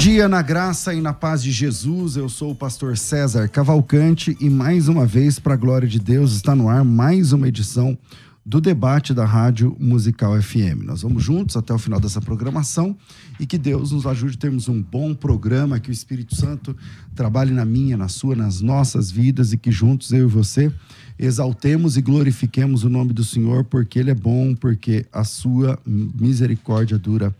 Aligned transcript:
Dia 0.00 0.30
na 0.30 0.40
graça 0.40 0.94
e 0.94 1.00
na 1.02 1.12
paz 1.12 1.42
de 1.42 1.52
Jesus. 1.52 2.16
Eu 2.16 2.26
sou 2.26 2.52
o 2.52 2.54
pastor 2.54 2.96
César 2.96 3.46
Cavalcante 3.48 4.34
e 4.40 4.48
mais 4.48 4.88
uma 4.88 5.04
vez, 5.04 5.38
para 5.38 5.52
a 5.52 5.58
glória 5.58 5.86
de 5.86 6.00
Deus, 6.00 6.32
está 6.32 6.56
no 6.56 6.70
ar 6.70 6.82
mais 6.82 7.34
uma 7.34 7.46
edição 7.46 7.98
do 8.44 8.62
debate 8.62 9.12
da 9.12 9.26
Rádio 9.26 9.76
Musical 9.78 10.40
FM. 10.40 10.84
Nós 10.84 11.02
vamos 11.02 11.22
juntos 11.22 11.54
até 11.54 11.74
o 11.74 11.78
final 11.78 12.00
dessa 12.00 12.18
programação 12.18 12.96
e 13.38 13.44
que 13.44 13.58
Deus 13.58 13.92
nos 13.92 14.06
ajude 14.06 14.36
a 14.38 14.40
termos 14.40 14.70
um 14.70 14.80
bom 14.80 15.14
programa, 15.14 15.78
que 15.78 15.90
o 15.90 15.92
Espírito 15.92 16.34
Santo 16.34 16.74
trabalhe 17.14 17.52
na 17.52 17.66
minha, 17.66 17.94
na 17.94 18.08
sua, 18.08 18.34
nas 18.34 18.62
nossas 18.62 19.10
vidas 19.10 19.52
e 19.52 19.58
que 19.58 19.70
juntos 19.70 20.14
eu 20.14 20.22
e 20.22 20.30
você 20.30 20.72
exaltemos 21.18 21.98
e 21.98 22.00
glorifiquemos 22.00 22.82
o 22.82 22.88
nome 22.88 23.12
do 23.12 23.22
Senhor, 23.22 23.64
porque 23.64 23.98
ele 23.98 24.10
é 24.10 24.14
bom, 24.14 24.54
porque 24.54 25.04
a 25.12 25.22
sua 25.22 25.78
misericórdia 25.84 26.98
dura 26.98 27.36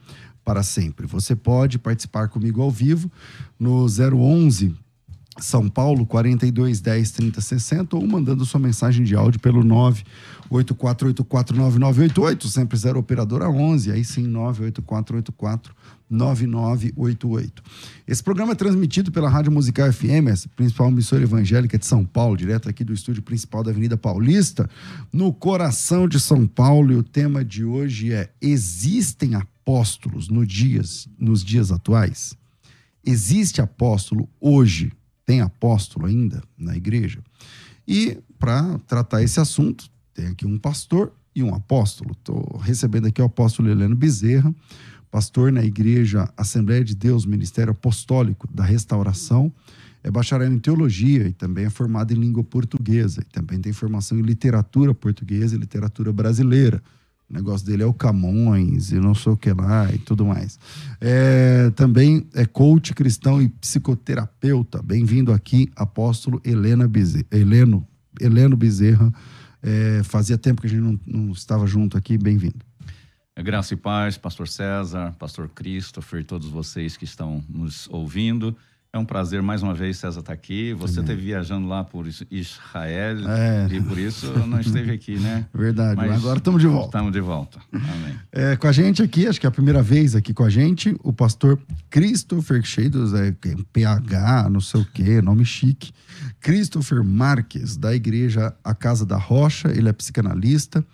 para 0.50 0.64
sempre. 0.64 1.06
Você 1.06 1.36
pode 1.36 1.78
participar 1.78 2.26
comigo 2.26 2.60
ao 2.60 2.72
vivo 2.72 3.08
no 3.56 3.86
011 3.86 4.74
São 5.38 5.68
Paulo 5.68 6.04
42 6.04 6.80
10 6.80 7.10
30 7.12 7.40
60 7.40 7.96
ou 7.96 8.04
mandando 8.04 8.44
sua 8.44 8.58
mensagem 8.58 9.04
de 9.04 9.14
áudio 9.14 9.38
pelo 9.38 9.62
984849988, 10.50 12.48
sempre 12.48 12.76
0 12.76 12.98
operadora 12.98 13.48
11, 13.48 13.92
aí 13.92 14.04
sim 14.04 14.26
98484 14.26 15.72
9988. 16.10 17.62
Esse 18.08 18.24
programa 18.24 18.50
é 18.50 18.56
transmitido 18.56 19.12
pela 19.12 19.30
Rádio 19.30 19.52
Musical 19.52 19.92
FM, 19.92 20.26
a 20.26 20.48
principal 20.56 20.88
emissora 20.88 21.22
evangélica 21.22 21.78
de 21.78 21.86
São 21.86 22.04
Paulo, 22.04 22.36
direto 22.36 22.68
aqui 22.68 22.82
do 22.82 22.92
estúdio 22.92 23.22
principal 23.22 23.62
da 23.62 23.70
Avenida 23.70 23.96
Paulista, 23.96 24.68
no 25.12 25.32
coração 25.32 26.08
de 26.08 26.18
São 26.18 26.44
Paulo. 26.48 26.92
E 26.92 26.96
o 26.96 27.04
tema 27.04 27.44
de 27.44 27.64
hoje 27.64 28.12
é: 28.12 28.32
Existem 28.42 29.36
apóstolos 29.62 30.28
no 30.28 30.46
dias, 30.46 31.08
nos 31.18 31.44
dias 31.44 31.70
atuais? 31.70 32.36
Existe 33.04 33.60
apóstolo 33.60 34.28
hoje? 34.40 34.92
Tem 35.24 35.40
apóstolo 35.40 36.06
ainda 36.06 36.42
na 36.56 36.76
igreja? 36.76 37.22
E 37.86 38.18
para 38.38 38.78
tratar 38.80 39.22
esse 39.22 39.40
assunto, 39.40 39.90
tem 40.12 40.26
aqui 40.26 40.46
um 40.46 40.58
pastor 40.58 41.12
e 41.34 41.42
um 41.42 41.54
apóstolo. 41.54 42.12
Estou 42.12 42.58
recebendo 42.58 43.06
aqui 43.06 43.22
o 43.22 43.26
apóstolo 43.26 43.68
Heleno 43.68 43.94
Bezerra 43.94 44.54
pastor 45.10 45.50
na 45.50 45.64
Igreja 45.64 46.32
Assembleia 46.36 46.84
de 46.84 46.94
Deus, 46.94 47.26
Ministério 47.26 47.72
Apostólico 47.72 48.48
da 48.52 48.64
Restauração, 48.64 49.52
é 50.02 50.10
bacharel 50.10 50.50
em 50.50 50.58
teologia 50.58 51.28
e 51.28 51.32
também 51.32 51.66
é 51.66 51.70
formado 51.70 52.12
em 52.12 52.16
língua 52.16 52.42
portuguesa. 52.42 53.20
E 53.20 53.24
também 53.24 53.60
tem 53.60 53.72
formação 53.72 54.18
em 54.18 54.22
literatura 54.22 54.94
portuguesa 54.94 55.54
e 55.54 55.58
literatura 55.58 56.10
brasileira. 56.10 56.82
O 57.30 57.34
negócio 57.34 57.64
dele 57.64 57.84
é 57.84 57.86
o 57.86 57.94
Camões 57.94 58.90
e 58.90 58.96
não 58.96 59.14
sei 59.14 59.32
o 59.32 59.36
que 59.36 59.52
lá 59.52 59.88
e 59.94 59.98
tudo 59.98 60.26
mais. 60.26 60.58
É, 61.00 61.70
também 61.76 62.26
é 62.34 62.44
coach 62.44 62.92
cristão 62.92 63.40
e 63.40 63.48
psicoterapeuta. 63.48 64.82
Bem-vindo 64.82 65.32
aqui, 65.32 65.70
apóstolo 65.76 66.40
Helena 66.44 66.88
Bezerra, 66.88 67.26
Heleno, 67.30 67.86
Heleno 68.20 68.56
Bezerra. 68.56 69.12
É, 69.62 70.02
fazia 70.02 70.36
tempo 70.36 70.60
que 70.60 70.66
a 70.66 70.70
gente 70.70 70.82
não, 70.82 70.98
não 71.06 71.32
estava 71.32 71.68
junto 71.68 71.96
aqui. 71.96 72.18
Bem-vindo. 72.18 72.58
É 73.36 73.42
graça 73.42 73.74
e 73.74 73.76
paz, 73.76 74.18
Pastor 74.18 74.48
César, 74.48 75.14
Pastor 75.16 75.48
Christopher, 75.48 76.24
todos 76.24 76.48
vocês 76.48 76.96
que 76.96 77.04
estão 77.04 77.44
nos 77.48 77.88
ouvindo. 77.90 78.56
É 78.92 78.98
um 78.98 79.04
prazer 79.04 79.40
mais 79.40 79.62
uma 79.62 79.72
vez, 79.72 79.98
César, 79.98 80.18
estar 80.18 80.32
tá 80.32 80.32
aqui. 80.32 80.74
Você 80.74 80.98
esteve 80.98 81.22
viajando 81.22 81.68
lá 81.68 81.84
por 81.84 82.08
Israel 82.28 83.18
é. 83.28 83.68
e 83.70 83.80
por 83.80 83.96
isso 83.96 84.26
não 84.48 84.58
esteve 84.58 84.90
aqui, 84.90 85.16
né? 85.16 85.46
Verdade, 85.54 85.94
mas 85.94 86.10
agora 86.10 86.38
estamos 86.38 86.60
de 86.60 86.66
volta. 86.66 86.86
Estamos 86.86 87.12
de 87.12 87.20
volta. 87.20 87.60
Amém. 87.72 88.18
É, 88.32 88.56
com 88.56 88.66
a 88.66 88.72
gente 88.72 89.00
aqui, 89.00 89.28
acho 89.28 89.38
que 89.38 89.46
é 89.46 89.48
a 89.48 89.52
primeira 89.52 89.80
vez 89.80 90.16
aqui 90.16 90.34
com 90.34 90.42
a 90.42 90.50
gente, 90.50 90.96
o 91.04 91.12
pastor 91.12 91.56
Christopher 91.88 92.64
Cheidos, 92.64 93.14
é, 93.14 93.32
PH, 93.72 94.50
não 94.50 94.60
sei 94.60 94.80
o 94.80 94.84
quê, 94.84 95.22
nome 95.22 95.44
chique. 95.44 95.92
Christopher 96.40 97.04
Marques, 97.04 97.76
da 97.76 97.94
igreja 97.94 98.52
A 98.64 98.74
Casa 98.74 99.06
da 99.06 99.16
Rocha, 99.16 99.68
ele 99.68 99.88
é 99.88 99.92
psicanalista 99.92 100.84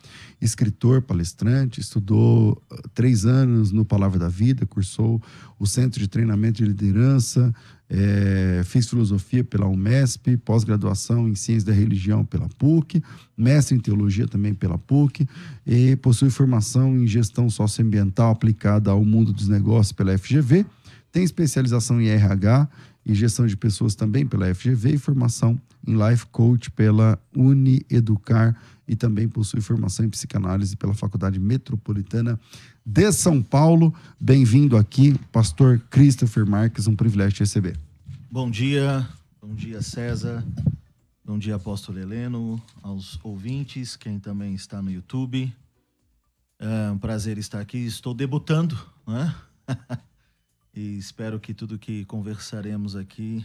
escritor, 0.40 1.02
palestrante, 1.02 1.80
estudou 1.80 2.62
ah, 2.70 2.76
três 2.94 3.24
anos 3.24 3.72
no 3.72 3.84
Palavra 3.84 4.18
da 4.18 4.28
Vida, 4.28 4.66
cursou 4.66 5.22
o 5.58 5.66
Centro 5.66 6.00
de 6.00 6.08
Treinamento 6.08 6.62
de 6.62 6.68
Liderança, 6.68 7.54
é, 7.88 8.62
fez 8.64 8.88
filosofia 8.88 9.44
pela 9.44 9.66
UMESP, 9.66 10.36
pós-graduação 10.38 11.28
em 11.28 11.34
Ciências 11.34 11.64
da 11.64 11.72
Religião 11.72 12.24
pela 12.24 12.48
PUC, 12.58 13.02
mestre 13.36 13.76
em 13.76 13.80
Teologia 13.80 14.26
também 14.26 14.54
pela 14.54 14.76
PUC, 14.76 15.26
e 15.66 15.96
possui 15.96 16.30
formação 16.30 16.96
em 16.96 17.06
Gestão 17.06 17.48
Socioambiental 17.48 18.32
aplicada 18.32 18.90
ao 18.90 19.04
mundo 19.04 19.32
dos 19.32 19.48
negócios 19.48 19.92
pela 19.92 20.16
FGV, 20.18 20.66
tem 21.12 21.22
especialização 21.22 22.00
em 22.00 22.08
RH 22.08 22.68
e 23.04 23.14
Gestão 23.14 23.46
de 23.46 23.56
Pessoas 23.56 23.94
também 23.94 24.26
pela 24.26 24.52
FGV 24.52 24.94
e 24.94 24.98
formação 24.98 25.58
em 25.86 25.96
Life 25.96 26.26
Coach 26.26 26.70
pela 26.72 27.18
Unieducar 27.34 28.56
e 28.88 28.94
também 28.94 29.28
possui 29.28 29.60
formação 29.60 30.04
em 30.04 30.10
psicanálise 30.10 30.76
pela 30.76 30.94
Faculdade 30.94 31.38
Metropolitana 31.38 32.38
de 32.84 33.12
São 33.12 33.42
Paulo. 33.42 33.94
Bem-vindo 34.20 34.76
aqui, 34.76 35.18
pastor 35.32 35.80
Christopher 35.90 36.46
Marques, 36.46 36.86
um 36.86 36.94
privilégio 36.94 37.34
te 37.34 37.40
receber. 37.40 37.78
Bom 38.30 38.50
dia, 38.50 39.08
bom 39.40 39.54
dia 39.54 39.82
César, 39.82 40.44
bom 41.24 41.38
dia 41.38 41.56
apóstolo 41.56 41.98
Heleno, 41.98 42.62
aos 42.82 43.18
ouvintes, 43.24 43.96
quem 43.96 44.18
também 44.18 44.54
está 44.54 44.80
no 44.80 44.90
YouTube. 44.90 45.52
É 46.58 46.90
um 46.90 46.98
prazer 46.98 47.38
estar 47.38 47.60
aqui, 47.60 47.78
estou 47.78 48.14
debutando, 48.14 48.78
né? 49.06 49.34
e 50.74 50.96
espero 50.96 51.38
que 51.40 51.52
tudo 51.52 51.78
que 51.78 52.04
conversaremos 52.06 52.96
aqui 52.96 53.44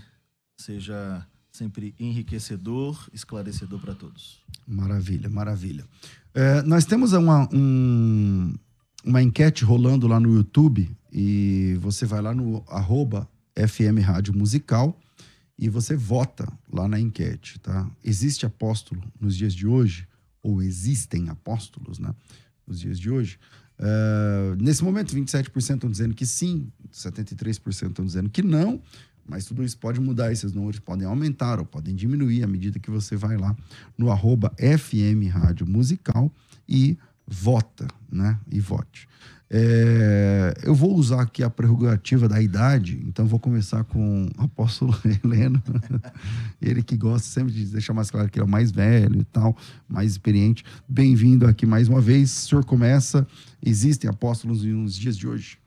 seja 0.55 1.25
sempre 1.51 1.93
enriquecedor, 1.99 3.09
esclarecedor 3.13 3.79
para 3.79 3.93
todos. 3.93 4.41
Maravilha, 4.65 5.29
maravilha. 5.29 5.85
É, 6.33 6.61
nós 6.63 6.85
temos 6.85 7.11
uma, 7.11 7.47
um, 7.53 8.55
uma 9.03 9.21
enquete 9.21 9.65
rolando 9.65 10.07
lá 10.07 10.19
no 10.19 10.33
YouTube 10.33 10.89
e 11.11 11.77
você 11.81 12.05
vai 12.05 12.21
lá 12.21 12.33
no 12.33 12.63
arroba 12.69 13.29
FM 13.55 14.01
Rádio 14.01 14.33
Musical 14.33 14.97
e 15.59 15.67
você 15.67 15.95
vota 15.95 16.51
lá 16.71 16.87
na 16.87 16.99
enquete, 16.99 17.59
tá? 17.59 17.89
Existe 18.03 18.45
apóstolo 18.45 19.03
nos 19.19 19.35
dias 19.35 19.53
de 19.53 19.67
hoje? 19.67 20.07
Ou 20.41 20.63
existem 20.63 21.29
apóstolos, 21.29 21.99
né? 21.99 22.15
Nos 22.65 22.79
dias 22.79 22.97
de 22.97 23.11
hoje? 23.11 23.37
Uh, 23.77 24.55
nesse 24.61 24.83
momento, 24.83 25.15
27% 25.15 25.75
estão 25.75 25.89
dizendo 25.89 26.15
que 26.15 26.25
sim, 26.25 26.71
73% 26.91 27.89
estão 27.89 28.05
dizendo 28.05 28.29
que 28.29 28.41
não, 28.41 28.81
mas 29.31 29.45
tudo 29.45 29.63
isso 29.63 29.77
pode 29.77 30.01
mudar, 30.01 30.29
esses 30.29 30.51
números 30.51 30.77
podem 30.81 31.07
aumentar 31.07 31.57
ou 31.57 31.65
podem 31.65 31.95
diminuir 31.95 32.43
à 32.43 32.47
medida 32.47 32.77
que 32.79 32.91
você 32.91 33.15
vai 33.15 33.37
lá 33.37 33.55
no 33.97 34.11
arroba 34.11 34.51
FM 34.59 35.31
Rádio 35.31 35.65
Musical 35.65 36.29
e 36.67 36.97
vota, 37.25 37.87
né? 38.11 38.37
E 38.51 38.59
vote. 38.59 39.07
É, 39.49 40.53
eu 40.63 40.75
vou 40.75 40.93
usar 40.95 41.21
aqui 41.21 41.43
a 41.43 41.49
prerrogativa 41.49 42.27
da 42.27 42.41
idade, 42.41 43.01
então 43.07 43.25
vou 43.25 43.39
começar 43.39 43.85
com 43.85 44.29
o 44.37 44.43
apóstolo 44.43 44.93
Heleno. 45.23 45.63
ele 46.61 46.83
que 46.83 46.97
gosta 46.97 47.25
sempre 47.25 47.53
de 47.53 47.65
deixar 47.67 47.93
mais 47.93 48.11
claro 48.11 48.29
que 48.29 48.37
ele 48.37 48.43
é 48.43 48.45
o 48.45 48.51
mais 48.51 48.69
velho 48.69 49.21
e 49.21 49.23
tal, 49.23 49.55
mais 49.87 50.11
experiente. 50.11 50.65
Bem-vindo 50.89 51.47
aqui 51.47 51.65
mais 51.65 51.87
uma 51.87 52.01
vez. 52.01 52.31
O 52.31 52.49
senhor 52.49 52.65
começa. 52.65 53.25
Existem 53.65 54.09
apóstolos 54.09 54.65
nos 54.65 54.93
dias 54.93 55.15
de 55.15 55.25
hoje? 55.25 55.60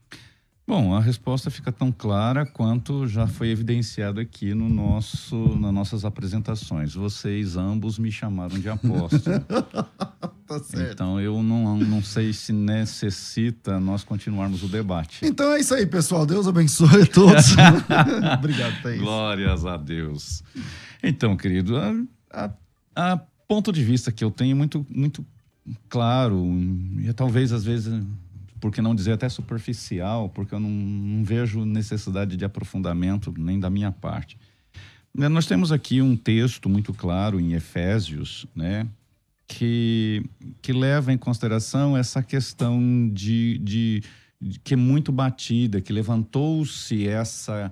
Bom, 0.66 0.94
a 0.94 1.00
resposta 1.00 1.50
fica 1.50 1.70
tão 1.70 1.93
clara 1.93 2.46
quanto 2.46 3.06
já 3.06 3.26
foi 3.26 3.50
evidenciado 3.50 4.19
aqui 4.19 4.55
no 4.55 4.66
nosso, 4.66 5.37
nas 5.58 5.75
nossas 5.75 6.06
apresentações. 6.06 6.94
Vocês 6.94 7.55
ambos 7.55 7.99
me 7.99 8.11
chamaram 8.11 8.58
de 8.58 8.70
apóstolo. 8.70 9.40
tá 10.46 10.58
certo. 10.61 10.93
Então 10.94 11.20
eu 11.20 11.43
não, 11.43 11.76
não 11.76 12.02
sei 12.02 12.32
se 12.32 12.50
necessita 12.50 13.78
nós 13.78 14.05
continuarmos 14.05 14.62
o 14.62 14.69
debate. 14.69 15.26
Então 15.26 15.52
é 15.52 15.61
isso 15.61 15.75
aí, 15.75 15.84
pessoal. 15.84 16.25
Deus 16.25 16.49
abençoe 16.49 17.02
a 17.02 17.06
todos. 17.06 17.55
Obrigado, 18.38 18.82
Thaís. 18.82 19.02
Glórias 19.02 19.67
a 19.67 19.76
Deus. 19.76 20.43
Então, 21.02 21.37
querido, 21.37 21.76
a, 21.76 21.94
a, 22.31 22.50
a 23.12 23.20
ponto 23.46 23.70
de 23.70 23.84
vista 23.84 24.10
que 24.10 24.25
eu 24.25 24.31
tenho 24.31 24.56
muito, 24.56 24.87
muito 24.88 25.26
claro, 25.90 26.43
e 27.00 27.12
talvez 27.12 27.52
às 27.52 27.64
vezes 27.64 28.02
por 28.64 28.72
que 28.72 28.81
não 28.81 28.94
dizer 28.94 29.12
até 29.12 29.28
superficial, 29.28 30.31
porque 30.31 30.55
eu 30.55 30.58
não, 30.58 30.70
não 30.70 31.22
vejo 31.22 31.66
necessidade 31.66 32.34
de 32.34 32.46
aprofundamento 32.46 33.31
nem 33.37 33.61
da 33.61 33.69
minha 33.69 33.93
parte. 33.93 34.38
Né, 35.14 35.28
nós 35.28 35.44
temos 35.44 35.70
aqui 35.70 36.00
um 36.00 36.16
texto 36.16 36.66
muito 36.66 36.94
claro 36.94 37.38
em 37.38 37.52
Efésios, 37.52 38.46
né, 38.56 38.87
que, 39.46 40.25
que 40.62 40.72
leva 40.72 41.12
em 41.12 41.19
consideração 41.19 41.94
essa 41.94 42.22
questão 42.22 42.81
de, 43.12 43.58
de, 43.58 44.02
de 44.40 44.58
que 44.61 44.72
é 44.72 44.78
muito 44.78 45.12
batida, 45.12 45.82
que 45.82 45.93
levantou-se 45.93 47.06
essa, 47.06 47.70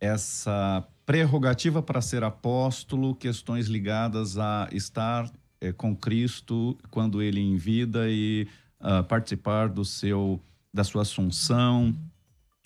essa 0.00 0.82
prerrogativa 1.04 1.82
para 1.82 2.00
ser 2.00 2.24
apóstolo, 2.24 3.14
questões 3.14 3.66
ligadas 3.66 4.38
a 4.38 4.70
estar 4.72 5.30
é, 5.60 5.70
com 5.70 5.94
Cristo 5.94 6.78
quando 6.90 7.20
ele 7.20 7.40
em 7.40 7.58
vida 7.58 8.08
e 8.08 8.48
uh, 8.80 9.04
participar 9.04 9.68
do 9.68 9.84
seu 9.84 10.40
da 10.72 10.84
sua 10.84 11.02
assunção 11.02 11.96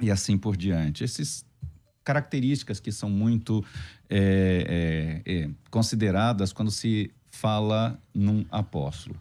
e 0.01 0.11
assim 0.11 0.37
por 0.37 0.57
diante. 0.57 1.03
Essas 1.03 1.45
características 2.05 2.79
que 2.79 2.93
são 2.93 3.09
muito 3.09 3.65
é, 4.11 5.23
é, 5.27 5.33
é, 5.35 5.51
consideradas 5.71 6.53
quando 6.53 6.71
se 6.71 7.11
fala 7.31 7.99
num 8.15 8.45
apóstolo. 8.51 9.17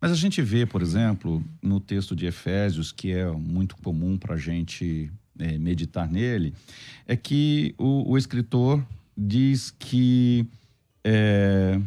Mas 0.00 0.12
a 0.12 0.16
gente 0.16 0.42
vê, 0.42 0.66
por 0.66 0.82
exemplo, 0.82 1.42
no 1.62 1.80
texto 1.80 2.14
de 2.14 2.26
Efésios, 2.26 2.92
que 2.92 3.12
é 3.12 3.30
muito 3.30 3.76
comum 3.76 4.18
para 4.18 4.34
a 4.34 4.38
gente 4.38 5.10
é, 5.38 5.56
meditar 5.56 6.10
nele, 6.10 6.52
é 7.06 7.16
que 7.16 7.74
o, 7.78 8.10
o 8.12 8.18
escritor 8.18 8.84
diz 9.16 9.70
que, 9.70 10.46
é, 11.02 11.80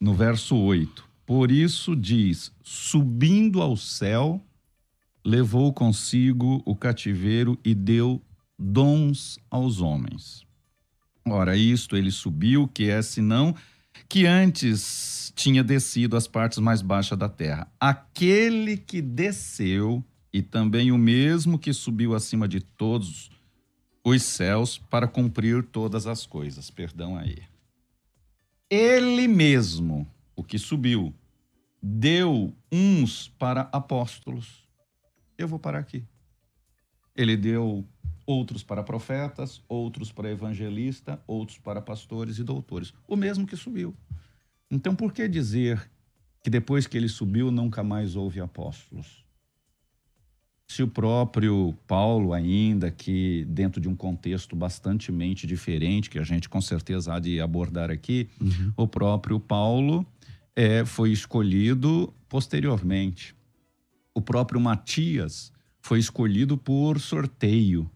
no 0.00 0.14
verso 0.14 0.56
8, 0.56 1.03
por 1.26 1.50
isso 1.50 1.96
diz: 1.96 2.52
subindo 2.62 3.62
ao 3.62 3.76
céu, 3.76 4.40
levou 5.24 5.72
consigo 5.72 6.62
o 6.64 6.76
cativeiro 6.76 7.58
e 7.64 7.74
deu 7.74 8.22
dons 8.58 9.38
aos 9.50 9.80
homens. 9.80 10.44
Ora, 11.26 11.56
isto 11.56 11.96
ele 11.96 12.10
subiu, 12.10 12.68
que 12.68 12.90
é 12.90 13.00
senão 13.00 13.54
que 14.08 14.26
antes 14.26 15.32
tinha 15.34 15.64
descido 15.64 16.16
às 16.16 16.26
partes 16.26 16.58
mais 16.58 16.82
baixas 16.82 17.18
da 17.18 17.28
terra. 17.28 17.66
Aquele 17.80 18.76
que 18.76 19.00
desceu, 19.00 20.04
e 20.32 20.42
também 20.42 20.92
o 20.92 20.98
mesmo 20.98 21.58
que 21.58 21.72
subiu 21.72 22.14
acima 22.14 22.46
de 22.46 22.60
todos 22.60 23.30
os 24.04 24.22
céus 24.22 24.76
para 24.76 25.08
cumprir 25.08 25.62
todas 25.64 26.06
as 26.06 26.26
coisas. 26.26 26.70
Perdão 26.70 27.16
aí. 27.16 27.38
Ele 28.68 29.26
mesmo 29.26 30.06
o 30.36 30.42
que 30.42 30.58
subiu, 30.58 31.14
deu 31.82 32.54
uns 32.70 33.28
para 33.28 33.62
apóstolos. 33.72 34.68
Eu 35.36 35.48
vou 35.48 35.58
parar 35.58 35.78
aqui. 35.78 36.04
Ele 37.14 37.36
deu 37.36 37.86
outros 38.26 38.62
para 38.62 38.82
profetas, 38.82 39.62
outros 39.68 40.10
para 40.10 40.30
evangelista, 40.30 41.22
outros 41.26 41.58
para 41.58 41.80
pastores 41.80 42.38
e 42.38 42.42
doutores. 42.42 42.92
O 43.06 43.16
mesmo 43.16 43.46
que 43.46 43.56
subiu. 43.56 43.94
Então, 44.70 44.96
por 44.96 45.12
que 45.12 45.28
dizer 45.28 45.90
que 46.42 46.50
depois 46.50 46.86
que 46.86 46.96
ele 46.96 47.08
subiu 47.08 47.50
nunca 47.50 47.82
mais 47.82 48.16
houve 48.16 48.40
apóstolos? 48.40 49.23
Se 50.66 50.82
o 50.82 50.88
próprio 50.88 51.74
Paulo, 51.86 52.32
ainda 52.32 52.90
que 52.90 53.44
dentro 53.48 53.80
de 53.80 53.88
um 53.88 53.94
contexto 53.94 54.56
bastante 54.56 55.12
diferente, 55.46 56.10
que 56.10 56.18
a 56.18 56.24
gente 56.24 56.48
com 56.48 56.60
certeza 56.60 57.14
há 57.14 57.18
de 57.18 57.40
abordar 57.40 57.90
aqui, 57.90 58.28
uhum. 58.40 58.72
o 58.76 58.88
próprio 58.88 59.38
Paulo 59.38 60.06
é, 60.56 60.84
foi 60.84 61.12
escolhido 61.12 62.12
posteriormente. 62.28 63.34
O 64.14 64.20
próprio 64.20 64.60
Matias 64.60 65.52
foi 65.80 65.98
escolhido 65.98 66.56
por 66.56 66.98
sorteio. 66.98 67.90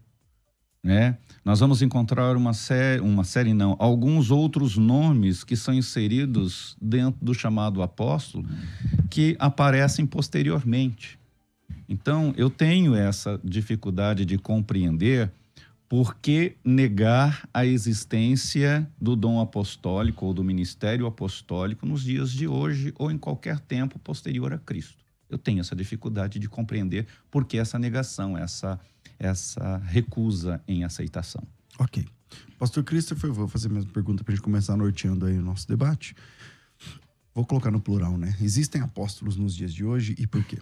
Né? 0.81 1.17
Nós 1.43 1.59
vamos 1.59 1.81
encontrar 1.81 2.37
uma 2.37 2.53
série, 2.53 3.01
uma 3.01 3.25
série 3.25 3.53
não, 3.53 3.75
alguns 3.79 4.31
outros 4.31 4.77
nomes 4.77 5.43
que 5.43 5.55
são 5.55 5.73
inseridos 5.73 6.77
dentro 6.81 7.19
do 7.21 7.33
chamado 7.33 7.81
apóstolo 7.81 8.45
que 9.09 9.35
aparecem 9.39 10.05
posteriormente. 10.05 11.18
Então, 11.89 12.35
eu 12.37 12.51
tenho 12.51 12.93
essa 12.93 13.41
dificuldade 13.43 14.23
de 14.23 14.37
compreender 14.37 15.31
por 15.89 16.15
que 16.17 16.55
negar 16.63 17.49
a 17.51 17.65
existência 17.65 18.87
do 19.01 19.15
dom 19.15 19.41
apostólico 19.41 20.27
ou 20.27 20.31
do 20.31 20.43
ministério 20.43 21.07
apostólico 21.07 21.87
nos 21.87 22.03
dias 22.03 22.31
de 22.31 22.47
hoje 22.47 22.93
ou 22.95 23.09
em 23.09 23.17
qualquer 23.17 23.59
tempo 23.59 23.97
posterior 23.97 24.53
a 24.53 24.59
Cristo? 24.59 25.03
Eu 25.27 25.39
tenho 25.39 25.61
essa 25.61 25.75
dificuldade 25.75 26.37
de 26.37 26.47
compreender 26.47 27.07
por 27.31 27.43
que 27.43 27.57
essa 27.57 27.79
negação, 27.79 28.37
essa, 28.37 28.79
essa 29.17 29.77
recusa 29.77 30.61
em 30.67 30.83
aceitação. 30.83 31.41
Ok. 31.79 32.05
Pastor 32.59 32.83
Christopher, 32.83 33.31
vou 33.31 33.47
fazer 33.47 33.67
a 33.67 33.71
mesma 33.71 33.91
pergunta 33.91 34.23
para 34.23 34.31
a 34.31 34.35
gente 34.35 34.43
começar 34.43 34.77
norteando 34.77 35.25
aí 35.25 35.39
o 35.39 35.41
nosso 35.41 35.67
debate. 35.67 36.15
Vou 37.33 37.43
colocar 37.47 37.71
no 37.71 37.81
plural, 37.81 38.15
né? 38.15 38.35
Existem 38.39 38.79
apóstolos 38.79 39.35
nos 39.35 39.55
dias 39.55 39.73
de 39.73 39.83
hoje 39.83 40.15
e 40.19 40.27
por 40.27 40.43
quê? 40.43 40.59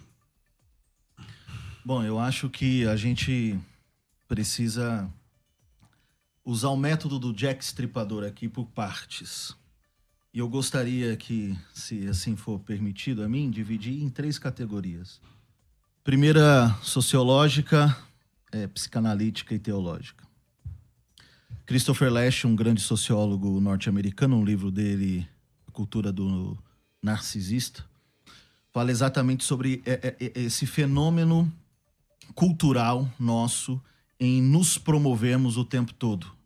Bom, 1.88 2.04
eu 2.04 2.18
acho 2.18 2.50
que 2.50 2.86
a 2.86 2.96
gente 2.96 3.58
precisa 4.28 5.10
usar 6.44 6.68
o 6.68 6.76
método 6.76 7.18
do 7.18 7.32
Jack 7.32 7.64
Stripador 7.64 8.24
aqui 8.24 8.46
por 8.46 8.66
partes. 8.66 9.56
E 10.34 10.38
eu 10.38 10.46
gostaria 10.50 11.16
que, 11.16 11.56
se 11.72 12.06
assim 12.06 12.36
for 12.36 12.58
permitido 12.58 13.22
a 13.22 13.28
mim, 13.28 13.50
dividir 13.50 14.02
em 14.02 14.10
três 14.10 14.38
categorias. 14.38 15.18
Primeira, 16.04 16.76
sociológica, 16.82 17.96
é, 18.52 18.66
psicanalítica 18.66 19.54
e 19.54 19.58
teológica. 19.58 20.28
Christopher 21.64 22.12
Lash, 22.12 22.44
um 22.44 22.54
grande 22.54 22.82
sociólogo 22.82 23.58
norte-americano, 23.62 24.36
um 24.36 24.44
livro 24.44 24.70
dele, 24.70 25.26
A 25.66 25.70
Cultura 25.70 26.12
do 26.12 26.62
Narcisista, 27.02 27.82
fala 28.74 28.90
exatamente 28.90 29.42
sobre 29.42 29.82
é, 29.86 29.92
é, 29.92 30.16
é, 30.26 30.40
esse 30.42 30.66
fenômeno 30.66 31.50
cultural 32.34 33.08
nosso 33.18 33.80
em 34.18 34.42
nos 34.42 34.78
promovermos 34.78 35.56
o 35.56 35.64
tempo 35.64 35.92
todo 35.94 36.38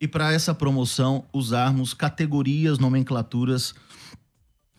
e 0.00 0.08
para 0.08 0.32
essa 0.32 0.54
promoção 0.54 1.26
usarmos 1.32 1.92
categorias, 1.92 2.78
nomenclaturas 2.78 3.74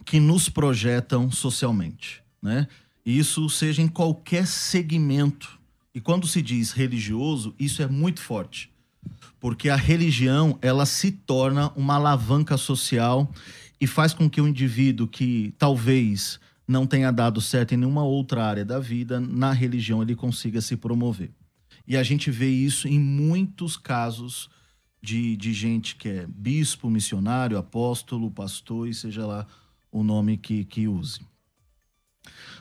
que 0.04 0.20
nos 0.20 0.50
projetam 0.50 1.30
socialmente, 1.30 2.24
né? 2.42 2.68
Isso 3.06 3.48
seja 3.50 3.82
em 3.82 3.88
qualquer 3.88 4.48
segmento. 4.48 5.60
E 5.94 6.02
quando 6.02 6.28
se 6.28 6.42
diz 6.42 6.72
religioso, 6.72 7.54
isso 7.60 7.82
é 7.82 7.88
muito 7.88 8.20
forte. 8.20 8.72
Porque 9.40 9.70
a 9.70 9.76
religião, 9.76 10.58
ela 10.62 10.86
se 10.86 11.12
torna 11.12 11.72
uma 11.76 11.96
alavanca 11.96 12.58
social 12.58 13.32
e 13.80 13.86
faz 13.88 14.14
com 14.14 14.30
que 14.30 14.42
o 14.42 14.48
indivíduo 14.48 15.08
que 15.08 15.54
talvez 15.58 16.40
não 16.72 16.88
tenha 16.88 17.12
dado 17.12 17.42
certo 17.42 17.74
em 17.74 17.78
nenhuma 17.78 18.04
outra 18.04 18.44
área 18.44 18.66
da 18.66 18.80
vida, 18.80 19.20
na 19.20 19.52
religião 19.52 20.02
ele 20.02 20.16
consiga 20.16 20.62
se 20.62 20.76
promover. 20.78 21.32
E 21.86 21.98
a 21.98 22.04
gente 22.04 22.32
vê 22.32 22.50
isso 22.50 22.88
em 22.88 23.00
muitos 23.00 23.76
casos 23.76 24.50
de, 25.02 25.36
de 25.36 25.54
gente 25.54 25.96
que 25.96 26.08
é 26.08 26.26
bispo, 26.28 26.90
missionário, 26.90 27.58
apóstolo, 27.58 28.32
pastor 28.32 28.88
e 28.88 28.94
seja 28.94 29.26
lá 29.26 29.46
o 29.92 30.04
nome 30.04 30.38
que, 30.38 30.64
que 30.64 30.88
use. 30.88 31.20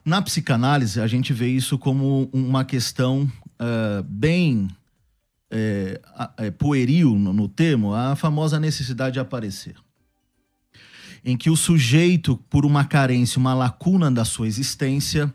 Na 0.04 0.20
psicanálise, 0.22 1.00
a 1.00 1.06
gente 1.06 1.32
vê 1.32 1.48
isso 1.48 1.78
como 1.78 2.28
uma 2.32 2.64
questão 2.64 3.30
uh, 3.60 4.02
bem 4.04 4.68
é, 5.50 6.00
é, 6.38 6.50
pueril 6.50 7.18
no, 7.18 7.32
no 7.32 7.48
termo, 7.48 7.94
a 7.94 8.16
famosa 8.16 8.58
necessidade 8.58 9.14
de 9.14 9.20
aparecer. 9.20 9.76
Em 11.24 11.36
que 11.36 11.50
o 11.50 11.56
sujeito, 11.56 12.36
por 12.48 12.64
uma 12.64 12.84
carência, 12.84 13.38
uma 13.38 13.54
lacuna 13.54 14.10
da 14.10 14.24
sua 14.24 14.46
existência, 14.46 15.32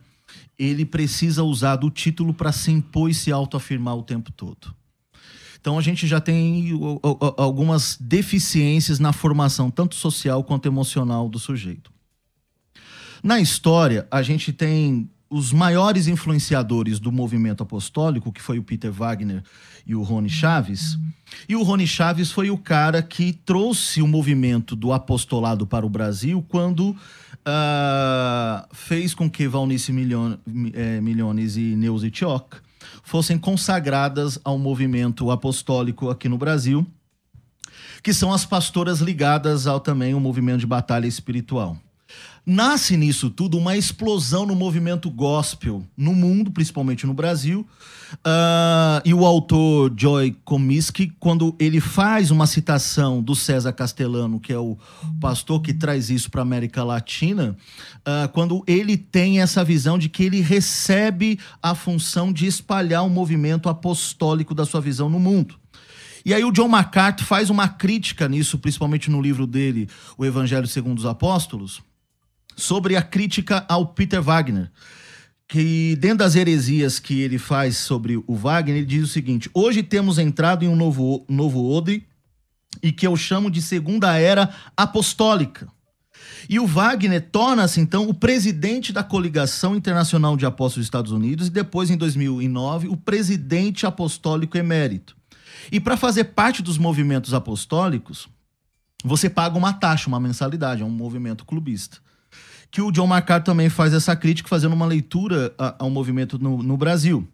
ele 0.57 0.85
precisa 0.85 1.43
usar 1.43 1.75
do 1.75 1.89
título 1.89 2.33
para 2.33 2.51
se 2.51 2.71
impor 2.71 3.09
e 3.09 3.13
se 3.13 3.31
autoafirmar 3.31 3.95
o 3.95 4.03
tempo 4.03 4.31
todo. 4.31 4.73
Então 5.59 5.79
a 5.79 5.81
gente 5.81 6.05
já 6.05 6.21
tem 6.21 6.71
algumas 7.37 7.97
deficiências 7.99 8.99
na 8.99 9.11
formação, 9.11 9.71
tanto 9.71 9.95
social 9.95 10.43
quanto 10.43 10.67
emocional 10.67 11.27
do 11.27 11.39
sujeito. 11.39 11.91
Na 13.23 13.39
história, 13.39 14.07
a 14.11 14.21
gente 14.21 14.53
tem 14.53 15.09
os 15.29 15.51
maiores 15.51 16.07
influenciadores 16.07 16.99
do 16.99 17.11
movimento 17.11 17.63
apostólico, 17.63 18.31
que 18.31 18.41
foi 18.41 18.59
o 18.59 18.63
Peter 18.63 18.91
Wagner 18.91 19.43
e 19.85 19.95
o 19.95 20.03
Rony 20.03 20.29
Chaves. 20.29 20.97
E 21.49 21.55
o 21.55 21.63
Rony 21.63 21.87
Chaves 21.87 22.31
foi 22.31 22.49
o 22.49 22.57
cara 22.57 23.01
que 23.01 23.33
trouxe 23.33 24.01
o 24.01 24.07
movimento 24.07 24.75
do 24.75 24.93
apostolado 24.93 25.65
para 25.65 25.85
o 25.85 25.89
Brasil 25.89 26.45
quando 26.47 26.89
uh, 26.91 26.95
fez 28.71 29.13
com 29.13 29.29
que 29.29 29.47
Valnice 29.47 29.91
é, 30.73 31.01
Milhones 31.01 31.57
e 31.57 31.75
Neuza 31.75 32.09
Tioc 32.09 32.57
fossem 33.03 33.37
consagradas 33.37 34.39
ao 34.43 34.57
movimento 34.57 35.31
apostólico 35.31 36.09
aqui 36.09 36.29
no 36.29 36.37
Brasil, 36.37 36.85
que 38.03 38.13
são 38.13 38.31
as 38.31 38.45
pastoras 38.45 38.99
ligadas 38.99 39.67
ao 39.67 39.79
também 39.79 40.13
o 40.13 40.19
movimento 40.19 40.59
de 40.59 40.67
batalha 40.67 41.07
espiritual. 41.07 41.77
Nasce 42.45 42.95
nisso 42.95 43.31
tudo 43.31 43.57
uma 43.57 43.75
explosão 43.75 44.45
no 44.45 44.55
movimento 44.55 45.09
gospel 45.09 45.83
no 45.97 46.13
mundo, 46.13 46.51
principalmente 46.51 47.07
no 47.07 47.13
Brasil. 47.13 47.67
Uh, 48.17 49.01
e 49.03 49.15
o 49.15 49.25
autor 49.25 49.91
Joy 49.97 50.37
Comiskey, 50.45 51.11
quando 51.19 51.55
ele 51.57 51.81
faz 51.81 52.29
uma 52.29 52.45
citação 52.45 53.19
do 53.19 53.35
César 53.35 53.73
Castellano, 53.73 54.39
que 54.39 54.53
é 54.53 54.59
o 54.59 54.77
pastor 55.19 55.59
que 55.59 55.73
traz 55.73 56.11
isso 56.11 56.29
para 56.29 56.41
a 56.41 56.43
América 56.43 56.83
Latina, 56.83 57.57
uh, 58.01 58.29
quando 58.31 58.63
ele 58.67 58.95
tem 58.95 59.41
essa 59.41 59.63
visão 59.63 59.97
de 59.97 60.07
que 60.07 60.23
ele 60.23 60.39
recebe 60.39 61.39
a 61.63 61.73
função 61.73 62.31
de 62.31 62.45
espalhar 62.45 63.03
o 63.03 63.09
movimento 63.09 63.67
apostólico 63.67 64.53
da 64.53 64.65
sua 64.65 64.81
visão 64.81 65.09
no 65.09 65.19
mundo. 65.19 65.55
E 66.23 66.31
aí 66.31 66.43
o 66.43 66.51
John 66.51 66.67
MacArthur 66.67 67.25
faz 67.25 67.49
uma 67.49 67.67
crítica 67.67 68.29
nisso, 68.29 68.59
principalmente 68.59 69.09
no 69.09 69.19
livro 69.19 69.47
dele, 69.47 69.89
O 70.15 70.23
Evangelho 70.23 70.67
segundo 70.67 70.99
os 70.99 71.05
Apóstolos, 71.07 71.81
sobre 72.55 72.95
a 72.95 73.01
crítica 73.01 73.65
ao 73.67 73.87
Peter 73.87 74.21
Wagner. 74.21 74.71
Que 75.47 75.95
dentro 75.97 76.19
das 76.19 76.35
heresias 76.35 76.97
que 76.97 77.21
ele 77.21 77.37
faz 77.37 77.77
sobre 77.77 78.17
o 78.17 78.35
Wagner, 78.35 78.77
ele 78.77 78.85
diz 78.85 79.03
o 79.03 79.07
seguinte: 79.07 79.49
hoje 79.53 79.83
temos 79.83 80.17
entrado 80.17 80.65
em 80.65 80.67
um 80.67 80.75
novo, 80.75 81.23
novo 81.29 81.69
odre 81.69 82.07
e 82.81 82.91
que 82.91 83.05
eu 83.05 83.15
chamo 83.15 83.51
de 83.51 83.61
segunda 83.61 84.17
era 84.17 84.49
apostólica. 84.75 85.67
E 86.49 86.59
o 86.59 86.65
Wagner 86.65 87.29
torna-se, 87.31 87.79
então, 87.79 88.07
o 88.07 88.13
presidente 88.13 88.91
da 88.91 89.03
Coligação 89.03 89.75
Internacional 89.75 90.35
de 90.35 90.45
Apóstolos 90.45 90.83
dos 90.83 90.87
Estados 90.87 91.11
Unidos 91.11 91.47
e 91.47 91.51
depois, 91.51 91.89
em 91.89 91.97
2009, 91.97 92.87
o 92.87 92.97
presidente 92.97 93.85
apostólico 93.85 94.57
emérito. 94.57 95.15
E 95.71 95.79
para 95.79 95.97
fazer 95.97 96.25
parte 96.25 96.61
dos 96.61 96.77
movimentos 96.77 97.33
apostólicos, 97.33 98.27
você 99.03 99.29
paga 99.29 99.57
uma 99.57 99.73
taxa, 99.73 100.07
uma 100.07 100.19
mensalidade, 100.19 100.81
é 100.81 100.85
um 100.85 100.89
movimento 100.89 101.45
clubista 101.45 102.04
que 102.75 102.81
o 102.81 102.91
John 102.91 103.07
MacArthur 103.07 103.53
também 103.53 103.69
faz 103.69 103.93
essa 103.93 104.17
crítica, 104.17 104.49
fazendo 104.49 104.73
uma 104.73 104.85
leitura 104.85 105.55
ao 105.79 105.89
movimento 105.89 106.37
no, 106.37 106.61
no 106.61 106.75
Brasil. 106.75 107.25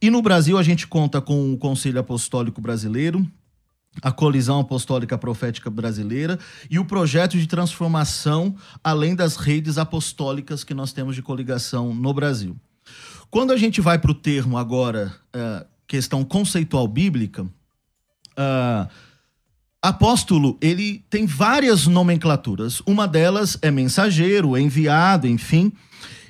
E 0.00 0.08
no 0.08 0.22
Brasil 0.22 0.56
a 0.56 0.62
gente 0.62 0.86
conta 0.86 1.20
com 1.20 1.52
o 1.52 1.58
Conselho 1.58 2.00
Apostólico 2.00 2.62
Brasileiro, 2.62 3.30
a 4.00 4.10
Colisão 4.10 4.58
Apostólica 4.58 5.18
Profética 5.18 5.68
Brasileira 5.68 6.38
e 6.70 6.78
o 6.78 6.84
projeto 6.86 7.36
de 7.36 7.46
transformação, 7.46 8.56
além 8.82 9.14
das 9.14 9.36
redes 9.36 9.76
apostólicas 9.76 10.64
que 10.64 10.72
nós 10.72 10.94
temos 10.94 11.14
de 11.14 11.20
coligação 11.20 11.94
no 11.94 12.14
Brasil. 12.14 12.56
Quando 13.30 13.52
a 13.52 13.56
gente 13.58 13.82
vai 13.82 13.98
para 13.98 14.12
o 14.12 14.14
termo 14.14 14.56
agora, 14.56 15.14
uh, 15.26 15.66
questão 15.86 16.24
conceitual 16.24 16.88
bíblica, 16.88 17.42
uh, 17.42 18.88
Apóstolo, 19.88 20.58
ele 20.60 21.04
tem 21.08 21.26
várias 21.26 21.86
nomenclaturas. 21.86 22.82
Uma 22.84 23.06
delas 23.06 23.56
é 23.62 23.70
mensageiro, 23.70 24.56
é 24.56 24.60
enviado, 24.60 25.28
enfim. 25.28 25.72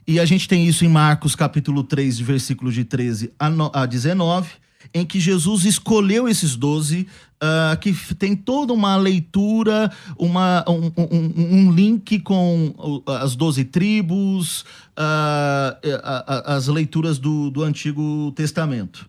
E 0.06 0.20
a 0.20 0.26
gente 0.26 0.46
tem 0.46 0.66
isso 0.66 0.84
em 0.84 0.88
Marcos 0.88 1.34
capítulo 1.34 1.82
3, 1.82 2.20
versículos 2.20 2.74
de 2.74 2.84
13 2.84 3.32
a 3.38 3.86
19, 3.86 4.50
em 4.92 5.06
que 5.06 5.18
Jesus 5.18 5.64
escolheu 5.64 6.28
esses 6.28 6.54
doze, 6.54 7.08
uh, 7.42 7.78
que 7.80 7.94
tem 8.14 8.36
toda 8.36 8.74
uma 8.74 8.94
leitura, 8.94 9.90
uma, 10.18 10.62
um, 10.68 10.92
um, 10.98 11.56
um 11.56 11.72
link 11.72 12.20
com 12.20 13.02
as 13.06 13.34
doze 13.34 13.64
tribos, 13.64 14.66
uh, 14.98 16.44
as 16.44 16.68
leituras 16.68 17.18
do, 17.18 17.50
do 17.50 17.62
Antigo 17.62 18.30
Testamento. 18.32 19.08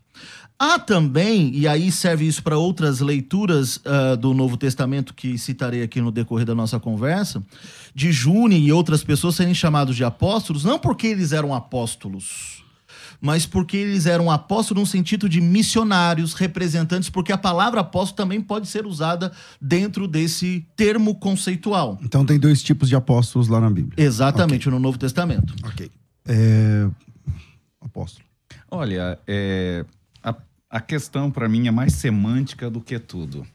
Há 0.59 0.79
também, 0.79 1.51
e 1.53 1.67
aí 1.67 1.91
serve 1.91 2.27
isso 2.27 2.41
para 2.41 2.57
outras 2.57 2.99
leituras 2.99 3.77
uh, 3.77 4.17
do 4.17 4.33
Novo 4.33 4.57
Testamento 4.57 5.13
que 5.13 5.37
citarei 5.37 5.83
aqui 5.83 6.01
no 6.01 6.11
decorrer 6.11 6.47
da 6.47 6.55
nossa 6.55 6.79
conversa, 6.79 7.43
de 7.93 8.11
Juni 8.11 8.57
e 8.57 8.71
outras 8.71 9.03
pessoas 9.03 9.35
serem 9.35 9.53
chamados 9.53 9.95
de 9.95 10.03
apóstolos, 10.03 10.63
não 10.63 10.79
porque 10.79 11.05
eles 11.05 11.31
eram 11.31 11.53
apóstolos, 11.53 12.63
mas 13.21 13.45
porque 13.45 13.77
eles 13.77 14.07
eram 14.07 14.31
apóstolos 14.31 14.81
no 14.81 14.87
sentido 14.87 15.29
de 15.29 15.39
missionários, 15.39 16.33
representantes, 16.33 17.09
porque 17.09 17.31
a 17.31 17.37
palavra 17.37 17.81
apóstolo 17.81 18.17
também 18.17 18.41
pode 18.41 18.67
ser 18.67 18.87
usada 18.87 19.31
dentro 19.61 20.07
desse 20.07 20.65
termo 20.75 21.13
conceitual. 21.13 21.99
Então 22.01 22.25
tem 22.25 22.39
dois 22.39 22.63
tipos 22.63 22.89
de 22.89 22.95
apóstolos 22.95 23.47
lá 23.47 23.61
na 23.61 23.69
Bíblia. 23.69 23.93
Exatamente, 24.03 24.67
okay. 24.67 24.71
no 24.71 24.79
Novo 24.79 24.97
Testamento. 24.97 25.53
Ok. 25.63 25.91
É... 26.27 26.87
Apóstolo. 27.79 28.25
Olha, 28.69 29.17
é, 29.25 29.85
a 30.69 30.79
questão 30.79 31.31
para 31.31 31.47
mim 31.47 31.67
é 31.67 31.71
mais 31.71 31.93
semântica 31.93 32.69
do 32.69 32.81
que 32.81 32.99
tudo. 32.99 33.45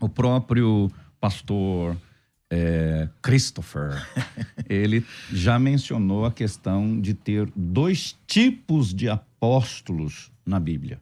O 0.00 0.08
próprio 0.08 0.90
pastor 1.20 1.96
é, 2.50 3.08
Christopher, 3.22 4.06
ele 4.68 5.04
já 5.32 5.58
mencionou 5.58 6.24
a 6.24 6.32
questão 6.32 7.00
de 7.00 7.14
ter 7.14 7.50
dois 7.56 8.16
tipos 8.26 8.94
de 8.94 9.08
apóstolos 9.08 10.30
na 10.44 10.60
Bíblia. 10.60 11.00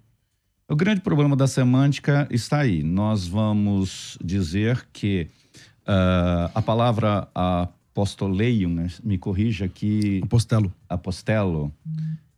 O 0.69 0.77
grande 0.77 1.01
problema 1.03 1.37
da 1.37 1.47
semântica 1.47 2.27
está 2.31 2.61
aí. 2.61 2.83
Nós 2.83 3.27
vamos 3.27 4.17
dizer 4.25 4.87
que 4.93 5.29
uh, 5.83 6.51
a 6.55 6.63
palavra 6.63 7.29
apostoleium, 7.35 8.73
né? 8.73 8.89
me 9.05 9.19
corrija 9.19 9.67
aqui. 9.67 10.21
Apostelo. 10.25 10.73
Apostelo. 10.89 11.73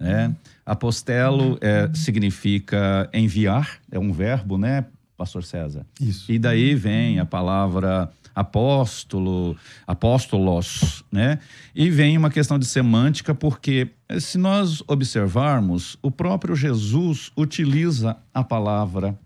Né? 0.00 0.34
Apostelo 0.64 1.58
é, 1.60 1.90
significa 1.94 3.08
enviar, 3.12 3.78
é 3.90 3.98
um 3.98 4.12
verbo, 4.12 4.56
né, 4.56 4.86
Pastor 5.16 5.44
César? 5.44 5.86
Isso. 6.00 6.30
E 6.30 6.38
daí 6.38 6.74
vem 6.74 7.18
a 7.18 7.26
palavra 7.26 8.10
apóstolo, 8.34 9.56
apóstolos, 9.86 11.04
né? 11.10 11.38
E 11.74 11.88
vem 11.88 12.18
uma 12.18 12.30
questão 12.30 12.58
de 12.58 12.66
semântica, 12.66 13.34
porque 13.34 13.90
se 14.18 14.36
nós 14.36 14.82
observarmos, 14.88 15.96
o 16.02 16.10
próprio 16.10 16.56
Jesus 16.56 17.30
utiliza 17.36 18.16
a 18.32 18.42
palavra, 18.42 19.16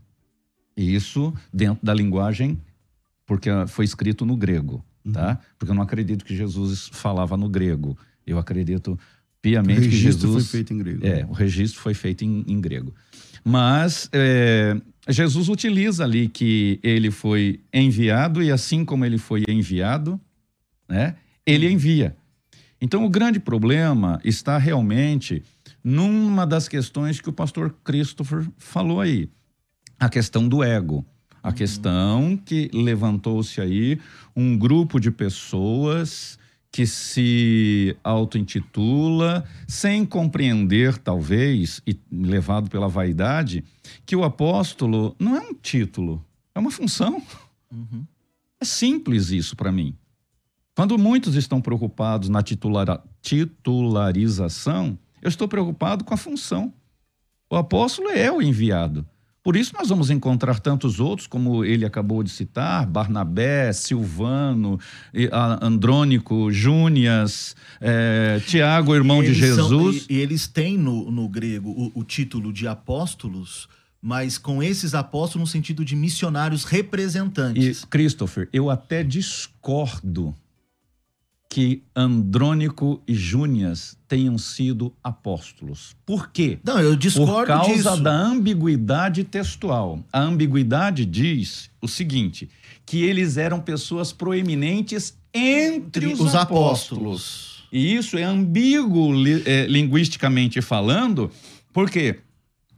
isso 0.77 1.33
dentro 1.53 1.85
da 1.85 1.95
linguagem, 1.95 2.61
porque 3.27 3.51
foi 3.67 3.85
escrito 3.85 4.27
no 4.27 4.37
grego, 4.37 4.85
tá? 5.13 5.31
Uhum. 5.31 5.37
Porque 5.59 5.71
eu 5.71 5.75
não 5.75 5.83
acredito 5.83 6.25
que 6.25 6.37
Jesus 6.37 6.91
falava 6.93 7.37
no 7.37 7.49
grego. 7.49 7.97
Eu 8.27 8.39
acredito 8.39 8.99
piamente 9.51 9.89
que 9.89 9.97
Jesus 9.97 10.33
foi 10.33 10.43
feito 10.43 10.73
em 10.73 10.79
grego. 10.79 11.07
É, 11.07 11.27
o 11.29 11.33
registro 11.33 11.81
foi 11.81 11.95
feito 11.95 12.25
em, 12.25 12.45
em 12.47 12.61
grego. 12.61 12.95
Mas 13.45 14.09
é, 14.13 14.77
Jesus 15.09 15.49
utiliza 15.49 16.05
ali 16.05 16.29
que 16.29 16.79
ele 16.83 17.11
foi 17.11 17.61
enviado 17.73 18.43
e 18.43 18.51
assim 18.51 18.85
como 18.85 19.05
ele 19.05 19.19
foi 19.19 19.45
enviado, 19.49 20.21
né, 20.89 21.17
ele 21.47 21.71
envia. 21.71 22.17
Então 22.81 23.05
o 23.05 23.09
grande 23.09 23.41
problema 23.41 24.21
está 24.25 24.59
realmente 24.59 25.43
numa 25.83 26.47
das 26.47 26.69
questões 26.69 27.21
que 27.21 27.29
o 27.29 27.33
pastor 27.33 27.75
Christopher 27.83 28.47
falou 28.59 29.01
aí, 29.01 29.29
a 29.99 30.09
questão 30.09 30.49
do 30.49 30.63
ego. 30.63 31.05
A 31.43 31.49
uhum. 31.49 31.55
questão 31.55 32.37
que 32.37 32.71
levantou-se 32.75 33.61
aí 33.61 33.99
um 34.35 34.57
grupo 34.57 35.01
de 35.01 35.11
pessoas 35.11 36.39
que 36.79 36.87
se 36.87 37.97
auto-intitula, 38.05 39.45
sem 39.67 40.07
compreender, 40.07 40.97
talvez, 40.97 41.83
e 41.85 41.99
levado 42.09 42.71
pela 42.71 42.87
vaidade, 42.87 43.65
que 44.07 44.15
o 44.15 44.23
apóstolo 44.23 45.17
não 45.19 45.35
é 45.35 45.41
um 45.41 45.55
título, 45.55 46.25
é 46.55 46.61
uma 46.61 46.71
função. 46.71 47.21
Uhum. 47.69 48.07
É 48.61 48.65
simples 48.65 49.31
isso 49.31 49.57
para 49.57 49.73
mim. 49.73 49.93
Quando 50.77 50.97
muitos 50.97 51.35
estão 51.35 51.61
preocupados 51.61 52.29
na 52.29 52.45
titular, 52.45 53.03
titularização, 53.21 54.97
eu 55.21 55.29
estou 55.29 55.49
preocupado 55.49 56.05
com 56.05 56.15
a 56.15 56.17
função. 56.17 56.73
O 57.51 57.57
apóstolo 57.57 58.09
é 58.11 58.31
o 58.31 58.41
enviado. 58.41 59.05
Por 59.49 59.57
isso 59.57 59.73
nós 59.79 59.89
vamos 59.89 60.11
encontrar 60.11 60.61
tantos 60.61 61.01
outros, 61.01 61.27
como 61.27 61.65
ele 61.65 61.87
acabou 61.87 62.23
de 62.23 62.29
citar, 62.29 62.85
Barnabé, 62.85 63.73
Silvano, 63.73 64.79
Andrônico, 65.63 66.53
Júnias, 66.53 67.57
é, 67.81 68.43
Tiago, 68.47 68.95
irmão 68.95 69.23
de 69.23 69.33
Jesus. 69.33 70.03
São, 70.03 70.07
e, 70.11 70.19
eles 70.19 70.47
têm 70.47 70.77
no, 70.77 71.11
no 71.11 71.27
grego 71.31 71.71
o, 71.71 72.01
o 72.01 72.05
título 72.05 72.53
de 72.53 72.69
apóstolos, 72.69 73.71
mas 74.03 74.37
com 74.37 74.63
esses 74.63 74.95
apóstolos 74.95 75.49
no 75.49 75.51
sentido 75.51 75.83
de 75.83 75.97
missionários 75.97 76.65
representantes. 76.65 77.85
E, 77.85 77.87
Christopher, 77.87 78.51
eu 78.53 78.69
até 78.69 79.03
discordo 79.03 80.35
que 81.49 81.83
Andrônico 81.97 83.03
e 83.09 83.15
Júnias 83.15 83.97
tenham 84.07 84.37
sido 84.37 84.93
apóstolos. 85.03 85.97
Por 86.05 86.31
quê? 86.31 86.59
Não, 86.63 86.79
eu 86.79 86.95
discordo 86.95 87.33
Por 87.35 87.47
causa 87.47 87.73
disso. 87.75 88.03
da 88.03 88.13
ambiguidade 88.13 89.25
textual. 89.25 90.05
A 90.13 90.21
ambiguidade 90.21 91.07
diz 91.07 91.71
o 91.81 91.89
seguinte, 91.89 92.51
que 92.85 93.03
eles 93.03 93.39
eram 93.39 93.61
pessoas 93.61 94.13
proeminentes 94.13 95.17
entre 95.33 96.07
os, 96.07 96.21
os 96.21 96.35
apóstolos. 96.35 96.39
apóstolos. 97.03 97.69
E 97.73 97.95
isso 97.95 98.19
é 98.19 98.25
ambíguo 98.25 99.13
é, 99.47 99.67
linguisticamente 99.67 100.61
falando, 100.61 101.31
porque 101.73 102.19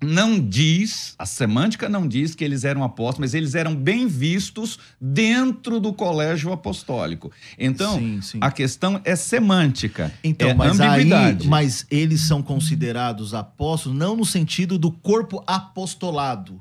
não 0.03 0.41
diz, 0.41 1.15
a 1.19 1.27
semântica 1.27 1.89
não 1.89 2.09
diz 2.09 2.35
que 2.35 2.43
eles 2.43 2.65
eram 2.65 2.83
apóstolos, 2.83 3.19
mas 3.21 3.35
eles 3.35 3.55
eram 3.55 3.75
bem 3.75 4.07
vistos 4.07 4.79
dentro 5.01 5.79
do 5.79 5.93
colégio 5.93 6.53
apostólico. 6.53 7.31
Então, 7.59 7.99
sim, 7.99 8.21
sim. 8.23 8.39
a 8.41 8.51
questão 8.51 9.01
é 9.05 9.15
semântica. 9.15 10.13
Então, 10.25 10.49
é 10.49 10.55
mas 10.55 10.81
ambiguidade. 10.81 11.43
Aí, 11.45 11.49
mas 11.49 11.87
eles 11.91 12.23
são 12.23 12.43
considerados 12.43 13.35
apóstolos 13.35 13.99
não 13.99 14.17
no 14.17 14.25
sentido 14.25 14.79
do 14.79 14.91
corpo 14.91 15.43
apostolado 15.47 16.61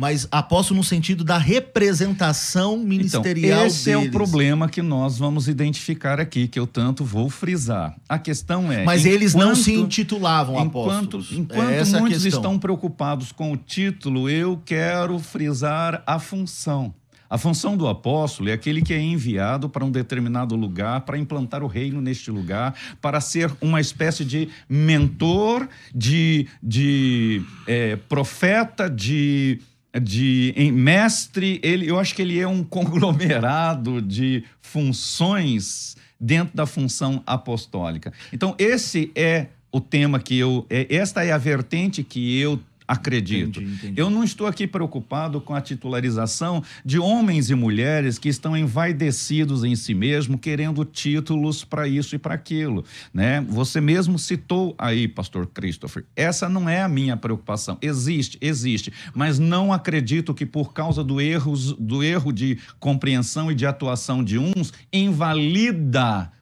mas 0.00 0.26
apóstolo 0.30 0.78
no 0.78 0.84
sentido 0.84 1.22
da 1.22 1.36
representação 1.36 2.72
então, 2.76 2.86
ministerial 2.86 3.58
então, 3.58 3.66
esse 3.66 3.84
deles. 3.84 4.06
é 4.06 4.08
o 4.08 4.10
problema 4.10 4.66
que 4.66 4.80
nós 4.80 5.18
vamos 5.18 5.46
identificar 5.46 6.18
aqui, 6.18 6.48
que 6.48 6.58
eu 6.58 6.66
tanto 6.66 7.04
vou 7.04 7.28
frisar. 7.28 7.94
A 8.08 8.18
questão 8.18 8.72
é... 8.72 8.82
Mas 8.82 9.04
eles 9.04 9.34
não 9.34 9.54
se 9.54 9.74
intitulavam 9.74 10.54
enquanto, 10.54 11.18
apóstolos. 11.18 11.32
Enquanto 11.32 11.70
é 11.70 12.00
muitos 12.00 12.24
estão 12.24 12.58
preocupados 12.58 13.30
com 13.30 13.52
o 13.52 13.58
título, 13.58 14.30
eu 14.30 14.58
quero 14.64 15.18
frisar 15.18 16.02
a 16.06 16.18
função. 16.18 16.94
A 17.28 17.36
função 17.36 17.76
do 17.76 17.86
apóstolo 17.86 18.48
é 18.48 18.54
aquele 18.54 18.80
que 18.80 18.94
é 18.94 19.00
enviado 19.00 19.68
para 19.68 19.84
um 19.84 19.90
determinado 19.90 20.56
lugar, 20.56 21.02
para 21.02 21.18
implantar 21.18 21.62
o 21.62 21.66
reino 21.66 22.00
neste 22.00 22.30
lugar, 22.30 22.74
para 23.02 23.20
ser 23.20 23.52
uma 23.60 23.80
espécie 23.82 24.24
de 24.24 24.48
mentor, 24.66 25.68
de, 25.94 26.48
de 26.60 27.42
é, 27.68 27.96
profeta, 27.96 28.90
de 28.90 29.60
de 30.00 30.52
em 30.56 30.70
mestre, 30.70 31.60
ele, 31.62 31.88
eu 31.88 31.98
acho 31.98 32.14
que 32.14 32.22
ele 32.22 32.38
é 32.38 32.46
um 32.46 32.62
conglomerado 32.64 34.00
de 34.00 34.44
funções 34.60 35.96
dentro 36.20 36.54
da 36.56 36.66
função 36.66 37.22
apostólica. 37.26 38.12
Então 38.32 38.54
esse 38.58 39.10
é 39.14 39.46
o 39.72 39.80
tema 39.80 40.18
que 40.18 40.36
eu, 40.36 40.66
é, 40.68 40.86
esta 40.94 41.24
é 41.24 41.32
a 41.32 41.38
vertente 41.38 42.02
que 42.02 42.38
eu 42.38 42.58
acredito. 42.90 43.60
Entendi, 43.60 43.74
entendi. 43.74 44.00
Eu 44.00 44.10
não 44.10 44.24
estou 44.24 44.48
aqui 44.48 44.66
preocupado 44.66 45.40
com 45.40 45.54
a 45.54 45.60
titularização 45.60 46.60
de 46.84 46.98
homens 46.98 47.48
e 47.48 47.54
mulheres 47.54 48.18
que 48.18 48.28
estão 48.28 48.56
envaidecidos 48.56 49.62
em 49.62 49.76
si 49.76 49.94
mesmo, 49.94 50.36
querendo 50.36 50.84
títulos 50.84 51.64
para 51.64 51.86
isso 51.86 52.16
e 52.16 52.18
para 52.18 52.34
aquilo, 52.34 52.84
né? 53.14 53.40
Você 53.48 53.80
mesmo 53.80 54.18
citou 54.18 54.74
aí, 54.76 55.06
pastor 55.06 55.46
Christopher. 55.46 56.04
Essa 56.16 56.48
não 56.48 56.68
é 56.68 56.82
a 56.82 56.88
minha 56.88 57.16
preocupação. 57.16 57.78
Existe, 57.80 58.36
existe, 58.40 58.92
mas 59.14 59.38
não 59.38 59.72
acredito 59.72 60.34
que 60.34 60.44
por 60.44 60.72
causa 60.72 61.04
do 61.04 61.20
erros, 61.20 61.72
do 61.74 62.02
erro 62.02 62.32
de 62.32 62.58
compreensão 62.80 63.52
e 63.52 63.54
de 63.54 63.66
atuação 63.66 64.24
de 64.24 64.36
uns 64.36 64.72
invalida 64.92 66.32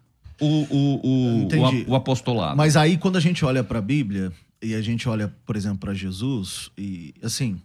o, 0.40 0.46
o, 0.46 1.00
o, 1.02 1.48
o, 1.88 1.90
o 1.90 1.94
apostolado. 1.94 2.56
Mas 2.56 2.74
aí 2.74 2.96
quando 2.96 3.16
a 3.16 3.20
gente 3.20 3.44
olha 3.44 3.62
para 3.62 3.80
a 3.80 3.82
Bíblia, 3.82 4.32
e 4.62 4.74
a 4.74 4.82
gente 4.82 5.08
olha, 5.08 5.28
por 5.44 5.56
exemplo, 5.56 5.78
para 5.78 5.94
Jesus, 5.94 6.70
e 6.76 7.14
assim, 7.22 7.60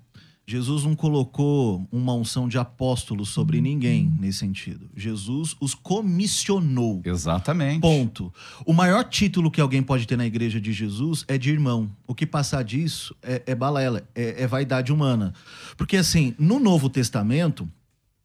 Jesus 0.46 0.84
não 0.84 0.94
colocou 0.94 1.88
uma 1.90 2.14
unção 2.14 2.50
de 2.50 2.58
apóstolo 2.58 3.26
sobre 3.26 3.62
ninguém 3.62 4.14
nesse 4.20 4.40
sentido. 4.40 4.90
Jesus 4.96 5.56
os 5.60 5.74
comissionou. 5.74 7.02
Exatamente. 7.06 7.80
Ponto. 7.80 8.32
O 8.66 8.74
maior 8.74 9.06
título 9.06 9.50
que 9.50 9.62
alguém 9.62 9.82
pode 9.82 10.06
ter 10.06 10.18
na 10.18 10.26
igreja 10.26 10.60
de 10.60 10.74
Jesus 10.74 11.24
é 11.30 11.38
de 11.38 11.50
irmão. 11.50 11.90
O 12.06 12.14
que 12.14 12.26
passar 12.26 12.62
disso 12.64 13.16
é, 13.24 13.42
é 13.46 13.56
balela, 13.56 14.04
é, 14.14 14.44
é 14.44 14.48
vaidade 14.48 14.92
humana. 14.92 15.34
Porque, 15.78 15.96
assim, 15.96 16.36
no 16.38 16.60
Novo 16.60 16.90
Testamento, 16.90 17.68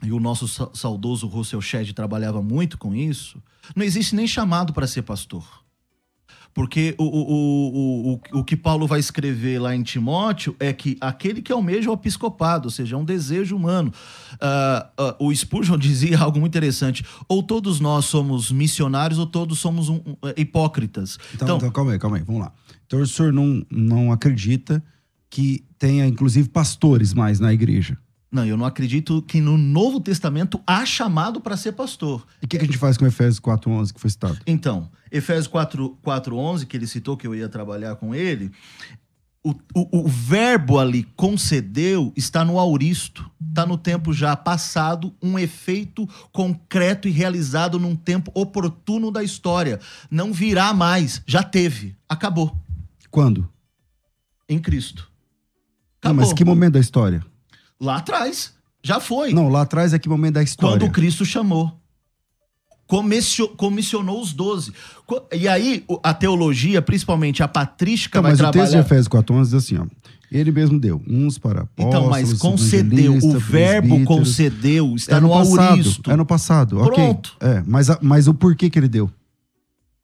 e 0.03 0.11
o 0.11 0.19
nosso 0.19 0.49
saudoso 0.75 1.29
Russell 1.29 1.61
Shedd 1.61 1.93
trabalhava 1.93 2.43
muito 2.43 2.77
com 2.79 2.95
isso, 2.95 3.41
não 3.77 3.85
existe 3.85 4.17
nem 4.17 4.27
chamado 4.27 4.73
para 4.73 4.89
ser 4.89 5.03
pastor. 5.03 5.47
Porque 6.59 6.93
o, 6.99 7.05
o, 7.05 7.21
o, 7.21 8.13
o, 8.15 8.41
o 8.41 8.45
que 8.45 8.57
Paulo 8.57 8.85
vai 8.85 8.99
escrever 8.99 9.61
lá 9.61 9.77
em 9.77 9.83
Timóteo 9.85 10.57
é 10.59 10.73
que 10.73 10.99
aquele 11.01 11.41
que 11.41 11.53
almeja 11.53 11.89
o 11.89 11.95
episcopado, 11.95 12.67
ou 12.67 12.71
seja, 12.73 12.97
é 12.97 12.99
um 12.99 13.05
desejo 13.05 13.55
humano. 13.55 13.93
Uh, 14.33 15.25
uh, 15.25 15.29
o 15.29 15.33
Spurgeon 15.33 15.79
dizia 15.79 16.19
algo 16.19 16.41
muito 16.41 16.51
interessante: 16.51 17.07
ou 17.29 17.45
todos 17.45 17.79
nós 17.79 18.07
somos 18.07 18.51
missionários 18.51 19.21
ou 19.21 19.27
todos 19.27 19.61
somos 19.61 19.89
um, 19.89 20.01
um, 20.05 20.17
hipócritas. 20.37 21.17
Então, 21.33 21.47
então, 21.47 21.57
então, 21.59 21.71
calma 21.71 21.93
aí, 21.93 21.99
calma 22.01 22.17
aí, 22.17 22.25
vamos 22.25 22.43
lá. 22.43 22.53
Então 22.89 23.01
o 23.01 23.07
senhor 23.07 23.33
não, 23.33 23.65
não 23.71 24.11
acredita 24.11 24.83
que 25.31 25.65
tenha, 25.79 26.09
inclusive, 26.09 26.49
pastores 26.49 27.15
mais 27.15 27.39
na 27.39 27.53
igreja? 27.53 27.97
Não, 28.31 28.45
eu 28.45 28.57
não 28.57 28.67
acredito 28.67 29.23
que 29.23 29.41
no 29.41 29.57
Novo 29.57 30.01
Testamento 30.01 30.61
há 30.67 30.85
chamado 30.85 31.41
para 31.41 31.57
ser 31.57 31.73
pastor. 31.73 32.27
E 32.43 32.45
o 32.45 32.49
que, 32.49 32.59
que, 32.59 32.65
a 32.65 32.67
gente 32.67 32.77
faz 32.77 32.99
com 32.99 33.07
Efésios 33.07 33.41
4.11 33.41 33.93
que 33.93 34.01
foi 34.01 34.11
citado? 34.11 34.39
Então, 34.47 34.91
Efésios 35.11 35.49
4.11, 35.49 36.67
que 36.67 36.77
ele 36.77 36.87
citou 36.87 37.17
que 37.17 37.27
eu 37.27 37.35
ia 37.35 37.49
trabalhar 37.49 37.97
com 37.97 38.15
ele, 38.15 38.53
o, 39.43 39.55
o, 39.75 40.01
o, 40.01 40.09
verbo 40.09 40.79
ali, 40.79 41.05
concedeu, 41.17 42.13
está 42.15 42.45
no 42.45 42.59
auristo. 42.59 43.31
Está 43.49 43.65
no 43.65 43.79
tempo 43.79 44.13
já 44.13 44.37
passado, 44.37 45.15
um 45.23 45.39
efeito 45.39 46.07
concreto 46.31 47.09
e 47.09 47.11
realizado 47.11 47.79
num 47.79 47.97
tempo 47.97 48.31
oportuno 48.35 49.11
da 49.11 49.23
história. 49.23 49.81
Não 50.11 50.33
virá 50.35 50.75
mais, 50.75 51.23
já 51.27 51.43
teve, 51.43 51.97
acabou. 52.07 52.57
Quando? 53.11 53.49
Em 54.49 54.59
Cristo. 54.59 55.11
Acabou. 56.01 56.17
Não, 56.17 56.27
mas 56.27 56.33
que 56.35 56.45
momento 56.45 56.75
da 56.75 56.81
história? 56.81 57.25
Lá 57.81 57.97
atrás. 57.97 58.53
Já 58.83 59.01
foi. 59.01 59.33
Não, 59.33 59.49
lá 59.49 59.63
atrás 59.63 59.93
é 59.93 59.99
que 59.99 60.09
momento 60.09 60.35
da 60.35 60.43
história. 60.43 60.79
Quando 60.79 60.93
Cristo 60.93 61.25
chamou. 61.25 61.73
Comissionou 63.57 64.23
os 64.23 64.33
doze. 64.33 64.73
E 65.33 65.47
aí, 65.47 65.85
a 66.03 66.15
teologia, 66.15 66.81
principalmente 66.81 67.43
a 67.43 67.49
patrística, 67.49 68.19
então, 68.19 68.23
vai 68.23 68.33
mas 68.33 68.39
trabalhar... 68.39 68.63
Mas 68.63 68.71
o 68.71 68.73
texto 68.73 68.83
de 68.83 68.95
Efésios 68.95 69.09
4.11 69.09 69.45
diz 69.45 69.55
assim, 69.55 69.77
ó. 69.77 69.87
Ele 70.31 70.53
mesmo 70.53 70.79
deu, 70.79 71.03
uns 71.09 71.39
para 71.39 71.63
apóstolos, 71.63 71.95
Então, 71.95 72.11
mas 72.11 72.35
concedeu, 72.35 73.17
o 73.17 73.39
verbo 73.39 74.05
concedeu, 74.05 74.95
está 74.95 75.17
é 75.17 75.21
no, 75.21 75.29
no 75.29 75.35
passado, 75.35 75.69
auristo. 75.71 76.11
É 76.11 76.17
no 76.17 76.27
passado, 76.27 76.77
Pronto. 76.77 77.37
ok. 77.41 77.49
É, 77.49 77.63
mas, 77.67 77.89
mas 78.03 78.29
o 78.29 78.35
porquê 78.35 78.69
que 78.69 78.79
ele 78.79 78.89
deu? 78.89 79.11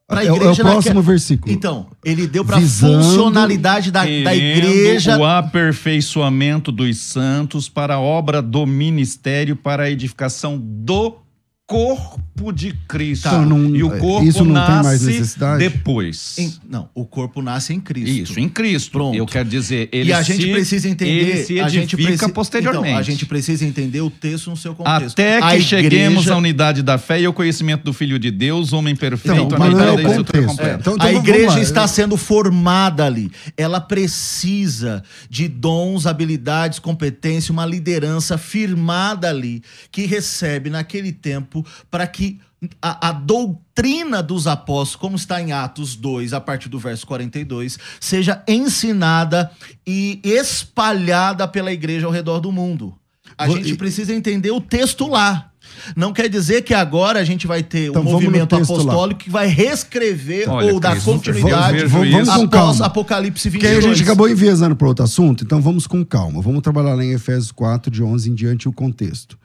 Pra 0.06 0.22
é, 0.22 0.26
igreja 0.26 0.62
é 0.62 0.64
o 0.64 0.68
próximo 0.70 1.02
versículo. 1.02 1.52
Então, 1.52 1.86
ele 2.04 2.26
deu 2.26 2.44
para 2.44 2.60
funcionalidade 2.60 3.90
da, 3.90 4.00
da 4.00 4.34
igreja. 4.34 5.18
O 5.18 5.24
aperfeiçoamento 5.24 6.70
dos 6.70 6.98
santos 6.98 7.70
para 7.70 7.94
a 7.94 8.00
obra 8.00 8.42
do 8.42 8.66
ministério, 8.66 9.56
para 9.56 9.84
a 9.84 9.90
edificação 9.90 10.58
do 10.58 11.23
corpo 11.66 12.52
de 12.52 12.72
Cristo. 12.86 13.26
Então, 13.28 13.46
não, 13.46 13.74
e 13.74 13.82
o 13.82 13.98
corpo 13.98 14.26
isso 14.26 14.44
não 14.44 14.52
nasce 14.52 14.72
tem 14.72 14.82
mais 14.82 15.02
necessidade? 15.02 15.58
depois. 15.58 16.38
Em, 16.38 16.52
não, 16.68 16.90
o 16.94 17.06
corpo 17.06 17.40
nasce 17.40 17.72
em 17.72 17.80
Cristo. 17.80 18.10
Isso, 18.10 18.40
em 18.40 18.48
Cristo. 18.50 18.90
Pronto. 18.92 19.16
Eu 19.16 19.24
quero 19.24 19.48
dizer, 19.48 19.88
ele 19.90 20.10
E 20.10 20.12
a 20.12 20.20
gente 20.20 20.42
se, 20.42 20.52
precisa 20.52 20.88
entender, 20.88 21.10
ele 21.10 21.44
se 21.44 21.60
a 21.60 21.68
gente 21.68 21.96
precisa, 21.96 22.28
posteriormente. 22.28 22.88
Então, 22.88 22.98
a 22.98 23.02
gente 23.02 23.24
precisa 23.24 23.64
entender 23.64 24.02
o 24.02 24.10
texto 24.10 24.50
no 24.50 24.56
seu 24.56 24.74
contexto. 24.74 25.14
Até 25.14 25.38
que 25.38 25.44
a 25.44 25.60
cheguemos 25.60 26.24
igreja... 26.24 26.34
à 26.34 26.36
unidade 26.36 26.82
da 26.82 26.98
fé 26.98 27.20
e 27.20 27.24
ao 27.24 27.32
conhecimento 27.32 27.82
do 27.82 27.94
Filho 27.94 28.18
de 28.18 28.30
Deus, 28.30 28.74
homem 28.74 28.94
perfeito, 28.94 29.44
então, 29.44 29.58
mas 29.58 29.72
não 29.72 29.80
é 29.80 29.92
o 29.92 30.02
contexto. 30.02 30.60
É. 30.60 30.74
Então, 30.74 30.94
então, 30.94 31.06
a 31.06 31.12
igreja 31.12 31.60
está 31.60 31.88
sendo 31.88 32.16
formada 32.16 33.06
ali. 33.06 33.30
Ela 33.56 33.80
precisa 33.80 35.02
de 35.30 35.48
dons, 35.48 36.06
habilidades, 36.06 36.78
competência, 36.78 37.52
uma 37.52 37.64
liderança 37.64 38.36
firmada 38.36 39.30
ali, 39.30 39.62
que 39.90 40.04
recebe 40.04 40.68
naquele 40.68 41.10
tempo 41.10 41.63
para 41.90 42.06
que 42.06 42.40
a, 42.80 43.08
a, 43.08 43.12
doutrina 43.12 44.22
dos 44.22 44.46
apóstolos, 44.46 44.96
como 44.96 45.16
está 45.16 45.40
em 45.40 45.52
Atos 45.52 45.96
2, 45.96 46.32
a 46.32 46.40
partir 46.40 46.68
do 46.68 46.78
verso 46.78 47.06
42, 47.06 47.78
seja 48.00 48.42
ensinada 48.48 49.50
e 49.86 50.20
espalhada 50.24 51.46
pela 51.46 51.72
igreja 51.72 52.06
ao 52.06 52.12
redor 52.12 52.40
do 52.40 52.50
mundo. 52.50 52.94
A 53.36 53.46
Vou, 53.46 53.56
gente 53.56 53.74
precisa 53.74 54.14
entender 54.14 54.50
o 54.50 54.60
texto 54.60 55.08
lá. 55.08 55.50
Não 55.96 56.12
quer 56.12 56.28
dizer 56.28 56.62
que 56.62 56.72
agora 56.72 57.18
a 57.18 57.24
gente 57.24 57.46
vai 57.46 57.62
ter 57.62 57.88
Então, 57.88 58.02
um 58.02 58.04
movimento 58.04 58.56
texto 58.56 58.70
lá. 58.70 58.76
apostólico 58.82 59.20
que 59.20 59.30
vai 59.30 59.46
reescrever 59.48 60.48
Olha, 60.48 60.72
ou 60.72 60.78
dar 60.78 61.00
continuidade 61.02 61.84
Vamos- 61.86 62.10
vamos 62.10 62.28
com 62.28 62.34
após 62.44 62.50
calma. 62.50 62.86
Apocalipse 62.86 63.50
Porque 63.50 63.66
aí 63.66 63.72
22. 63.74 63.92
a 63.92 63.96
gente 63.98 64.06
acabou 64.06 64.28
enviesando 64.28 64.76
para 64.76 64.86
outro 64.86 65.04
assunto, 65.04 65.42
então 65.42 65.60
vamos 65.60 65.86
com 65.86 66.04
calma. 66.04 66.40
Vamos 66.40 66.62
trabalhar 66.62 66.94
lá 66.94 67.04
em 67.04 67.12
Efésios 67.12 67.50
4, 67.50 67.90
de 67.90 68.02
11 68.02 68.30
em 68.30 68.34
diante, 68.34 68.68
o 68.68 68.72
contexto. 68.72 69.36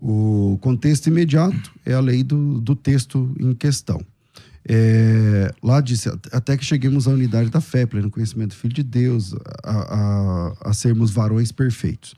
O 0.00 0.58
contexto 0.62 1.08
imediato 1.08 1.70
é 1.84 1.92
a 1.92 2.00
lei 2.00 2.22
do, 2.22 2.60
do 2.60 2.74
texto 2.74 3.34
em 3.38 3.52
questão. 3.54 4.00
É, 4.68 5.52
lá 5.62 5.80
diz, 5.80 6.06
até 6.32 6.56
que 6.56 6.64
cheguemos 6.64 7.08
à 7.08 7.10
unidade 7.10 7.50
da 7.50 7.60
fé, 7.60 7.86
pleno 7.86 8.10
conhecimento 8.10 8.50
do 8.50 8.56
Filho 8.56 8.74
de 8.74 8.82
Deus, 8.82 9.34
a, 9.64 9.70
a- 9.70 10.52
a 10.70 10.72
sermos 10.72 11.10
varões 11.10 11.50
perfeitos. 11.50 12.14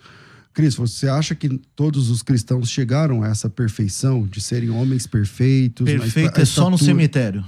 Cris, 0.53 0.75
você 0.75 1.09
acha 1.09 1.35
que 1.35 1.49
todos 1.75 2.11
os 2.11 2.23
cristãos 2.23 2.69
chegaram 2.69 3.23
a 3.23 3.29
essa 3.29 3.49
perfeição 3.49 4.27
de 4.27 4.41
serem 4.41 4.71
homens 4.71 5.07
perfeitos? 5.07 5.85
Perfeito 5.87 6.41
é 6.41 6.45
só 6.45 6.69
no 6.69 6.77
cemitério. 6.77 7.45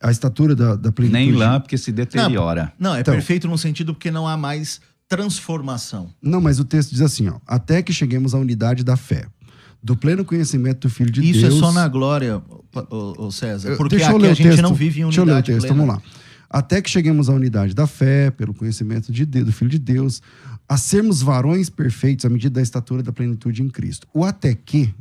A 0.00 0.10
estatura 0.10 0.54
da, 0.54 0.76
da 0.76 0.92
plenitude. 0.92 1.24
Nem 1.24 1.32
lá, 1.34 1.58
porque 1.58 1.76
se 1.76 1.90
deteriora. 1.90 2.72
Não, 2.78 2.94
é 2.94 3.00
Então. 3.00 3.14
perfeito 3.14 3.48
no 3.48 3.58
sentido 3.58 3.94
porque 3.94 4.10
não 4.10 4.28
há 4.28 4.36
mais 4.36 4.80
transformação. 5.08 6.10
Não, 6.22 6.40
mas 6.40 6.60
o 6.60 6.64
texto 6.64 6.90
diz 6.90 7.00
assim, 7.00 7.28
ó, 7.28 7.38
até 7.46 7.82
que 7.82 7.92
cheguemos 7.92 8.34
à 8.34 8.38
unidade 8.38 8.84
da 8.84 8.96
fé, 8.96 9.26
do 9.86 9.96
pleno 9.96 10.24
conhecimento 10.24 10.88
do 10.88 10.90
Filho 10.90 11.12
de 11.12 11.20
Isso 11.20 11.42
Deus. 11.42 11.54
é 11.54 11.58
só 11.60 11.70
na 11.70 11.86
glória, 11.86 12.42
ô, 12.90 13.26
ô 13.26 13.30
César. 13.30 13.76
Porque 13.76 13.96
deixa 13.96 14.10
eu 14.10 14.16
aqui 14.16 14.26
a 14.26 14.32
o 14.32 14.34
gente 14.34 14.48
texto. 14.48 14.62
não 14.62 14.74
vive 14.74 15.00
em 15.00 15.04
Deixa 15.04 15.20
eu 15.20 15.24
ler 15.24 15.30
o 15.30 15.34
unidade 15.34 15.52
texto, 15.52 15.68
plena. 15.68 15.86
vamos 15.86 15.94
lá. 15.94 16.02
Até 16.50 16.82
que 16.82 16.90
cheguemos 16.90 17.28
à 17.28 17.32
unidade 17.32 17.72
da 17.72 17.86
fé, 17.86 18.32
pelo 18.32 18.52
conhecimento 18.52 19.12
de 19.12 19.24
Deus, 19.24 19.46
do 19.46 19.52
Filho 19.52 19.70
de 19.70 19.78
Deus, 19.78 20.20
a 20.68 20.76
sermos 20.76 21.22
varões 21.22 21.70
perfeitos 21.70 22.24
à 22.24 22.28
medida 22.28 22.54
da 22.56 22.62
estatura 22.62 23.00
da 23.00 23.12
plenitude 23.12 23.62
em 23.62 23.68
Cristo. 23.68 24.08
O 24.12 24.24
até 24.24 24.56
que 24.56 24.92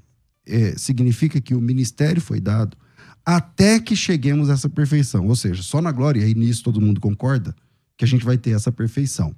é, 0.46 0.76
significa 0.78 1.42
que 1.42 1.56
o 1.56 1.62
ministério 1.62 2.22
foi 2.22 2.40
dado 2.40 2.78
até 3.26 3.80
que 3.80 3.96
cheguemos 3.96 4.52
a 4.52 4.54
essa 4.54 4.70
perfeição. 4.70 5.26
Ou 5.26 5.36
seja, 5.36 5.64
só 5.64 5.82
na 5.82 5.92
glória, 5.92 6.28
e 6.28 6.36
nisso 6.36 6.64
todo 6.64 6.80
mundo 6.80 7.02
concorda, 7.02 7.56
que 7.98 8.06
a 8.06 8.08
gente 8.08 8.24
vai 8.24 8.38
ter 8.38 8.52
essa 8.52 8.72
perfeição. 8.72 9.34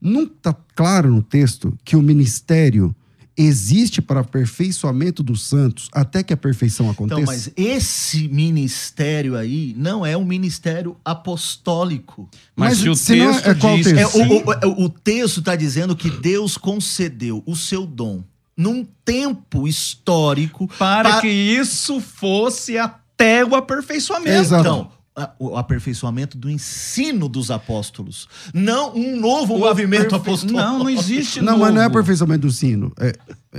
Não 0.00 0.22
está 0.22 0.56
claro 0.74 1.10
no 1.10 1.22
texto 1.22 1.76
que 1.84 1.96
o 1.96 2.02
ministério 2.02 2.96
existe 3.36 4.00
para 4.00 4.20
aperfeiçoamento 4.20 5.22
dos 5.22 5.42
santos 5.42 5.88
até 5.92 6.22
que 6.22 6.32
a 6.32 6.36
perfeição 6.36 6.88
aconteça? 6.90 7.20
Então, 7.20 7.32
mas 7.32 7.50
esse 7.56 8.28
ministério 8.28 9.36
aí 9.36 9.74
não 9.76 10.04
é 10.06 10.16
um 10.16 10.24
ministério 10.24 10.96
apostólico. 11.04 12.28
Mas, 12.54 12.82
Mas 12.82 12.98
se 12.98 13.12
o 13.12 13.18
é- 13.18 13.26
texto 13.32 13.46
é 13.48 13.54
qual 13.54 13.76
diz 13.76 13.86
texto? 13.86 14.18
É, 14.18 14.26
o, 14.26 14.70
o- 14.82 14.84
o 14.84 14.88
texto 14.88 15.40
está 15.40 15.54
dizendo 15.56 15.94
que 15.96 16.10
Deus 16.10 16.56
concedeu 16.56 17.42
o 17.46 17.54
seu 17.54 17.86
dom 17.86 18.22
num 18.56 18.86
tempo 19.04 19.68
histórico 19.68 20.66
para 20.78 21.10
pa- 21.14 21.20
que 21.20 21.28
isso 21.28 22.00
fosse 22.00 22.78
até 22.78 23.44
o 23.44 23.54
aperfeiçoamento. 23.54 24.30
Exato. 24.40 24.60
Então, 24.62 24.90
o 25.38 25.56
aperfeiçoamento 25.56 26.36
do 26.36 26.50
ensino 26.50 27.28
dos 27.28 27.50
apóstolos, 27.50 28.28
não 28.52 28.94
um 28.94 29.18
novo 29.18 29.54
O 29.54 29.58
movimento 29.60 30.14
aperfei- 30.14 30.18
apostólico. 30.34 30.60
Não, 30.60 30.78
não 30.80 30.90
existe 30.90 31.40
Não, 31.40 31.58
mas 31.58 31.72
não 31.74 31.80
é 31.80 31.84
novo. 31.84 31.96
aperfeiçoamento 31.98 32.46
do 32.46 32.50
sino. 32.52 32.92
É, 33.00 33.12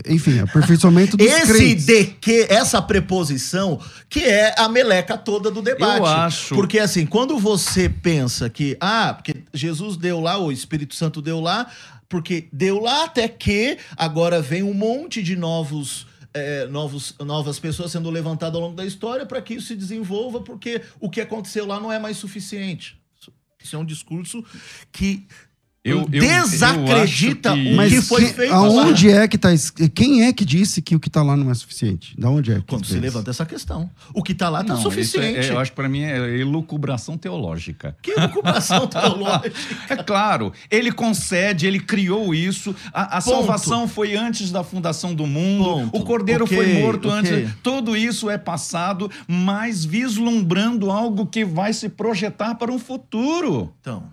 enfim, 0.07 0.37
aperfeiçoamento 0.39 1.17
dos 1.17 1.25
Esse 1.25 1.53
crentes. 1.53 1.85
de 1.87 2.05
que, 2.05 2.45
essa 2.49 2.79
preposição, 2.81 3.79
que 4.07 4.19
é 4.19 4.53
a 4.57 4.69
meleca 4.69 5.17
toda 5.17 5.49
do 5.49 5.61
debate. 5.61 5.97
Eu 5.97 6.05
acho. 6.05 6.53
Porque 6.55 6.77
assim, 6.77 7.05
quando 7.05 7.39
você 7.39 7.89
pensa 7.89 8.49
que, 8.49 8.77
ah, 8.79 9.13
porque 9.15 9.43
Jesus 9.53 9.97
deu 9.97 10.19
lá, 10.19 10.37
o 10.37 10.51
Espírito 10.51 10.93
Santo 10.93 11.21
deu 11.23 11.39
lá, 11.39 11.65
porque 12.07 12.47
deu 12.53 12.79
lá 12.79 13.05
até 13.05 13.27
que 13.27 13.77
agora 13.97 14.41
vem 14.41 14.61
um 14.61 14.73
monte 14.73 15.23
de 15.23 15.35
novos. 15.35 16.05
É, 16.37 16.67
novos, 16.67 17.15
novas 17.19 17.59
pessoas 17.59 17.91
sendo 17.91 18.09
levantadas 18.09 18.55
ao 18.55 18.61
longo 18.61 18.75
da 18.75 18.85
história 18.85 19.25
para 19.25 19.41
que 19.41 19.55
isso 19.55 19.67
se 19.67 19.75
desenvolva, 19.75 20.41
porque 20.41 20.81
o 20.99 21.09
que 21.09 21.21
aconteceu 21.21 21.65
lá 21.65 21.79
não 21.79 21.91
é 21.91 21.99
mais 21.99 22.17
suficiente. 22.17 22.99
Isso- 23.59 23.75
é 23.75 23.79
um 23.79 23.85
discurso 23.85 24.43
que 24.91 25.27
Eu- 25.89 26.09
eu- 26.11 26.21
desacredita 26.49 27.49
eu 27.49 27.55
que- 27.55 27.73
o 27.73 27.75
Mas 27.75 27.91
que 27.93 28.01
foi 28.01 28.25
que- 28.25 28.33
feito 28.33 28.53
aonde 28.53 29.09
lá. 29.09 29.21
é 29.23 29.27
que 29.27 29.37
tá. 29.37 29.49
Quem 29.93 30.25
é 30.25 30.33
que 30.33 30.43
disse 30.45 30.81
que 30.81 30.95
o 30.95 30.99
que 30.99 31.09
tá 31.09 31.21
lá 31.23 31.35
não 31.35 31.49
é 31.49 31.53
suficiente? 31.53 32.13
Da 32.19 32.29
onde 32.29 32.51
é 32.51 32.55
que 32.55 32.61
Quando 32.61 32.85
se 32.85 32.91
pensa? 32.93 33.01
levanta 33.01 33.29
essa 33.31 33.45
questão. 33.45 33.89
O 34.13 34.21
que 34.23 34.31
está 34.31 34.49
lá 34.49 34.61
está 34.61 34.73
Não, 34.73 34.79
isso 34.79 34.89
suficiente. 34.89 35.47
é- 35.47 35.51
eu 35.51 35.59
acho 35.59 35.71
que 35.71 35.75
para 35.75 35.89
mim 35.89 36.01
é 36.01 36.37
elucubração 36.39 37.17
teológica. 37.17 37.95
Que 38.01 38.13
ocupação 38.19 38.87
teológica. 38.87 39.53
É 39.89 39.95
claro, 39.97 40.51
ele 40.69 40.91
concede, 40.91 41.65
ele 41.67 41.79
criou 41.79 42.33
isso. 42.33 42.75
A, 42.93 43.17
a 43.17 43.21
salvação 43.21 43.87
foi 43.87 44.15
antes 44.15 44.51
da 44.51 44.63
fundação 44.63 45.13
do 45.13 45.25
mundo. 45.25 45.63
Ponto. 45.65 45.97
O 45.97 46.03
cordeiro 46.03 46.43
Ok, 46.45 46.55
foi 46.57 46.73
morto 46.81 47.09
ok. 47.09 47.19
antes. 47.19 47.53
Tudo 47.63 47.95
isso 47.95 48.29
é 48.29 48.37
passado, 48.37 49.09
mas 49.27 49.85
vislumbrando 49.85 50.89
algo 50.91 51.25
que 51.25 51.45
vai 51.45 51.73
se 51.73 51.89
projetar 51.89 52.55
para 52.55 52.71
um 52.71 52.79
futuro. 52.79 53.73
Então, 53.81 54.03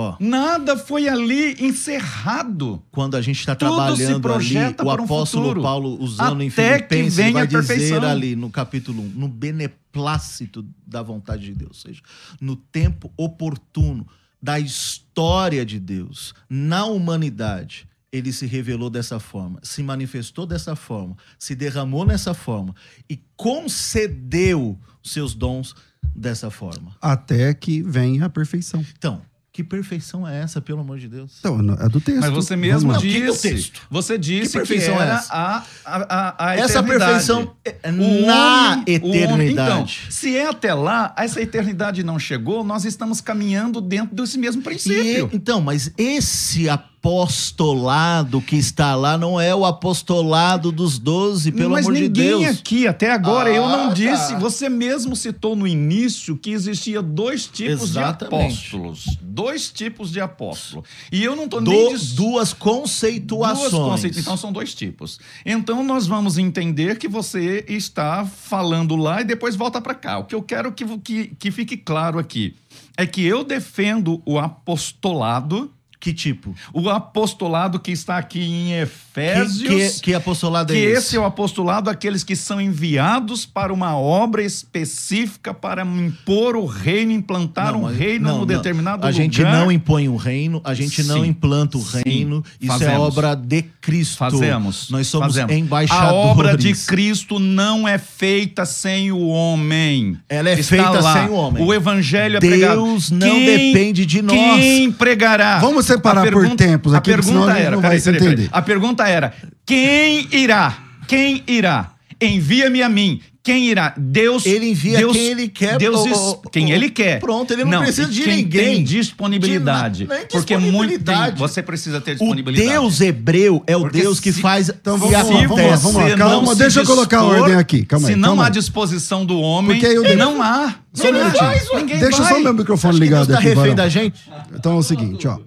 ó, 0.00 0.16
Nada 0.20 0.76
foi 0.76 1.08
ali 1.08 1.56
encerrado. 1.64 2.82
quando 2.90 3.16
a 3.16 3.22
gente 3.22 3.40
está 3.40 3.54
Tudo 3.54 3.70
se 3.70 3.76
trabalhando 3.76 4.12
ali, 4.12 4.20
projeta 4.22 4.82
o 4.82 4.86
para 4.86 5.00
um 5.02 5.04
apóstolo 5.04 5.42
futuro. 5.44 5.62
Paulo, 5.62 5.96
usando 6.02 6.42
em 6.42 6.48
Até 6.48 6.80
que 6.80 6.88
Filipenses, 6.88 7.16
venha 7.16 7.32
vai 7.32 7.42
a 7.42 7.46
dizer 7.46 7.66
perfeição. 7.66 8.02
ali 8.04 8.36
no 8.36 8.50
capítulo 8.50 9.02
1, 9.02 9.08
no 9.10 9.28
beneplácito 9.28 10.64
da 10.86 11.02
vontade 11.02 11.44
de 11.44 11.54
Deus, 11.54 11.84
ou 11.84 11.90
seja, 11.90 12.02
no 12.40 12.56
tempo 12.56 13.12
oportuno 13.16 14.06
da 14.42 14.58
história 14.58 15.64
de 15.66 15.78
Deus 15.78 16.34
na 16.48 16.84
humanidade. 16.86 17.86
Ele 18.12 18.32
se 18.32 18.44
revelou 18.44 18.90
dessa 18.90 19.20
forma, 19.20 19.60
se 19.62 19.84
manifestou 19.84 20.44
dessa 20.44 20.74
forma, 20.74 21.16
se 21.38 21.54
derramou 21.54 22.04
nessa 22.04 22.34
forma 22.34 22.74
e 23.08 23.20
concedeu 23.36 24.76
seus 25.02 25.32
dons 25.34 25.74
dessa 26.14 26.50
forma. 26.50 26.96
Até 27.00 27.54
que 27.54 27.82
venha 27.82 28.24
a 28.24 28.28
perfeição. 28.28 28.84
Então, 28.98 29.22
que 29.62 29.64
perfeição 29.64 30.26
é 30.26 30.40
essa, 30.40 30.60
pelo 30.60 30.80
amor 30.80 30.98
de 30.98 31.08
Deus? 31.08 31.36
Então, 31.40 31.58
é 31.80 31.88
do 31.88 32.00
texto. 32.00 32.20
Mas 32.20 32.30
você 32.30 32.56
mesmo 32.56 32.92
Não, 32.92 33.00
que 33.00 33.08
que 33.10 33.22
é 33.22 33.26
disse. 33.26 33.48
texto? 33.50 33.80
Você 33.90 34.16
disse 34.18 34.52
Que 34.58 34.62
que, 34.64 34.68
perfeição 34.68 34.94
é 35.00 35.02
era 35.06 35.14
essa? 35.16 35.32
a, 35.32 35.64
a, 35.84 35.96
a, 36.44 36.46
a 36.50 36.54
Essa 36.56 36.78
eternidade. 36.78 36.98
perfeição 37.10 37.56
é 37.64 37.90
na 37.92 38.02
homem- 38.02 38.98
o 39.02 39.06
homem- 39.08 39.18
eternidade. 39.22 39.70
Então, 39.72 39.86
se 40.10 40.36
é 40.36 40.48
até 40.48 40.72
lá, 40.74 41.14
essa 41.16 41.40
eternidade 41.40 42.02
não 42.02 42.18
chegou, 42.18 42.64
nós 42.64 42.84
estamos 42.84 43.20
caminhando 43.20 43.80
dentro 43.80 44.14
desse 44.14 44.38
mesmo 44.38 44.60
E- 44.62 44.64
princípio. 44.64 45.28
então, 45.32 45.60
mas 45.60 45.92
esse 45.98 46.68
apostolado 47.00 48.40
que 48.42 48.56
está 48.56 48.94
lá 48.94 49.16
não 49.16 49.40
é 49.40 49.54
o 49.54 49.64
apostolado 49.64 50.70
dos 50.70 50.98
doze, 50.98 51.50
pelo 51.50 51.70
Mas 51.70 51.86
amor 51.86 51.94
de 51.96 52.02
ninguém 52.02 52.40
Deus. 52.40 52.58
aqui, 52.58 52.86
até 52.86 53.10
agora, 53.10 53.48
eu 53.50 53.64
Ah, 53.64 53.76
não 53.76 53.88
tá. 53.88 53.94
disse. 53.94 54.34
Você 54.36 54.68
mesmo 54.68 55.16
citou 55.16 55.56
no 55.56 55.66
início 55.66 56.36
que 56.36 56.50
existia 56.50 57.00
dois 57.02 57.46
tipos 57.46 57.90
Exatamente. 57.90 58.48
de 58.52 58.66
apóstolos. 58.76 59.04
Dois 59.20 59.70
tipos 59.70 60.10
de 60.12 60.20
apóstolo. 60.20 60.84
E 61.10 61.24
eu 61.24 61.34
não 61.34 61.44
estou 61.44 61.60
Do- 61.62 61.70
nem 61.70 61.94
dis- 61.94 62.12
duas 62.12 62.52
conceituações. 62.52 63.70
Duas. 64.02 64.16
Então 64.18 64.36
são 64.36 64.52
dois 64.52 64.74
tipos. 64.74 65.18
Então 65.44 65.82
nós 65.82 66.06
vamos 66.06 66.36
entender 66.38 66.98
que 66.98 67.08
você 67.08 67.64
está 67.68 68.24
falando 68.26 68.94
lá 68.96 69.20
e 69.20 69.24
depois 69.24 69.56
volta 69.56 69.80
para 69.80 69.94
cá. 69.94 70.18
O 70.18 70.24
que 70.24 70.34
eu 70.34 70.42
quero 70.42 70.70
que, 70.72 70.84
que, 70.98 71.26
que 71.38 71.50
fique 71.50 71.76
claro 71.76 72.18
aqui 72.18 72.54
é 72.96 73.06
que 73.06 73.24
eu 73.24 73.42
defendo 73.42 74.20
o 74.26 74.38
apostolado, 74.38 75.70
Que 76.00 76.14
tipo? 76.14 76.54
o 76.72 76.88
apostolado 76.88 77.78
que 77.78 77.92
está 77.92 78.16
aqui 78.16 78.40
em 78.40 78.66
Que, 78.68 78.72
Efésios. 78.72 79.96
que, 79.96 80.00
que 80.00 80.14
apostolado 80.14 80.72
que 80.72 80.78
é 80.78 80.82
esse? 80.82 80.92
esse 81.08 81.16
é 81.16 81.20
o 81.20 81.24
apostolado 81.26 81.86
daqueles 81.90 82.24
que 82.24 82.34
são 82.34 82.58
enviados 82.58 83.44
para 83.44 83.70
uma 83.70 83.94
obra 83.98 84.42
específica 84.42 85.52
para 85.52 85.82
impor 85.84 86.56
o 86.56 86.64
reino, 86.64 87.12
implantar 87.12 87.72
Não, 87.72 87.82
um 87.82 87.86
reino 87.86 88.24
não, 88.24 88.32
no 88.32 88.38
não. 88.40 88.46
determinado 88.46 89.04
A 89.04 89.10
lugar. 89.10 89.12
gente 89.12 89.42
não 89.42 89.70
impõe 89.70 90.08
o 90.08 90.16
reino, 90.16 90.60
a 90.64 90.72
gente 90.72 91.02
não 91.02 91.22
Sim. 91.22 91.28
implanta 91.28 91.76
o 91.76 91.82
Sim. 91.82 92.00
reino. 92.06 92.42
Isso 92.60 92.72
é 92.72 92.78
Fazemos. 92.78 93.00
obra 93.18 93.34
de 93.34 93.62
Cristo. 93.80 94.16
Fazemos. 94.16 94.88
Nós 94.90 95.06
somos 95.06 95.28
Fazemos. 95.34 95.52
embaixadores. 95.54 96.08
A 96.08 96.14
obra 96.14 96.56
de 96.56 96.72
Cristo 96.86 97.38
não 97.38 97.86
é 97.86 97.98
feita 97.98 98.64
sem 98.64 99.12
o 99.12 99.26
homem. 99.28 100.16
Ela 100.28 100.48
é 100.50 100.58
Está 100.58 100.76
feita 100.76 101.00
lá. 101.00 101.12
sem 101.12 101.28
o 101.28 101.34
homem. 101.34 101.62
O 101.62 101.74
evangelho 101.74 102.36
é 102.38 102.40
pregado. 102.40 102.82
Deus 102.84 103.10
não 103.10 103.38
depende 103.38 104.06
de 104.06 104.22
nós. 104.22 104.34
Quem 104.60 104.90
pregará? 104.92 105.58
Vamos 105.58 105.89
separar 105.94 106.28
A 106.28 106.30
por 106.32 106.48
tempos 106.56 106.94
a 106.94 106.98
aqui, 106.98 107.10
porque 107.10 107.22
senão 107.22 107.40
pergunta 107.46 107.52
a 107.52 107.56
gente 107.56 107.66
era, 107.66 107.76
não 107.76 107.82
vai 107.82 107.90
peraí, 107.90 108.02
peraí, 108.04 108.18
peraí. 108.20 108.32
entender. 108.34 108.48
A 108.52 108.62
pergunta 108.62 109.08
era: 109.08 109.32
quem 109.66 110.28
irá? 110.32 110.78
Quem 111.06 111.42
irá? 111.46 111.92
Envia-me 112.20 112.82
a 112.82 112.88
mim. 112.88 113.20
Quem 113.42 113.68
irá? 113.68 113.94
Deus. 113.96 114.44
Ele 114.44 114.68
envia 114.68 114.98
Deus, 114.98 115.12
quem 115.14 115.26
ele 115.28 115.48
quer, 115.48 115.78
Deus 115.78 115.98
ô, 116.12 116.36
quem 116.52 116.70
ele 116.72 116.90
quer. 116.90 117.18
pronto, 117.20 117.50
ele 117.50 117.64
não 117.64 117.80
precisa 117.82 118.06
e 118.10 118.12
de 118.12 118.22
quem 118.22 118.36
ninguém. 118.36 118.64
Tem 118.74 118.84
disponibilidade. 118.84 120.04
De 120.04 120.04
na- 120.06 120.16
porque 120.30 120.56
muito 120.58 120.72
tem, 120.72 120.98
disponibilidade. 120.98 121.38
você 121.38 121.62
precisa 121.62 122.00
ter 122.02 122.10
O 122.12 122.14
disponibilidade. 122.16 122.68
Deus 122.70 123.00
hebreu 123.00 123.62
é 123.66 123.74
o 123.74 123.80
Porque 123.80 124.02
Deus 124.02 124.20
que 124.20 124.30
se- 124.30 124.42
faz 124.42 124.68
Então 124.68 124.96
e 124.96 124.98
vamos 124.98 125.12
lá, 125.14 125.20
acontece. 125.20 125.46
vamos 125.48 125.56
lá, 125.70 125.76
vamos 125.76 125.94
lá. 126.10 126.16
Calma, 126.18 126.46
não 126.48 126.54
deixa 126.54 126.80
eu 126.80 126.84
colocar 126.84 127.16
a 127.16 127.22
dispor, 127.22 127.40
ordem 127.42 127.56
aqui. 127.56 127.84
Calma 127.86 128.08
aí, 128.08 128.12
Se 128.14 128.20
não 128.20 128.28
calma 128.28 128.46
há 128.46 128.48
disposição 128.50 129.24
do 129.24 129.40
homem, 129.40 129.70
Porque 129.72 129.86
aí 129.86 129.98
o 129.98 130.02
de- 130.02 130.16
não 130.16 130.42
há. 130.42 130.74
Só 130.92 131.10
Não 131.10 131.20
há. 131.20 131.24
minutinho. 131.24 131.78
Ninguém 131.78 131.98
Deixa 131.98 132.18
vai. 132.22 132.32
só 132.32 132.38
o 132.38 132.42
meu 132.42 132.52
microfone 132.52 132.90
Acho 132.92 133.00
que 133.02 133.08
Deus 133.08 133.20
ligado 133.20 133.32
tá 133.32 133.34
aqui, 133.38 133.42
refém 133.48 133.56
Varão. 133.62 133.74
da 133.74 133.88
gente. 133.88 134.20
Então 134.54 134.72
é 134.72 134.76
o 134.76 134.82
seguinte, 134.82 135.26
ó. 135.26 135.38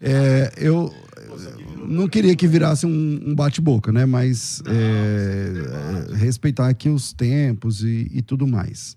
É, 0.00 0.52
eu. 0.56 0.92
não 1.86 2.08
queria 2.08 2.34
que 2.36 2.46
virasse 2.46 2.86
um, 2.86 3.20
um 3.26 3.34
bate-boca, 3.34 3.92
né? 3.92 4.04
Mas 4.06 4.62
é, 4.66 6.12
é, 6.12 6.16
respeitar 6.16 6.68
aqui 6.68 6.88
os 6.88 7.12
tempos 7.12 7.82
e, 7.82 8.10
e 8.12 8.22
tudo 8.22 8.46
mais. 8.46 8.96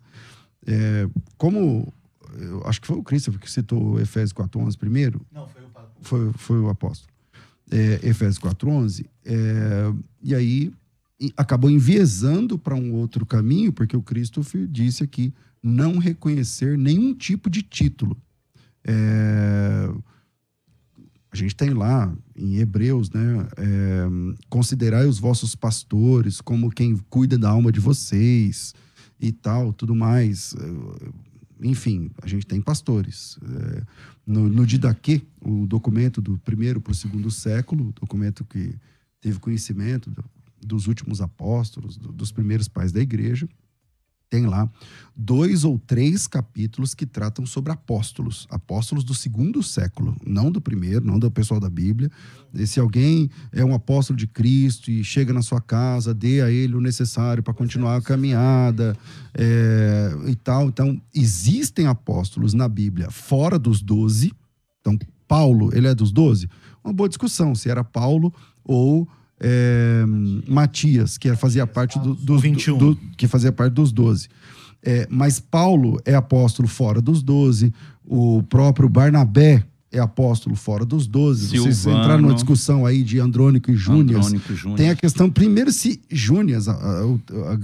É, 0.65 1.07
como 1.37 1.91
eu 2.37 2.61
acho 2.65 2.81
que 2.81 2.87
foi 2.87 2.97
o 2.97 3.03
Christopher 3.03 3.39
que 3.39 3.49
citou 3.49 3.99
Efésios 3.99 4.33
4.11 4.33 4.77
primeiro. 4.77 5.25
Não, 5.31 5.47
foi 5.47 5.61
o 5.63 5.69
Foi, 6.01 6.33
foi 6.33 6.59
o 6.59 6.69
apóstolo. 6.69 7.11
É, 7.71 7.99
Efésios 8.03 8.39
4.11. 8.39 9.05
É, 9.25 9.93
e 10.23 10.35
aí 10.35 10.73
acabou 11.35 11.69
enviesando 11.69 12.57
para 12.57 12.75
um 12.75 12.93
outro 12.93 13.25
caminho, 13.25 13.73
porque 13.73 13.95
o 13.95 14.01
Christopher 14.01 14.67
disse 14.67 15.03
aqui 15.03 15.33
não 15.61 15.97
reconhecer 15.97 16.77
nenhum 16.77 17.13
tipo 17.13 17.49
de 17.49 17.61
título. 17.61 18.17
É, 18.83 19.89
a 21.31 21.35
gente 21.35 21.55
tem 21.55 21.71
lá 21.71 22.11
em 22.35 22.55
Hebreus, 22.55 23.11
né? 23.11 23.47
É, 23.57 24.07
considerai 24.49 25.05
os 25.05 25.19
vossos 25.19 25.55
pastores 25.55 26.41
como 26.41 26.71
quem 26.71 26.97
cuida 27.09 27.37
da 27.37 27.49
alma 27.49 27.71
de 27.71 27.79
vocês 27.79 28.73
e 29.19 29.31
tal, 29.31 29.71
tudo 29.71 29.93
mais. 29.93 30.55
Enfim, 31.61 32.09
a 32.21 32.27
gente 32.27 32.47
tem 32.47 32.61
pastores. 32.61 33.37
É, 33.43 33.83
no, 34.25 34.49
no 34.49 34.65
Didaquê, 34.65 35.21
o 35.41 35.67
documento 35.67 36.21
do 36.21 36.37
primeiro 36.39 36.81
para 36.81 36.91
o 36.91 36.95
segundo 36.95 37.29
século, 37.29 37.93
documento 37.99 38.43
que 38.45 38.75
teve 39.21 39.39
conhecimento 39.39 40.09
do, 40.09 40.23
dos 40.65 40.87
últimos 40.87 41.21
apóstolos, 41.21 41.97
do, 41.97 42.11
dos 42.11 42.31
primeiros 42.31 42.67
pais 42.67 42.91
da 42.91 43.01
igreja, 43.01 43.47
tem 44.29 44.45
lá 44.45 44.69
dois 45.21 45.65
ou 45.65 45.77
três 45.77 46.27
capítulos 46.27 46.93
que 46.93 47.05
tratam 47.05 47.45
sobre 47.45 47.73
apóstolos, 47.73 48.47
apóstolos 48.49 49.03
do 49.03 49.13
segundo 49.13 49.61
século, 49.61 50.15
não 50.25 50.49
do 50.49 50.61
primeiro, 50.61 51.05
não 51.05 51.19
do 51.19 51.29
pessoal 51.29 51.59
da 51.59 51.69
Bíblia. 51.69 52.09
E 52.53 52.65
se 52.65 52.79
alguém 52.79 53.29
é 53.51 53.65
um 53.65 53.73
apóstolo 53.73 54.17
de 54.17 54.25
Cristo 54.27 54.89
e 54.89 55.03
chega 55.03 55.33
na 55.33 55.41
sua 55.41 55.59
casa, 55.59 56.13
dê 56.13 56.41
a 56.41 56.49
ele 56.49 56.73
o 56.73 56.79
necessário 56.79 57.43
para 57.43 57.53
continuar 57.53 57.97
a 57.97 58.01
caminhada 58.01 58.95
é, 59.33 60.11
e 60.27 60.35
tal. 60.35 60.69
Então, 60.69 61.01
existem 61.13 61.85
apóstolos 61.85 62.53
na 62.53 62.69
Bíblia 62.69 63.11
fora 63.11 63.59
dos 63.59 63.81
doze. 63.81 64.31
Então, 64.79 64.97
Paulo, 65.27 65.69
ele 65.75 65.87
é 65.87 65.93
dos 65.93 66.13
doze? 66.13 66.47
Uma 66.81 66.93
boa 66.93 67.09
discussão 67.09 67.53
se 67.53 67.69
era 67.69 67.83
Paulo 67.83 68.33
ou 68.63 69.05
é, 69.39 70.03
Matias, 70.47 71.17
que 71.17 71.33
fazia 71.35 71.65
parte 71.65 71.97
do, 71.99 72.13
dos 72.13 72.41
21. 72.41 72.77
Do, 72.77 72.95
que 73.17 73.27
fazia 73.27 73.51
parte 73.51 73.73
dos 73.73 73.91
12. 73.91 74.27
É, 74.83 75.07
mas 75.09 75.39
Paulo 75.39 75.99
é 76.05 76.15
apóstolo 76.15 76.67
fora 76.67 77.01
dos 77.01 77.21
12, 77.21 77.73
o 78.05 78.43
próprio 78.43 78.87
Barnabé 78.87 79.63
é 79.91 79.99
apóstolo 79.99 80.55
fora 80.55 80.85
dos 80.85 81.07
12. 81.07 81.49
Silvano. 81.49 81.73
Vocês 81.73 81.85
entraram 81.85 82.21
numa 82.21 82.33
discussão 82.33 82.85
aí 82.85 83.03
de 83.03 83.19
Andrônico 83.19 83.71
e 83.71 83.75
Júnias. 83.75 84.31
Tem 84.75 84.89
a 84.89 84.95
questão, 84.95 85.29
primeiro, 85.29 85.71
se 85.71 86.01
Júnias, 86.09 86.67
o, 86.67 87.19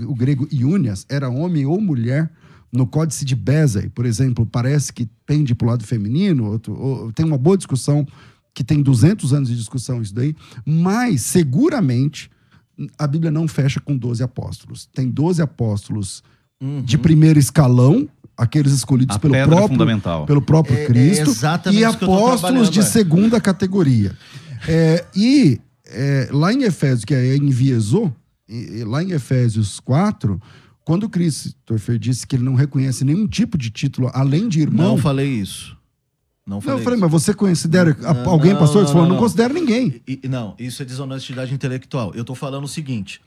o 0.08 0.16
grego 0.16 0.48
Iúnias, 0.52 1.06
era 1.10 1.30
homem 1.30 1.66
ou 1.66 1.80
mulher. 1.80 2.30
No 2.72 2.86
Códice 2.86 3.24
de 3.24 3.36
Bézae, 3.36 3.88
por 3.90 4.06
exemplo, 4.06 4.46
parece 4.46 4.92
que 4.92 5.08
pende 5.26 5.56
para 5.56 5.66
o 5.66 5.70
lado 5.70 5.84
feminino. 5.86 6.52
Outro, 6.52 6.74
ou, 6.78 7.12
tem 7.14 7.26
uma 7.26 7.38
boa 7.38 7.56
discussão 7.56 8.06
que 8.56 8.64
tem 8.64 8.82
200 8.82 9.34
anos 9.34 9.50
de 9.50 9.56
discussão 9.56 10.02
isso 10.02 10.16
daí, 10.16 10.34
mas 10.66 11.22
seguramente 11.22 12.32
a 12.98 13.06
Bíblia 13.06 13.30
não 13.30 13.48
fecha 13.48 13.82
com 13.82 13.96
12 13.96 14.24
apóstolos. 14.24 14.88
Tem 14.94 15.10
12 15.10 15.42
apóstolos 15.42 16.24
uhum. 16.62 16.82
de 16.82 16.98
primeiro 16.98 17.38
escalão, 17.38 18.08
aqueles 18.38 18.72
escolhidos 18.72 19.18
pelo 19.18 19.34
próprio, 19.34 20.26
pelo 20.26 20.42
próprio 20.42 20.78
é, 20.78 20.86
Cristo, 20.86 21.32
é 21.68 21.74
e 21.74 21.84
apóstolos 21.84 22.70
de 22.70 22.80
é. 22.80 22.84
segunda 22.84 23.40
categoria. 23.42 24.18
É, 24.68 25.06
e 25.14 25.60
é, 25.86 26.30
lá 26.32 26.54
em 26.54 26.64
Efésios, 26.64 27.04
que 27.04 27.14
é 27.14 27.36
enviesou, 27.36 28.14
lá 28.86 29.04
em 29.04 29.12
Efésios 29.12 29.82
4, 29.82 30.42
quando 30.86 31.04
o 31.04 31.10
Christopher 31.10 32.00
disse 32.00 32.26
que 32.26 32.38
ele 32.38 32.44
não 32.44 32.56
reconhece 32.56 33.04
nenhum 33.04 33.28
tipo 33.28 33.58
de 33.58 33.70
título 33.70 34.10
além 34.14 34.48
de 34.48 34.62
irmão. 34.62 34.90
Não 34.90 34.98
falei 34.98 35.28
isso. 35.28 35.75
Não, 36.46 36.62
falei 36.62 36.76
não, 36.76 36.80
eu 36.80 36.84
falei, 36.84 37.00
mas 37.00 37.12
você 37.12 37.34
considera 37.34 37.98
não, 38.00 38.30
alguém 38.30 38.54
não, 38.54 38.60
pastor? 38.60 38.86
Você 38.86 38.94
falou, 38.94 39.08
não, 39.08 39.16
não 39.16 39.22
considero 39.22 39.54
ninguém. 39.54 40.02
E, 40.08 40.28
não, 40.28 40.56
isso 40.60 40.82
é 40.82 40.86
desonestidade 40.86 41.54
intelectual. 41.54 42.14
Eu 42.14 42.24
tô 42.24 42.36
falando 42.36 42.66
o 42.66 42.68
seguinte, 42.68 43.20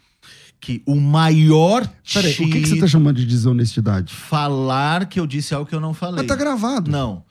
que 0.61 0.83
o 0.87 0.95
maior... 0.95 1.89
Peraí, 2.13 2.33
o 2.33 2.37
que, 2.37 2.61
que 2.61 2.69
você 2.69 2.79
tá 2.79 2.87
chamando 2.87 3.17
de 3.17 3.27
desonestidade? 3.27 4.15
Falar 4.15 5.07
que 5.07 5.19
eu 5.19 5.27
disse 5.27 5.53
algo 5.53 5.69
que 5.69 5.75
eu 5.75 5.81
não 5.81 5.93
falei. 5.93 6.19
Mas 6.19 6.27
tá 6.27 6.37
gravado. 6.37 6.89
Não. 6.91 7.25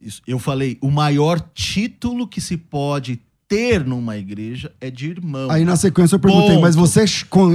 Isso, 0.00 0.20
eu 0.26 0.38
falei, 0.38 0.78
o 0.80 0.90
maior 0.90 1.38
título 1.54 2.26
que 2.26 2.40
se 2.40 2.56
pode 2.56 3.20
ter 3.50 3.84
numa 3.84 4.16
igreja 4.16 4.72
é 4.80 4.92
de 4.92 5.10
irmão. 5.10 5.50
Aí 5.50 5.64
na 5.64 5.74
sequência 5.74 6.14
eu 6.14 6.20
perguntei, 6.20 6.50
Ponto. 6.50 6.60
mas 6.60 6.76
você 6.76 7.04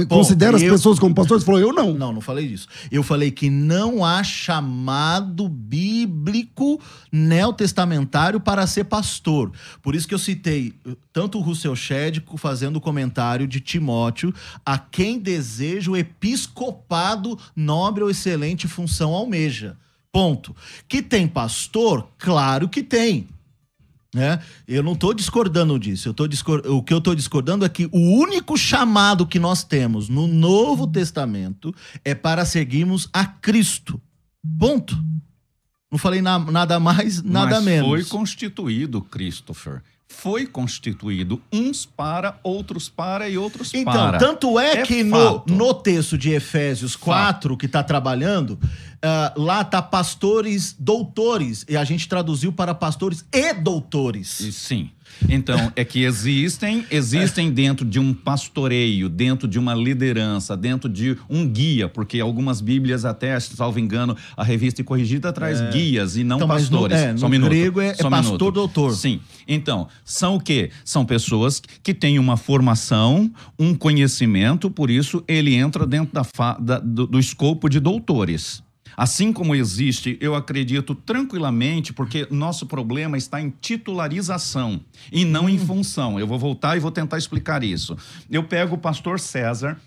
considera 0.06 0.52
Ponto. 0.52 0.62
as 0.62 0.70
pessoas 0.70 0.98
como 0.98 1.14
pastores? 1.14 1.42
Você 1.42 1.46
falou, 1.46 1.58
eu 1.58 1.72
não. 1.72 1.94
Não, 1.94 2.12
não 2.12 2.20
falei 2.20 2.46
disso. 2.46 2.68
Eu 2.92 3.02
falei 3.02 3.30
que 3.30 3.48
não 3.48 4.04
há 4.04 4.22
chamado 4.22 5.48
bíblico 5.48 6.78
neotestamentário 7.10 8.38
para 8.38 8.66
ser 8.66 8.84
pastor. 8.84 9.50
Por 9.82 9.94
isso 9.94 10.06
que 10.06 10.12
eu 10.12 10.18
citei 10.18 10.74
tanto 11.14 11.38
o 11.38 11.40
Russell 11.40 11.74
Shedd 11.74 12.22
fazendo 12.36 12.76
o 12.76 12.80
comentário 12.80 13.48
de 13.48 13.58
Timóteo, 13.58 14.34
a 14.66 14.76
quem 14.76 15.18
deseja 15.18 15.90
o 15.90 15.96
episcopado 15.96 17.38
nobre 17.56 18.04
ou 18.04 18.10
excelente 18.10 18.68
função 18.68 19.14
almeja. 19.14 19.78
Ponto. 20.12 20.54
Que 20.86 21.00
tem 21.00 21.26
pastor? 21.26 22.06
Claro 22.18 22.68
que 22.68 22.82
tem. 22.82 23.28
Né? 24.16 24.40
Eu 24.66 24.82
não 24.82 24.94
estou 24.94 25.12
discordando 25.12 25.78
disso. 25.78 26.08
Eu 26.08 26.14
tô 26.14 26.26
discord... 26.26 26.66
O 26.68 26.82
que 26.82 26.94
eu 26.94 26.98
estou 26.98 27.14
discordando 27.14 27.66
é 27.66 27.68
que 27.68 27.84
o 27.92 27.98
único 27.98 28.56
chamado 28.56 29.26
que 29.26 29.38
nós 29.38 29.62
temos 29.62 30.08
no 30.08 30.26
Novo 30.26 30.86
Testamento 30.86 31.74
é 32.02 32.14
para 32.14 32.46
seguirmos 32.46 33.10
a 33.12 33.26
Cristo. 33.26 34.00
Ponto. 34.58 34.96
Não 35.92 35.98
falei 35.98 36.22
na... 36.22 36.38
nada 36.38 36.80
mais, 36.80 37.22
nada 37.22 37.56
Mas 37.56 37.64
menos. 37.64 37.90
Foi 37.90 38.04
constituído, 38.04 39.02
Christopher 39.02 39.82
foi 40.08 40.46
constituído 40.46 41.42
uns 41.52 41.84
para, 41.84 42.38
outros 42.42 42.88
para 42.88 43.28
e 43.28 43.36
outros 43.36 43.74
então, 43.74 43.92
para. 43.92 44.16
Então, 44.16 44.28
tanto 44.28 44.58
é, 44.58 44.78
é 44.78 44.82
que 44.82 45.02
no, 45.02 45.44
no 45.46 45.74
texto 45.74 46.16
de 46.16 46.30
Efésios 46.30 46.96
4, 46.96 47.50
fato. 47.50 47.56
que 47.58 47.66
está 47.66 47.82
trabalhando, 47.82 48.58
uh, 48.96 49.40
lá 49.40 49.64
tá 49.64 49.80
pastores 49.82 50.74
doutores, 50.78 51.64
e 51.68 51.76
a 51.76 51.84
gente 51.84 52.08
traduziu 52.08 52.52
para 52.52 52.74
pastores 52.74 53.24
e 53.32 53.52
doutores. 53.54 54.40
E, 54.40 54.52
sim. 54.52 54.90
Então, 55.28 55.72
é 55.74 55.84
que 55.84 56.02
existem, 56.04 56.84
existem 56.90 57.50
dentro 57.50 57.86
de 57.86 57.98
um 57.98 58.12
pastoreio, 58.12 59.08
dentro 59.08 59.48
de 59.48 59.58
uma 59.58 59.74
liderança, 59.74 60.56
dentro 60.56 60.88
de 60.88 61.16
um 61.28 61.46
guia, 61.48 61.88
porque 61.88 62.20
algumas 62.20 62.60
bíblias 62.60 63.04
até, 63.04 63.38
salvo 63.40 63.78
engano, 63.78 64.16
a 64.36 64.44
revista 64.44 64.84
Corrigida 64.84 65.32
traz 65.32 65.60
é. 65.60 65.70
guias 65.70 66.16
e 66.16 66.24
não 66.24 66.36
então, 66.36 66.48
pastores. 66.48 66.98
No, 66.98 67.04
é, 67.04 67.12
no 67.12 67.26
um 67.26 67.48
grego 67.48 67.80
é, 67.80 67.90
é 67.98 68.10
pastor 68.10 68.52
doutor. 68.52 68.94
Sim. 68.94 69.20
Então, 69.48 69.88
são 70.04 70.36
o 70.36 70.40
quê? 70.40 70.70
São 70.84 71.04
pessoas 71.04 71.62
que 71.82 71.94
têm 71.94 72.18
uma 72.18 72.36
formação, 72.36 73.30
um 73.58 73.74
conhecimento, 73.74 74.70
por 74.70 74.90
isso 74.90 75.24
ele 75.26 75.54
entra 75.54 75.86
dentro 75.86 76.12
da, 76.12 76.56
da 76.58 76.78
do, 76.78 77.06
do 77.06 77.18
escopo 77.18 77.68
de 77.68 77.80
doutores. 77.80 78.65
Assim 78.96 79.32
como 79.32 79.54
existe, 79.54 80.16
eu 80.20 80.34
acredito 80.34 80.94
tranquilamente, 80.94 81.92
porque 81.92 82.26
nosso 82.30 82.64
problema 82.66 83.18
está 83.18 83.40
em 83.40 83.52
titularização 83.60 84.80
e 85.12 85.24
não 85.24 85.44
hum. 85.44 85.48
em 85.48 85.58
função. 85.58 86.18
Eu 86.18 86.26
vou 86.26 86.38
voltar 86.38 86.76
e 86.76 86.80
vou 86.80 86.90
tentar 86.90 87.18
explicar 87.18 87.62
isso. 87.62 87.96
Eu 88.30 88.44
pego 88.44 88.76
o 88.76 88.78
pastor 88.78 89.20
César, 89.20 89.78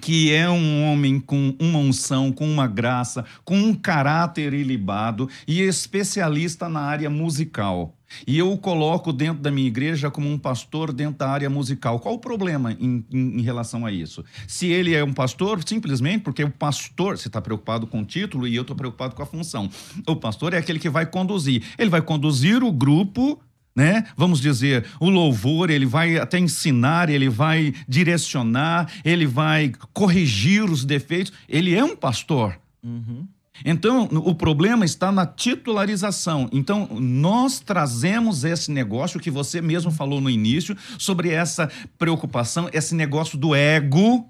que 0.00 0.32
é 0.32 0.48
um 0.48 0.90
homem 0.90 1.20
com 1.20 1.54
uma 1.60 1.78
unção, 1.78 2.32
com 2.32 2.50
uma 2.50 2.66
graça, 2.66 3.24
com 3.44 3.56
um 3.56 3.74
caráter 3.74 4.52
ilibado 4.54 5.28
e 5.46 5.60
especialista 5.60 6.68
na 6.68 6.80
área 6.80 7.10
musical. 7.10 7.94
E 8.26 8.38
eu 8.38 8.50
o 8.50 8.58
coloco 8.58 9.12
dentro 9.12 9.42
da 9.42 9.50
minha 9.50 9.66
igreja 9.66 10.10
como 10.10 10.28
um 10.28 10.38
pastor 10.38 10.92
dentro 10.92 11.18
da 11.18 11.28
área 11.28 11.48
musical. 11.48 12.00
Qual 12.00 12.14
o 12.14 12.18
problema 12.18 12.72
em, 12.72 13.04
em, 13.10 13.38
em 13.38 13.42
relação 13.42 13.86
a 13.86 13.92
isso? 13.92 14.24
Se 14.48 14.66
ele 14.66 14.94
é 14.94 15.04
um 15.04 15.12
pastor, 15.12 15.62
simplesmente 15.64 16.22
porque 16.22 16.42
o 16.42 16.50
pastor, 16.50 17.16
você 17.16 17.28
está 17.28 17.40
preocupado 17.40 17.86
com 17.86 18.00
o 18.00 18.04
título 18.04 18.48
e 18.48 18.56
eu 18.56 18.62
estou 18.62 18.76
preocupado 18.76 19.14
com 19.14 19.22
a 19.22 19.26
função. 19.26 19.70
O 20.06 20.16
pastor 20.16 20.54
é 20.54 20.58
aquele 20.58 20.78
que 20.78 20.90
vai 20.90 21.06
conduzir. 21.06 21.62
Ele 21.78 21.90
vai 21.90 22.02
conduzir 22.02 22.64
o 22.64 22.72
grupo 22.72 23.40
né? 23.80 24.04
Vamos 24.14 24.42
dizer, 24.42 24.84
o 25.00 25.08
louvor, 25.08 25.70
ele 25.70 25.86
vai 25.86 26.18
até 26.18 26.38
ensinar, 26.38 27.08
ele 27.08 27.30
vai 27.30 27.72
direcionar, 27.88 28.92
ele 29.02 29.26
vai 29.26 29.72
corrigir 29.94 30.64
os 30.64 30.84
defeitos. 30.84 31.32
Ele 31.48 31.74
é 31.74 31.82
um 31.82 31.96
pastor. 31.96 32.60
Uhum. 32.84 33.26
Então, 33.64 34.04
o 34.12 34.34
problema 34.34 34.84
está 34.84 35.10
na 35.10 35.24
titularização. 35.24 36.46
Então, 36.52 36.88
nós 37.00 37.58
trazemos 37.58 38.44
esse 38.44 38.70
negócio 38.70 39.18
que 39.18 39.30
você 39.30 39.62
mesmo 39.62 39.90
falou 39.90 40.20
no 40.20 40.28
início, 40.28 40.76
sobre 40.98 41.30
essa 41.30 41.70
preocupação, 41.98 42.68
esse 42.74 42.94
negócio 42.94 43.38
do 43.38 43.54
ego. 43.54 44.28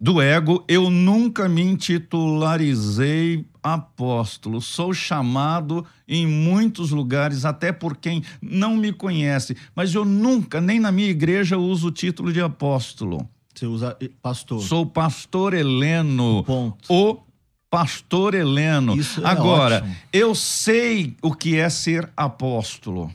Do 0.00 0.22
ego, 0.22 0.64
eu 0.68 0.88
nunca 0.88 1.48
me 1.48 1.62
intitularizei 1.62 3.44
apóstolo, 3.64 4.60
sou 4.60 4.92
chamado 4.92 5.86
em 6.06 6.26
muitos 6.26 6.90
lugares, 6.90 7.46
até 7.46 7.72
por 7.72 7.96
quem 7.96 8.22
não 8.42 8.76
me 8.76 8.92
conhece, 8.92 9.56
mas 9.74 9.94
eu 9.94 10.04
nunca, 10.04 10.60
nem 10.60 10.78
na 10.78 10.92
minha 10.92 11.08
igreja, 11.08 11.56
uso 11.56 11.88
o 11.88 11.90
título 11.90 12.30
de 12.30 12.42
apóstolo. 12.42 13.26
Você 13.54 13.66
usa 13.66 13.96
pastor. 14.20 14.60
Sou 14.60 14.84
pastor 14.84 15.54
Heleno. 15.54 16.44
Ponto. 16.44 16.92
O 16.92 17.22
pastor 17.70 18.34
Heleno. 18.34 18.96
Isso 18.96 19.24
é 19.24 19.26
Agora, 19.28 19.76
ótimo. 19.76 19.96
eu 20.12 20.34
sei 20.34 21.16
o 21.22 21.32
que 21.32 21.56
é 21.56 21.70
ser 21.70 22.10
apóstolo. 22.16 23.10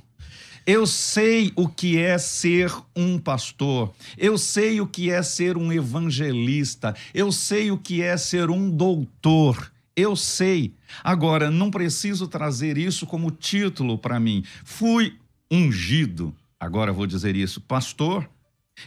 Eu 0.66 0.86
sei 0.86 1.52
o 1.56 1.68
que 1.68 1.98
é 1.98 2.18
ser 2.18 2.72
um 2.96 3.18
pastor. 3.18 3.92
Eu 4.18 4.38
sei 4.38 4.80
o 4.80 4.88
que 4.88 5.10
é 5.10 5.22
ser 5.24 5.58
um 5.58 5.74
evangelista. 5.74 6.96
Eu 7.14 7.32
sei 7.32 7.72
o 7.72 7.78
que 7.78 8.02
é 8.02 8.16
ser 8.16 8.50
um 8.50 8.70
doutor. 8.70 9.72
Eu 10.00 10.16
sei. 10.16 10.74
Agora, 11.04 11.52
não 11.52 11.70
preciso 11.70 12.28
trazer 12.28 12.78
isso 12.78 13.06
como 13.06 13.30
título 13.32 13.98
para 13.98 14.20
mim. 14.20 14.44
Fui 14.64 15.14
ungido. 15.52 16.34
Agora 16.60 16.94
vou 16.94 17.06
dizer 17.06 17.36
isso, 17.36 17.60
pastor. 17.62 18.30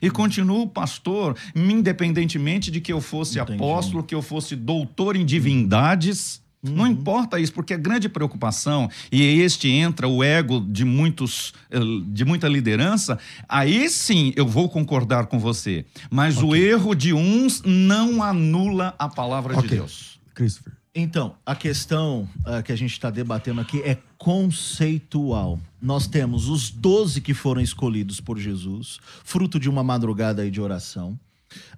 E 0.00 0.10
continuo 0.10 0.66
pastor, 0.66 1.36
independentemente 1.54 2.70
de 2.70 2.80
que 2.80 2.90
eu 2.92 3.00
fosse 3.00 3.38
Entendi. 3.38 3.56
apóstolo, 3.58 4.02
que 4.02 4.14
eu 4.14 4.22
fosse 4.22 4.56
doutor 4.56 5.16
em 5.16 5.24
divindades. 5.24 6.40
Não 6.62 6.86
importa 6.86 7.40
isso, 7.40 7.52
porque 7.52 7.74
a 7.74 7.76
grande 7.76 8.08
preocupação, 8.08 8.88
e 9.10 9.20
este 9.40 9.68
entra 9.68 10.06
o 10.06 10.22
ego 10.22 10.60
de 10.60 10.84
muitos, 10.84 11.52
eh, 11.70 11.80
de 12.06 12.24
muita 12.24 12.46
liderança, 12.48 13.18
aí 13.48 13.90
sim 13.90 14.32
eu 14.36 14.46
vou 14.46 14.68
concordar 14.68 15.26
com 15.26 15.40
você. 15.40 15.84
Mas 16.08 16.40
o 16.40 16.54
erro 16.54 16.94
de 16.94 17.12
uns 17.12 17.60
não 17.66 18.22
anula 18.22 18.94
a 18.96 19.08
palavra 19.08 19.54
de 19.54 19.58
Ok. 19.58 19.70
Deus. 19.70 20.20
Christopher. 20.34 20.72
Então, 20.94 21.34
a 21.46 21.54
questão 21.56 22.28
ah, 22.44 22.62
que 22.62 22.70
a 22.70 22.76
gente 22.76 22.92
está 22.92 23.08
debatendo 23.10 23.60
aqui 23.62 23.80
é 23.82 23.96
conceitual. 24.18 25.58
Nós 25.80 26.06
temos 26.06 26.48
os 26.48 26.70
12 26.70 27.20
que 27.22 27.32
foram 27.32 27.62
escolhidos 27.62 28.20
por 28.20 28.38
Jesus, 28.38 28.98
fruto 29.24 29.58
de 29.58 29.70
uma 29.70 29.82
madrugada 29.82 30.42
aí 30.42 30.50
de 30.50 30.60
oração, 30.60 31.18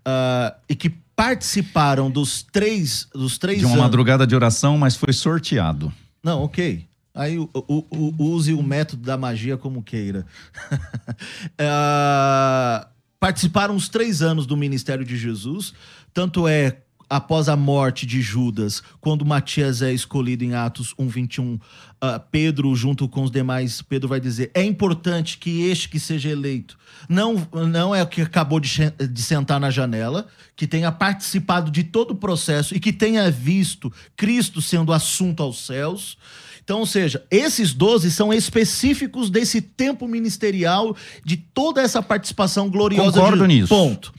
ah, 0.04 0.54
e 0.68 0.74
que 0.74 0.90
participaram 1.14 2.10
dos 2.10 2.42
três, 2.42 3.08
dos 3.14 3.38
três 3.38 3.60
De 3.60 3.64
uma 3.66 3.74
anos. 3.74 3.84
madrugada 3.84 4.26
de 4.26 4.34
oração, 4.34 4.76
mas 4.76 4.96
foi 4.96 5.12
sorteado. 5.12 5.92
Não, 6.22 6.42
ok. 6.42 6.84
Aí 7.14 7.38
o- 7.38 7.48
o- 7.54 7.84
o- 8.18 8.24
use 8.32 8.52
o 8.52 8.62
método 8.64 9.02
da 9.04 9.16
magia 9.16 9.56
como 9.56 9.80
queira. 9.82 10.26
Ah, 11.56 12.88
participaram 13.20 13.76
os 13.76 13.88
três 13.88 14.20
anos 14.22 14.44
do 14.46 14.56
ministério 14.56 15.04
de 15.04 15.16
Jesus, 15.16 15.72
tanto 16.12 16.48
é 16.48 16.78
após 17.08 17.48
a 17.48 17.56
morte 17.56 18.06
de 18.06 18.20
Judas, 18.20 18.82
quando 19.00 19.24
Matias 19.24 19.82
é 19.82 19.92
escolhido 19.92 20.44
em 20.44 20.54
Atos 20.54 20.94
1:21, 20.98 21.60
ah, 22.00 22.18
Pedro 22.18 22.74
junto 22.74 23.08
com 23.08 23.22
os 23.22 23.30
demais, 23.30 23.82
Pedro 23.82 24.08
vai 24.08 24.20
dizer: 24.20 24.50
"É 24.54 24.62
importante 24.62 25.38
que 25.38 25.62
este 25.62 25.88
que 25.88 26.00
seja 26.00 26.28
eleito 26.28 26.78
não 27.08 27.46
não 27.68 27.94
é 27.94 28.02
o 28.02 28.06
que 28.06 28.22
acabou 28.22 28.60
de, 28.60 28.70
de 29.10 29.22
sentar 29.22 29.60
na 29.60 29.70
janela, 29.70 30.26
que 30.56 30.66
tenha 30.66 30.90
participado 30.92 31.70
de 31.70 31.84
todo 31.84 32.12
o 32.12 32.16
processo 32.16 32.74
e 32.74 32.80
que 32.80 32.92
tenha 32.92 33.30
visto 33.30 33.92
Cristo 34.16 34.60
sendo 34.62 34.92
assunto 34.92 35.42
aos 35.42 35.64
céus." 35.64 36.16
Então, 36.64 36.78
ou 36.80 36.86
seja, 36.86 37.22
esses 37.30 37.74
12 37.74 38.10
são 38.10 38.32
específicos 38.32 39.28
desse 39.28 39.60
tempo 39.60 40.08
ministerial, 40.08 40.96
de 41.22 41.36
toda 41.36 41.82
essa 41.82 42.02
participação 42.02 42.70
gloriosa. 42.70 43.20
Concordo 43.20 43.46
de... 43.46 43.54
nisso. 43.54 43.68
Ponto. 43.68 44.14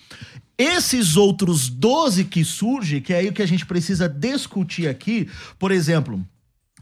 Esses 0.57 1.17
outros 1.17 1.69
12 1.69 2.25
que 2.25 2.45
surgem, 2.45 3.01
que 3.01 3.13
é 3.13 3.17
aí 3.17 3.27
o 3.27 3.33
que 3.33 3.41
a 3.41 3.47
gente 3.47 3.65
precisa 3.65 4.07
discutir 4.07 4.87
aqui, 4.87 5.29
por 5.59 5.71
exemplo, 5.71 6.25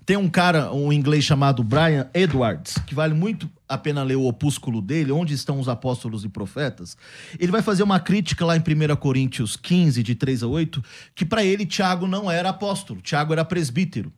tem 0.05 0.17
um 0.17 0.29
cara, 0.29 0.71
um 0.73 0.91
inglês 0.91 1.23
chamado 1.23 1.63
Brian 1.63 2.09
Edwards, 2.13 2.77
que 2.85 2.93
vale 2.93 3.13
muito 3.13 3.49
a 3.67 3.77
pena 3.77 4.03
ler 4.03 4.17
o 4.17 4.25
opúsculo 4.25 4.81
dele, 4.81 5.11
Onde 5.11 5.33
Estão 5.33 5.59
os 5.59 5.69
Apóstolos 5.69 6.25
e 6.25 6.29
Profetas. 6.29 6.97
Ele 7.39 7.51
vai 7.51 7.61
fazer 7.61 7.83
uma 7.83 7.99
crítica 7.99 8.45
lá 8.45 8.55
em 8.55 8.59
1 8.59 8.95
Coríntios 8.97 9.55
15, 9.55 10.03
de 10.03 10.13
3 10.13 10.43
a 10.43 10.47
8, 10.47 10.83
que 11.15 11.25
para 11.25 11.43
ele 11.43 11.65
Tiago 11.65 12.05
não 12.05 12.29
era 12.29 12.49
apóstolo, 12.49 13.01
Tiago 13.01 13.31
era 13.31 13.45
presbítero. 13.45 14.11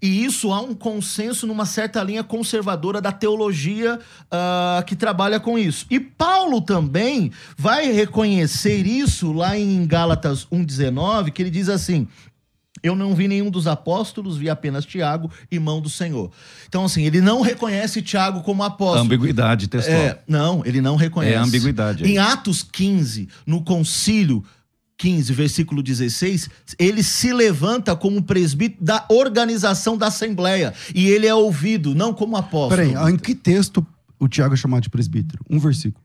E 0.00 0.24
isso 0.24 0.52
há 0.52 0.60
um 0.60 0.74
consenso 0.74 1.46
numa 1.46 1.66
certa 1.66 2.02
linha 2.02 2.24
conservadora 2.24 3.00
da 3.00 3.12
teologia 3.12 3.98
ah, 4.30 4.82
que 4.86 4.96
trabalha 4.96 5.38
com 5.38 5.58
isso. 5.58 5.86
E 5.90 6.00
Paulo 6.00 6.60
também 6.60 7.32
vai 7.56 7.92
reconhecer 7.92 8.86
isso 8.86 9.32
lá 9.32 9.58
em 9.58 9.86
Gálatas 9.86 10.46
1,19, 10.46 11.30
que 11.30 11.42
ele 11.42 11.50
diz 11.50 11.68
assim. 11.68 12.06
Eu 12.82 12.96
não 12.96 13.14
vi 13.14 13.28
nenhum 13.28 13.50
dos 13.50 13.66
apóstolos, 13.66 14.38
vi 14.38 14.48
apenas 14.48 14.86
Tiago, 14.86 15.30
irmão 15.50 15.82
do 15.82 15.90
Senhor. 15.90 16.30
Então, 16.66 16.84
assim, 16.84 17.04
ele 17.04 17.20
não 17.20 17.42
reconhece 17.42 18.00
Tiago 18.00 18.42
como 18.42 18.62
apóstolo. 18.62 19.04
Ambiguidade 19.04 19.68
textual. 19.68 19.98
É, 19.98 20.18
não, 20.26 20.62
ele 20.64 20.80
não 20.80 20.96
reconhece. 20.96 21.34
É 21.34 21.38
ambiguidade. 21.38 22.04
Em 22.04 22.16
Atos 22.16 22.62
15, 22.62 23.28
no 23.44 23.62
concílio 23.62 24.42
15, 25.00 25.32
versículo 25.32 25.82
16, 25.82 26.50
ele 26.78 27.02
se 27.02 27.32
levanta 27.32 27.96
como 27.96 28.22
presbítero 28.22 28.84
da 28.84 29.06
organização 29.08 29.96
da 29.96 30.08
Assembleia. 30.08 30.74
E 30.94 31.08
ele 31.08 31.26
é 31.26 31.34
ouvido, 31.34 31.94
não 31.94 32.12
como 32.12 32.36
apóstolo. 32.36 32.68
Peraí, 32.90 33.12
em 33.12 33.16
que 33.16 33.34
texto 33.34 33.84
o 34.18 34.28
Tiago 34.28 34.52
é 34.52 34.56
chamado 34.58 34.82
de 34.82 34.90
presbítero? 34.90 35.42
Um 35.48 35.58
versículo. 35.58 36.04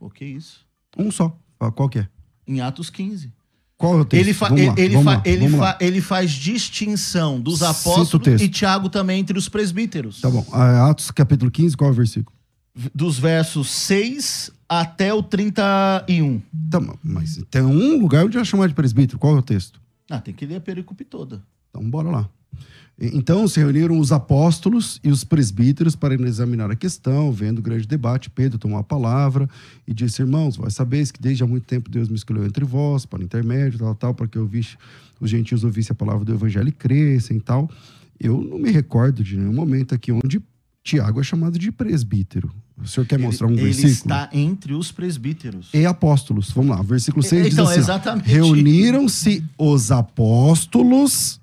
O 0.00 0.10
que 0.10 0.24
é 0.24 0.28
isso? 0.28 0.66
Um 0.96 1.12
só. 1.12 1.38
Ah, 1.60 1.70
Qual 1.70 1.88
que 1.88 2.00
é? 2.00 2.08
Em 2.46 2.60
Atos 2.60 2.90
15. 2.90 3.32
Qual 3.76 3.96
é 3.98 4.00
o 4.00 4.04
texto? 4.04 4.24
Ele, 4.24 4.34
fa- 4.34 4.48
lá, 4.48 4.56
ele, 4.76 4.94
fa- 4.94 5.02
lá, 5.02 5.22
ele, 5.24 5.48
fa- 5.50 5.78
ele 5.80 6.00
faz 6.00 6.32
distinção 6.32 7.40
dos 7.40 7.62
apóstolos 7.62 8.42
e 8.42 8.48
Tiago 8.48 8.88
também 8.88 9.20
entre 9.20 9.38
os 9.38 9.48
presbíteros. 9.48 10.20
Tá 10.20 10.28
bom. 10.28 10.44
Ah, 10.52 10.90
Atos 10.90 11.12
capítulo 11.12 11.48
15, 11.52 11.76
qual 11.76 11.90
é 11.90 11.92
o 11.92 11.96
versículo? 11.96 12.36
Dos 12.92 13.16
versos 13.18 13.70
6 13.70 14.50
até 14.68 15.14
o 15.14 15.22
31. 15.22 16.40
Tá, 16.70 16.80
mas 17.02 17.42
tem 17.50 17.62
um 17.62 17.98
lugar 17.98 18.26
onde 18.26 18.36
vai 18.36 18.44
chamar 18.44 18.68
de 18.68 18.74
presbítero. 18.74 19.18
Qual 19.18 19.34
é 19.34 19.38
o 19.38 19.42
texto? 19.42 19.80
Ah, 20.10 20.20
tem 20.20 20.34
que 20.34 20.46
ler 20.46 20.56
a 20.56 20.60
perícope 20.60 21.04
toda. 21.04 21.42
Então, 21.70 21.88
bora 21.88 22.10
lá. 22.10 22.28
Então 23.00 23.46
se 23.46 23.60
reuniram 23.60 23.96
os 23.96 24.10
apóstolos 24.10 24.98
e 25.04 25.08
os 25.08 25.22
presbíteros 25.22 25.94
para 25.94 26.14
examinar 26.14 26.68
a 26.68 26.74
questão, 26.74 27.30
vendo 27.30 27.60
o 27.60 27.62
grande 27.62 27.86
debate. 27.86 28.28
Pedro 28.28 28.58
tomou 28.58 28.76
a 28.76 28.82
palavra 28.82 29.48
e 29.86 29.94
disse: 29.94 30.20
Irmãos, 30.20 30.56
vós 30.56 30.74
sabeis 30.74 31.12
que 31.12 31.22
desde 31.22 31.44
há 31.44 31.46
muito 31.46 31.64
tempo 31.64 31.88
Deus 31.88 32.08
me 32.08 32.16
escolheu 32.16 32.44
entre 32.44 32.64
vós, 32.64 33.06
para 33.06 33.22
intermédio, 33.22 33.78
tal, 33.78 33.94
tal, 33.94 34.14
para 34.14 34.26
que 34.26 34.36
eu 34.36 34.46
visse, 34.46 34.76
os 35.20 35.30
gentios 35.30 35.62
ouvissem 35.62 35.92
a 35.92 35.94
palavra 35.94 36.24
do 36.24 36.34
evangelho 36.34 36.68
e 36.68 36.72
crescem 36.72 37.36
e 37.36 37.40
tal. 37.40 37.70
Eu 38.18 38.42
não 38.42 38.58
me 38.58 38.72
recordo 38.72 39.22
de 39.22 39.36
nenhum 39.36 39.52
momento 39.52 39.94
aqui 39.94 40.10
onde 40.10 40.42
Tiago 40.88 41.20
é 41.20 41.22
chamado 41.22 41.58
de 41.58 41.70
presbítero. 41.70 42.50
O 42.82 42.86
senhor 42.86 43.04
quer 43.04 43.18
mostrar 43.18 43.46
um 43.46 43.50
ele, 43.50 43.60
ele 43.60 43.72
versículo? 43.72 44.14
está 44.14 44.30
entre 44.32 44.72
os 44.72 44.90
presbíteros. 44.90 45.68
E 45.74 45.84
apóstolos. 45.84 46.50
Vamos 46.50 46.74
lá, 46.74 46.82
versículo 46.82 47.22
6 47.22 47.44
diz 47.44 47.52
Então, 47.52 47.66
assim: 47.66 47.78
ó, 47.78 47.82
exatamente. 47.82 48.26
Reuniram-se 48.26 49.44
os 49.58 49.90
apóstolos 49.90 51.40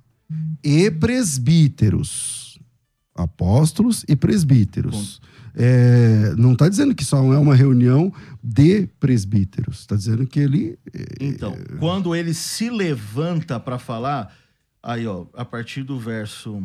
e 0.63 0.89
presbíteros. 0.89 2.57
Apóstolos 3.13 4.03
e 4.07 4.15
presbíteros. 4.15 5.21
É, 5.53 6.33
não 6.37 6.53
está 6.53 6.67
dizendo 6.67 6.95
que 6.95 7.05
só 7.05 7.17
é 7.31 7.37
uma 7.37 7.55
reunião 7.55 8.11
de 8.43 8.87
presbíteros. 8.99 9.81
Está 9.81 9.95
dizendo 9.95 10.25
que 10.25 10.39
ele. 10.39 10.79
Então, 11.19 11.55
quando 11.79 12.15
ele 12.15 12.33
se 12.33 12.71
levanta 12.71 13.59
para 13.59 13.77
falar, 13.77 14.33
aí, 14.81 15.05
ó, 15.05 15.27
a 15.35 15.45
partir 15.45 15.83
do 15.83 15.99
verso 15.99 16.63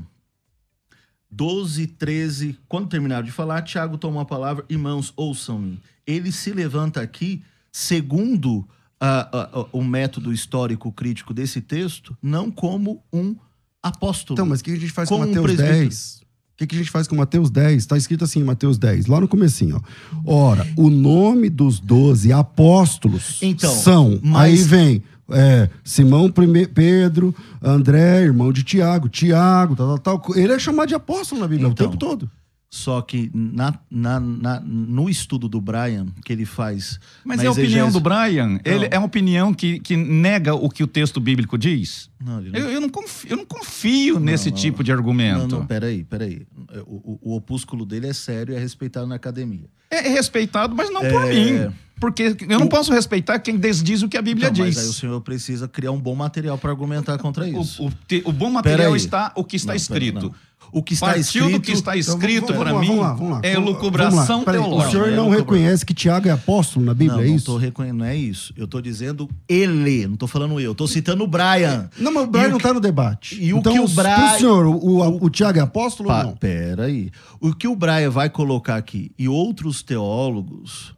12, 1.30 1.86
13, 1.86 2.58
quando 2.68 2.88
terminaram 2.88 3.24
de 3.24 3.30
falar, 3.32 3.62
Tiago 3.62 3.96
tomou 3.96 4.20
a 4.20 4.24
palavra, 4.24 4.64
irmãos, 4.68 5.12
ouçam-me. 5.16 5.78
Ele 6.06 6.32
se 6.32 6.52
levanta 6.52 7.00
aqui, 7.00 7.42
segundo 7.70 8.66
ah, 9.00 9.28
ah, 9.32 9.50
ah, 9.60 9.66
o 9.72 9.82
método 9.82 10.32
histórico 10.32 10.90
crítico 10.92 11.32
desse 11.32 11.60
texto, 11.60 12.16
não 12.22 12.50
como 12.50 13.02
um 13.12 13.34
apóstolo. 13.82 14.34
Então, 14.34 14.46
mas 14.46 14.60
o 14.60 14.64
que 14.64 14.72
a 14.72 14.76
gente 14.76 14.92
faz 14.92 15.08
com 15.08 15.16
um 15.16 15.20
Mateus 15.20 15.42
presbítero. 15.44 15.78
10? 15.78 16.16
O 16.16 16.56
que, 16.60 16.66
que 16.66 16.74
a 16.74 16.78
gente 16.78 16.90
faz 16.90 17.08
com 17.08 17.16
Mateus 17.16 17.50
10? 17.50 17.78
Está 17.78 17.96
escrito 17.96 18.24
assim 18.24 18.40
em 18.40 18.44
Mateus 18.44 18.76
10, 18.76 19.06
lá 19.06 19.18
no 19.18 19.26
comecinho, 19.26 19.82
ó. 20.26 20.30
Ora, 20.50 20.66
o 20.76 20.90
nome 20.90 21.48
dos 21.48 21.80
doze 21.80 22.30
apóstolos 22.34 23.38
Então, 23.40 23.72
são... 23.74 24.20
mas- 24.22 24.42
Aí 24.42 24.56
vem 24.64 25.02
é, 25.32 25.68
Simão 25.84 26.30
Prime- 26.30 26.66
Pedro, 26.66 27.34
André, 27.62 28.22
irmão 28.22 28.52
de 28.52 28.62
Tiago, 28.62 29.08
Tiago, 29.08 29.74
tal, 29.76 29.98
tal, 29.98 30.18
tal. 30.18 30.36
Ele 30.36 30.52
é 30.52 30.58
chamado 30.58 30.88
de 30.88 30.94
apóstolo 30.94 31.40
na 31.40 31.48
Bíblia 31.48 31.68
Então, 31.68 31.86
o 31.86 31.90
tempo 31.90 31.98
todo. 31.98 32.30
Só 32.72 33.02
que 33.02 33.28
na, 33.34 33.74
na- 33.90 34.20
na- 34.20 34.60
no 34.60 35.10
estudo 35.10 35.48
do 35.48 35.60
Brian, 35.60 36.06
que 36.24 36.32
ele 36.32 36.44
faz. 36.46 37.00
Mas 37.24 37.42
é 37.42 37.48
a 37.48 37.50
opinião 37.50 37.88
exegese- 37.88 37.92
do 37.92 38.00
Brian? 38.00 38.60
Ele 38.64 38.86
é 38.92 38.96
uma 38.96 39.08
opinião 39.08 39.52
que, 39.52 39.80
que 39.80 39.96
nega 39.96 40.54
o 40.54 40.70
que 40.70 40.84
o 40.84 40.86
texto 40.86 41.18
bíblico 41.20 41.58
diz? 41.58 42.08
Não, 42.24 42.38
ele 42.38 42.50
não 42.52 42.58
Eu, 42.60 42.70
eu 42.70 42.80
não 42.80 42.88
confio, 42.88 43.30
eu 43.32 43.36
não 43.38 43.44
confio 43.44 44.20
nesse 44.20 44.50
não. 44.50 44.56
tipo 44.56 44.84
de 44.84 44.92
argumento. 44.92 45.48
Não, 45.48 45.58
não, 45.60 45.66
peraí, 45.66 46.04
peraí. 46.04 46.46
O, 46.86 46.94
o, 46.94 47.32
o 47.32 47.34
opúsculo 47.36 47.84
dele 47.84 48.06
é 48.06 48.12
sério 48.12 48.54
e 48.54 48.56
é 48.56 48.60
respeitado 48.60 49.04
na 49.08 49.16
academia. 49.16 49.66
É 49.90 50.08
respeitado, 50.08 50.72
mas 50.72 50.92
não 50.92 51.00
por 51.00 51.26
mim. 51.26 51.72
Porque 52.00 52.34
eu 52.48 52.58
não 52.58 52.66
posso 52.66 52.92
respeitar 52.92 53.38
quem 53.38 53.56
desdiz 53.58 54.02
o 54.02 54.08
que 54.08 54.16
a 54.16 54.22
Bíblia 54.22 54.48
Então, 54.48 54.64
diz. 54.64 54.74
Mas 54.76 54.84
aí 54.84 54.90
o 54.90 54.94
senhor 54.94 55.20
precisa 55.20 55.68
criar 55.68 55.92
um 55.92 56.00
bom 56.00 56.14
material 56.14 56.56
para 56.56 56.70
argumentar 56.70 57.18
contra 57.18 57.44
O, 57.44 57.60
isso. 57.62 57.86
o 57.86 57.92
te- 58.08 58.22
o 58.24 58.32
bom 58.32 58.50
material 58.50 58.88
Peraí. 58.92 58.96
está 58.96 59.32
o 59.36 59.44
que 59.44 59.56
está 59.56 59.72
Não, 59.72 59.76
escrito. 59.76 60.22
não. 60.22 60.34
O 60.72 60.84
que 60.84 60.94
está 60.94 61.06
Partiu 61.06 61.20
escrito. 61.22 61.50
do 61.50 61.60
que 61.60 61.72
está 61.72 61.98
Então, 61.98 62.14
escrito 62.14 62.46
vamos- 62.52 62.62
para 62.62 62.78
mim 62.78 62.86
vamos 62.86 63.02
lá, 63.02 63.12
vamos 63.14 63.32
lá. 63.32 63.40
é 63.42 63.58
lucubração. 63.58 64.44
Peraí, 64.44 64.60
teológica. 64.60 64.88
O 64.88 64.92
senhor 64.92 65.08
Não, 65.16 65.24
não 65.26 65.34
é 65.34 65.38
reconhece 65.38 65.84
que 65.84 65.92
Tiago 65.92 66.28
é 66.28 66.30
apóstolo 66.30 66.86
na 66.86 66.94
Bíblia, 66.94 67.16
não, 67.16 67.24
é 67.24 67.26
não 67.28 67.34
isso? 67.34 67.46
tô 67.46 67.56
reconhecendo, 67.56 67.98
não 67.98 68.04
é 68.06 68.14
isso. 68.16 68.54
Eu 68.56 68.68
tô 68.68 68.80
dizendo 68.80 69.28
ele, 69.48 70.06
não 70.06 70.16
tô 70.16 70.28
falando 70.28 70.60
eu. 70.60 70.72
Tô 70.74 70.86
citando 70.86 71.24
o 71.24 71.26
Brian. 71.26 71.90
Não, 71.98 72.12
mas 72.14 72.22
o 72.22 72.26
Brian 72.28 72.44
E 72.44 72.46
o 72.46 72.50
não 72.52 72.58
que- 72.58 72.62
tá 72.62 72.72
no 72.72 72.78
debate. 72.80 73.42
e 73.42 73.52
o 73.52 73.58
então, 73.58 73.72
que 73.72 73.80
o 73.80 73.88
Brian- 73.88 74.38
senhor, 74.38 74.64
o, 74.66 74.76
o, 74.76 75.24
o 75.24 75.30
Tiago 75.30 75.58
é 75.58 75.62
apóstolo 75.62 76.08
Pa, 76.08 76.18
ou 76.20 76.24
não? 76.26 76.36
pera 76.36 76.84
aí. 76.84 77.10
O 77.40 77.52
que 77.52 77.66
o 77.66 77.74
Brian 77.74 78.10
vai 78.10 78.30
colocar 78.30 78.76
aqui 78.76 79.10
e 79.18 79.28
outros 79.28 79.82
teólogos, 79.82 80.94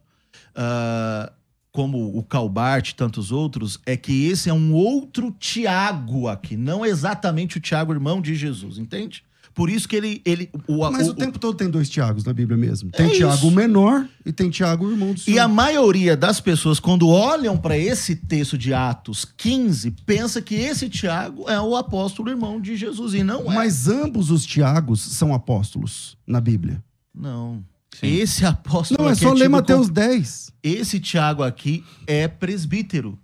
ah, 0.55 1.31
como 1.71 2.17
o 2.17 2.23
Calbart 2.23 2.89
e 2.89 2.95
tantos 2.95 3.31
outros, 3.31 3.79
é 3.85 3.97
que 3.97 4.25
esse 4.27 4.49
é 4.49 4.53
um 4.53 4.73
outro 4.73 5.31
Tiago 5.39 6.27
aqui, 6.27 6.55
não 6.55 6.85
exatamente 6.85 7.57
o 7.57 7.59
Tiago, 7.61 7.91
irmão 7.93 8.21
de 8.21 8.35
Jesus, 8.35 8.77
entende? 8.77 9.23
Por 9.55 9.69
isso 9.69 9.87
que 9.87 9.95
ele. 9.95 10.19
ele 10.25 10.49
o, 10.67 10.89
Mas 10.89 11.07
o, 11.07 11.11
o- 11.11 11.13
tempo 11.13 11.37
todo 11.37 11.55
tem 11.55 11.69
dois 11.69 11.87
Tiagos 11.87 12.23
na 12.23 12.33
Bíblia 12.33 12.57
mesmo. 12.57 12.89
Tem 12.89 13.05
É 13.05 13.09
Tiago 13.11 13.51
menor 13.51 14.07
e 14.25 14.31
tem 14.33 14.49
Tiago 14.49 14.89
irmão 14.89 15.13
do 15.13 15.19
senhor. 15.19 15.35
E 15.35 15.39
a 15.39 15.47
maioria 15.47 16.17
das 16.17 16.41
pessoas, 16.41 16.79
quando 16.79 17.07
olham 17.07 17.55
para 17.55 17.77
esse 17.77 18.15
texto 18.15 18.57
de 18.57 18.73
Atos 18.73 19.23
15, 19.37 19.91
pensa 20.07 20.41
que 20.41 20.55
esse 20.55 20.89
Tiago 20.89 21.47
é 21.47 21.61
o 21.61 21.75
apóstolo 21.75 22.29
irmão 22.31 22.59
de 22.59 22.75
Jesus. 22.75 23.13
E 23.13 23.23
não 23.23 23.51
é. 23.51 23.53
Mas 23.55 23.87
ambos 23.87 24.31
os 24.31 24.43
Tiagos 24.43 24.99
são 25.01 25.35
apóstolos 25.35 26.17
na 26.25 26.41
Bíblia. 26.41 26.83
Não. 27.13 27.63
Sim. 27.99 28.07
Esse 28.07 28.45
apóstolo 28.45 29.03
Não, 29.03 29.09
é 29.09 29.15
só 29.15 29.29
ler 29.33 29.41
tido 29.43 29.51
Mateus 29.51 29.81
como- 29.87 29.93
10. 29.93 30.51
Esse 30.63 30.99
Tiago 30.99 31.43
aqui 31.43 31.83
é 32.07 32.27
presbítero. 32.27 33.19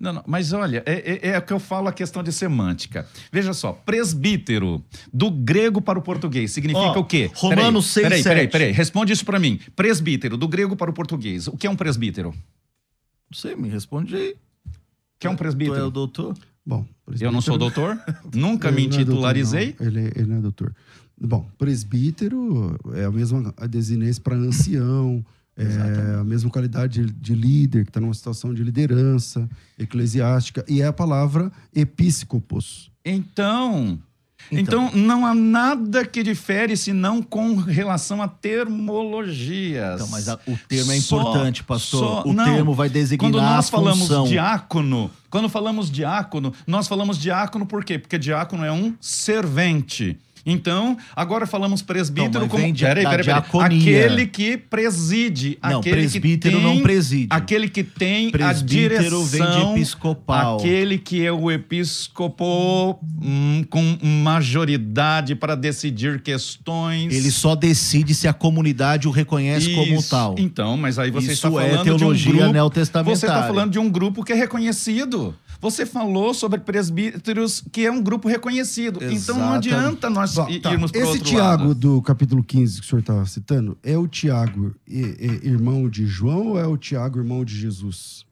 Não, 0.00 0.12
não, 0.12 0.24
mas 0.26 0.52
olha, 0.52 0.82
é, 0.84 1.28
é, 1.28 1.28
é 1.30 1.38
o 1.38 1.42
que 1.42 1.52
eu 1.52 1.58
falo 1.60 1.88
a 1.88 1.92
questão 1.92 2.22
de 2.22 2.32
semântica. 2.32 3.06
Veja 3.32 3.52
só, 3.54 3.72
presbítero, 3.72 4.84
do 5.12 5.30
grego 5.30 5.80
para 5.80 5.98
o 5.98 6.02
português, 6.02 6.50
significa 6.52 6.98
Ó, 6.98 6.98
o 7.00 7.04
quê? 7.04 7.30
Romanos 7.34 7.92
peraí, 7.94 8.10
6, 8.18 8.22
Peraí, 8.22 8.22
peraí, 8.22 8.42
7. 8.44 8.52
peraí, 8.52 8.72
responde 8.72 9.12
isso 9.12 9.24
pra 9.24 9.38
mim. 9.38 9.58
Presbítero, 9.74 10.36
do 10.36 10.46
grego 10.48 10.76
para 10.76 10.90
o 10.90 10.94
português, 10.94 11.46
o 11.46 11.56
que 11.56 11.66
é 11.66 11.70
um 11.70 11.76
presbítero? 11.76 12.30
Não 13.30 13.38
sei, 13.38 13.54
me 13.56 13.68
responde 13.68 14.14
aí. 14.14 14.30
O 14.32 15.18
que 15.18 15.26
é 15.26 15.30
um 15.30 15.32
Tu 15.32 15.34
é 15.34 15.34
o 15.34 15.38
presbítero? 15.38 15.90
doutor? 15.90 16.36
Bom, 16.64 16.84
Eu 17.20 17.30
não 17.30 17.40
sou 17.40 17.56
doutor, 17.56 17.96
nunca 18.34 18.70
me 18.72 18.88
não 18.88 18.98
é 18.98 19.04
doutor. 19.04 19.36
Ele, 19.36 20.00
ele 20.16 20.26
não 20.26 20.36
é 20.38 20.40
doutor. 20.40 20.74
Bom, 21.20 21.48
presbítero 21.58 22.78
é 22.94 23.04
a 23.04 23.10
mesma 23.10 23.52
desinência 23.68 24.22
para 24.22 24.36
ancião, 24.36 25.24
é 25.56 26.18
a 26.20 26.24
mesma 26.24 26.50
qualidade 26.50 27.06
de, 27.06 27.12
de 27.12 27.34
líder, 27.34 27.84
que 27.84 27.90
está 27.90 28.00
numa 28.00 28.12
situação 28.12 28.52
de 28.52 28.62
liderança 28.62 29.48
eclesiástica, 29.78 30.64
e 30.68 30.82
é 30.82 30.86
a 30.86 30.92
palavra 30.92 31.50
episcopos. 31.74 32.90
Então, 33.04 33.98
então, 34.52 34.92
não 34.92 35.24
há 35.24 35.34
nada 35.34 36.04
que 36.04 36.22
difere 36.22 36.76
senão 36.76 37.22
com 37.22 37.54
relação 37.56 38.20
a 38.20 38.28
termologias. 38.28 39.94
Então, 39.94 40.08
mas 40.08 40.28
a- 40.28 40.38
o 40.46 40.56
termo 40.68 40.92
é 40.92 41.00
Só- 41.00 41.20
importante, 41.20 41.64
pastor. 41.64 42.00
só- 42.00 42.22
o 42.28 42.32
não. 42.34 42.44
termo 42.44 42.74
vai 42.74 42.88
designar 42.90 43.18
Quando 43.30 43.40
nós 43.40 43.66
a 43.66 43.70
falamos 43.70 44.00
função. 44.00 44.24
diácono, 44.26 45.10
quando 45.30 45.48
falamos 45.48 45.90
diácono, 45.90 46.52
nós 46.66 46.86
falamos 46.86 47.18
diácono 47.18 47.64
por 47.66 47.84
quê? 47.84 47.98
Porque 47.98 48.18
diácono 48.18 48.64
é 48.64 48.70
um 48.72 48.94
servente. 49.00 50.18
Então, 50.46 50.96
agora 51.16 51.44
falamos 51.46 51.82
presbítero 51.82 52.40
Não, 52.40 52.48
como 52.48 52.62
Peraí, 52.72 53.02
peraí, 53.04 53.24
peraí. 53.24 53.42
aquele 53.64 54.26
que 54.28 54.56
preside, 54.56 55.58
Não, 55.62 55.80
aquele 55.80 55.96
presbítero 55.96 56.56
que 56.58 56.62
tem, 56.64 56.76
não 56.76 56.82
preside. 56.82 57.26
aquele 57.30 57.68
que 57.68 57.82
tem 57.82 58.28
a 58.28 58.30
Presbítero 58.30 58.88
direção, 59.18 59.24
vem 59.24 59.42
de 59.50 59.72
episcopal. 59.80 60.58
aquele 60.58 60.98
que 60.98 61.26
é 61.26 61.32
o 61.32 61.50
episcopo 61.50 62.98
hum, 63.20 63.64
com 63.68 63.98
majoridade 64.02 65.34
para 65.34 65.54
decidir 65.54 66.20
questões. 66.22 67.12
Ele 67.12 67.30
só 67.30 67.54
decide 67.54 68.14
se 68.14 68.28
a 68.28 68.32
comunidade 68.32 69.08
o 69.08 69.10
reconhece 69.10 69.74
como 69.74 69.94
Isso. 69.98 70.10
tal. 70.10 70.34
Então, 70.38 70.76
mas 70.76 70.98
aí 70.98 71.10
você 71.10 71.32
Isso 71.32 71.46
está 71.46 71.48
é 71.62 71.70
falando 71.70 71.84
teologia 71.84 72.30
de 72.32 72.36
um 72.36 72.38
grupo. 72.40 72.52
neotestamentária. 72.52 73.16
Você 73.18 73.26
está 73.26 73.46
falando 73.46 73.72
de 73.72 73.78
um 73.78 73.90
grupo 73.90 74.22
que 74.22 74.32
é 74.32 74.36
reconhecido. 74.36 75.34
Você 75.70 75.84
falou 75.84 76.32
sobre 76.32 76.60
presbíteros 76.60 77.60
que 77.72 77.84
é 77.84 77.90
um 77.90 78.00
grupo 78.00 78.28
reconhecido. 78.28 78.98
Então 79.02 79.36
não 79.36 79.56
Exatamente. 79.56 79.74
adianta 79.74 80.08
nós 80.10 80.34
Bom, 80.34 80.46
tá. 80.60 80.72
irmos 80.72 80.92
para 80.92 81.00
Esse 81.00 81.08
outro 81.10 81.24
Tiago 81.24 81.62
lado. 81.68 81.74
do 81.74 82.02
capítulo 82.02 82.44
15 82.44 82.80
que 82.80 82.86
o 82.86 82.88
senhor 82.88 83.00
estava 83.00 83.26
citando, 83.26 83.76
é 83.82 83.98
o 83.98 84.06
Tiago 84.06 84.74
e- 84.86 85.00
e- 85.42 85.46
irmão 85.48 85.88
de 85.88 86.06
João 86.06 86.50
ou 86.50 86.58
é 86.58 86.66
o 86.66 86.76
Tiago 86.76 87.18
irmão 87.18 87.44
de 87.44 87.56
Jesus? 87.58 88.24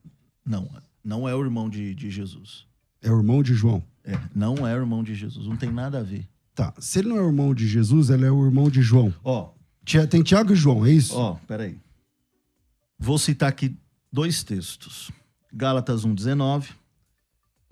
Não, 0.47 0.69
não 1.05 1.29
é 1.29 1.35
o 1.35 1.43
irmão 1.43 1.69
de, 1.69 1.93
de 1.95 2.09
Jesus. 2.09 2.67
É 3.03 3.11
o 3.11 3.17
irmão 3.19 3.43
de 3.43 3.53
João. 3.53 3.83
É, 4.05 4.17
não 4.35 4.67
é 4.67 4.75
o 4.75 4.79
irmão 4.81 5.03
de 5.03 5.15
Jesus. 5.15 5.47
Não 5.49 5.57
tem 5.57 5.73
nada 5.73 5.99
a 5.99 6.03
ver. 6.03 6.29
Tá. 6.55 6.73
Se 6.79 7.01
ele 7.01 7.09
não 7.09 7.17
é 7.17 7.23
o 7.23 7.27
irmão 7.27 7.53
de 7.53 7.67
Jesus, 7.67 8.11
ele 8.11 8.25
é 8.25 8.31
o 8.31 8.45
irmão 8.45 8.71
de 8.71 8.81
João. 8.81 9.13
Ó, 9.25 9.51
Tem 10.09 10.23
Tiago 10.23 10.53
e 10.53 10.57
João, 10.57 10.87
é 10.87 10.91
isso? 10.93 11.17
Ó, 11.17 11.35
peraí. 11.49 11.77
Vou 12.99 13.19
citar 13.19 13.49
aqui 13.49 13.77
dois 14.13 14.45
textos. 14.45 15.11
Gálatas 15.53 16.05
1,19. 16.07 16.67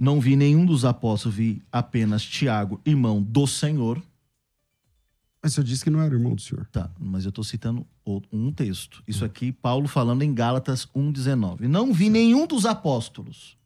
Não 0.02 0.20
vi 0.20 0.34
nenhum 0.34 0.66
dos 0.66 0.84
apóstolos, 0.84 1.36
vi 1.36 1.62
apenas 1.70 2.24
Tiago, 2.24 2.80
irmão 2.84 3.22
do 3.22 3.46
Senhor. 3.46 4.02
Mas 5.40 5.52
senhor 5.52 5.64
disse 5.64 5.84
que 5.84 5.90
não 5.90 6.02
era 6.02 6.12
irmão 6.12 6.34
do 6.34 6.40
senhor. 6.40 6.66
Tá, 6.72 6.90
mas 6.98 7.24
eu 7.24 7.28
estou 7.28 7.44
citando 7.44 7.86
um 8.32 8.50
texto. 8.50 9.00
Isso 9.06 9.24
aqui, 9.24 9.52
Paulo 9.52 9.86
falando 9.86 10.22
em 10.22 10.34
Gálatas 10.34 10.86
1,19. 10.86 11.68
Não 11.68 11.92
vi 11.92 12.10
nenhum 12.10 12.48
dos 12.48 12.66
apóstolos. 12.66 13.56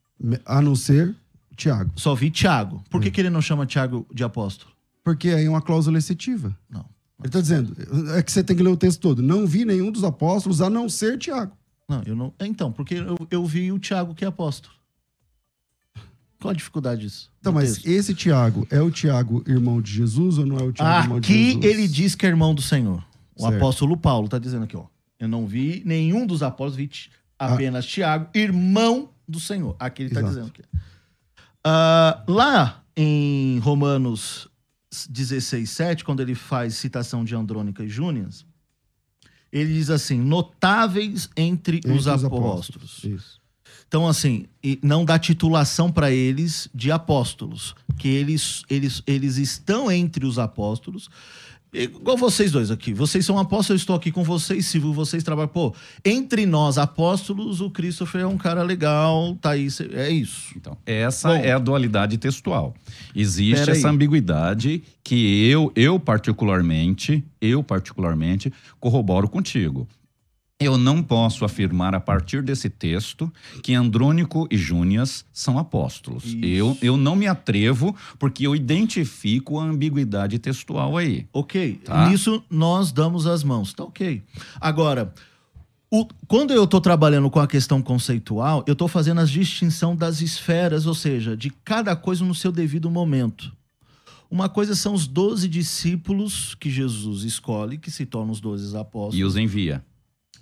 A 0.45 0.61
não 0.61 0.77
ser 0.77 1.17
Tiago. 1.57 1.91
Só 1.97 2.15
vi 2.15 2.31
Tiago. 2.31 2.85
Por 2.91 3.01
que, 3.01 3.11
que 3.11 3.23
ele 3.23 3.31
não 3.31 3.41
chama 3.41 3.65
Tiago 3.65 4.07
de 4.13 4.23
apóstolo? 4.23 4.71
Porque 5.03 5.31
aí 5.31 5.47
é 5.47 5.49
uma 5.49 5.63
cláusula 5.63 5.97
excetiva. 5.97 6.55
Não. 6.69 6.85
Ele 7.19 7.29
está 7.29 7.41
dizendo, 7.41 7.75
é 8.15 8.23
que 8.23 8.31
você 8.31 8.45
tem 8.45 8.55
que 8.55 8.63
ler 8.63 8.69
o 8.69 8.77
texto 8.77 9.01
todo. 9.01 9.23
Não 9.23 9.47
vi 9.47 9.65
nenhum 9.65 9.91
dos 9.91 10.05
apóstolos 10.05 10.61
a 10.61 10.69
não 10.69 10.87
ser 10.87 11.17
Tiago. 11.17 11.57
Não, 11.89 12.03
eu 12.03 12.15
não. 12.15 12.35
Então, 12.41 12.71
porque 12.71 12.97
eu, 12.97 13.17
eu 13.31 13.47
vi 13.47 13.73
o 13.73 13.79
Tiago 13.79 14.15
que 14.15 14.23
é 14.23 14.29
apóstolo. 14.29 14.77
Qual 16.47 16.53
a 16.53 16.57
dificuldade 16.57 17.01
disso? 17.03 17.31
Então, 17.41 17.53
No 17.53 17.59
mas 17.61 17.75
texto? 17.75 17.87
esse 17.87 18.15
Tiago 18.15 18.67
é 18.71 18.81
o 18.81 18.91
Tiago 18.91 19.43
irmão 19.47 19.81
de 19.83 19.93
Jesus 19.93 20.39
ou 20.39 20.47
não 20.47 20.57
é 20.59 20.63
o 20.63 20.73
Tiago 20.73 21.05
irmão 21.05 21.21
de 21.21 21.27
Aqui 21.33 21.45
Jesus? 21.55 21.65
ele 21.65 21.89
diz 21.89 22.15
que 22.15 22.25
é 22.25 22.29
irmão 22.29 22.55
do 22.55 22.63
Senhor. 22.63 23.05
O 23.35 23.43
Certo. 23.43 23.57
apóstolo 23.57 23.97
Paulo 23.97 24.27
está 24.27 24.39
dizendo 24.39 24.65
aqui, 24.65 24.77
ó. 24.77 24.87
Eu 25.19 25.29
não 25.29 25.47
vi 25.47 25.83
nenhum 25.85 26.27
dos 26.27 26.43
apóstolos, 26.43 26.77
vi 26.77 26.91
Ah. 27.39 27.55
apenas 27.55 27.85
Tiago, 27.87 28.29
irmão 28.35 29.11
do 29.29 29.41
Senhor. 29.41 29.75
Aqui 29.79 30.03
ele 30.03 30.11
está 30.11 30.23
dizendo 30.23 30.47
aqui. 30.47 30.63
Ah, 31.65 32.23
lá 32.29 32.83
em 32.97 33.59
Romanos 33.59 34.49
16, 35.11 35.69
7, 35.69 36.05
quando 36.05 36.21
ele 36.21 36.35
faz 36.35 36.75
citação 36.77 37.25
de 37.25 37.35
Andrônica 37.35 37.83
e 37.85 37.89
Júnias, 37.89 38.47
ele 39.53 39.75
diz 39.75 39.91
assim: 39.91 40.21
notáveis 40.21 41.29
entre, 41.37 41.79
Entre 41.79 41.91
os 41.93 42.07
apóstolos. 42.07 43.03
Isso. 43.05 43.41
Então, 43.89 44.09
assim, 44.09 44.47
não 44.83 45.05
dá 45.05 45.19
titulação 45.19 45.93
para 45.93 46.11
eles 46.11 46.69
de 46.75 46.91
apóstolos, 46.91 47.75
que 47.99 48.09
eles, 48.09 48.63
eles, 48.69 49.03
eles 49.07 49.37
estão 49.37 49.91
entre 49.91 50.27
os 50.27 50.39
apóstolos. 50.39 51.09
Igual 51.73 52.17
vocês 52.17 52.51
dois 52.51 52.71
aqui. 52.71 52.95
Vocês 52.95 53.25
são 53.25 53.39
apóstolos, 53.39 53.69
eu 53.69 53.77
estou 53.77 53.97
aqui 53.97 54.11
com 54.11 54.25
vocês, 54.25 54.67
Silvio, 54.67 54.93
vocês 54.93 55.23
trabalham. 55.23 55.49
Pô, 55.49 55.75
entre 56.05 56.47
nós 56.47 56.79
apóstolos, 56.79 57.61
o 57.61 57.71
Christopher 57.71 58.23
é 58.23 58.27
um 58.27 58.39
cara 58.39 58.63
legal, 58.63 59.37
tá 59.41 59.51
aí, 59.51 59.69
é 59.93 60.09
isso. 60.09 60.55
Então, 60.57 60.77
essa 60.87 61.29
Bom. 61.29 61.35
é 61.35 61.53
a 61.53 61.59
dualidade 61.59 62.17
textual. 62.17 62.75
Existe 63.15 63.71
aí. 63.71 63.77
essa 63.77 63.91
ambiguidade 63.91 64.83
que 65.05 65.47
eu, 65.49 65.71
eu 65.77 66.01
particularmente, 66.01 67.23
eu 67.41 67.63
particularmente 67.63 68.53
corroboro 68.81 69.29
contigo. 69.29 69.87
Eu 70.59 70.79
não 70.79 71.03
posso 71.03 71.45
afirmar 71.45 71.95
a 71.95 72.01
partir 72.01 72.43
desse 72.43 72.71
texto 72.71 73.31
que 73.63 73.75
Andrônico 73.75 74.49
e 74.51 74.57
Júnias 74.57 75.23
são 75.31 75.59
apóstolos. 75.59 76.25
Isso. 76.25 76.39
Eu, 76.43 76.79
eu 76.81 76.97
não 76.97 77.15
me 77.15 77.27
atrevo 77.27 77.95
porque 78.19 78.47
eu 78.47 78.57
identifico 78.57 79.61
a 79.61 79.65
ambiguidade 79.65 80.39
textual 80.39 80.97
aí. 80.97 81.27
Ok, 81.31 81.79
Tá. 81.85 82.09
nisso 82.09 82.43
nós 82.49 82.91
damos 82.91 83.27
as 83.27 83.45
mãos, 83.45 83.75
tá 83.75 83.85
ok. 83.85 84.23
Agora, 84.59 85.13
o- 85.91 86.07
quando 86.27 86.55
eu 86.55 86.65
estou 86.65 86.81
trabalhando 86.81 87.29
com 87.29 87.39
a 87.39 87.47
questão 87.47 87.83
conceitual, 87.83 88.65
eu 88.67 88.73
estou 88.73 88.89
fazendo 88.89 89.21
a 89.21 89.25
distinção 89.25 89.95
das 89.95 90.23
esferas, 90.23 90.87
ou 90.87 90.95
seja, 90.95 91.37
de 91.37 91.51
cada 91.51 91.95
coisa 91.95 92.25
no 92.25 92.35
seu 92.35 92.51
devido 92.51 92.91
momento. 92.91 93.53
Uma 94.31 94.49
coisa 94.49 94.75
são 94.75 94.95
os 94.95 95.07
doze 95.07 95.49
discípulos 95.51 96.55
que 96.55 96.71
Jesus 96.71 97.25
escolhe, 97.25 97.77
que 97.77 97.91
se 97.91 98.07
tornam 98.07 98.33
os 98.33 98.41
doze 98.41 98.75
apóstolos, 98.75 99.19
E 99.19 99.23
os 99.23 99.37
envia. 99.37 99.85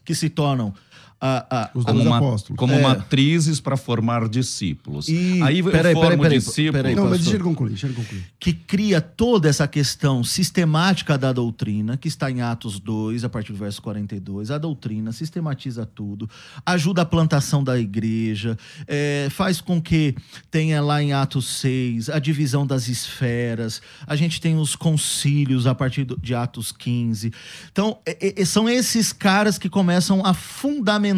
Que 0.04 0.14
se 0.14 0.28
tornam 0.28 0.74
a, 1.20 1.62
a, 1.62 1.68
como, 1.68 2.02
uma, 2.02 2.20
como 2.56 2.74
é. 2.74 2.82
matrizes 2.82 3.58
para 3.58 3.76
formar 3.76 4.28
discípulos. 4.28 5.08
E, 5.08 5.40
aí 5.42 5.60
eu 5.60 5.70
peraí, 5.70 5.94
formo 5.94 6.22
peraí, 6.22 6.38
discípulos. 6.38 6.72
peraí, 6.72 6.94
Não, 6.94 7.08
mas 7.08 7.20
deixa 7.20 7.36
ele 7.36 7.44
concluir, 7.44 7.70
deixa 7.70 7.86
ele 7.86 7.94
concluir. 7.94 8.24
Que 8.38 8.52
cria 8.52 9.00
toda 9.00 9.48
essa 9.48 9.66
questão 9.66 10.22
sistemática 10.22 11.16
da 11.16 11.32
doutrina, 11.32 11.96
que 11.96 12.08
está 12.08 12.30
em 12.30 12.42
Atos 12.42 12.78
2, 12.78 13.24
a 13.24 13.28
partir 13.28 13.52
do 13.52 13.58
verso 13.58 13.80
42. 13.80 14.50
A 14.50 14.58
doutrina 14.58 15.12
sistematiza 15.12 15.86
tudo, 15.86 16.28
ajuda 16.66 17.02
a 17.02 17.06
plantação 17.06 17.64
da 17.64 17.78
igreja, 17.78 18.58
é, 18.86 19.28
faz 19.30 19.60
com 19.60 19.80
que 19.80 20.14
tenha 20.50 20.82
lá 20.82 21.02
em 21.02 21.12
Atos 21.12 21.46
6 21.46 22.10
a 22.10 22.18
divisão 22.18 22.66
das 22.66 22.88
esferas, 22.88 23.80
a 24.06 24.14
gente 24.14 24.40
tem 24.40 24.58
os 24.58 24.76
concílios 24.76 25.66
a 25.66 25.74
partir 25.74 26.06
de 26.20 26.34
Atos 26.34 26.70
15. 26.70 27.32
Então, 27.72 27.98
é, 28.04 28.42
é, 28.42 28.44
são 28.44 28.68
esses 28.68 29.10
caras 29.10 29.56
que 29.56 29.70
começam 29.70 30.24
a 30.24 30.34
fundamentar 30.34 31.13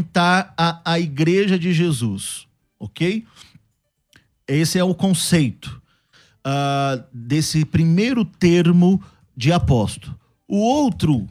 a, 0.56 0.80
a 0.84 1.00
igreja 1.00 1.58
de 1.58 1.72
Jesus, 1.72 2.46
ok? 2.78 3.24
Esse 4.48 4.78
é 4.78 4.84
o 4.84 4.94
conceito 4.94 5.80
uh, 6.46 7.04
desse 7.12 7.64
primeiro 7.64 8.24
termo 8.24 9.02
de 9.36 9.52
apóstolo. 9.52 10.18
O 10.48 10.58
outro 10.58 11.26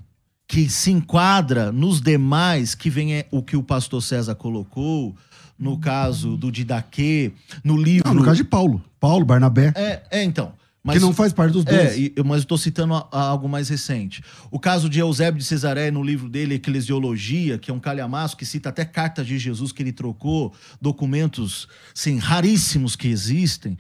que 0.47 0.69
se 0.69 0.91
enquadra 0.91 1.71
nos 1.71 2.01
demais, 2.01 2.75
que 2.75 2.89
vem 2.89 3.15
é 3.15 3.27
o 3.31 3.41
que 3.41 3.57
o 3.57 3.63
pastor 3.63 4.01
César 4.01 4.35
colocou, 4.35 5.15
no 5.57 5.79
caso 5.79 6.37
do 6.37 6.51
Didaquê, 6.51 7.31
no 7.63 7.77
livro. 7.77 8.07
Não, 8.07 8.15
no 8.15 8.23
caso 8.23 8.37
de 8.37 8.43
Paulo. 8.43 8.83
Paulo, 8.99 9.25
Barnabé. 9.25 9.73
É, 9.75 10.03
é 10.11 10.23
então. 10.23 10.53
Mas, 10.85 10.97
que 10.97 11.01
não 11.01 11.13
faz 11.13 11.33
parte 11.33 11.51
dos 11.51 11.65
dois. 11.65 11.93
É, 11.93 11.97
e, 11.97 12.13
mas 12.23 12.41
estou 12.41 12.59
citando 12.59 12.93
a, 12.93 13.07
a 13.11 13.21
algo 13.21 13.49
mais 13.49 13.69
recente. 13.69 14.23
O 14.51 14.59
caso 14.59 14.87
de 14.87 14.99
Eusébio 14.99 15.39
de 15.39 15.45
Cesaré, 15.45 15.89
no 15.89 16.03
livro 16.03 16.29
dele, 16.29 16.53
Eclesiologia, 16.53 17.57
que 17.57 17.71
é 17.71 17.73
um 17.73 17.79
calhamaço, 17.79 18.37
que 18.37 18.45
cita 18.45 18.69
até 18.69 18.85
cartas 18.85 19.25
de 19.25 19.39
Jesus 19.39 19.71
que 19.71 19.81
ele 19.81 19.91
trocou, 19.91 20.53
documentos 20.79 21.67
sim, 21.91 22.19
raríssimos 22.19 22.95
que 22.95 23.07
existem. 23.07 23.73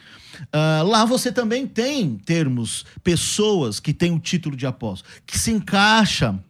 Uh, 0.45 0.83
lá 0.83 1.05
você 1.05 1.31
também 1.31 1.67
tem 1.67 2.15
termos, 2.15 2.83
pessoas 3.03 3.79
que 3.79 3.93
têm 3.93 4.11
o 4.11 4.19
título 4.19 4.57
de 4.57 4.65
apóstolo, 4.65 5.13
que 5.27 5.37
se 5.37 5.51
encaixam 5.51 6.43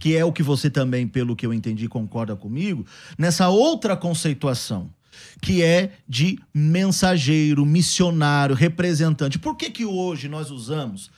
que 0.00 0.16
é 0.16 0.24
o 0.24 0.32
que 0.32 0.42
você 0.42 0.68
também, 0.68 1.06
pelo 1.06 1.36
que 1.36 1.46
eu 1.46 1.54
entendi, 1.54 1.88
concorda 1.88 2.34
comigo, 2.34 2.84
nessa 3.16 3.48
outra 3.48 3.96
conceituação 3.96 4.90
que 5.40 5.62
é 5.62 5.92
de 6.08 6.38
mensageiro, 6.52 7.64
missionário, 7.64 8.54
representante. 8.54 9.38
Por 9.38 9.56
que, 9.56 9.70
que 9.70 9.84
hoje 9.84 10.28
nós 10.28 10.50
usamos 10.50 11.10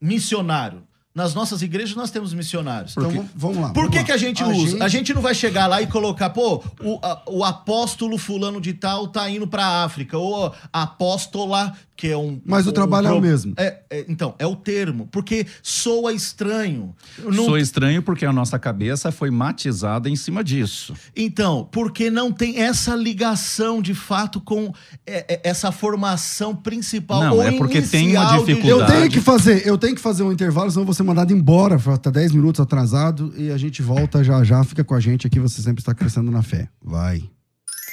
missionário? 0.00 0.86
Nas 1.16 1.34
nossas 1.34 1.62
igrejas 1.62 1.96
nós 1.96 2.10
temos 2.10 2.34
missionários. 2.34 2.94
Então 2.94 3.26
vamos 3.34 3.56
lá. 3.56 3.68
Por 3.68 3.84
vamos 3.84 3.90
que, 3.90 3.96
lá. 3.96 4.04
que 4.04 4.12
a 4.12 4.18
gente 4.18 4.42
a 4.42 4.48
usa? 4.48 4.72
Gente... 4.72 4.82
A 4.82 4.88
gente 4.88 5.14
não 5.14 5.22
vai 5.22 5.34
chegar 5.34 5.66
lá 5.66 5.80
e 5.80 5.86
colocar, 5.86 6.28
pô, 6.28 6.62
o, 6.78 6.98
a, 7.02 7.22
o 7.26 7.42
apóstolo 7.42 8.18
fulano 8.18 8.60
de 8.60 8.74
tal 8.74 9.08
tá 9.08 9.28
indo 9.30 9.48
pra 9.48 9.82
África, 9.82 10.18
ou 10.18 10.54
apóstola 10.70 11.74
que 11.96 12.08
é 12.08 12.16
um. 12.16 12.38
Mas 12.44 12.66
o 12.66 12.72
trabalho 12.72 13.08
um, 13.08 13.12
é 13.12 13.14
o 13.14 13.20
mesmo. 13.22 13.54
É, 13.56 13.78
é, 13.88 14.04
então, 14.06 14.34
é 14.38 14.46
o 14.46 14.54
termo, 14.54 15.08
porque 15.10 15.46
soa 15.62 16.12
estranho. 16.12 16.94
Não... 17.18 17.46
Soa 17.46 17.58
estranho 17.58 18.02
porque 18.02 18.26
a 18.26 18.32
nossa 18.32 18.58
cabeça 18.58 19.10
foi 19.10 19.30
matizada 19.30 20.10
em 20.10 20.16
cima 20.16 20.44
disso. 20.44 20.92
Então, 21.16 21.66
porque 21.72 22.10
não 22.10 22.30
tem 22.30 22.60
essa 22.60 22.94
ligação 22.94 23.80
de 23.80 23.94
fato 23.94 24.38
com 24.40 24.74
é, 25.06 25.24
é 25.34 25.40
essa 25.48 25.72
formação 25.72 26.54
principal. 26.54 27.20
Não, 27.20 27.42
é 27.42 27.52
porque 27.52 27.80
tem 27.80 28.14
uma 28.14 28.38
dificuldade. 28.38 28.68
Eu 28.68 28.86
tenho 28.86 29.10
que 29.10 29.20
fazer, 29.20 29.66
eu 29.66 29.78
tenho 29.78 29.94
que 29.94 30.00
fazer 30.02 30.22
um 30.22 30.30
intervalo, 30.30 30.70
senão 30.70 30.92
ser 30.92 31.05
mandado 31.06 31.32
embora, 31.32 31.78
tá 31.98 32.10
10 32.10 32.32
minutos 32.32 32.60
atrasado 32.60 33.32
e 33.36 33.50
a 33.50 33.56
gente 33.56 33.80
volta 33.82 34.22
já 34.22 34.42
já. 34.44 34.62
Fica 34.64 34.84
com 34.84 34.94
a 34.94 35.00
gente 35.00 35.26
aqui, 35.26 35.38
você 35.40 35.62
sempre 35.62 35.80
está 35.80 35.94
crescendo 35.94 36.30
na 36.30 36.42
fé. 36.42 36.68
Vai. 36.82 37.22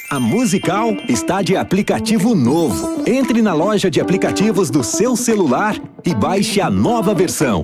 A 0.10 0.20
Musical 0.20 0.92
está 1.08 1.42
de 1.42 1.56
aplicativo 1.56 2.36
novo. 2.36 3.04
Entre 3.08 3.42
na 3.42 3.54
loja 3.54 3.90
de 3.90 4.02
aplicativos 4.02 4.70
do 4.70 4.84
seu 4.84 5.16
celular 5.16 5.76
e 6.06 6.14
baixe 6.14 6.62
a 6.62 6.70
nova 6.70 7.16
versão. 7.16 7.64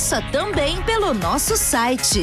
Ouça 0.00 0.22
também 0.32 0.82
pelo 0.84 1.12
nosso 1.12 1.58
site 1.58 2.20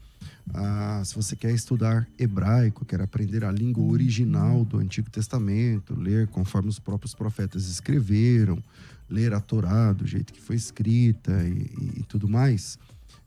a, 0.53 1.01
se 1.03 1.15
você 1.15 1.35
quer 1.35 1.53
estudar 1.53 2.07
hebraico, 2.19 2.85
quer 2.85 3.01
aprender 3.01 3.43
a 3.43 3.51
língua 3.51 3.91
original 3.91 4.67
do 4.67 4.81
Antigo 4.81 5.09
Testamento, 5.09 5.99
ler 5.99 6.29
conforme 6.29 6.69
os 6.69 6.79
próprios 6.79 7.15
profetas 7.15 7.69
escreveram, 7.69 8.63
ler 9.09 9.33
a 9.33 9.41
Torá 9.41 9.95
do 9.95 10.07
jeito 10.07 10.31
que 10.31 10.43
foi 10.43 10.57
escrita 10.57 11.43
e, 11.43 11.71
e, 11.81 12.01
e 12.01 12.03
tudo 12.03 12.29
mais, 12.29 12.79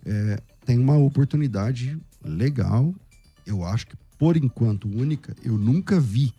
é, 0.06 0.40
tem 0.64 0.78
uma 0.78 0.98
oportunidade 0.98 2.00
legal, 2.24 2.94
eu 3.46 3.64
acho 3.64 3.88
que 3.88 3.96
por 4.18 4.38
enquanto 4.38 4.88
única, 4.88 5.36
eu 5.44 5.58
nunca 5.58 6.00
vi 6.00 6.34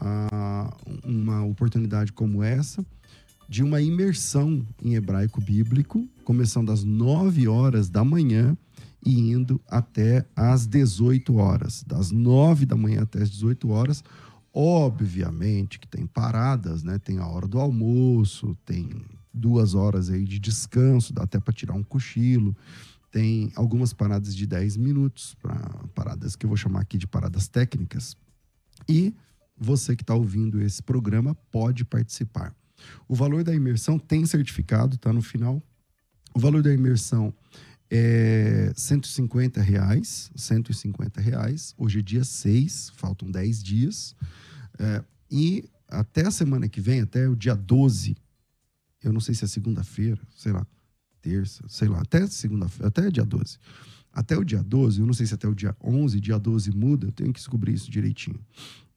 ah, 0.00 0.74
uma 1.04 1.44
oportunidade 1.44 2.12
como 2.12 2.42
essa 2.42 2.84
de 3.48 3.62
uma 3.62 3.80
imersão 3.80 4.66
em 4.82 4.94
hebraico 4.94 5.40
bíblico, 5.40 6.06
começando 6.24 6.70
às 6.70 6.84
9 6.84 7.48
horas 7.48 7.88
da 7.88 8.04
manhã 8.04 8.56
e 9.04 9.30
indo 9.30 9.60
até 9.66 10.26
às 10.36 10.66
18 10.66 11.34
horas. 11.36 11.82
Das 11.86 12.10
9 12.10 12.66
da 12.66 12.76
manhã 12.76 13.02
até 13.02 13.22
as 13.22 13.30
18 13.30 13.70
horas. 13.70 14.04
Obviamente 14.52 15.78
que 15.78 15.88
tem 15.88 16.06
paradas, 16.06 16.82
né? 16.82 16.98
Tem 16.98 17.18
a 17.18 17.26
hora 17.26 17.46
do 17.46 17.58
almoço, 17.58 18.56
tem 18.66 18.90
duas 19.32 19.74
horas 19.74 20.10
aí 20.10 20.24
de 20.24 20.38
descanso, 20.38 21.14
dá 21.14 21.22
até 21.22 21.38
para 21.38 21.54
tirar 21.54 21.74
um 21.74 21.82
cochilo 21.82 22.54
tem 23.10 23.50
algumas 23.54 23.92
paradas 23.92 24.34
de 24.34 24.46
10 24.46 24.76
minutos, 24.76 25.34
para 25.40 25.56
paradas 25.94 26.36
que 26.36 26.44
eu 26.44 26.48
vou 26.48 26.56
chamar 26.56 26.80
aqui 26.80 26.98
de 26.98 27.06
paradas 27.06 27.48
técnicas. 27.48 28.16
E 28.88 29.14
você 29.56 29.96
que 29.96 30.02
está 30.02 30.14
ouvindo 30.14 30.60
esse 30.60 30.82
programa 30.82 31.34
pode 31.50 31.84
participar. 31.84 32.54
O 33.08 33.14
valor 33.14 33.42
da 33.42 33.54
imersão 33.54 33.98
tem 33.98 34.24
certificado, 34.24 34.96
está 34.96 35.12
no 35.12 35.22
final. 35.22 35.62
O 36.34 36.38
valor 36.38 36.62
da 36.62 36.72
imersão 36.72 37.34
é 37.90 38.72
150 38.76 39.60
reais, 39.60 40.30
150 40.36 41.20
reais. 41.20 41.74
Hoje 41.76 42.00
é 42.00 42.02
dia 42.02 42.24
6, 42.24 42.92
faltam 42.94 43.30
10 43.30 43.62
dias. 43.62 44.14
É, 44.78 45.04
e 45.30 45.68
até 45.88 46.26
a 46.26 46.30
semana 46.30 46.68
que 46.68 46.80
vem, 46.80 47.00
até 47.00 47.28
o 47.28 47.34
dia 47.34 47.56
12, 47.56 48.16
eu 49.02 49.12
não 49.12 49.20
sei 49.20 49.34
se 49.34 49.44
é 49.44 49.48
segunda-feira, 49.48 50.20
sei 50.36 50.52
lá, 50.52 50.66
terça, 51.20 51.64
sei 51.68 51.88
lá, 51.88 52.00
até 52.00 52.26
segunda-feira, 52.26 52.88
até 52.88 53.10
dia 53.10 53.24
12. 53.24 53.58
Até 54.12 54.36
o 54.36 54.44
dia 54.44 54.62
12, 54.62 55.00
eu 55.00 55.06
não 55.06 55.14
sei 55.14 55.26
se 55.26 55.34
até 55.34 55.46
o 55.46 55.54
dia 55.54 55.76
11, 55.82 56.20
dia 56.20 56.38
12 56.38 56.70
muda, 56.72 57.06
eu 57.06 57.12
tenho 57.12 57.32
que 57.32 57.38
descobrir 57.38 57.74
isso 57.74 57.90
direitinho, 57.90 58.40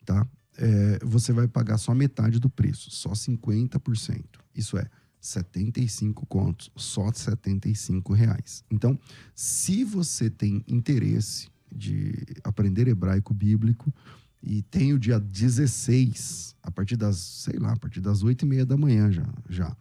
tá? 0.05 0.28
É, 0.57 0.99
você 1.03 1.32
vai 1.32 1.47
pagar 1.47 1.78
só 1.78 1.93
metade 1.93 2.39
do 2.39 2.49
preço, 2.49 2.91
só 2.91 3.11
50%. 3.11 4.24
Isso 4.55 4.78
é 4.78 4.89
75 5.19 6.26
contos, 6.26 6.72
só 6.76 7.11
75 7.11 8.13
reais. 8.13 8.63
Então, 8.69 8.99
se 9.36 9.84
você 9.84 10.30
tem 10.30 10.63
interesse 10.67 11.49
de 11.74 12.13
aprender 12.43 12.88
hebraico 12.88 13.34
bíblico 13.34 13.93
e 14.41 14.63
tem 14.63 14.93
o 14.93 14.99
dia 14.99 15.19
16, 15.19 16.55
a 16.63 16.72
partir 16.72 16.97
das, 16.97 17.17
sei 17.17 17.59
lá, 17.59 17.74
a 17.74 17.78
partir 17.78 18.01
das 18.01 18.24
8 18.24 18.43
e 18.43 18.47
meia 18.47 18.65
da 18.65 18.76
manhã 18.76 19.11
já, 19.11 19.28
já 19.47 19.78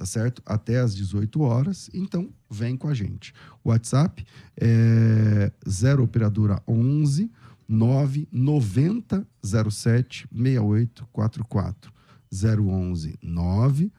tá 0.00 0.06
certo? 0.06 0.40
Até 0.46 0.78
às 0.78 0.96
18 0.96 1.42
horas. 1.42 1.90
Então, 1.92 2.32
vem 2.50 2.74
com 2.74 2.88
a 2.88 2.94
gente. 2.94 3.34
O 3.62 3.68
WhatsApp 3.68 4.24
é 4.58 5.52
0 5.68 6.02
operadora 6.02 6.62
11 6.66 7.30
990 7.68 9.26
07 9.42 10.26
6844. 10.32 11.92
011 12.32 13.18
9 13.22 13.92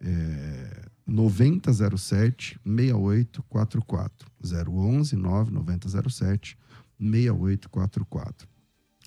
é, 0.00 0.88
9007 1.06 2.58
6844. 2.64 4.28
011 4.42 5.14
9 5.14 5.52
9007 5.52 6.58
6844. 6.98 8.48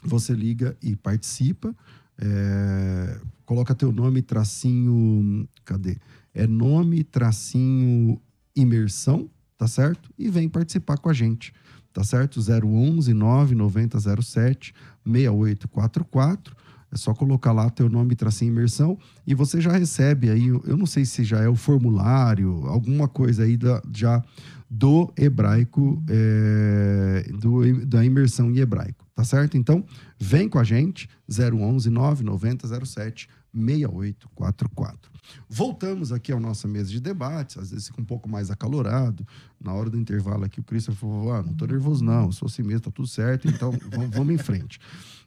Você 0.01 0.33
liga 0.33 0.77
e 0.81 0.95
participa. 0.95 1.75
É, 2.17 3.19
coloca 3.45 3.75
teu 3.75 3.91
nome, 3.91 4.21
tracinho. 4.21 5.45
Cadê? 5.65 5.97
É 6.37 6.45
nome, 6.45 7.03
tracinho, 7.03 8.21
imersão, 8.55 9.27
tá 9.57 9.67
certo? 9.67 10.11
E 10.17 10.29
vem 10.29 10.47
participar 10.47 10.97
com 10.97 11.09
a 11.09 11.13
gente, 11.13 11.51
tá 11.91 12.03
certo? 12.03 12.39
011 12.39 13.11
99007 13.11 14.73
6844. 15.03 16.55
É 16.89 16.95
só 16.95 17.13
colocar 17.13 17.51
lá 17.51 17.69
teu 17.69 17.89
nome, 17.89 18.15
tracinho 18.15 18.51
imersão 18.51 18.97
e 19.25 19.33
você 19.33 19.59
já 19.59 19.71
recebe 19.71 20.29
aí, 20.29 20.47
eu 20.47 20.77
não 20.77 20.85
sei 20.85 21.03
se 21.03 21.23
já 21.23 21.39
é 21.39 21.49
o 21.49 21.55
formulário, 21.55 22.65
alguma 22.67 23.09
coisa 23.09 23.43
aí 23.43 23.57
da, 23.57 23.81
já 23.93 24.23
do 24.69 25.11
hebraico, 25.17 26.01
é, 26.07 27.29
do, 27.39 27.85
da 27.85 28.05
imersão 28.05 28.51
em 28.51 28.59
hebraico, 28.59 29.05
tá 29.13 29.23
certo? 29.23 29.57
Então, 29.57 29.83
vem 30.17 30.47
com 30.47 30.59
a 30.59 30.63
gente, 30.63 31.09
011 31.27 31.89
99007 31.89 33.27
6844. 33.57 35.11
Voltamos 35.49 36.11
aqui 36.11 36.31
à 36.31 36.39
nossa 36.39 36.67
mesa 36.67 36.89
de 36.89 36.99
debates, 36.99 37.57
às 37.57 37.71
vezes 37.71 37.87
fica 37.87 38.01
um 38.01 38.05
pouco 38.05 38.29
mais 38.29 38.49
acalorado. 38.49 39.27
Na 39.59 39.73
hora 39.73 39.89
do 39.89 39.97
intervalo 39.97 40.45
aqui, 40.45 40.59
o 40.59 40.63
Christopher 40.63 40.99
falou: 40.99 41.33
ah, 41.33 41.43
não 41.43 41.53
tô 41.53 41.65
nervoso, 41.65 42.03
não, 42.03 42.31
sou 42.31 42.47
assim 42.47 42.63
mesmo, 42.63 42.81
tá 42.81 42.91
tudo 42.91 43.07
certo, 43.07 43.47
então 43.47 43.71
vamos, 43.91 44.15
vamos 44.15 44.33
em 44.33 44.37
frente. 44.37 44.79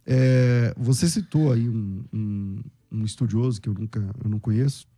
É, 0.07 0.75
você 0.77 1.09
citou 1.09 1.53
aí 1.53 1.69
um, 1.69 2.05
um, 2.13 2.63
um, 2.91 3.05
estudioso 3.05 3.61
que 3.61 3.69
eu 3.69 3.75
nunca 3.75 4.01
eu 4.25 4.31
não 4.31 4.39
conheço, 4.39 4.89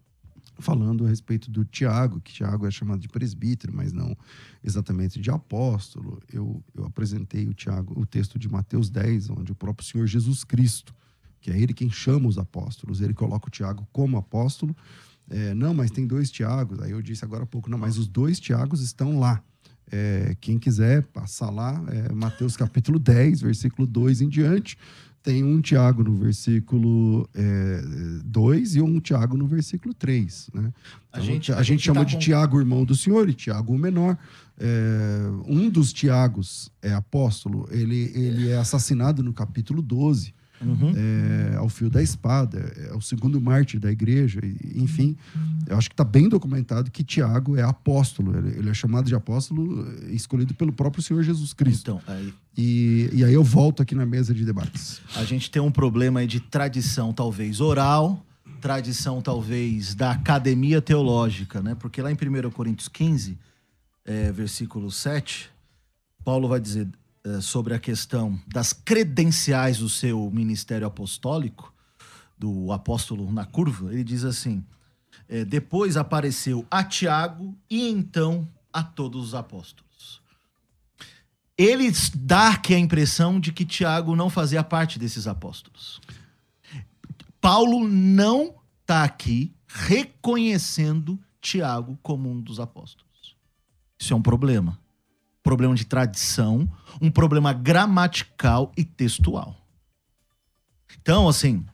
falando 0.58 1.04
a 1.04 1.08
respeito 1.08 1.50
do 1.50 1.64
Tiago, 1.64 2.20
que 2.20 2.32
Tiago 2.32 2.66
é 2.66 2.70
chamado 2.70 3.00
de 3.00 3.08
presbítero, 3.08 3.74
mas 3.74 3.92
não 3.92 4.16
exatamente 4.62 5.20
de 5.20 5.30
apóstolo. 5.30 6.20
Eu, 6.32 6.62
eu 6.74 6.84
apresentei 6.84 7.48
o 7.48 7.54
Tiago, 7.54 7.98
o 7.98 8.06
texto 8.06 8.38
de 8.38 8.48
Mateus 8.48 8.88
10, 8.90 9.30
onde 9.30 9.52
o 9.52 9.54
próprio 9.54 9.86
Senhor 9.86 10.06
Jesus 10.06 10.44
Cristo, 10.44 10.94
que 11.42 11.50
é 11.50 11.58
ele 11.58 11.74
quem 11.74 11.90
chama 11.90 12.28
os 12.28 12.38
apóstolos, 12.38 13.00
ele 13.00 13.12
coloca 13.12 13.48
o 13.48 13.50
Tiago 13.50 13.86
como 13.92 14.16
apóstolo. 14.16 14.74
É, 15.28 15.52
não, 15.54 15.74
mas 15.74 15.90
tem 15.90 16.06
dois 16.06 16.30
Tiagos. 16.30 16.80
Aí 16.80 16.92
eu 16.92 17.02
disse 17.02 17.24
agora 17.24 17.42
há 17.42 17.46
pouco, 17.46 17.68
não, 17.68 17.76
mas 17.76 17.98
os 17.98 18.06
dois 18.06 18.40
Tiagos 18.40 18.80
estão 18.80 19.18
lá. 19.18 19.42
É, 19.90 20.36
quem 20.40 20.58
quiser 20.58 21.02
passar 21.02 21.50
lá, 21.50 21.84
é 21.88 22.12
Mateus 22.12 22.56
capítulo 22.56 22.98
10, 22.98 23.42
versículo 23.42 23.86
2 23.86 24.22
em 24.22 24.28
diante 24.28 24.78
tem 25.22 25.44
um 25.44 25.60
Tiago 25.60 26.02
no 26.02 26.16
versículo 26.16 27.28
2 28.24 28.74
é, 28.74 28.78
e 28.78 28.82
um 28.82 28.98
Tiago 28.98 29.36
no 29.36 29.46
versículo 29.46 29.94
3. 29.94 30.50
Né? 30.52 30.60
Então, 30.60 30.72
a 31.12 31.20
gente, 31.20 31.52
a, 31.52 31.58
a 31.58 31.62
gente, 31.62 31.82
chama 31.82 32.00
tá 32.00 32.06
de 32.06 32.14
com... 32.14 32.20
Tiago, 32.20 32.58
irmão 32.58 32.84
do 32.84 32.96
Senhor, 32.96 33.28
e 33.28 33.32
Tiago, 33.32 33.72
o 33.72 33.78
menor. 33.78 34.18
É, 34.58 35.20
um 35.46 35.70
dos 35.70 35.92
Tiagos 35.92 36.70
é 36.82 36.92
apóstolo, 36.92 37.68
ele, 37.70 38.10
ele 38.14 38.50
é 38.50 38.56
assassinado 38.56 39.22
no 39.22 39.32
capítulo 39.32 39.80
12 39.80 40.34
uhum. 40.64 40.92
é, 40.96 41.56
ao 41.56 41.68
fio 41.68 41.90
da 41.90 42.02
espada, 42.02 42.72
é 42.76 42.94
o 42.94 43.00
segundo 43.00 43.40
mártir 43.40 43.80
da 43.80 43.90
igreja, 43.90 44.40
enfim. 44.74 45.16
Eu 45.66 45.76
acho 45.76 45.88
que 45.88 45.94
está 45.94 46.04
bem 46.04 46.28
documentado 46.28 46.90
que 46.90 47.04
Tiago 47.04 47.56
é 47.56 47.62
apóstolo, 47.62 48.36
ele, 48.36 48.68
é 48.68 48.74
chamado 48.74 49.06
de 49.06 49.14
apóstolo 49.14 49.86
é, 50.08 50.12
escolhido 50.12 50.54
pelo 50.54 50.72
próprio 50.72 51.02
Senhor 51.02 51.22
Jesus 51.22 51.52
Cristo. 51.52 52.00
Então, 52.00 52.02
aí... 52.06 52.34
E, 52.56 53.08
e 53.14 53.24
aí 53.24 53.32
eu 53.32 53.42
volto 53.42 53.82
aqui 53.82 53.94
na 53.94 54.04
mesa 54.04 54.34
de 54.34 54.44
debates. 54.44 55.00
A 55.16 55.24
gente 55.24 55.50
tem 55.50 55.62
um 55.62 55.70
problema 55.70 56.20
aí 56.20 56.26
de 56.26 56.38
tradição, 56.38 57.10
talvez 57.12 57.60
oral, 57.60 58.22
tradição 58.60 59.20
talvez 59.20 59.94
da 59.94 60.12
academia 60.12 60.80
teológica, 60.80 61.60
né? 61.60 61.74
Porque 61.74 62.00
lá 62.00 62.12
em 62.12 62.14
1 62.14 62.50
Coríntios 62.50 62.88
15, 62.88 63.38
é, 64.04 64.30
versículo 64.30 64.90
7, 64.90 65.50
Paulo 66.24 66.48
vai 66.48 66.60
dizer: 66.60 66.86
eh, 66.86 67.01
sobre 67.40 67.74
a 67.74 67.78
questão 67.78 68.40
das 68.48 68.72
credenciais 68.72 69.78
do 69.78 69.88
seu 69.88 70.30
ministério 70.30 70.86
apostólico, 70.86 71.72
do 72.36 72.72
apóstolo 72.72 73.30
na 73.30 73.44
curva, 73.44 73.92
ele 73.92 74.02
diz 74.02 74.24
assim: 74.24 74.64
é, 75.28 75.44
depois 75.44 75.96
apareceu 75.96 76.66
a 76.70 76.82
Tiago 76.82 77.56
e 77.70 77.88
então 77.88 78.48
a 78.72 78.82
todos 78.82 79.28
os 79.28 79.34
apóstolos. 79.34 80.20
Ele 81.56 81.90
dá 82.16 82.48
aqui 82.48 82.74
a 82.74 82.78
impressão 82.78 83.38
de 83.38 83.52
que 83.52 83.64
Tiago 83.64 84.16
não 84.16 84.28
fazia 84.28 84.64
parte 84.64 84.98
desses 84.98 85.28
apóstolos. 85.28 86.00
Paulo 87.40 87.86
não 87.86 88.54
está 88.80 89.04
aqui 89.04 89.54
reconhecendo 89.66 91.18
Tiago 91.40 91.98
como 92.02 92.30
um 92.30 92.40
dos 92.40 92.58
apóstolos. 92.58 93.36
Isso 93.98 94.12
é 94.12 94.16
um 94.16 94.22
problema 94.22 94.81
problema 95.42 95.74
de 95.74 95.84
tradição, 95.84 96.68
um 97.00 97.10
problema 97.10 97.52
gramatical 97.52 98.72
e 98.76 98.84
textual. 98.84 99.56
Então, 101.00 101.28
assim, 101.28 101.64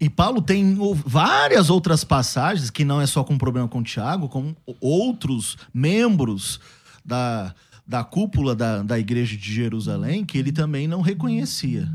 e 0.00 0.08
Paulo 0.08 0.40
tem 0.40 0.76
várias 1.04 1.70
outras 1.70 2.04
passagens 2.04 2.70
que 2.70 2.84
não 2.84 3.00
é 3.00 3.06
só 3.06 3.24
com 3.24 3.36
problema 3.36 3.66
com 3.66 3.82
Tiago, 3.82 4.28
com 4.28 4.54
outros 4.80 5.56
membros 5.74 6.60
da, 7.04 7.54
da 7.86 8.04
cúpula 8.04 8.54
da, 8.54 8.82
da 8.82 8.98
igreja 8.98 9.36
de 9.36 9.52
Jerusalém 9.52 10.24
que 10.24 10.38
ele 10.38 10.52
também 10.52 10.86
não 10.86 11.00
reconhecia. 11.00 11.88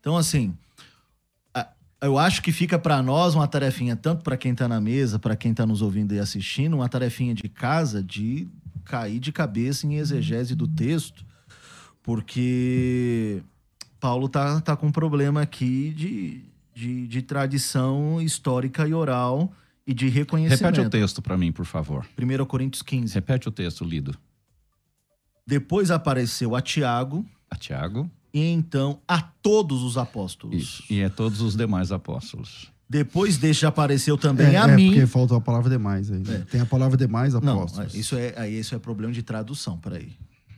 Então, 0.00 0.16
assim, 0.16 0.54
eu 2.02 2.18
acho 2.18 2.42
que 2.42 2.50
fica 2.50 2.78
para 2.78 3.02
nós 3.02 3.34
uma 3.34 3.46
tarefinha, 3.46 3.94
tanto 3.94 4.22
para 4.22 4.36
quem 4.36 4.52
está 4.52 4.66
na 4.66 4.80
mesa, 4.80 5.18
para 5.18 5.36
quem 5.36 5.50
está 5.50 5.66
nos 5.66 5.82
ouvindo 5.82 6.14
e 6.14 6.18
assistindo, 6.18 6.74
uma 6.74 6.88
tarefinha 6.88 7.34
de 7.34 7.48
casa 7.48 8.02
de 8.02 8.48
cair 8.90 9.20
de 9.20 9.30
cabeça 9.30 9.86
em 9.86 9.94
exegese 9.94 10.56
do 10.56 10.66
texto, 10.66 11.24
porque 12.02 13.40
Paulo 14.00 14.28
tá, 14.28 14.60
tá 14.60 14.76
com 14.76 14.88
um 14.88 14.92
problema 14.92 15.42
aqui 15.42 15.90
de, 15.90 16.44
de, 16.74 17.06
de 17.06 17.22
tradição 17.22 18.20
histórica 18.20 18.88
e 18.88 18.92
oral 18.92 19.52
e 19.86 19.94
de 19.94 20.08
reconhecimento. 20.08 20.64
Repete 20.64 20.80
o 20.80 20.90
texto 20.90 21.22
para 21.22 21.36
mim, 21.36 21.52
por 21.52 21.64
favor. 21.64 22.04
1 22.18 22.44
Coríntios 22.46 22.82
15. 22.82 23.14
Repete 23.14 23.48
o 23.48 23.52
texto 23.52 23.84
lido. 23.84 24.18
Depois 25.46 25.92
apareceu 25.92 26.56
a 26.56 26.60
Tiago. 26.60 27.24
A 27.48 27.54
Tiago. 27.54 28.10
E 28.34 28.44
então 28.44 29.00
a 29.06 29.22
todos 29.22 29.84
os 29.84 29.96
apóstolos. 29.96 30.60
Isso. 30.60 30.84
E 30.90 31.04
a 31.04 31.10
todos 31.10 31.40
os 31.40 31.54
demais 31.54 31.92
apóstolos. 31.92 32.72
Depois 32.90 33.36
deste 33.36 33.64
apareceu 33.64 34.18
também 34.18 34.56
é, 34.56 34.58
a 34.58 34.68
é, 34.68 34.74
mim. 34.74 34.88
porque 34.88 35.06
faltou 35.06 35.36
a 35.36 35.40
palavra 35.40 35.70
demais 35.70 36.10
aí. 36.10 36.18
Né? 36.18 36.42
É. 36.42 36.50
Tem 36.50 36.60
a 36.60 36.66
palavra 36.66 36.96
demais 36.96 37.36
apóstolos. 37.36 37.94
Não, 37.94 38.00
isso 38.00 38.16
é, 38.16 38.34
aí 38.36 38.58
isso 38.58 38.74
é 38.74 38.80
problema 38.80 39.12
de 39.12 39.22
tradução, 39.22 39.78
peraí. 39.78 40.08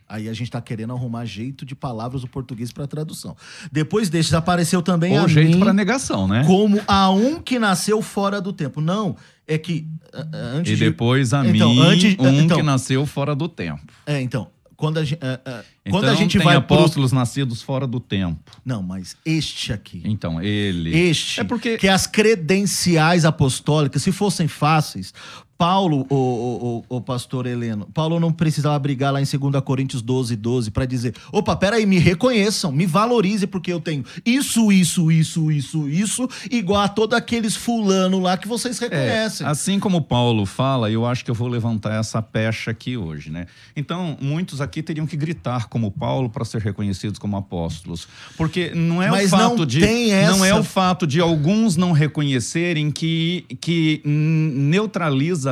Aí 0.09 0.29
a 0.29 0.33
gente 0.33 0.45
está 0.45 0.61
querendo 0.61 0.95
arrumar 0.95 1.27
jeito 1.27 1.67
de 1.67 1.75
palavras 1.75 2.23
do 2.23 2.29
português 2.29 2.73
para 2.73 2.87
tradução. 2.87 3.37
Depois 3.71 4.09
destes 4.09 4.33
apareceu 4.33 4.81
também 4.81 5.19
Ou 5.19 5.25
a 5.25 5.29
jeito 5.29 5.59
para 5.59 5.75
negação, 5.75 6.27
né? 6.27 6.45
Como 6.47 6.81
a 6.87 7.11
um 7.11 7.41
que 7.41 7.59
nasceu 7.59 8.01
fora 8.01 8.41
do 8.41 8.53
tempo. 8.53 8.81
Não, 8.81 9.15
é 9.47 9.59
que 9.59 9.87
antes 10.33 10.73
E 10.73 10.77
depois 10.77 11.35
a 11.35 11.47
então, 11.47 11.75
mim, 11.75 11.81
antes, 11.81 12.17
um 12.19 12.41
então, 12.41 12.57
que 12.57 12.63
nasceu 12.63 13.05
fora 13.05 13.35
do 13.35 13.47
tempo. 13.47 13.81
É, 14.07 14.21
então, 14.21 14.49
quando 14.83 14.99
a, 14.99 15.05
gente, 15.05 15.21
uh, 15.23 15.27
uh, 15.27 15.65
então, 15.87 16.01
quando 16.01 16.09
a 16.09 16.15
gente 16.17 16.39
tem 16.39 16.45
vai 16.45 16.57
apóstolos 16.57 17.11
pro... 17.11 17.21
nascidos 17.21 17.63
fora 17.63 17.87
do 17.87 18.01
tempo. 18.01 18.51
Não, 18.65 18.83
mas 18.83 19.17
este 19.25 19.73
aqui. 19.73 20.03
Então, 20.05 20.43
ele. 20.43 20.93
Este. 20.93 21.39
É 21.39 21.45
porque 21.45 21.79
que 21.79 21.87
as 21.87 22.09
credenciais 22.09 23.25
apostólicas, 23.25 24.03
se 24.03 24.11
fossem 24.11 24.49
fáceis, 24.49 25.15
Paulo, 25.63 26.05
o, 26.11 26.17
o, 26.17 26.85
o, 26.89 26.97
o, 26.97 27.01
pastor 27.01 27.47
Heleno, 27.47 27.87
Paulo 27.95 28.19
não 28.19 28.33
precisava 28.33 28.77
brigar 28.81 29.13
lá 29.13 29.23
em 29.23 29.25
2 29.25 29.63
Coríntios 29.63 30.03
12, 30.03 30.35
12 30.35 30.73
para 30.73 30.85
dizer: 30.85 31.15
opa, 31.31 31.55
peraí, 31.55 31.87
me 31.87 32.01
reconheçam, 32.01 32.73
me 32.73 32.85
valorize, 32.85 33.47
porque 33.47 33.73
eu 33.73 33.79
tenho 33.79 34.05
isso, 34.27 34.73
isso, 34.73 35.13
isso, 35.13 35.53
isso, 35.53 35.89
isso, 35.89 36.29
igual 36.51 36.83
a 36.83 36.89
todos 36.89 37.17
aqueles 37.17 37.55
fulano 37.55 38.19
lá 38.19 38.37
que 38.37 38.49
vocês 38.49 38.83
é, 38.83 38.87
reconhecem. 38.87 39.47
É, 39.47 39.51
assim 39.51 39.79
como 39.79 40.03
Paulo 40.03 40.45
fala, 40.47 40.91
eu 40.91 41.07
acho 41.07 41.25
que 41.25 41.31
eu 41.31 41.35
vou 41.35 41.47
levantar 41.47 41.95
essa 41.95 42.21
pecha 42.21 42.73
aqui 42.73 42.97
hoje, 42.97 43.31
né? 43.31 43.47
Então, 43.77 44.19
muitos 44.21 44.61
aqui 44.61 44.83
teriam 44.83 45.07
que 45.07 45.17
gritar 45.17 45.69
como 45.69 45.93
Paulo 45.93 46.29
para 46.29 46.45
ser 46.45 46.61
reconhecidos 46.61 47.21
como 47.21 47.37
apóstolos. 47.37 48.09
Porque 48.37 48.73
não 48.75 49.01
é 49.01 49.09
Mas 49.13 49.33
o 49.33 49.37
fato 49.37 49.59
não 49.59 49.67
de. 49.67 50.11
Essa... 50.11 50.37
Não 50.37 50.45
é 50.45 50.59
o 50.59 50.65
fato 50.65 51.07
de 51.07 51.21
alguns 51.21 51.77
não 51.77 51.93
reconhecerem 51.93 52.91
que, 52.91 53.47
que 53.61 54.03
neutraliza 54.05 55.52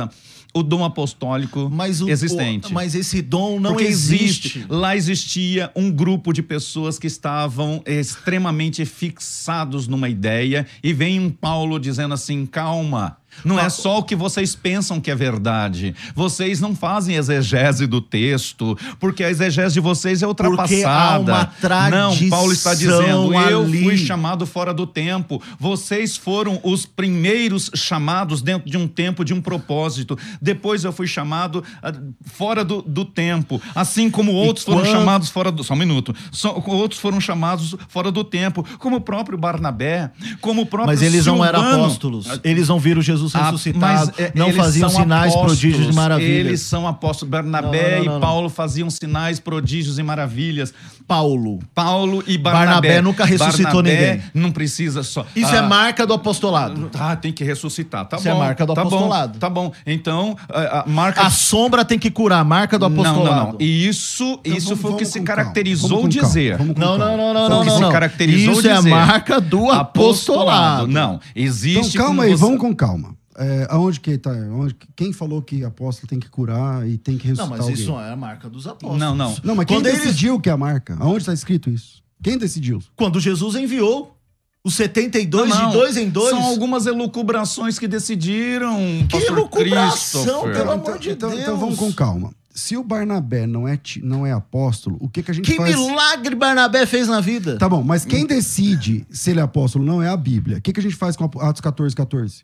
o 0.53 0.61
dom 0.61 0.83
apostólico 0.83 1.69
mas 1.71 2.01
o, 2.01 2.09
existente. 2.09 2.67
O, 2.67 2.73
mas 2.73 2.93
esse 2.93 3.21
dom 3.21 3.59
não 3.59 3.71
Porque 3.71 3.85
existe. 3.85 4.57
existe. 4.57 4.65
Lá 4.69 4.95
existia 4.95 5.71
um 5.75 5.89
grupo 5.89 6.33
de 6.33 6.43
pessoas 6.43 6.99
que 6.99 7.07
estavam 7.07 7.81
extremamente 7.85 8.83
fixados 8.85 9.87
numa 9.87 10.09
ideia 10.09 10.67
e 10.83 10.93
vem 10.93 11.19
um 11.19 11.29
Paulo 11.29 11.79
dizendo 11.79 12.13
assim: 12.13 12.45
calma, 12.45 13.17
não 13.43 13.59
é 13.59 13.69
só 13.69 13.99
o 13.99 14.03
que 14.03 14.15
vocês 14.15 14.55
pensam 14.55 14.99
que 14.99 15.09
é 15.09 15.15
verdade. 15.15 15.95
Vocês 16.15 16.59
não 16.59 16.75
fazem 16.75 17.15
exegese 17.15 17.87
do 17.87 18.01
texto, 18.01 18.77
porque 18.99 19.23
a 19.23 19.29
exegese 19.29 19.73
de 19.73 19.79
vocês 19.79 20.21
é 20.21 20.27
ultrapassada. 20.27 21.51
Não, 21.89 22.29
Paulo 22.29 22.51
está 22.51 22.73
dizendo, 22.73 23.33
eu 23.33 23.67
fui 23.67 23.97
chamado 23.97 24.45
fora 24.45 24.73
do 24.73 24.85
tempo. 24.85 25.41
Vocês 25.59 26.17
foram 26.17 26.59
os 26.63 26.85
primeiros 26.85 27.69
chamados 27.75 28.41
dentro 28.41 28.69
de 28.69 28.77
um 28.77 28.87
tempo, 28.87 29.23
de 29.23 29.33
um 29.33 29.41
propósito. 29.41 30.17
Depois 30.41 30.83
eu 30.83 30.91
fui 30.91 31.07
chamado 31.07 31.63
uh, 31.83 32.13
fora 32.25 32.63
do, 32.63 32.81
do, 32.81 33.05
tempo. 33.05 33.61
Assim 33.73 34.09
como 34.09 34.33
outros 34.33 34.65
foram 34.65 34.85
chamados 34.85 35.29
fora 35.29 35.51
do. 35.51 35.63
Só 35.63 35.73
um 35.73 35.77
minuto. 35.77 36.15
So, 36.31 36.63
outros 36.67 36.99
foram 36.99 37.19
chamados 37.19 37.75
fora 37.87 38.11
do 38.11 38.23
tempo. 38.23 38.65
Como 38.77 38.97
o 38.97 39.01
próprio 39.01 39.37
Barnabé, 39.37 40.11
como 40.39 40.61
o 40.61 40.65
próprio. 40.65 40.93
Mas 40.93 41.01
eles 41.01 41.23
Silvano. 41.23 41.37
não 41.37 41.47
eram 41.47 41.83
apóstolos. 41.83 42.27
Eles 42.43 42.67
não 42.67 42.79
viram 42.79 43.01
Jesus 43.01 43.20
ah, 43.33 43.45
ressuscitado. 43.45 44.13
Ah, 44.17 44.31
não 44.33 44.51
faziam 44.53 44.89
sinais, 44.89 45.33
apóstolos. 45.33 45.59
prodígios 45.59 45.93
e 45.93 45.93
maravilhas. 45.93 46.45
Eles 46.45 46.61
são 46.61 46.87
apóstolos. 46.87 47.31
Barnabé 47.31 47.97
não, 47.97 48.05
não, 48.05 48.11
não, 48.11 48.17
e 48.17 48.21
Paulo 48.21 48.49
faziam 48.49 48.89
sinais, 48.89 49.39
prodígios 49.39 49.99
e 49.99 50.03
maravilhas. 50.03 50.73
Paulo. 51.11 51.59
Paulo 51.75 52.23
e 52.25 52.37
Barnabé. 52.37 52.65
Barnabé 52.65 53.01
nunca 53.01 53.25
ressuscitou 53.25 53.83
Barnabé 53.83 54.11
ninguém. 54.13 54.23
Não 54.33 54.49
precisa 54.49 55.03
só. 55.03 55.25
Isso 55.35 55.53
é 55.53 55.59
ah, 55.59 55.63
é 55.63 55.67
marca 55.67 56.07
do 56.07 56.13
apostolado. 56.13 56.87
Tá, 56.87 57.17
tem 57.17 57.33
que 57.33 57.43
ressuscitar. 57.43 58.05
Tá 58.05 58.15
Isso 58.15 58.29
é 58.29 58.31
bom. 58.31 58.37
é 58.37 58.39
marca 58.39 58.65
do 58.65 58.73
tá 58.73 58.81
apostolado. 58.81 59.33
Bom, 59.33 59.39
tá 59.39 59.49
bom. 59.49 59.73
Então, 59.85 60.37
a, 60.47 60.79
a 60.79 60.85
marca. 60.87 61.21
A 61.23 61.29
sombra 61.29 61.83
tem 61.83 61.99
que 61.99 62.09
curar, 62.09 62.45
marca 62.45 62.79
do 62.79 62.85
apostolado. 62.85 63.25
Não, 63.25 63.35
não, 63.35 63.51
não. 63.51 63.57
E 63.59 63.89
isso, 63.89 64.39
então, 64.45 64.57
isso 64.57 64.67
vamos, 64.69 64.81
foi 64.81 64.91
o 64.91 64.95
que 64.95 65.03
se 65.03 65.19
caracterizou 65.19 66.07
dizer. 66.07 66.57
Não, 66.77 66.97
não, 66.97 67.17
não, 67.17 67.33
não, 67.33 67.49
não. 67.49 67.63
que 67.65 67.71
se 67.71 67.91
caracterizou 67.91 68.53
isso 68.53 68.61
dizer. 68.61 68.73
Isso 68.79 68.87
é 68.87 68.91
a 68.91 69.05
marca 69.05 69.41
do 69.41 69.69
apostolado. 69.69 70.87
Não, 70.87 71.19
existe. 71.35 71.97
Então, 71.97 72.05
calma 72.05 72.23
aí, 72.23 72.35
vamos 72.35 72.57
com 72.57 72.73
calma. 72.73 73.20
É, 73.41 73.67
aonde 73.71 73.99
que 73.99 74.17
tá? 74.19 74.31
Aonde, 74.31 74.75
quem 74.95 75.11
falou 75.11 75.41
que 75.41 75.63
apóstolo 75.63 76.07
tem 76.07 76.19
que 76.19 76.29
curar 76.29 76.87
e 76.87 76.95
tem 76.97 77.17
que 77.17 77.27
ressuscitar 77.27 77.57
Não, 77.57 77.67
mas 77.67 77.79
isso 77.79 77.91
alguém? 77.91 78.07
é 78.07 78.11
a 78.11 78.15
marca 78.15 78.47
dos 78.47 78.67
apóstolos. 78.67 78.99
Não, 78.99 79.15
não. 79.15 79.35
Não, 79.43 79.55
mas 79.55 79.65
quem 79.65 79.77
Quando 79.77 79.85
decidiu 79.85 80.33
eles... 80.33 80.43
que 80.43 80.49
é 80.49 80.51
a 80.51 80.57
marca? 80.57 80.95
Aonde 80.99 81.19
está 81.19 81.33
escrito 81.33 81.69
isso? 81.69 82.03
Quem 82.21 82.37
decidiu? 82.37 82.79
Quando 82.95 83.19
Jesus 83.19 83.55
enviou 83.55 84.15
os 84.63 84.75
72 84.75 85.49
não, 85.49 85.57
não. 85.57 85.67
de 85.67 85.73
dois 85.73 85.97
em 85.97 86.07
dois. 86.07 86.29
São 86.29 86.43
algumas 86.43 86.85
elucubrações 86.85 87.79
que 87.79 87.87
decidiram. 87.87 88.77
Que 89.09 89.17
elucubração, 89.17 90.43
pelo 90.43 90.53
então, 90.53 90.71
amor 90.71 90.99
de 90.99 91.09
então, 91.09 91.29
Deus. 91.29 91.41
Então 91.41 91.57
vamos 91.57 91.77
com 91.77 91.91
calma. 91.91 92.31
Se 92.53 92.77
o 92.77 92.83
Barnabé 92.83 93.47
não 93.47 93.67
é, 93.67 93.79
não 94.03 94.27
é 94.27 94.33
apóstolo, 94.33 94.97
o 94.99 95.09
que, 95.09 95.23
que 95.23 95.31
a 95.31 95.33
gente 95.33 95.45
que 95.45 95.55
faz? 95.55 95.73
Que 95.73 95.81
milagre 95.81 96.35
Barnabé 96.35 96.85
fez 96.85 97.07
na 97.07 97.21
vida? 97.21 97.57
Tá 97.57 97.67
bom, 97.67 97.81
mas 97.81 98.03
quem 98.05 98.27
decide 98.27 99.07
se 99.09 99.31
ele 99.31 99.39
é 99.39 99.43
apóstolo 99.43 99.83
não 99.85 100.03
é 100.03 100.09
a 100.09 100.17
Bíblia. 100.17 100.57
O 100.57 100.61
que, 100.61 100.73
que 100.73 100.79
a 100.79 100.83
gente 100.83 100.95
faz 100.95 101.15
com 101.15 101.23
Atos 101.39 101.61
14, 101.61 101.95
14? 101.95 102.43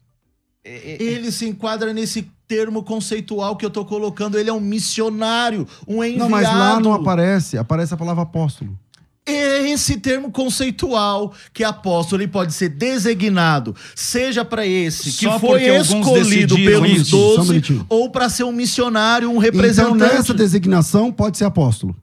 Ele 0.68 1.32
se 1.32 1.48
enquadra 1.48 1.94
nesse 1.94 2.30
termo 2.48 2.84
conceitual 2.84 3.56
que 3.56 3.66
eu 3.66 3.70
tô 3.70 3.86
colocando. 3.86 4.38
Ele 4.38 4.50
é 4.50 4.54
um 4.54 4.60
missionário, 4.60 5.68
um 5.88 6.04
enviado. 6.04 6.20
Não, 6.20 6.30
mas 6.30 6.48
lá 6.48 6.80
não 6.80 6.94
aparece. 6.94 7.58
Aparece 7.58 7.94
a 7.94 7.98
palavra 7.98 8.24
apóstolo. 8.24 8.78
É 9.26 9.70
esse 9.70 9.98
termo 9.98 10.32
conceitual 10.32 11.34
que 11.54 11.62
apóstolo 11.62 12.22
ele 12.22 12.32
pode 12.32 12.54
ser 12.54 12.70
designado, 12.70 13.76
seja 13.94 14.46
para 14.46 14.66
esse 14.66 15.12
que 15.12 15.26
Só 15.26 15.38
foi 15.38 15.66
escolhido 15.66 16.56
pelos 16.56 17.10
doze, 17.10 17.82
ou 17.90 18.10
para 18.10 18.30
ser 18.30 18.46
um 18.46 18.54
missionário, 18.54 19.30
um 19.30 19.38
representante. 19.38 19.96
Então, 19.98 20.18
nessa 20.18 20.34
designação, 20.34 21.12
pode 21.12 21.38
ser 21.38 21.44
apóstolo 21.44 21.94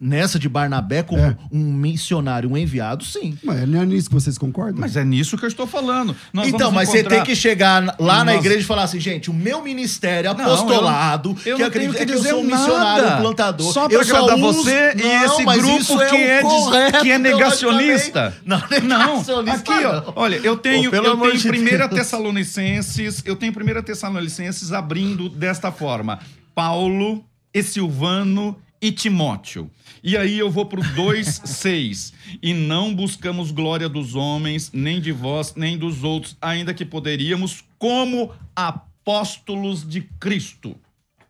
nessa 0.00 0.38
de 0.38 0.48
Barnabé 0.48 1.02
como 1.02 1.22
é. 1.22 1.36
um 1.52 1.72
missionário, 1.72 2.50
um 2.50 2.56
enviado, 2.56 3.04
sim. 3.04 3.38
Mas 3.42 3.66
não 3.68 3.80
é 3.80 3.86
nisso 3.86 4.08
que 4.08 4.14
vocês 4.14 4.36
concordam? 4.36 4.80
Mas 4.80 4.96
é 4.96 5.04
nisso 5.04 5.38
que 5.38 5.44
eu 5.44 5.48
estou 5.48 5.66
falando. 5.66 6.14
Nós 6.32 6.48
então, 6.48 6.70
mas 6.70 6.88
encontrar... 6.88 7.10
você 7.10 7.16
tem 7.16 7.24
que 7.24 7.36
chegar 7.36 7.96
lá 7.98 8.16
Nós... 8.16 8.26
na 8.26 8.34
igreja 8.34 8.60
e 8.60 8.64
falar 8.64 8.84
assim, 8.84 8.98
gente, 8.98 9.30
o 9.30 9.34
meu 9.34 9.62
ministério 9.62 10.30
apostolado, 10.30 11.30
não, 11.30 11.38
eu, 11.44 11.52
eu 11.52 11.56
que 11.56 11.62
acredito 11.62 11.96
que, 11.96 12.06
que 12.06 12.12
eu 12.12 12.22
sou 12.22 12.40
um 12.40 12.44
missionário, 12.44 13.14
um 13.14 13.20
plantador. 13.22 13.72
Só 13.72 13.88
para 13.88 14.00
agradar 14.00 14.36
uso... 14.36 14.64
você 14.64 14.94
não, 14.94 15.04
e 15.04 15.24
esse 15.24 15.44
grupo 15.44 16.02
é 16.02 16.10
que, 16.10 16.16
é, 16.16 16.42
correto, 16.42 17.00
que 17.00 17.10
é 17.10 17.18
negacionista. 17.18 18.36
Não, 18.44 18.58
negacionista. 18.68 19.42
Não, 19.42 19.52
aqui, 19.52 19.84
ó, 19.84 20.12
olha, 20.16 20.36
eu 20.36 20.56
tenho, 20.56 20.90
Pô, 20.90 20.96
eu 20.96 21.16
tenho 21.18 21.42
primeira 21.42 21.88
Tessalonicenses, 21.88 23.22
eu 23.24 23.36
tenho 23.36 23.52
primeira 23.52 23.82
Tessalonicenses 23.82 24.72
abrindo 24.72 25.28
desta 25.28 25.70
forma. 25.70 26.18
Paulo 26.54 27.24
e 27.52 27.62
Silvano 27.62 28.56
e 28.84 28.92
Timóteo. 28.92 29.70
E 30.02 30.14
aí 30.14 30.38
eu 30.38 30.50
vou 30.50 30.66
para 30.66 30.78
o 30.78 30.82
2,6. 30.82 32.12
e 32.42 32.52
não 32.52 32.94
buscamos 32.94 33.50
glória 33.50 33.88
dos 33.88 34.14
homens, 34.14 34.70
nem 34.74 35.00
de 35.00 35.10
vós, 35.10 35.54
nem 35.56 35.78
dos 35.78 36.04
outros, 36.04 36.36
ainda 36.38 36.74
que 36.74 36.84
poderíamos, 36.84 37.64
como 37.78 38.30
apóstolos 38.54 39.88
de 39.88 40.02
Cristo. 40.20 40.76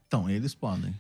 Então, 0.05 0.29
eles 0.29 0.53
podem. 0.53 0.93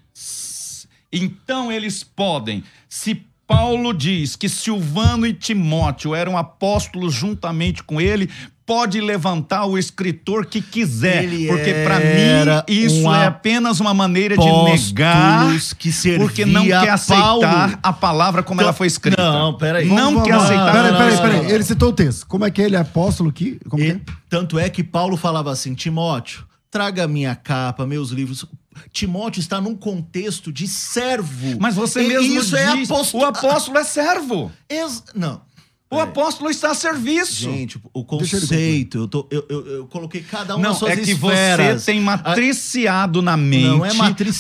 Então, 1.12 1.72
eles 1.72 2.04
podem. 2.04 2.62
Se 2.88 3.26
Paulo 3.46 3.92
diz 3.92 4.36
que 4.36 4.48
Silvano 4.48 5.26
e 5.26 5.34
Timóteo 5.34 6.14
eram 6.14 6.36
apóstolos 6.38 7.12
juntamente 7.14 7.82
com 7.82 8.00
ele, 8.00 8.30
pode 8.66 9.00
levantar 9.00 9.66
o 9.66 9.76
escritor 9.76 10.46
que 10.46 10.60
quiser, 10.60 11.24
Ele 11.24 11.48
porque 11.48 11.74
para 11.84 11.98
mim 12.00 12.64
isso 12.66 13.06
um 13.06 13.14
é 13.14 13.26
apenas 13.26 13.80
uma 13.80 13.92
maneira 13.92 14.36
de 14.36 14.46
negar, 14.46 15.46
que 15.78 15.90
porque 16.16 16.46
não 16.46 16.64
quer 16.64 16.90
aceitar 16.90 17.22
Paulo. 17.22 17.78
a 17.82 17.92
palavra 17.92 18.42
como 18.42 18.60
ela 18.60 18.72
foi 18.72 18.86
escrita. 18.86 19.22
Não, 19.22 19.54
peraí. 19.56 19.86
Não 19.86 20.14
vamos, 20.14 20.22
quer 20.22 20.36
vamos, 20.36 20.44
aceitar. 20.44 20.72
Peraí, 20.72 20.92
peraí, 20.92 21.16
peraí. 21.18 21.52
Ele 21.52 21.64
citou 21.64 21.90
o 21.90 21.92
texto. 21.92 22.26
Como 22.26 22.44
é 22.44 22.50
que 22.50 22.62
ele 22.62 22.76
é 22.76 22.78
apóstolo 22.78 23.28
aqui? 23.28 23.58
Como 23.68 23.82
Ele, 23.82 23.92
é? 23.92 24.12
Tanto 24.30 24.58
é 24.58 24.68
que 24.70 24.82
Paulo 24.82 25.16
falava 25.16 25.50
assim, 25.50 25.74
Timóteo, 25.74 26.44
traga 26.70 27.06
minha 27.06 27.34
capa, 27.36 27.86
meus 27.86 28.10
livros. 28.10 28.46
Timóteo 28.92 29.40
está 29.40 29.60
num 29.60 29.74
contexto 29.74 30.52
de 30.52 30.66
servo. 30.68 31.58
Mas 31.60 31.74
você 31.74 32.02
e 32.02 32.08
mesmo 32.08 32.40
isso 32.40 32.56
é 32.56 32.76
diz, 32.76 32.90
é 32.90 32.92
apóstolo... 32.92 33.22
o 33.22 33.26
apóstolo 33.26 33.78
é 33.78 33.84
servo. 33.84 34.52
Ex... 34.68 35.04
Não. 35.14 35.42
O 35.94 36.00
apóstolo 36.00 36.50
está 36.50 36.72
a 36.72 36.74
serviço. 36.74 37.42
Gente, 37.42 37.78
o 37.92 38.04
conceito, 38.04 38.98
eu, 38.98 39.08
tô, 39.08 39.28
eu, 39.30 39.46
eu, 39.48 39.66
eu, 39.66 39.86
coloquei 39.86 40.22
cada 40.22 40.56
um 40.56 40.58
não, 40.58 40.70
nas 40.70 40.78
suas 40.78 40.92
é 40.92 40.96
que 40.96 41.12
esferas. 41.12 41.82
você 41.82 41.92
tem 41.92 42.00
matriciado 42.00 43.22
na 43.22 43.36
mente 43.36 43.64
não 43.64 43.86
é 43.86 43.90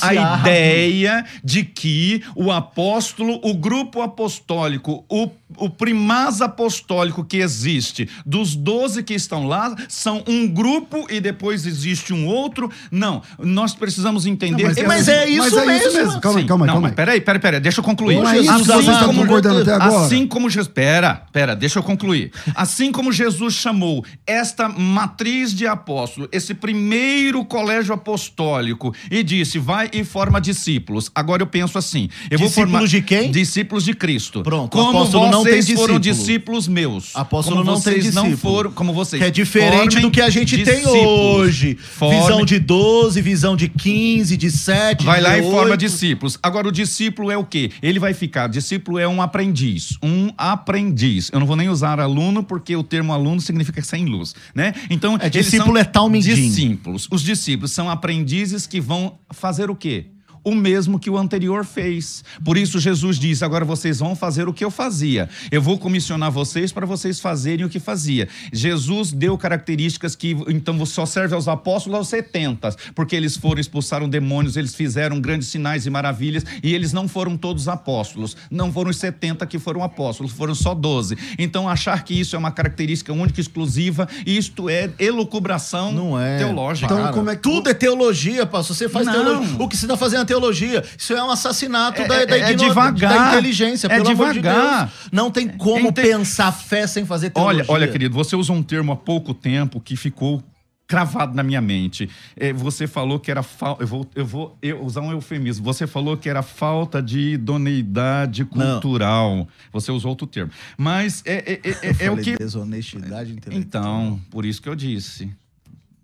a 0.02 0.40
ideia 0.40 1.24
de 1.44 1.64
que 1.64 2.24
o 2.34 2.50
apóstolo, 2.50 3.38
o 3.42 3.54
grupo 3.54 4.02
apostólico, 4.02 5.04
o, 5.08 5.30
o 5.56 5.70
primaz 5.70 6.40
apostólico 6.40 7.24
que 7.24 7.38
existe, 7.38 8.08
dos 8.26 8.54
doze 8.54 9.02
que 9.02 9.14
estão 9.14 9.46
lá, 9.46 9.74
são 9.88 10.22
um 10.26 10.46
grupo 10.48 11.06
e 11.10 11.20
depois 11.20 11.66
existe 11.66 12.12
um 12.12 12.26
outro. 12.26 12.70
Não, 12.90 13.22
nós 13.38 13.74
precisamos 13.74 14.26
entender... 14.26 14.64
Não, 14.64 14.68
mas, 14.68 14.78
é, 14.78 14.86
mas, 14.86 15.08
é, 15.08 15.28
isso 15.28 15.38
mas 15.38 15.52
é 15.52 15.66
mesmo. 15.66 15.88
isso 15.88 15.96
mesmo. 15.96 16.20
Calma, 16.20 16.40
Sim. 16.40 16.46
calma, 16.46 16.66
não, 16.66 16.74
calma. 16.74 16.90
Peraí, 16.90 17.20
peraí, 17.20 17.40
peraí, 17.40 17.60
deixa 17.60 17.80
eu 17.80 17.84
concluir. 17.84 18.16
Não 18.16 18.28
é 18.28 18.38
isso 18.38 18.50
assim, 18.50 18.64
vocês 18.64 18.88
estão 18.88 19.14
concordando 19.14 19.60
até 19.60 19.72
agora. 19.72 20.06
Assim 20.06 20.26
como... 20.26 20.44
Espera, 20.48 21.22
espera 21.26 21.44
pera, 21.44 21.56
deixa 21.56 21.78
eu 21.78 21.82
concluir. 21.82 22.32
Assim 22.54 22.90
como 22.90 23.12
Jesus 23.12 23.54
chamou 23.54 24.04
esta 24.26 24.68
matriz 24.68 25.54
de 25.54 25.66
apóstolo, 25.66 26.28
esse 26.32 26.54
primeiro 26.54 27.44
colégio 27.44 27.94
apostólico, 27.94 28.94
e 29.10 29.22
disse: 29.22 29.58
vai 29.58 29.90
e 29.92 30.04
forma 30.04 30.40
discípulos. 30.40 31.10
Agora 31.14 31.42
eu 31.42 31.46
penso 31.46 31.76
assim: 31.76 32.08
eu 32.30 32.38
discípulos 32.38 32.40
vou 32.40 32.50
formar 32.50 32.86
de 32.86 33.02
quem? 33.02 33.30
Discípulos 33.30 33.84
de 33.84 33.94
Cristo. 33.94 34.42
Pronto. 34.42 34.70
Como 34.70 34.90
apóstolo 34.90 35.28
vocês 35.28 35.30
não 35.30 35.43
discípulo. 35.52 35.86
foram 35.86 36.00
discípulos 36.00 36.68
meus. 36.68 37.10
Apóstolo 37.14 37.58
como 37.58 37.70
não 37.70 37.76
vocês 37.76 37.94
tem 37.94 38.02
discípulo. 38.04 38.30
não 38.30 38.36
foram, 38.36 38.72
como 38.72 38.92
vocês. 38.92 39.20
Que 39.22 39.28
é 39.28 39.30
diferente 39.30 40.00
do 40.00 40.10
que 40.10 40.20
a 40.20 40.30
gente 40.30 40.56
discípulos. 40.56 40.92
tem 40.92 41.06
hoje. 41.06 41.78
Visão 42.10 42.44
de 42.44 42.58
12, 42.58 43.20
visão 43.20 43.56
de 43.56 43.68
15, 43.68 44.36
de 44.36 44.50
7, 44.50 45.04
Vai 45.04 45.18
de 45.18 45.24
lá 45.24 45.34
8. 45.34 45.46
e 45.46 45.50
forma 45.50 45.76
discípulos. 45.76 46.38
Agora 46.42 46.68
o 46.68 46.72
discípulo 46.72 47.30
é 47.30 47.36
o 47.36 47.44
quê? 47.44 47.70
Ele 47.82 47.98
vai 47.98 48.14
ficar, 48.14 48.48
discípulo 48.48 48.98
é 48.98 49.06
um 49.06 49.20
aprendiz, 49.20 49.98
um 50.02 50.30
aprendiz. 50.36 51.30
Eu 51.32 51.40
não 51.40 51.46
vou 51.46 51.56
nem 51.56 51.68
usar 51.68 52.00
aluno 52.00 52.42
porque 52.42 52.74
o 52.74 52.82
termo 52.82 53.12
aluno 53.12 53.40
significa 53.40 53.82
sem 53.82 54.06
luz, 54.06 54.34
né? 54.54 54.72
Então, 54.88 55.18
é, 55.20 55.28
discípulo 55.28 55.76
é 55.76 55.84
tal 55.84 56.08
Discípulos. 56.14 57.08
Os 57.10 57.22
discípulos 57.22 57.72
são 57.72 57.90
aprendizes 57.90 58.66
que 58.66 58.80
vão 58.80 59.18
fazer 59.30 59.70
o 59.70 59.74
quê? 59.76 60.06
O 60.44 60.54
mesmo 60.54 60.98
que 60.98 61.10
o 61.10 61.16
anterior 61.16 61.64
fez. 61.64 62.22
Por 62.44 62.56
isso 62.56 62.78
Jesus 62.78 63.18
diz: 63.18 63.42
agora 63.42 63.64
vocês 63.64 63.98
vão 63.98 64.14
fazer 64.14 64.46
o 64.46 64.52
que 64.52 64.64
eu 64.64 64.70
fazia. 64.70 65.28
Eu 65.50 65.62
vou 65.62 65.78
comissionar 65.78 66.30
vocês 66.30 66.70
para 66.70 66.86
vocês 66.86 67.18
fazerem 67.18 67.64
o 67.64 67.68
que 67.68 67.80
fazia. 67.80 68.28
Jesus 68.52 69.10
deu 69.10 69.36
características 69.38 70.14
que 70.14 70.36
então 70.48 70.84
só 70.84 71.06
serve 71.06 71.34
aos 71.34 71.48
apóstolos 71.48 71.98
aos 71.98 72.08
70, 72.08 72.76
porque 72.94 73.16
eles 73.16 73.36
foram 73.36 73.60
expulsaram 73.60 74.08
demônios, 74.08 74.56
eles 74.56 74.74
fizeram 74.74 75.20
grandes 75.20 75.48
sinais 75.48 75.86
e 75.86 75.90
maravilhas 75.90 76.44
e 76.62 76.74
eles 76.74 76.92
não 76.92 77.08
foram 77.08 77.36
todos 77.36 77.68
apóstolos. 77.68 78.36
Não 78.50 78.72
foram 78.72 78.90
os 78.90 78.98
70 78.98 79.46
que 79.46 79.58
foram 79.58 79.82
apóstolos, 79.82 80.32
foram 80.32 80.54
só 80.54 80.74
12. 80.74 81.16
Então 81.38 81.68
achar 81.68 82.02
que 82.04 82.18
isso 82.18 82.36
é 82.36 82.38
uma 82.38 82.50
característica 82.50 83.12
única 83.12 83.40
e 83.40 83.42
exclusiva, 83.42 84.08
isto 84.26 84.68
é 84.68 84.90
elucubração 84.98 85.92
não 85.92 86.20
é. 86.20 86.38
teológica. 86.38 86.92
Então, 86.92 87.12
como 87.12 87.30
é 87.30 87.36
que... 87.36 87.42
Tudo 87.42 87.70
é 87.70 87.74
teologia, 87.74 88.46
pastor. 88.46 88.76
Você 88.76 88.88
faz 88.88 89.08
teologia. 89.08 89.56
O 89.58 89.68
que 89.68 89.76
você 89.76 89.84
está 89.84 89.96
fazendo 89.96 90.22
é 90.22 90.24
teologia. 90.34 90.84
Isso 90.96 91.12
é 91.12 91.22
um 91.22 91.30
assassinato 91.30 92.02
é, 92.02 92.08
da, 92.08 92.24
da, 92.24 92.36
é 92.38 92.54
devagar, 92.54 93.14
da 93.14 93.28
inteligência, 93.28 93.86
é 93.86 94.00
devagar. 94.00 94.86
De 94.86 94.92
Não 95.12 95.30
tem 95.30 95.48
como 95.48 95.88
Ente... 95.88 96.02
pensar 96.02 96.52
fé 96.52 96.86
sem 96.86 97.06
fazer 97.06 97.30
teologia. 97.30 97.64
Olha, 97.68 97.84
olha, 97.84 97.88
querido, 97.88 98.14
você 98.14 98.36
usou 98.36 98.56
um 98.56 98.62
termo 98.62 98.92
há 98.92 98.96
pouco 98.96 99.32
tempo 99.32 99.80
que 99.80 99.96
ficou 99.96 100.42
cravado 100.86 101.34
na 101.34 101.42
minha 101.42 101.60
mente. 101.60 102.10
É, 102.36 102.52
você 102.52 102.86
falou 102.86 103.18
que 103.18 103.30
era 103.30 103.42
falta. 103.42 103.82
Eu 103.82 103.86
vou, 103.86 104.10
eu 104.14 104.26
vou 104.26 104.58
eu 104.62 104.82
usar 104.82 105.00
um 105.00 105.10
eufemismo. 105.10 105.64
Você 105.64 105.86
falou 105.86 106.16
que 106.16 106.28
era 106.28 106.42
falta 106.42 107.02
de 107.02 107.34
idoneidade 107.34 108.44
cultural. 108.44 109.36
Não. 109.36 109.48
Você 109.72 109.90
usou 109.90 110.10
outro 110.10 110.26
termo. 110.26 110.50
Mas 110.76 111.22
é, 111.24 111.52
é, 111.52 111.60
é, 111.64 112.06
é 112.06 112.10
o 112.10 112.16
que. 112.16 112.36
Desonestidade 112.36 113.32
intelectual. 113.32 113.58
Então, 113.58 114.20
por 114.30 114.44
isso 114.44 114.60
que 114.60 114.68
eu 114.68 114.74
disse. 114.74 115.30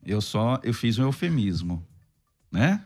Eu 0.05 0.21
só 0.21 0.59
eu 0.63 0.73
fiz 0.73 0.99
um 0.99 1.03
eufemismo. 1.03 1.85
né? 2.51 2.81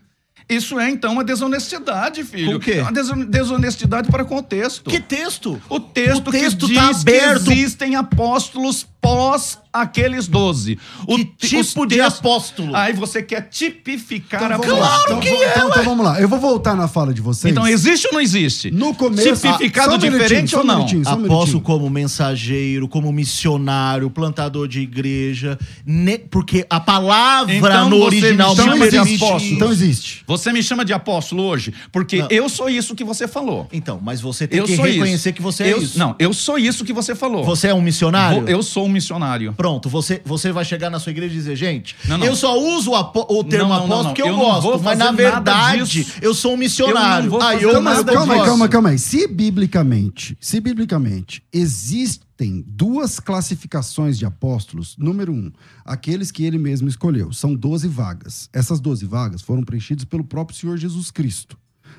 Isso 0.49 0.79
é, 0.79 0.91
então, 0.91 1.13
uma 1.15 1.25
desonestidade, 1.25 2.23
filho. 2.23 2.57
O 2.59 2.61
quê? 2.61 2.73
É 2.73 2.83
uma 2.83 2.93
desonestidade 3.25 4.11
para 4.11 4.25
com 4.25 4.37
o 4.37 4.43
texto. 4.43 4.91
Que 4.91 5.01
texto? 5.01 5.61
O 5.69 5.81
texto, 5.81 6.29
O 6.29 6.31
texto 6.31 6.67
que 6.69 6.75
tá 6.75 6.89
diz 6.93 7.01
aberto. 7.01 7.45
que 7.45 7.53
existem 7.53 7.97
apóstolos 7.97 8.87
pós 9.01 9.59
aqueles 9.75 10.29
doze. 10.29 10.79
O 11.07 11.18
Que 11.18 11.49
tipo 11.49 11.85
de 11.87 12.01
apóstolo? 12.01 12.75
Aí 12.75 12.93
você 12.93 13.22
quer 13.22 13.49
tipificar 13.51 14.43
Então, 14.45 14.79
lá. 14.79 14.89
Claro 14.89 15.03
então, 15.07 15.20
que 15.20 15.31
vo- 15.31 15.43
é, 15.43 15.51
então, 15.51 15.68
então 15.68 15.85
vamos 15.85 16.05
lá. 16.07 16.20
Eu 16.20 16.29
vou 16.29 16.39
voltar 16.39 16.75
na 16.77 16.87
fala 16.89 17.12
de 17.12 17.20
vocês. 17.20 17.51
Então, 17.53 17.66
existe 17.66 18.07
ou 18.07 18.12
não 18.14 18.20
existe? 18.20 18.70
No 18.70 18.95
começo. 18.95 19.35
Tipificado 19.35 19.93
Ah, 19.93 19.95
um 19.97 19.99
diferente 19.99 20.55
um 20.55 20.61
ou 20.61 20.64
não? 20.64 20.81
um 20.81 20.85
Apóstolo 20.85 21.18
minutinho. 21.27 21.61
como 21.61 21.91
mensageiro, 21.91 22.87
como 22.89 23.12
missionário, 23.12 24.09
plantador 24.11 24.68
de 24.68 24.81
igreja, 24.81 25.59
ne- 25.85 26.18
porque 26.18 26.64
a 26.70 26.79
palavra 26.81 27.55
Então 27.55 27.91
no 27.91 27.99
você 27.99 28.05
original 28.05 28.49
me 28.49 28.55
Então 28.55 28.64
chama 28.72 28.89
de 28.91 28.97
existe. 28.97 29.25
apóstolo. 29.25 29.55
Então 29.55 29.72
existe. 29.72 30.22
Você 30.27 30.53
me 30.53 30.62
chama 30.62 30.85
de 30.85 30.93
apóstolo 30.93 31.43
hoje? 31.43 31.75
Porque 31.91 32.18
Não. 32.18 32.29
eu 32.31 32.49
sou 32.49 32.68
isso 32.68 32.95
que 32.95 33.03
você 33.05 33.27
falou. 33.27 33.68
Então, 33.72 33.99
mas 34.03 34.20
você 34.20 34.47
tem 34.47 34.61
Eu 34.61 34.64
que 34.66 34.75
reconhecer 34.77 35.31
isso. 35.31 35.33
que 35.37 35.43
você 35.43 35.64
é 35.64 35.72
eu, 35.72 35.83
isso. 35.83 35.99
Não, 35.99 36.14
eu 36.18 36.33
sou 36.33 36.59
isso 36.59 36.85
que 36.85 36.93
você 36.93 37.14
falou. 37.14 37.45
Você 37.45 37.68
é 37.68 37.75
um 37.75 37.83
missionário? 37.83 38.41
Vou- 38.43 38.49
eu 38.49 38.62
sou 38.62 38.87
um 38.87 38.89
missionário. 38.89 39.53
Pronto, 39.65 39.89
você, 39.89 40.21
você 40.27 40.53
vai 40.53 40.62
chegar 40.62 40.91
na 40.91 41.01
sua 41.01 41.09
igreja 41.09 41.33
e 41.33 41.39
dizer, 41.39 41.57
gente, 41.57 41.97
Não, 42.07 42.19
não. 42.19 42.27
eu 42.27 42.37
só 42.37 42.55
uso 42.55 42.91
o, 42.93 43.45
termo 43.45 43.71
Não, 43.71 43.77
apóstolo 43.77 44.05
porque 44.05 44.21
eu, 44.21 44.27
Eu 44.27 44.37
gosto, 44.37 44.83
mas 44.83 44.99
na 44.99 45.11
verdade 45.11 46.07
eu 46.21 46.35
sou 46.35 46.53
um 46.53 46.57
missionário. 46.59 47.33
Eu 47.33 47.41
Aí 47.41 47.61
fazer 47.61 47.65
eu 47.65 47.73
Calma, 47.73 48.05
calma 48.05 48.45
calma, 48.45 48.69
calma 48.69 48.89
aí. 48.91 48.99
Se 48.99 49.27
biblicamente, 49.27 50.37
se 50.39 50.61
biblicamente 50.61 51.43
existem 51.51 52.62
duas 52.67 53.19
classificações 53.19 54.19
de 54.19 54.27
apóstolos, 54.27 54.97
número 54.99 55.33
um, 55.33 55.51
aqueles 55.83 56.31
que 56.31 56.45
ele 56.45 56.59
mesmo 56.59 56.87
escolheu, 56.87 57.33
são 57.33 57.55
12 57.55 57.89
vagas. 57.89 58.51
Essas 58.53 58.81
12 58.81 59.07
vagas 59.07 59.41
foram 59.41 59.62
preenchidas 59.62 60.05
pelo 60.05 60.25
próprio 60.25 60.59
Senhor 60.59 60.77
Jesus 60.77 61.11
Cristo. 61.11 61.57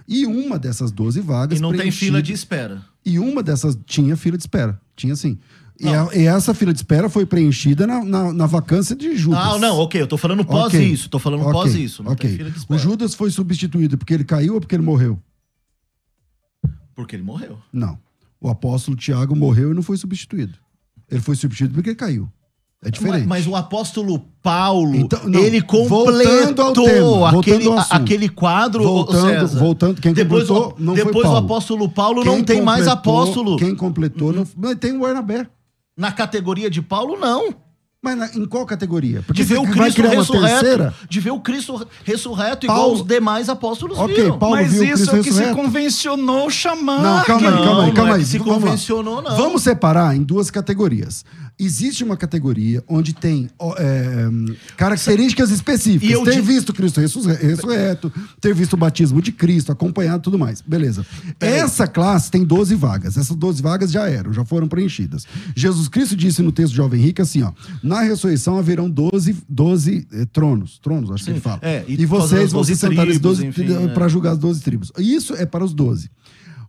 E 0.07 0.27
uma 0.27 0.59
dessas 0.59 0.91
12 0.91 1.19
vagas 1.19 1.57
E 1.57 1.61
não 1.63 1.75
tem 1.75 1.89
fila 1.89 2.21
de 2.21 2.31
espera. 2.31 2.85
E 3.03 3.17
uma 3.17 3.41
dessas 3.41 3.75
tinha 3.87 4.15
fila 4.15 4.37
de 4.37 4.43
espera. 4.43 4.79
Tinha 4.95 5.15
sim. 5.15 5.37
E, 5.79 5.85
Não. 5.85 6.09
a- 6.09 6.15
e 6.15 6.25
essa 6.25 6.53
fila 6.53 6.71
de 6.71 6.79
espera 6.79 7.09
foi 7.09 7.25
preenchida 7.25 7.85
na, 7.85 8.03
na, 8.03 8.33
na 8.33 8.45
vacância 8.45 8.95
de 8.95 9.15
Judas. 9.17 9.39
Ah, 9.41 9.57
não, 9.59 9.77
ok, 9.79 10.01
eu 10.01 10.07
tô 10.07 10.15
falando 10.17 10.45
pós 10.45 10.67
Ok. 10.73 10.81
isso, 10.81 11.09
tô 11.09 11.19
falando 11.19 11.41
Ok, 11.41 11.51
pós 11.53 11.75
isso, 11.75 12.01
não 12.01 12.15
fila 12.15 12.49
de 12.49 12.55
O 12.55 12.59
espera. 12.59 12.79
Judas 12.79 13.13
foi 13.13 13.29
substituído 13.29 13.97
porque 13.97 14.13
ele 14.13 14.23
caiu 14.23 14.53
ou 14.55 14.61
porque 14.61 14.75
ele 14.75 14.83
morreu? 14.83 15.19
Porque 16.95 17.15
ele 17.15 17.23
morreu. 17.23 17.57
Não. 17.73 17.97
O 18.39 18.49
apóstolo 18.49 18.95
Tiago 18.95 19.35
morreu 19.35 19.71
e 19.71 19.73
não 19.73 19.81
foi 19.83 19.97
substituído. 19.97 20.53
Ele 21.11 21.21
foi 21.21 21.35
substituído 21.35 21.73
porque 21.75 21.89
ele 21.89 21.95
caiu. 21.97 22.29
É 22.83 22.89
diferente. 22.91 23.25
Mas, 23.25 23.45
mas 23.45 23.47
o 23.47 23.55
apóstolo 23.55 24.19
Paulo, 24.43 24.95
Então, 24.95 25.27
não, 25.27 25.39
ele 25.39 25.59
completou 25.61 26.83
tema, 26.83 27.29
aquele, 27.39 27.67
aquele 27.89 28.29
quadro, 28.29 28.83
voltando, 28.83 29.47
voltando, 29.57 30.01
quem 30.01 30.13
depois 30.13 30.47
completou 30.47 30.77
o, 30.77 30.83
não 30.83 30.93
depois 30.93 31.27
o 31.27 31.35
apóstolo 31.35 31.89
Paulo 31.89 32.21
Quem 32.21 32.31
não 32.31 32.43
tem 32.43 32.61
mais 32.61 32.87
apóstolo. 32.87 33.57
Quem 33.57 33.75
completou 33.75 34.31
não, 34.31 34.47
mas 34.55 34.75
tem 34.77 34.95
o 34.95 34.99
Barnabé. 34.99 35.47
Na 35.97 36.11
categoria 36.11 36.69
de 36.69 36.81
Paulo, 36.81 37.17
não. 37.17 37.55
Mas 38.03 38.17
na- 38.17 38.29
em 38.35 38.45
qual 38.45 38.65
categoria? 38.67 39.23
De 39.31 39.41
ver 39.43 39.57
o 39.57 39.63
vai 39.63 39.91
Cristo 39.91 40.01
ressurreto. 40.03 40.93
De 41.09 41.19
ver 41.19 41.31
o 41.31 41.39
Cristo 41.39 41.87
ressurreto 42.03 42.65
igual 42.67 42.77
Paulo- 42.79 42.95
os 42.95 43.07
demais 43.07 43.49
apóstolos 43.49 43.97
Ok, 43.97 44.13
viram. 44.15 44.37
Paulo 44.37 44.57
Mas 44.57 44.71
viu 44.71 44.81
o 44.81 44.83
isso 44.85 44.93
Cristo 44.95 45.15
é 45.15 45.19
o 45.19 45.23
que 45.23 45.31
se 45.31 45.39
ressurreto? 45.39 45.55
convencionou 45.63 46.49
chamar. 46.51 47.01
Não, 47.01 47.23
calma 47.23 47.47
aí, 47.49 47.55
Não, 47.55 47.63
calma 47.63 47.81
aí, 47.81 47.87
não 47.87 47.93
calma 47.95 48.11
é 48.11 48.13
aí. 48.13 48.19
que 48.19 48.25
se 48.27 48.37
Vamos 48.37 48.53
lá. 48.53 48.59
convencionou, 48.61 49.21
não. 49.23 49.35
Vamos 49.37 49.63
separar 49.63 50.15
em 50.15 50.21
duas 50.21 50.51
categorias. 50.51 51.25
Existe 51.57 52.03
uma 52.03 52.17
categoria 52.17 52.83
onde 52.87 53.13
tem 53.13 53.49
é, 53.77 54.27
características 54.75 55.51
específicas. 55.51 56.19
Ter 56.23 56.31
digo- 56.31 56.43
visto 56.45 56.73
Cristo 56.73 56.99
ressurre- 56.99 57.35
ressurreto, 57.35 58.11
ter 58.41 58.53
visto 58.53 58.73
o 58.73 58.77
batismo 58.77 59.21
de 59.21 59.31
Cristo, 59.31 59.71
acompanhado 59.71 60.19
e 60.19 60.23
tudo 60.23 60.37
mais. 60.37 60.59
Beleza. 60.61 61.05
Essa 61.39 61.87
classe 61.87 62.29
tem 62.29 62.43
12 62.43 62.75
vagas. 62.75 63.17
Essas 63.17 63.35
12 63.37 63.61
vagas 63.61 63.89
já 63.91 64.07
eram, 64.09 64.33
já 64.33 64.43
foram 64.43 64.67
preenchidas. 64.67 65.25
Jesus 65.55 65.87
Cristo 65.87 66.15
disse 66.15 66.41
no 66.41 66.51
texto 66.51 66.71
de 66.71 66.77
Jovem 66.77 67.01
Rico 67.01 67.21
assim, 67.21 67.41
ó. 67.41 67.53
Na 67.81 68.01
ressurreição 68.01 68.57
haverão 68.57 68.89
12, 68.89 69.37
12 69.47 70.07
eh, 70.11 70.25
tronos. 70.33 70.77
Tronos, 70.79 71.09
acho 71.11 71.23
que 71.23 71.29
Sim, 71.29 71.35
ele 71.35 71.39
fala. 71.41 71.59
é, 71.61 71.85
e 71.87 72.01
e 72.01 72.05
vocês 72.05 72.51
vão 72.51 72.61
12 72.61 72.73
se 72.75 72.79
sentar 72.81 73.05
nesses 73.05 73.21
tribos, 73.21 73.37
12 73.39 73.45
enfim, 73.47 73.73
é. 73.73 73.87
para 73.93 74.07
julgar 74.09 74.31
as 74.33 74.37
12 74.39 74.61
tribos. 74.61 74.91
Isso 74.97 75.33
é 75.35 75.45
para 75.45 75.63
os 75.63 75.73
12. 75.73 76.09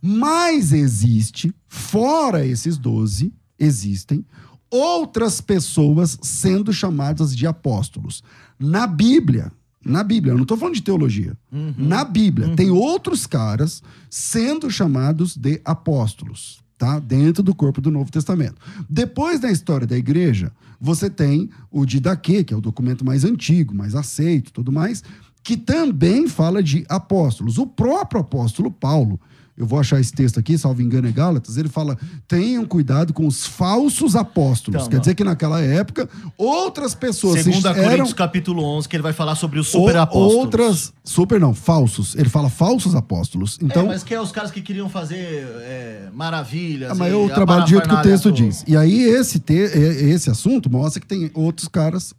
Mas 0.01 0.73
existe, 0.73 1.53
fora 1.69 2.47
esses 2.47 2.79
12, 2.79 3.33
existem 3.59 4.25
outras 4.71 5.41
pessoas 5.41 6.19
sendo 6.23 6.73
chamadas 6.73 7.35
de 7.35 7.47
apóstolos. 7.47 8.23
Na 8.59 8.87
Bíblia, 8.87 9.53
na 9.85 10.03
Bíblia, 10.03 10.33
eu 10.33 10.37
não 10.37 10.43
estou 10.43 10.57
falando 10.57 10.75
de 10.75 10.83
teologia. 10.83 11.37
Uhum. 11.53 11.75
Na 11.79 12.05
Bíblia, 12.05 12.57
tem 12.57 12.71
outros 12.71 13.27
caras 13.27 13.83
sendo 14.11 14.69
chamados 14.71 15.37
de 15.37 15.61
apóstolos, 15.65 16.61
tá? 16.77 16.99
Dentro 16.99 17.43
do 17.43 17.55
corpo 17.55 17.81
do 17.81 17.91
Novo 17.91 18.11
Testamento. 18.11 18.61
Depois 18.91 19.39
da 19.39 19.51
história 19.51 19.87
da 19.87 19.97
igreja, 19.97 20.53
você 20.81 21.09
tem 21.09 21.49
o 21.71 21.87
Didaquê, 21.87 22.43
que 22.43 22.53
é 22.53 22.57
o 22.57 22.61
documento 22.61 23.05
mais 23.05 23.25
antigo, 23.25 23.75
mais 23.75 23.95
aceito, 23.95 24.53
tudo 24.53 24.73
mais, 24.73 25.05
que 25.47 25.57
também 25.57 26.27
fala 26.27 26.61
de 26.61 26.85
apóstolos. 26.89 27.57
O 27.57 27.69
próprio 27.69 28.21
apóstolo 28.21 28.69
Paulo, 28.69 29.21
eu 29.57 29.65
vou 29.65 29.79
achar 29.79 30.01
esse 30.01 30.13
texto 30.13 30.41
aqui, 30.41 30.59
salvo 30.59 30.83
engano 30.83 31.07
é 31.07 31.13
Gálatas, 31.13 31.57
ele 31.57 31.69
fala: 31.69 31.97
tenham 32.27 32.65
cuidado 32.67 33.13
com 33.13 33.25
os 33.25 33.47
falsos 33.47 34.17
apóstolos. 34.17 34.81
Então, 34.81 34.89
Quer 34.89 34.97
não. 34.97 35.01
dizer 35.03 35.15
que 35.15 35.23
naquela 35.23 35.63
época, 35.63 36.09
outras 36.37 36.97
pessoas 36.97 37.37
se- 37.39 37.45
Segunda 37.45 37.71
eram 37.71 37.83
Coríntios 37.91 38.13
capítulo 38.13 38.65
11, 38.65 38.89
que 38.89 38.97
ele 38.97 39.05
vai 39.05 39.13
falar 39.13 39.37
sobre 39.37 39.61
os 39.61 39.69
super 39.69 39.97
apóstolos. 39.97 40.35
outras. 40.35 40.93
Super 41.05 41.39
não, 41.39 41.55
falsos. 41.55 42.17
Ele 42.17 42.29
fala 42.29 42.51
falsos 42.51 42.97
apóstolos. 42.97 43.57
Então. 43.63 43.85
é, 43.85 43.87
mas 43.87 44.03
que 44.03 44.13
é 44.13 44.21
os 44.21 44.33
caras 44.33 44.51
que 44.51 44.61
queriam 44.61 44.89
fazer 44.89 45.47
é, 45.61 46.09
maravilhas. 46.13 46.91
Ah, 46.91 46.95
mas 46.97 47.13
eu 47.13 47.29
trabalho 47.29 47.63
do 47.63 47.69
jeito 47.69 47.89
que 47.89 47.95
o 47.95 48.03
texto 48.03 48.33
diz. 48.33 48.65
E 48.67 48.77
aí, 48.77 49.01
esse, 49.01 49.39
te, 49.39 49.55
esse 49.55 50.29
assunto 50.29 50.69
mostra 50.69 51.01
que 51.01 51.07
tem 51.07 51.31
outros 51.35 51.69
caras 51.69 52.13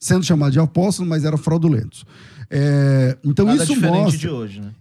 sendo 0.00 0.24
chamados 0.24 0.52
de 0.54 0.58
apóstolos, 0.58 1.08
mas 1.08 1.24
eram 1.24 1.38
fraudulentos. 1.38 2.04
É, 2.54 3.16
então, 3.24 3.46
Nada 3.46 3.62
isso 3.64 3.72
diferente 3.74 3.94
mostra. 3.96 4.18
de 4.18 4.28
hoje, 4.28 4.60
né? 4.60 4.74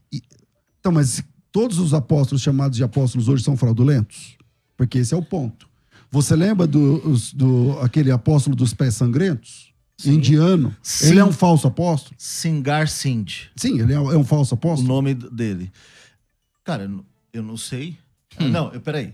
Então, 0.80 0.92
mas 0.92 1.24
todos 1.52 1.80
os 1.80 1.94
apóstolos 1.94 2.42
chamados 2.42 2.76
de 2.76 2.84
apóstolos 2.84 3.30
hoje 3.30 3.44
são 3.44 3.56
fraudulentos? 3.56 4.36
Porque 4.76 4.98
esse 4.98 5.14
é 5.14 5.18
o 5.18 5.22
ponto. 5.24 5.70
Você 6.12 6.36
lembra 6.36 6.68
do, 6.68 6.96
os- 7.10 7.32
do 7.34 7.80
aquele 7.82 8.12
apóstolo 8.12 8.56
dos 8.56 8.74
pés 8.74 8.96
sangrentos? 8.96 9.72
Sim. 9.98 10.16
Indiano? 10.16 10.76
Sim. 10.84 11.10
Ele 11.12 11.20
é 11.20 11.24
um 11.24 11.32
falso 11.32 11.68
apóstolo? 11.68 12.16
Singar 12.18 12.88
Sind, 12.90 13.30
Sim, 13.56 13.80
ele 13.80 13.94
é, 13.94 13.96
é 13.96 14.00
um 14.18 14.24
falso 14.26 14.54
o 14.54 14.58
apóstolo. 14.58 14.88
nome 14.88 15.14
dele. 15.14 15.72
Cara, 16.64 16.84
eu 16.84 16.90
não- 16.90 17.06
eu 17.32 17.44
não 17.44 17.56
sei. 17.56 17.98
Hum. 18.40 18.50
Não, 18.50 18.74
eu- 18.74 18.82
peraí. 18.82 19.14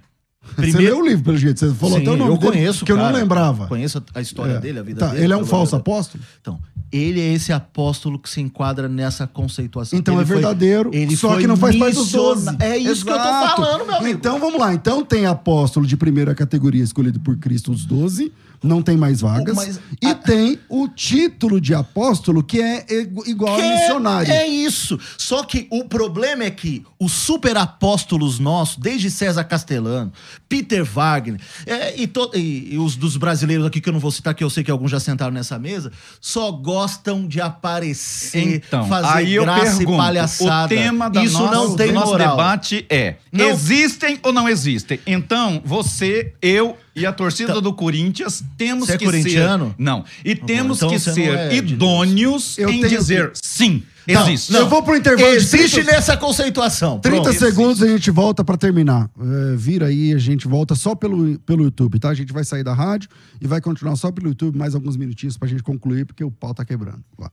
Você 0.56 0.78
leu 0.78 1.00
o 1.00 1.06
livro, 1.08 1.24
pelo 1.24 1.38
jeito. 1.38 1.60
Você 1.60 1.74
falou 1.74 1.96
Sim, 1.98 2.02
até 2.04 2.12
o 2.12 2.18
nome 2.18 2.32
eu 2.32 2.38
dele, 2.38 2.52
conheço, 2.52 2.86
que 2.86 2.92
eu 2.92 2.98
não 2.98 3.04
cara. 3.06 3.18
lembrava. 3.18 3.68
Conheço 3.68 4.04
a 4.14 4.22
história 4.22 4.54
É. 4.54 4.60
dele, 4.60 4.80
a 4.80 4.84
vida 4.84 5.00
Tá, 5.00 5.08
dele. 5.12 5.24
ele 5.26 5.34
é 5.34 5.38
um 5.38 5.46
falso 5.46 5.76
apóstolo? 5.76 6.24
Então, 6.42 6.60
ele 6.92 7.20
é 7.20 7.34
esse 7.34 7.52
apóstolo 7.52 8.18
que 8.18 8.30
se 8.30 8.40
enquadra 8.42 8.88
nessa 8.88 9.28
conceituação. 9.28 10.00
Então 10.00 10.16
Ele 10.16 10.24
é 10.24 10.26
foi- 10.26 10.36
verdadeiro, 10.38 10.90
ele 10.94 11.16
só 11.18 11.30
foi 11.32 11.42
que 11.42 11.48
não 11.48 11.58
faz 11.58 11.76
parte 11.76 11.96
dos 11.96 12.06
missiona- 12.06 12.52
12. 12.54 12.58
É 12.62 12.78
isso 12.78 13.04
que 13.06 13.12
eu 13.12 13.16
tô 13.18 13.22
Exato. 13.22 13.62
falando, 13.62 13.86
meu 13.86 13.96
amigo. 13.96 14.18
Então 14.18 14.40
vamos 14.40 14.60
lá. 14.60 14.74
Então 14.74 15.04
tem 15.04 15.26
apóstolo 15.26 15.86
de 15.86 15.98
primeira 15.98 16.34
categoria 16.34 16.84
escolhido 16.84 17.20
por 17.20 17.38
Cristo, 17.38 17.72
os 17.72 17.86
12. 17.86 18.32
Não 18.64 18.82
tem 18.82 18.98
mais 18.98 19.22
vagas. 19.22 19.56
Mas 19.56 19.80
e 20.02 20.08
a- 20.08 20.16
tem 20.16 20.60
o 20.68 20.88
título 20.88 21.62
de 21.62 21.74
apóstolo, 21.74 22.42
que 22.44 22.62
é 22.62 22.86
igu- 22.90 23.24
igual 23.28 23.56
Que 23.56 23.62
a 23.62 23.72
missionário. 23.76 24.32
É 24.32 24.48
isso. 24.48 25.00
Só 25.18 25.44
que 25.44 25.68
o 25.72 25.86
problema 25.86 26.44
é 26.44 26.52
que 26.52 26.84
os 27.00 27.12
super 27.12 27.56
apóstolos 27.58 28.40
nossos, 28.40 28.78
desde 28.78 29.12
César 29.12 29.44
Castellano, 29.44 30.12
Peter 30.50 30.84
Wagner, 30.84 31.40
é, 31.66 31.96
e, 32.02 32.08
to- 32.08 32.32
e- 32.34 32.74
e 32.74 32.78
os 32.78 32.96
dos 32.96 33.16
brasileiros 33.18 33.66
aqui 33.66 33.80
que 33.80 33.90
eu 33.90 33.94
não 33.94 34.00
vou 34.00 34.12
citar, 34.12 34.34
que 34.34 34.44
eu 34.44 34.50
sei 34.50 34.64
que 34.64 34.72
alguns 34.72 34.90
já 34.92 35.00
sentaram 35.00 35.32
nessa 35.32 35.60
mesa, 35.60 35.92
só 36.20 36.52
gostam 36.52 37.28
de 37.28 37.40
aparecer, 37.40 38.56
Então, 38.68 38.88
fazer 38.88 39.08
aí 39.08 39.34
eu 39.36 39.44
graça 39.44 39.78
pergunto, 39.78 39.94
e 39.94 39.98
palhaçada. 39.98 40.66
o 40.66 40.78
tema 40.78 41.10
da 41.10 41.24
isso 41.24 41.38
nossa, 41.40 41.54
não 41.56 41.76
tem 41.76 41.88
do 41.88 41.94
nosso 41.94 42.12
moral. 42.12 42.36
debate 42.38 42.86
é, 42.90 43.16
Não- 43.32 43.50
existem 43.50 44.20
ou 44.24 44.34
não 44.34 44.48
existem? 44.50 45.00
Então, 45.06 45.62
você, 45.64 46.34
eu 46.42 46.78
e 46.98 47.06
a 47.06 47.14
torcida 47.14 47.62
do 47.62 47.72
Corinthians 47.74 48.44
temos 48.58 48.88
Você 48.88 48.94
é 48.94 48.98
que 48.98 49.06
corintiano? 49.06 49.68
ser... 49.68 49.76
Não. 49.78 50.04
E 50.26 50.36
temos 50.36 50.78
então 50.78 50.90
que 50.90 50.96
não 50.96 51.14
ser 51.14 51.38
é 51.38 51.56
idôneos 51.56 52.58
Eu 52.58 52.70
em 52.70 52.82
tenho 52.82 52.90
dizer 52.90 53.32
sim, 53.36 53.84
Não, 54.08 54.24
existe. 54.24 54.54
Eu 54.54 54.68
vou 54.68 54.82
pro 54.82 54.96
intervalo 54.96 55.32
de 55.32 55.38
Existe 55.38 55.76
30 55.76 55.92
nessa 55.92 56.18
conceituação. 56.18 57.00
30 57.00 57.22
Pronto. 57.22 57.38
segundos 57.40 57.84
a 57.84 57.88
gente 57.88 58.10
volta 58.10 58.44
pra 58.44 58.58
terminar. 58.58 59.10
É, 59.20 59.56
vira 59.56 59.88
aí, 59.88 60.14
a 60.14 60.18
gente 60.18 60.48
volta 60.48 60.74
só 60.74 60.96
pelo, 60.96 61.38
pelo 61.40 61.64
YouTube, 61.64 62.00
tá? 62.00 62.10
A 62.10 62.16
gente 62.16 62.34
vai 62.34 62.44
sair 62.44 62.64
da 62.64 62.74
rádio 62.74 63.10
e 63.40 63.48
vai 63.48 63.62
continuar 63.62 63.96
só 63.96 64.12
pelo 64.12 64.30
YouTube 64.30 64.58
mais 64.58 64.74
alguns 64.74 64.98
minutinhos 64.98 65.38
pra 65.38 65.48
gente 65.48 65.62
concluir, 65.62 66.06
porque 66.06 66.24
o 66.24 66.32
pau 66.32 66.54
tá 66.54 66.66
quebrando. 66.66 67.04
Lá. 67.20 67.32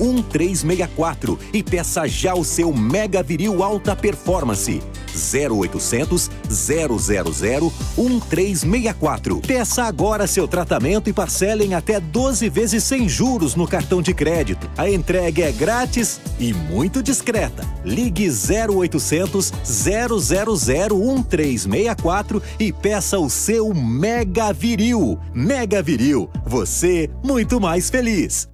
1364 0.00 1.38
e 1.52 1.62
peça 1.62 2.06
já 2.06 2.34
o 2.34 2.44
seu 2.44 2.72
Mega 2.72 3.22
Viril 3.22 3.62
Alta 3.62 3.94
Performance. 3.96 4.82
0800 5.14 6.30
000 6.48 7.72
1364. 7.96 9.40
Peça 9.40 9.84
agora 9.84 10.26
seu 10.26 10.48
tratamento 10.48 11.08
e 11.08 11.12
parcele 11.12 11.64
em 11.64 11.74
até 11.74 12.00
12 12.00 12.48
vezes 12.48 12.82
sem 12.82 13.08
juros 13.08 13.54
no 13.54 13.68
cartão 13.68 14.02
de 14.02 14.12
crédito. 14.12 14.68
A 14.76 14.90
entrega 14.90 15.44
é 15.44 15.52
grátis 15.52 16.20
e 16.38 16.52
muito 16.52 17.02
discreta. 17.02 17.64
Ligue 17.84 18.28
0800 18.28 18.73
000 18.74 20.96
1364 20.96 22.42
e 22.58 22.72
peça 22.72 23.18
o 23.18 23.30
seu 23.30 23.72
Mega 23.74 24.52
Viril. 24.52 25.18
Mega 25.32 25.82
Viril, 25.82 26.28
você 26.44 27.10
muito 27.24 27.60
mais 27.60 27.90
feliz. 27.90 28.48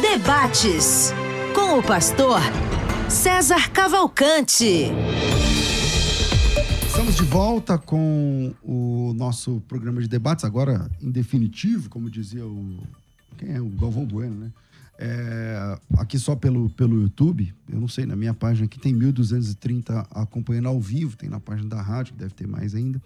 Debates 0.00 1.12
com 1.54 1.78
o 1.78 1.82
pastor 1.82 2.40
César 3.08 3.70
Cavalcante. 3.70 4.90
Estamos 6.86 7.16
de 7.16 7.24
volta 7.24 7.78
com 7.78 8.54
o 8.62 9.12
nosso 9.16 9.62
programa 9.66 10.00
de 10.00 10.08
debates, 10.08 10.44
agora 10.44 10.90
em 11.00 11.10
definitivo, 11.10 11.88
como 11.88 12.10
dizia 12.10 12.46
o. 12.46 12.78
Quem 13.38 13.54
é? 13.54 13.60
O 13.60 13.68
Galvão 13.70 14.04
Bueno, 14.04 14.36
né? 14.36 14.52
É, 14.98 15.78
aqui 15.98 16.18
só 16.18 16.36
pelo, 16.36 16.70
pelo 16.70 17.00
YouTube, 17.00 17.52
eu 17.68 17.80
não 17.80 17.88
sei, 17.88 18.06
na 18.06 18.14
minha 18.14 18.34
página 18.34 18.66
aqui 18.66 18.78
tem 18.78 18.94
1.230 18.94 20.06
acompanhando 20.10 20.68
ao 20.68 20.80
vivo, 20.80 21.16
tem 21.16 21.28
na 21.28 21.40
página 21.40 21.68
da 21.68 21.82
rádio, 21.82 22.12
que 22.12 22.20
deve 22.20 22.34
ter 22.34 22.46
mais 22.46 22.74
ainda, 22.74 23.02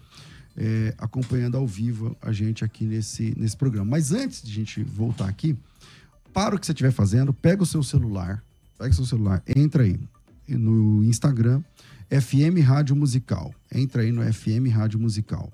é, 0.57 0.95
acompanhando 0.99 1.57
ao 1.57 1.66
vivo 1.66 2.16
a 2.20 2.32
gente 2.32 2.64
aqui 2.64 2.84
nesse, 2.84 3.34
nesse 3.39 3.57
programa. 3.57 3.91
Mas 3.91 4.12
antes 4.12 4.43
de 4.43 4.51
a 4.51 4.55
gente 4.55 4.82
voltar 4.82 5.28
aqui, 5.28 5.57
para 6.32 6.55
o 6.55 6.59
que 6.59 6.66
você 6.66 6.72
estiver 6.72 6.93
fazendo, 6.93 7.32
pega 7.32 7.62
o 7.62 7.66
seu 7.66 7.82
celular, 7.82 8.43
pega 8.78 8.91
o 8.91 8.95
seu 8.95 9.07
celular, 9.07 9.43
entra 9.47 9.84
aí 9.84 9.99
no 10.49 11.03
Instagram, 11.03 11.62
FM 12.11 12.62
Rádio 12.64 12.95
Musical. 12.95 13.55
Entra 13.72 14.03
aí 14.03 14.12
no 14.12 14.22
FM 14.32 14.70
Rádio 14.72 15.01
Musical. 15.01 15.53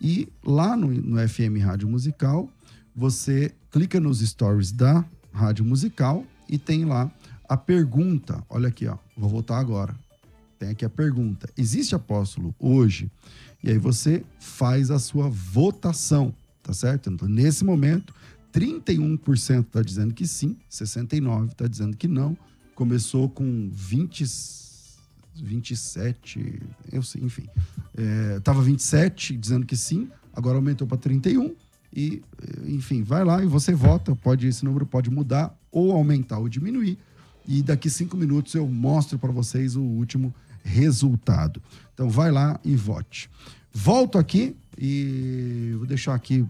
E 0.00 0.28
lá 0.44 0.76
no, 0.76 0.88
no 0.88 1.28
FM 1.28 1.62
Rádio 1.62 1.88
Musical, 1.88 2.50
você 2.94 3.52
clica 3.70 4.00
nos 4.00 4.20
stories 4.20 4.72
da 4.72 5.04
Rádio 5.32 5.64
Musical 5.64 6.24
e 6.48 6.58
tem 6.58 6.84
lá 6.84 7.10
a 7.48 7.56
pergunta. 7.56 8.44
Olha 8.48 8.68
aqui, 8.68 8.86
ó. 8.86 8.96
Vou 9.16 9.28
voltar 9.28 9.58
agora. 9.58 9.94
Tem 10.58 10.70
aqui 10.70 10.84
a 10.84 10.90
pergunta. 10.90 11.48
Existe 11.56 11.94
apóstolo 11.94 12.54
hoje? 12.58 13.10
E 13.62 13.70
aí 13.70 13.78
você 13.78 14.24
faz 14.38 14.90
a 14.90 14.98
sua 14.98 15.28
votação, 15.28 16.34
tá 16.62 16.72
certo? 16.72 17.10
Então, 17.10 17.28
nesse 17.28 17.64
momento, 17.64 18.14
31% 18.52 19.60
está 19.60 19.82
dizendo 19.82 20.12
que 20.12 20.26
sim, 20.26 20.56
69% 20.70 21.48
está 21.50 21.66
dizendo 21.66 21.96
que 21.96 22.08
não. 22.08 22.36
Começou 22.74 23.28
com 23.28 23.70
20, 23.72 24.24
27, 25.36 26.62
eu 26.92 27.02
sei, 27.02 27.22
enfim. 27.22 27.46
É, 27.96 28.40
tava 28.40 28.62
27 28.62 29.36
dizendo 29.36 29.66
que 29.66 29.76
sim, 29.76 30.08
agora 30.32 30.56
aumentou 30.56 30.86
para 30.86 30.98
31 30.98 31.54
e, 31.94 32.22
enfim, 32.64 33.02
vai 33.02 33.24
lá 33.24 33.42
e 33.42 33.46
você 33.46 33.74
vota. 33.74 34.14
Pode 34.16 34.46
esse 34.46 34.64
número 34.64 34.86
pode 34.86 35.10
mudar 35.10 35.54
ou 35.70 35.92
aumentar 35.92 36.38
ou 36.38 36.48
diminuir. 36.48 36.98
E 37.46 37.62
daqui 37.62 37.90
cinco 37.90 38.16
minutos 38.16 38.54
eu 38.54 38.66
mostro 38.68 39.18
para 39.18 39.32
vocês 39.32 39.76
o 39.76 39.82
último 39.82 40.34
resultado. 40.64 41.60
Então 41.92 42.08
vai 42.08 42.30
lá 42.30 42.58
e 42.64 42.74
vote. 42.76 43.28
Volto 43.72 44.18
aqui 44.18 44.56
e 44.78 45.74
vou 45.76 45.86
deixar 45.86 46.14
aqui 46.14 46.46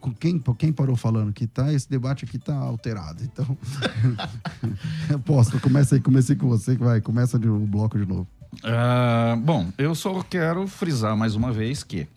com 0.00 0.12
quem, 0.12 0.42
quem 0.58 0.72
parou 0.72 0.96
falando 0.96 1.32
que 1.32 1.46
tá, 1.46 1.72
esse 1.72 1.88
debate 1.88 2.24
aqui 2.24 2.38
tá 2.38 2.54
alterado. 2.54 3.22
Então, 3.22 3.56
posso, 5.24 5.60
começa 5.60 5.94
aí, 5.94 6.00
comecei 6.00 6.34
com 6.34 6.48
você 6.48 6.76
que 6.76 6.82
vai, 6.82 7.00
começa 7.00 7.36
o 7.36 7.66
bloco 7.66 7.98
de 7.98 8.06
novo. 8.06 8.26
Uh, 8.56 9.36
bom, 9.38 9.70
eu 9.76 9.94
só 9.94 10.22
quero 10.22 10.66
frisar 10.66 11.16
mais 11.16 11.34
uma 11.34 11.52
vez 11.52 11.82
que 11.82 12.08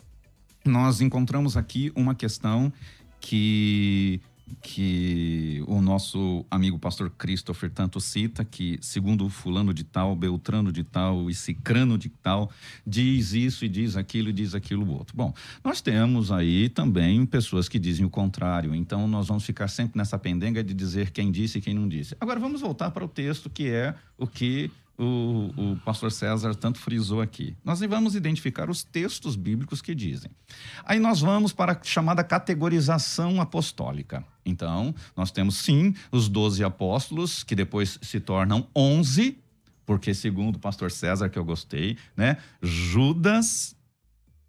nós 0.66 1.01
encontramos 1.01 1.55
aqui 1.57 1.91
uma 1.95 2.14
questão 2.16 2.72
que 3.20 4.22
que 4.62 5.64
o 5.68 5.82
nosso 5.82 6.45
amigo 6.49 6.80
pastor 6.80 7.10
Christopher 7.12 7.70
tanto 7.70 7.99
cita, 7.99 8.43
que 8.43 8.80
segundo 8.82 9.30
fulano 9.30 9.74
de 9.74 9.84
tal, 9.84 10.16
beltrano 10.16 10.72
de 10.72 10.84
tal 10.84 11.30
e 11.30 11.36
cicrano 11.36 11.97
de 11.97 12.10
tal, 12.10 12.49
diz 12.86 13.34
isso 13.34 13.64
e 13.64 13.70
diz 13.70 13.95
aquilo 13.95 14.30
e 14.30 14.34
diz 14.34 14.55
aquilo 14.55 14.89
outro. 14.91 15.16
Bom, 15.16 15.34
nós 15.64 15.82
temos 15.82 16.32
aí 16.32 16.70
também 16.70 17.26
pessoas 17.26 17.70
que 17.70 17.80
dizem 17.80 18.05
o 18.05 18.10
contrário, 18.10 18.74
então 18.74 19.07
nós 19.07 19.28
vamos 19.28 19.45
ficar 19.45 19.68
sempre 19.68 19.97
nessa 19.97 20.18
pendenga 20.18 20.64
de 20.64 20.74
dizer 20.74 21.12
quem 21.12 21.32
disse 21.32 21.60
e 21.60 21.62
quem 21.62 21.74
não 21.74 21.88
disse. 21.88 22.16
Agora 22.20 22.39
vamos 22.39 22.62
voltar 22.62 22.91
para 22.91 23.05
o 23.05 23.07
texto 23.07 23.49
que 23.49 23.70
é 23.70 23.93
o 24.18 24.26
que 24.26 24.72
o, 25.00 25.54
o, 25.56 25.78
pastor 25.78 26.12
César 26.12 26.54
tanto 26.54 26.78
frisou 26.78 27.22
aqui. 27.22 27.56
Nós 27.64 27.80
vamos 27.80 28.16
identificar 28.16 28.70
os 28.70 28.84
textos 28.84 29.38
bíblicos 29.38 29.82
que 29.82 29.95
dizem. 29.95 30.30
Aí 30.84 31.00
nós 31.00 31.22
vamos 31.22 31.54
para 31.54 31.72
a 31.72 31.80
chamada 31.82 32.24
categorização 32.24 33.39
apostólica. 33.39 34.24
Então, 34.45 34.93
nós 35.16 35.32
temos 35.32 35.56
sim 35.56 35.95
os 36.12 36.28
doze 36.28 36.64
apóstolos, 36.64 37.43
que 37.43 37.56
depois 37.56 37.97
se 38.02 38.20
tornam 38.20 38.68
onze, 38.76 39.38
porque 39.86 40.14
segundo 40.14 40.58
o 40.58 40.60
pastor 40.60 40.91
César, 40.91 41.30
que 41.30 41.39
eu 41.39 41.45
gostei, 41.45 41.97
né? 42.16 42.38
Judas 42.62 43.76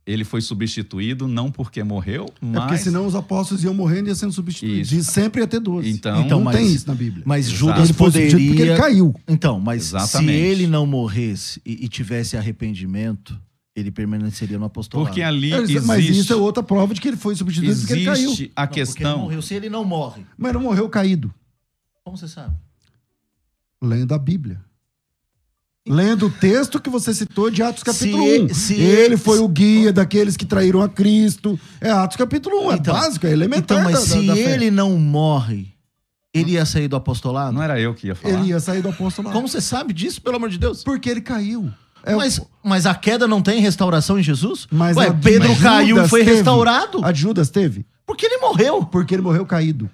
ele 0.06 0.24
foi 0.24 0.40
substituído 0.40 1.28
não 1.28 1.50
porque 1.50 1.82
morreu, 1.82 2.26
mas... 2.40 2.56
É 2.56 2.60
porque 2.60 2.78
senão 2.78 3.06
os 3.06 3.14
apóstolos 3.14 3.62
iam 3.62 3.74
morrendo 3.74 4.08
e 4.08 4.10
ia 4.10 4.14
sendo 4.14 4.32
substituídos. 4.32 4.92
Isso. 4.92 5.10
E 5.10 5.12
sempre 5.12 5.40
ia 5.40 5.46
ter 5.46 5.60
12. 5.60 5.88
Então, 5.88 6.20
então 6.22 6.38
não 6.38 6.44
mas, 6.44 6.56
tem 6.56 6.66
isso 6.66 6.88
na 6.88 6.94
Bíblia. 6.94 7.22
Mas 7.26 7.46
Exato. 7.46 7.58
Judas 7.58 7.88
ele 7.90 7.98
poderia... 7.98 8.30
Porque 8.30 8.62
ele 8.62 8.76
caiu. 8.76 9.14
Então, 9.28 9.60
mas 9.60 9.82
Exatamente. 9.88 10.32
se 10.32 10.38
ele 10.38 10.66
não 10.66 10.86
morresse 10.86 11.60
e, 11.64 11.84
e, 11.84 11.88
tivesse 11.88 12.36
arrependimento, 12.36 13.38
ele 13.76 13.90
permaneceria 13.90 14.58
no 14.58 14.64
apostolado. 14.64 15.08
Porque 15.08 15.22
ali 15.22 15.52
existe... 15.52 15.86
Mas 15.86 16.04
isso 16.04 16.32
é 16.32 16.36
outra 16.36 16.62
prova 16.62 16.94
de 16.94 17.00
que 17.00 17.08
ele 17.08 17.16
foi 17.16 17.36
substituído 17.36 17.72
existe 17.72 17.86
porque 17.86 18.00
ele 18.00 18.10
caiu. 18.10 18.50
a 18.56 18.62
não, 18.62 18.72
questão... 18.72 19.12
Ele 19.12 19.20
morreu. 19.20 19.42
Se 19.42 19.54
ele 19.54 19.68
não 19.68 19.84
morre... 19.84 20.24
Mas 20.36 20.52
não 20.52 20.62
morreu 20.62 20.88
caído. 20.88 21.32
Como 22.02 22.16
você 22.16 22.26
sabe? 22.26 22.56
Lendo 23.80 24.12
a 24.12 24.18
Bíblia. 24.18 24.60
Lendo 25.88 26.26
o 26.26 26.30
texto 26.30 26.80
que 26.80 26.90
você 26.90 27.14
citou 27.14 27.50
de 27.50 27.62
Atos 27.62 27.82
capítulo 27.82 28.22
se 28.22 28.40
1. 28.40 28.54
Se 28.54 28.74
ele 28.74 29.16
foi 29.16 29.38
o 29.38 29.48
guia 29.48 29.92
daqueles 29.92 30.36
que 30.36 30.44
traíram 30.44 30.82
a 30.82 30.88
Cristo. 30.88 31.58
É 31.80 31.90
Atos 31.90 32.16
capítulo 32.16 32.68
1, 32.68 32.72
é 32.72 32.74
então, 32.74 32.96
é 32.96 33.00
básico, 33.00 33.26
é 33.26 33.32
elementar. 33.32 33.80
Então, 33.80 33.90
mas 33.90 34.08
da, 34.08 34.14
se 34.14 34.26
da 34.26 34.36
ele 34.36 34.70
não 34.70 34.98
morre, 34.98 35.68
ele 36.34 36.52
ia 36.52 36.66
sair 36.66 36.86
do 36.86 36.96
apostolado? 36.96 37.52
Não 37.52 37.62
era 37.62 37.80
eu 37.80 37.94
que 37.94 38.08
ia 38.08 38.14
falar. 38.14 38.34
Ele 38.34 38.48
ia 38.48 38.60
sair 38.60 38.82
do 38.82 38.90
apostolado. 38.90 39.34
Como 39.34 39.48
você 39.48 39.60
sabe 39.60 39.92
disso, 39.92 40.20
pelo 40.20 40.36
amor 40.36 40.50
de 40.50 40.58
Deus? 40.58 40.84
Porque 40.84 41.08
ele 41.08 41.22
caiu. 41.22 41.70
É 42.04 42.14
mas, 42.14 42.38
o... 42.38 42.46
mas 42.62 42.86
a 42.86 42.94
queda 42.94 43.26
não 43.26 43.42
tem 43.42 43.60
restauração 43.60 44.18
em 44.18 44.22
Jesus? 44.22 44.66
Mas 44.70 44.96
Ué, 44.96 45.12
Pedro 45.12 45.48
mas 45.48 45.60
caiu 45.60 46.02
e 46.02 46.08
foi 46.08 46.24
teve. 46.24 46.36
restaurado? 46.36 47.04
A 47.04 47.12
Judas 47.12 47.50
teve? 47.50 47.86
Porque 48.06 48.26
ele 48.26 48.38
morreu. 48.38 48.84
Porque 48.84 49.14
ele 49.14 49.22
morreu 49.22 49.44
caído. 49.46 49.90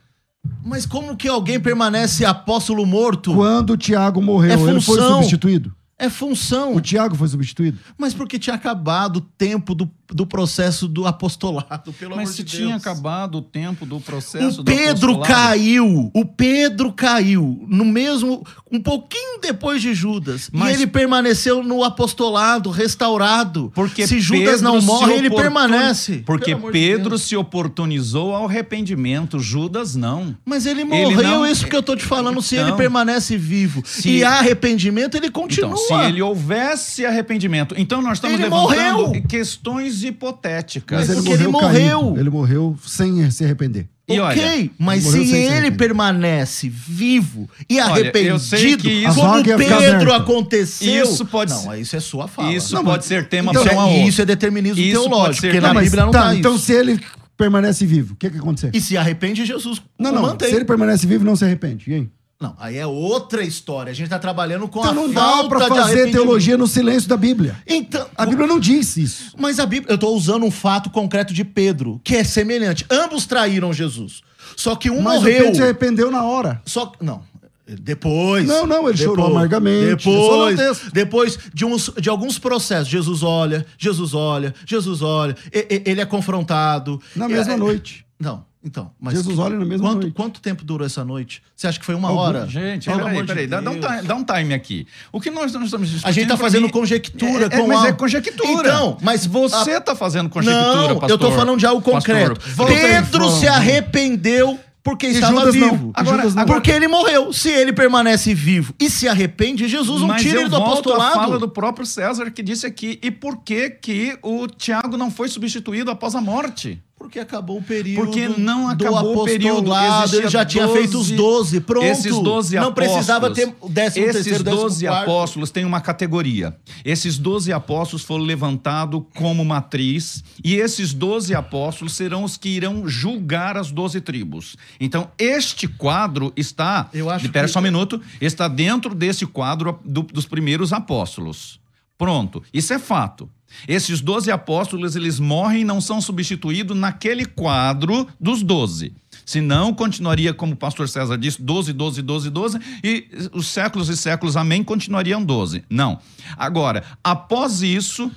Mas 0.64 0.84
como 0.86 1.16
que 1.16 1.28
alguém 1.28 1.60
permanece 1.60 2.24
apóstolo 2.24 2.84
morto? 2.84 3.34
Quando 3.34 3.70
o 3.70 3.76
Tiago 3.76 4.20
morreu, 4.22 4.66
é 4.66 4.70
ele 4.70 4.80
foi 4.80 4.98
substituído? 4.98 5.74
É 5.98 6.10
função. 6.10 6.74
O 6.74 6.80
Tiago 6.80 7.14
foi 7.14 7.28
substituído? 7.28 7.78
Mas 7.96 8.12
porque 8.12 8.38
tinha 8.38 8.54
acabado 8.54 9.16
o 9.16 9.20
tempo 9.20 9.74
do 9.74 9.90
do 10.08 10.26
processo 10.26 10.86
do 10.86 11.06
apostolado, 11.06 11.92
pelo 11.92 12.14
Mas 12.16 12.28
amor 12.28 12.36
se 12.36 12.44
de 12.44 12.56
tinha 12.58 12.68
Deus. 12.70 12.80
acabado 12.80 13.38
o 13.38 13.42
tempo 13.42 13.84
do 13.84 14.00
processo 14.00 14.60
O 14.60 14.64
do 14.64 14.72
Pedro 14.72 15.12
apostolado. 15.14 15.26
caiu, 15.32 16.10
o 16.14 16.24
Pedro 16.24 16.92
caiu 16.92 17.64
no 17.68 17.84
mesmo, 17.84 18.46
um 18.70 18.80
pouquinho 18.80 19.40
depois 19.40 19.82
de 19.82 19.94
Judas. 19.94 20.48
Mas- 20.52 20.70
e 20.70 20.72
ele 20.74 20.86
permaneceu 20.86 21.62
no 21.62 21.82
apostolado, 21.82 22.70
restaurado. 22.70 23.70
Porque 23.74 24.06
se 24.06 24.20
Judas 24.20 24.44
Pedro 24.60 24.62
não 24.64 24.80
se 24.80 24.86
morre, 24.86 25.14
ele 25.14 25.26
oportun- 25.28 25.42
permanece. 25.42 26.22
Porque 26.24 26.54
de 26.54 26.60
Pedro 26.70 27.10
Deus. 27.10 27.22
se 27.22 27.36
oportunizou 27.36 28.34
ao 28.34 28.46
arrependimento, 28.46 29.38
Judas 29.38 29.94
não. 29.96 30.36
Mas 30.44 30.66
ele 30.66 30.82
Ele 30.82 30.84
morreu, 30.90 31.22
não- 31.22 31.46
isso 31.46 31.66
que 31.66 31.74
eu 31.74 31.82
tô 31.82 31.96
te 31.96 32.04
falando. 32.04 32.40
Se 32.40 32.54
Então, 32.56 32.68
ele 32.68 32.76
permanece 32.76 33.36
vivo 33.36 33.82
se- 33.84 34.08
e 34.08 34.24
há 34.24 34.38
arrependimento, 34.38 35.16
ele 35.16 35.30
continua. 35.30 35.70
Então, 35.70 35.98
se 36.00 36.04
ele 36.06 36.22
houvesse 36.22 37.04
arrependimento, 37.04 37.74
então 37.76 38.00
nós 38.00 38.18
estamos 38.18 38.34
Ele 38.34 38.44
levantando 38.44 39.06
morreu. 39.08 39.22
questões 39.28 39.95
hipotéticas. 40.02 40.98
Mas 41.00 41.08
ele 41.10 41.16
porque 41.18 41.32
ele 41.32 41.48
morreu, 41.48 41.70
caído. 41.72 41.96
morreu. 42.02 42.20
Ele 42.20 42.30
morreu 42.30 42.78
sem 42.86 43.30
se 43.30 43.44
arrepender. 43.44 43.86
E 44.08 44.20
ok, 44.20 44.40
olha, 44.44 44.70
mas 44.78 45.02
morreu 45.04 45.24
se 45.24 45.34
ele 45.34 45.48
arrepender. 45.48 45.76
permanece 45.78 46.68
vivo 46.68 47.50
e 47.68 47.80
Olha, 47.80 47.90
arrependido, 47.90 48.88
isso- 48.88 49.20
como 49.20 49.42
Pedro 49.42 50.12
aconteceu. 50.14 51.02
Isso 51.04 51.26
pode 51.26 51.50
não, 51.52 51.60
ser- 51.62 51.80
isso 51.80 51.96
é 51.96 52.00
sua 52.00 52.28
fala. 52.28 52.52
Isso 52.52 52.72
Não, 52.74 52.84
pode 52.84 52.98
mas- 52.98 53.04
ser 53.06 53.28
tema 53.28 53.50
Então, 53.50 53.64
para 53.64 53.72
uma 53.72 53.86
outra. 53.86 54.08
isso 54.08 54.22
é 54.22 54.24
determinismo 54.24 54.80
Isso 54.80 54.94
pode 54.96 55.08
teológico, 55.10 55.40
ser 55.40 55.46
porque 55.48 55.60
na 55.60 55.74
Bíblia 55.80 56.04
não 56.04 56.12
tá, 56.12 56.22
tá, 56.22 56.34
então 56.36 56.54
isso. 56.54 56.66
se 56.66 56.72
ele 56.72 57.00
permanece 57.36 57.84
vivo, 57.84 58.14
o 58.14 58.16
que 58.16 58.30
que 58.30 58.38
acontece? 58.38 58.70
E 58.76 58.80
se 58.80 58.96
arrepende, 58.96 59.44
Jesus 59.44 59.82
Não, 59.98 60.12
não. 60.12 60.22
mantém. 60.22 60.48
Se 60.50 60.54
ele 60.54 60.64
permanece 60.64 61.04
vivo, 61.06 61.24
não 61.24 61.34
se 61.34 61.44
arrepende. 61.44 61.90
E 61.90 61.94
aí? 61.94 62.08
Não, 62.40 62.54
aí 62.58 62.76
é 62.76 62.86
outra 62.86 63.42
história. 63.42 63.90
A 63.90 63.94
gente 63.94 64.08
tá 64.10 64.18
trabalhando 64.18 64.68
com 64.68 64.80
Então 64.80 64.90
a 64.90 64.94
não 64.94 65.10
dá 65.10 65.44
pra 65.48 65.66
fazer 65.68 66.10
teologia 66.12 66.56
no 66.58 66.66
silêncio 66.66 67.08
da 67.08 67.16
Bíblia. 67.16 67.56
Então, 67.66 68.06
A 68.16 68.26
Bíblia 68.26 68.46
não 68.46 68.60
diz 68.60 68.96
isso. 68.98 69.32
Mas 69.38 69.58
a 69.58 69.64
Bíblia, 69.64 69.92
eu 69.92 69.96
tô 69.98 70.10
usando 70.10 70.44
um 70.44 70.50
fato 70.50 70.90
concreto 70.90 71.32
de 71.32 71.44
Pedro, 71.44 71.98
que 72.04 72.14
é 72.14 72.24
semelhante. 72.24 72.84
Ambos 72.90 73.24
traíram 73.24 73.72
Jesus. 73.72 74.20
Só 74.54 74.76
que 74.76 74.90
um 74.90 75.00
Mas 75.00 75.18
o 75.18 75.20
morreu. 75.22 75.38
Pedro 75.44 75.54
se 75.56 75.62
arrependeu 75.62 76.10
na 76.10 76.22
hora. 76.24 76.60
Só 76.66 76.92
não. 77.00 77.22
Depois. 77.66 78.46
Não, 78.46 78.64
não, 78.66 78.88
ele 78.88 78.96
chorou 78.96 79.16
depois, 79.16 79.30
amargamente. 79.36 79.84
Ler 79.86 79.94
o 79.94 79.96
Depois, 79.96 80.80
depois 80.92 81.38
de, 81.52 81.64
uns, 81.64 81.90
de 82.00 82.08
alguns 82.08 82.38
processos, 82.38 82.86
Jesus 82.88 83.22
olha, 83.24 83.66
Jesus 83.76 84.14
olha, 84.14 84.54
Jesus 84.64 85.02
olha, 85.02 85.34
e- 85.52 85.66
e- 85.68 85.90
ele 85.90 86.00
é 86.00 86.04
confrontado. 86.06 87.00
Na 87.16 87.28
mesma 87.28 87.54
é- 87.54 87.56
noite. 87.56 88.06
Não, 88.20 88.44
então. 88.66 88.90
Mas 89.00 89.14
Jesus 89.14 89.38
olha 89.38 89.56
na 89.58 89.64
mesma 89.64 89.88
quanto, 89.88 90.00
noite. 90.02 90.14
Quanto 90.14 90.40
tempo 90.40 90.64
durou 90.64 90.84
essa 90.84 91.04
noite? 91.04 91.42
Você 91.54 91.66
acha 91.68 91.78
que 91.78 91.86
foi 91.86 91.94
uma 91.94 92.08
Algum- 92.08 92.20
hora? 92.20 92.46
Gente, 92.48 92.90
peraí, 92.90 93.20
de 93.20 93.26
peraí, 93.26 93.46
dá, 93.46 93.60
dá 93.60 93.70
um 93.70 93.80
time, 93.80 94.02
dá 94.02 94.14
um 94.16 94.24
time 94.24 94.52
aqui. 94.54 94.86
O 95.12 95.20
que 95.20 95.30
nós, 95.30 95.52
nós 95.52 95.64
estamos 95.64 95.88
discutindo... 95.88 96.08
A 96.08 96.12
gente 96.12 96.26
tá 96.28 96.36
pra 96.36 96.44
fazendo 96.46 96.64
mim, 96.64 96.70
conjectura 96.70 97.46
é, 97.46 97.48
com 97.48 97.56
é, 97.56 97.66
Mas 97.68 97.84
a- 97.84 97.88
é 97.88 97.92
conjectura. 97.92 98.68
Então, 98.68 98.98
mas 99.00 99.24
Você 99.26 99.70
a- 99.72 99.80
tá 99.80 99.94
fazendo 99.94 100.28
conjectura, 100.28 100.88
Não, 100.88 100.98
pastor. 100.98 101.10
eu 101.10 101.18
tô 101.18 101.30
falando 101.32 101.58
de 101.58 101.64
algo 101.66 101.80
Pastor, 101.80 102.14
concreto. 102.14 102.40
aí, 102.68 102.80
Pedro 103.02 103.30
se 103.30 103.46
arrependeu 103.46 104.58
porque 104.82 105.06
estava 105.08 105.38
Judas 105.40 105.54
não. 105.56 105.70
vivo. 105.70 105.92
E 106.00 106.04
Judas 106.04 106.34
não. 106.34 106.44
Porque 106.46 106.70
ele 106.70 106.86
morreu. 106.88 107.32
Se 107.32 107.48
ele 107.50 107.72
permanece 107.72 108.32
vivo 108.34 108.72
e 108.78 108.88
se 108.88 109.08
arrepende, 109.08 109.66
Jesus 109.66 110.00
não 110.00 110.08
Mas 110.08 110.22
tira 110.22 110.40
ele 110.40 110.48
do 110.48 110.56
apostolado. 110.56 111.14
fala 111.14 111.38
do 111.40 111.48
próprio 111.48 111.84
César 111.84 112.30
que 112.30 112.42
disse 112.42 112.66
aqui. 112.66 112.98
E 113.02 113.10
por 113.10 113.38
que 113.38 113.70
que 113.70 114.16
o 114.22 114.46
Tiago 114.46 114.96
não 114.96 115.10
foi 115.10 115.28
substituído 115.28 115.90
após 115.90 116.14
a 116.14 116.20
morte? 116.20 116.80
Porque 116.98 117.18
acabou 117.20 117.58
o 117.58 117.62
período 117.62 118.06
Porque 118.06 118.26
não 118.26 118.74
do 118.74 118.86
acabou 118.88 119.22
o 119.22 119.24
período. 119.26 119.70
Ele 120.14 120.28
já 120.30 120.46
tinha 120.46 120.66
feito 120.66 120.98
os 120.98 121.10
12. 121.10 121.60
Pronto. 121.60 121.84
Esses 121.84 122.10
12 122.18 122.56
não 122.56 122.68
apóstolos. 122.68 122.74
precisava 122.90 123.30
ter 123.30 123.54
o 123.60 123.68
décimo 123.68 124.06
Esses 124.06 124.14
terceiro, 124.24 124.42
décimo 124.44 124.62
12 124.62 124.86
quarto. 124.86 125.02
apóstolos 125.02 125.50
têm 125.50 125.64
uma 125.66 125.80
categoria. 125.80 126.56
Esses 126.84 127.18
12 127.18 127.52
apóstolos 127.52 128.02
foram 128.02 128.24
levantados 128.24 129.02
como 129.14 129.44
matriz 129.44 130.24
e 130.42 130.54
esses 130.54 130.94
12 130.94 131.34
apóstolos 131.34 131.92
serão 131.94 132.24
os 132.24 132.38
que 132.38 132.48
irão 132.48 132.88
julgar 132.88 133.58
as 133.58 133.70
12 133.70 134.00
tribos. 134.00 134.56
Então, 134.80 135.10
este 135.18 135.68
quadro 135.68 136.32
está, 136.34 136.88
Eu 136.94 137.10
acho 137.10 137.26
espera 137.26 137.46
que- 137.46 137.52
só 137.52 137.58
um 137.58 137.62
minuto, 137.62 138.00
está 138.22 138.48
dentro 138.48 138.94
desse 138.94 139.26
quadro 139.26 139.78
do- 139.84 140.02
dos 140.02 140.24
primeiros 140.24 140.72
apóstolos. 140.72 141.60
Pronto, 141.98 142.42
isso 142.52 142.72
é 142.72 142.78
fato. 142.78 143.28
Esses 143.68 144.00
12 144.00 144.30
apóstolos, 144.30 144.96
eles 144.96 145.18
morrem 145.20 145.62
e 145.62 145.64
não 145.64 145.80
são 145.80 146.00
substituídos 146.00 146.76
naquele 146.76 147.24
quadro 147.24 148.06
dos 148.20 148.42
12. 148.42 148.92
Senão, 149.24 149.74
continuaria, 149.74 150.32
como 150.32 150.52
o 150.52 150.56
pastor 150.56 150.88
César 150.88 151.16
disse, 151.18 151.42
12, 151.42 151.72
12, 151.72 152.00
12, 152.02 152.30
12, 152.30 152.58
e 152.84 153.08
os 153.32 153.48
séculos 153.48 153.88
e 153.88 153.96
séculos, 153.96 154.36
amém, 154.36 154.62
continuariam 154.62 155.24
12. 155.24 155.64
Não. 155.68 155.98
Agora, 156.36 156.84
após 157.02 157.60
isso, 157.62 158.10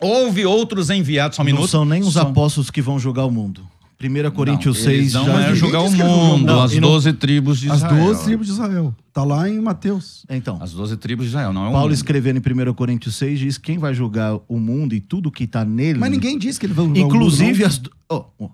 houve 0.00 0.46
outros 0.46 0.88
enviados, 0.90 1.36
só 1.36 1.42
um 1.42 1.46
Não 1.46 1.52
minuto. 1.52 1.68
são 1.70 1.84
nem 1.84 2.02
os 2.02 2.12
Só- 2.12 2.22
apóstolos 2.22 2.70
que 2.70 2.80
vão 2.82 2.98
julgar 2.98 3.24
o 3.24 3.30
mundo. 3.30 3.66
1 3.98 4.30
Coríntios 4.30 4.84
não, 4.84 4.90
eles 4.92 5.12
6 5.12 5.14
não 5.14 5.24
já 5.26 5.40
é 5.40 5.54
julgar 5.54 5.80
o 5.80 5.88
diz 5.88 5.94
mundo, 5.94 6.38
mundo. 6.38 6.60
as 6.60 6.72
não- 6.74 6.80
12 6.80 7.12
tribos 7.14 7.58
de 7.58 7.70
As 7.70 7.78
Israel. 7.78 8.04
12 8.04 8.24
tribos 8.24 8.46
de 8.46 8.52
Israel. 8.52 8.94
Tá 9.12 9.24
lá 9.24 9.48
em 9.48 9.58
Mateus. 9.60 10.26
Então, 10.28 10.58
As 10.60 10.72
12 10.72 10.96
tribos 10.98 11.24
de 11.24 11.30
Israel, 11.30 11.52
não 11.52 11.64
é 11.64 11.68
o 11.68 11.72
Paulo 11.72 11.86
mundo. 11.88 11.94
escrevendo 11.94 12.36
em 12.36 12.40
1 12.42 12.74
Coríntios 12.74 13.14
6 13.16 13.38
diz 13.38 13.56
quem 13.56 13.78
vai 13.78 13.94
julgar 13.94 14.38
o 14.46 14.58
mundo 14.60 14.94
e 14.94 15.00
tudo 15.00 15.30
que 15.30 15.46
tá 15.46 15.64
nele. 15.64 15.98
Mas 15.98 16.10
ninguém 16.10 16.36
disse 16.38 16.60
que 16.60 16.66
ele 16.66 16.74
vai 16.74 16.84
julgar 16.84 17.00
Inclusive, 17.00 17.52
o 17.52 17.54
mundo, 17.54 17.66
as, 17.66 17.80
ó, 18.10 18.24
ó, 18.38 18.48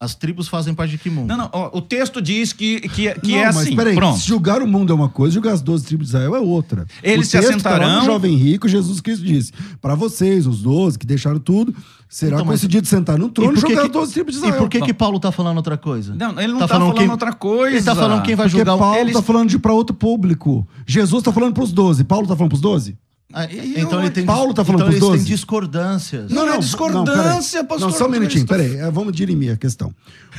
as 0.00 0.14
tribos 0.14 0.48
fazem 0.48 0.72
parte 0.74 0.92
de 0.92 0.98
que 0.98 1.10
mundo? 1.10 1.26
Não, 1.28 1.36
não, 1.36 1.50
ó, 1.52 1.76
o 1.76 1.82
texto 1.82 2.22
diz 2.22 2.54
que, 2.54 2.80
que, 2.80 3.12
que 3.20 3.32
não. 3.32 3.38
é 3.38 3.44
não, 3.46 3.52
mas 3.52 3.56
assim. 3.58 3.76
peraí, 3.76 3.94
Pronto. 3.94 4.18
se 4.18 4.26
julgar 4.28 4.62
o 4.62 4.66
mundo 4.66 4.90
é 4.92 4.96
uma 4.96 5.08
coisa, 5.10 5.34
julgar 5.34 5.52
as 5.52 5.60
12 5.60 5.84
tribos 5.84 6.06
de 6.06 6.12
Israel 6.16 6.34
é 6.34 6.40
outra. 6.40 6.86
Eles 7.02 7.26
O 7.26 7.30
se 7.30 7.36
tá 7.36 7.42
lá 7.42 7.48
assentarão- 7.50 7.98
no 8.00 8.06
jovem 8.06 8.34
rico, 8.34 8.66
Jesus 8.66 9.00
Cristo 9.02 9.26
disse: 9.26 9.52
Para 9.82 9.94
vocês, 9.94 10.46
os 10.46 10.62
12 10.62 10.98
que 10.98 11.04
deixaram 11.04 11.38
tudo, 11.40 11.74
será 12.08 12.36
Então, 12.36 12.44
mas- 12.46 12.60
concedido 12.60 12.86
sentar 12.86 13.18
no 13.18 13.28
trono 13.28 13.52
e, 13.52 13.54
por 13.54 13.60
que 13.64 13.68
julgar 13.74 13.82
que- 13.82 13.86
as 13.88 13.92
12 13.92 14.12
tribos 14.14 14.34
de 14.34 14.38
E 14.38 14.42
Israel. 14.44 14.58
por 14.62 14.68
que, 14.70 14.78
Não. 14.78 14.86
que 14.86 14.94
Paulo 14.94 15.20
tá 15.20 15.30
falando 15.30 15.56
outra 15.58 15.76
coisa? 15.76 16.14
Não, 16.14 16.30
ele 16.40 16.52
não 16.52 16.58
tá 16.60 16.68
falando 16.68 17.10
outra 17.10 17.32
coisa. 17.32 17.76
Ele 17.76 17.84
tá 17.84 17.94
falando 17.94 18.22
quem 18.22 18.34
vai 18.34 18.46
Porque 18.46 18.58
julgar 18.58 18.74
o 18.74 18.78
Paulo 18.78 18.96
eles- 18.98 19.12
tá 19.12 19.22
falando 19.22 19.48
de 19.50 19.58
para 19.58 19.72
outro 19.72 19.94
público. 19.94 20.66
Jesus 20.86 21.22
tá 21.22 21.32
falando 21.32 21.52
pros 21.54 21.72
12. 21.72 22.04
Paulo 22.04 22.26
tá 22.26 22.34
falando 22.34 22.50
pros 22.50 22.60
12? 22.62 22.96
Ah, 23.30 23.44
E 23.44 23.78
então 23.78 23.98
eu- 23.98 24.06
ele 24.06 24.10
tem 24.10 24.24
Paulo 24.24 24.54
tá 24.54 24.64
falando 24.64 24.80
então 24.80 24.86
pros 24.88 24.96
eles 24.96 25.00
têm 25.08 25.10
12? 25.18 25.24
discordâncias. 25.26 26.30
Não, 26.32 26.48
é 26.48 26.56
discordância, 26.58 27.58
peraí. 27.62 27.68
pastor 27.68 27.90
Não, 27.90 27.98
só 27.98 28.06
um 28.06 28.10
minutinho, 28.10 28.46
peraí. 28.46 28.76
é, 28.76 28.90
Vamos 28.90 29.12
dirimir 29.12 29.52
a 29.52 29.56
questão. 29.56 29.94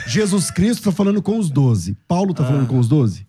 Jesus 0.08 0.50
Cristo 0.50 0.84
tá 0.86 0.92
falando 0.92 1.22
com 1.22 1.38
os 1.38 1.52
12. 1.52 1.96
Paulo 2.08 2.34
tá 2.34 2.44
falando 2.44 2.66
com 2.68 2.80
os 2.80 2.88
12? 2.88 3.28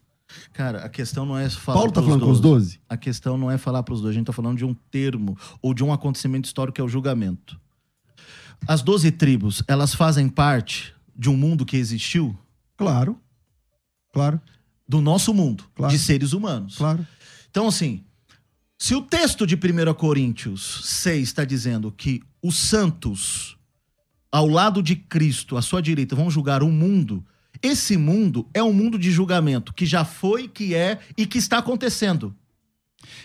Cara, 0.54 0.78
a 0.84 0.88
questão 0.88 1.26
não 1.26 1.36
é 1.36 1.50
falar 1.50 1.76
Paulo 1.76 1.92
tá 1.92 2.00
falando 2.02 2.24
com 2.24 2.30
os 2.30 2.40
12? 2.40 2.78
A 2.88 2.96
questão 2.96 3.36
não 3.36 3.50
é 3.50 3.58
falar 3.58 3.82
pros 3.82 4.00
12. 4.00 4.14
A 4.14 4.16
gente 4.18 4.26
tá 4.26 4.32
falando 4.32 4.56
de 4.56 4.64
um 4.64 4.74
termo 4.90 5.36
ou 5.60 5.74
de 5.74 5.84
um 5.84 5.92
acontecimento 5.92 6.46
histórico 6.46 6.76
que 6.76 6.80
é 6.80 6.84
o 6.84 6.88
julgamento. 6.88 7.58
As 8.66 8.82
12 8.82 9.10
tribos, 9.12 9.62
elas 9.66 9.94
fazem 9.94 10.28
parte 10.28 10.94
de 11.16 11.28
um 11.28 11.36
mundo 11.36 11.64
que 11.64 11.76
existiu? 11.76 12.38
Claro. 12.76 13.18
Claro, 14.12 14.40
Do 14.88 15.00
nosso 15.00 15.32
mundo, 15.32 15.64
Claro. 15.74 15.92
de 15.92 15.98
seres 15.98 16.32
humanos. 16.32 16.76
claro. 16.76 17.06
Então, 17.48 17.68
assim, 17.68 18.02
se 18.78 18.94
o 18.94 19.02
texto 19.02 19.46
de 19.46 19.54
1 19.56 19.94
Coríntios 19.94 20.80
6 20.84 21.28
está 21.28 21.44
dizendo 21.44 21.92
que 21.92 22.22
os 22.42 22.56
santos, 22.56 23.56
ao 24.32 24.48
lado 24.48 24.82
de 24.82 24.96
Cristo, 24.96 25.56
à 25.56 25.62
sua 25.62 25.80
direita, 25.80 26.16
vão 26.16 26.30
julgar 26.30 26.62
o 26.62 26.68
mundo, 26.70 27.24
esse 27.62 27.96
mundo 27.96 28.48
é 28.54 28.62
um 28.62 28.72
mundo 28.72 28.98
de 28.98 29.10
julgamento 29.12 29.72
que 29.74 29.84
já 29.86 30.04
foi, 30.04 30.48
que 30.48 30.74
é 30.74 30.98
e 31.16 31.24
que 31.26 31.38
está 31.38 31.58
acontecendo. 31.58 32.34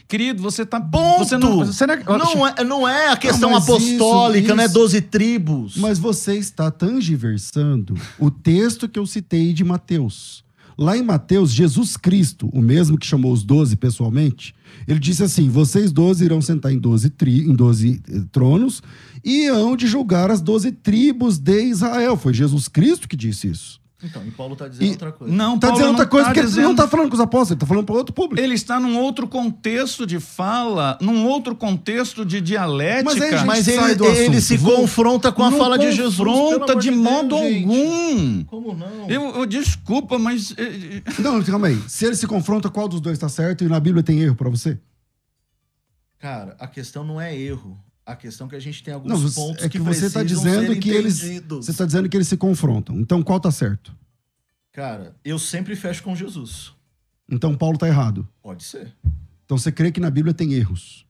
Querido, 0.08 0.42
você 0.42 0.66
tá. 0.66 0.80
Ponto! 0.80 1.20
Você 1.26 1.38
não, 1.38 1.72
será 1.72 1.98
que, 1.98 2.06
Não 2.06 2.48
é, 2.48 2.64
não 2.64 2.88
é 2.88 3.10
a 3.10 3.18
questão 3.18 3.52
mas 3.52 3.64
apostólica, 3.64 4.46
isso- 4.48 4.56
não 4.56 4.64
é 4.64 4.66
isso- 4.66 4.74
12 4.74 5.02
tribos. 5.02 5.78
Mas 5.78 6.00
você 6.00 6.38
está 6.38 6.70
tangiversando 6.72 7.96
o 8.20 8.30
texto 8.30 8.88
que 8.88 9.00
eu 9.00 9.06
citei 9.06 9.54
de 9.54 9.64
Mateus. 9.64 10.44
Lá 10.78 10.98
em 10.98 11.02
Mateus, 11.04 11.52
Jesus 11.54 11.96
Cristo, 11.96 12.50
o 12.52 12.62
mesmo 12.62 12.98
que 12.98 13.06
chamou 13.06 13.32
os 13.32 13.44
doze 13.44 13.78
pessoalmente, 13.78 14.54
ele 14.86 15.00
disse 15.00 15.24
assim: 15.24 15.50
vocês 15.50 15.92
doze 15.92 16.26
irão 16.26 16.42
sentar 16.42 16.72
em 16.74 16.78
doze, 16.78 17.10
tri, 17.10 17.40
em 17.50 17.56
12 17.56 18.02
eh, 18.10 18.22
tronos 18.32 18.84
e 19.24 19.48
hão 19.48 19.76
de 19.78 19.88
julgar 19.88 20.30
as 20.30 20.42
doze 20.42 20.72
tribos 20.74 21.38
de 21.38 21.64
Israel. 21.64 22.18
Foi 22.18 22.34
Jesus 22.34 22.68
Cristo 22.68 23.08
que 23.08 23.16
disse 23.16 23.48
isso. 23.48 23.80
Então, 24.06 24.24
e 24.26 24.32
Paulo 24.32 24.54
está 24.54 24.68
dizendo 24.68 24.88
E- 24.88 24.92
outra 24.92 25.12
coisa. 25.12 25.34
Não, 25.34 25.58
Tá 25.58 25.68
Paulo 25.68 25.74
dizendo 25.82 25.90
outra 25.90 26.06
coisa, 26.08 26.26
tá 26.26 26.30
porque 26.30 26.40
ele 26.42 26.48
dizendo- 26.48 26.64
não 26.66 26.72
está 26.72 26.88
falando 26.88 27.08
com 27.10 27.14
os 27.16 27.20
apóstolos, 27.20 27.50
ele 27.52 27.56
está 27.58 27.66
falando 27.66 27.86
para 27.86 27.96
outro 27.96 28.14
público. 28.14 28.42
Ele 28.44 28.54
está 28.54 28.80
num 28.80 29.00
outro 29.00 29.28
contexto 29.28 30.06
de 30.06 30.20
fala, 30.20 30.98
num 31.02 31.26
outro 31.28 31.56
contexto 31.56 32.24
de 32.26 32.40
dialética. 32.42 33.04
Mas 33.04 33.22
aí 33.22 33.34
a 33.34 33.38
gente 33.38 33.48
Mas 33.48 33.66
sai 33.66 33.86
ele, 33.92 33.96
do 33.96 34.06
ele 34.06 34.42
se 34.42 34.58
Vou- 34.58 34.76
confronta 34.78 35.32
com 35.32 35.44
a 35.44 35.50
Não 35.52 35.58
fala 35.58 35.78
de 35.80 35.92
Jesus. 35.92 36.16
confronta 36.18 36.76
de 36.76 36.90
Deus, 36.92 37.02
modo 37.02 37.38
gente. 37.38 37.64
algum. 37.64 38.44
Como 38.46 38.74
não? 38.76 39.10
Eu, 39.10 39.22
eu- 39.38 39.46
desculpa, 39.46 40.20
mas 40.20 40.54
eh, 40.58 41.02
eh, 41.06 41.22
Não, 41.22 41.42
calma 41.44 41.68
aí. 41.68 41.82
Se 41.88 42.06
ele 42.06 42.16
se 42.16 42.28
confronta, 42.28 42.70
qual 42.70 42.88
dos 42.88 43.02
dois 43.02 43.16
está 43.18 43.28
certo 43.28 43.64
e 43.64 43.68
na 43.68 43.80
Bíblia 43.80 44.04
tem 44.04 44.20
erro 44.22 44.36
para 44.36 44.50
você? 44.50 44.78
Cara, 46.20 46.56
a 46.60 46.68
questão 46.68 47.04
não 47.04 47.20
é 47.20 47.38
erro. 47.38 47.78
A 48.06 48.16
questão 48.16 48.46
é 48.48 48.52
que 48.52 48.56
a 48.56 48.60
gente 48.60 48.84
tem 48.84 48.94
alguns 48.94 49.24
Não, 49.24 49.32
pontos 49.32 49.64
é 49.64 49.70
que, 49.70 49.80
que 49.80 49.84
você 49.84 50.06
está 50.06 50.24
dizendo 50.24 50.78
que 50.80 50.90
eles. 50.90 51.24
entendidos. 51.24 51.66
Você 51.66 51.72
está 51.72 51.86
dizendo 51.86 52.08
que 52.08 52.16
eles 52.16 52.28
se 52.28 52.38
confrontam. 52.38 53.00
Então 53.00 53.24
qual 53.24 53.40
tá 53.40 53.50
certo? 53.50 53.96
Cara, 54.72 55.16
eu 55.24 55.40
sempre 55.40 55.76
fecho 55.76 56.04
com 56.04 56.16
Jesus. 56.16 56.74
Então 57.30 57.56
Paulo 57.56 57.78
tá 57.78 57.88
errado. 57.88 58.28
Pode 58.44 58.64
ser. 58.64 58.94
Então 59.46 59.58
você 59.58 59.72
crê 59.72 59.92
que 59.92 60.00
na 60.00 60.10
Bíblia 60.12 60.34
tem 60.34 60.54
erros. 60.54 61.06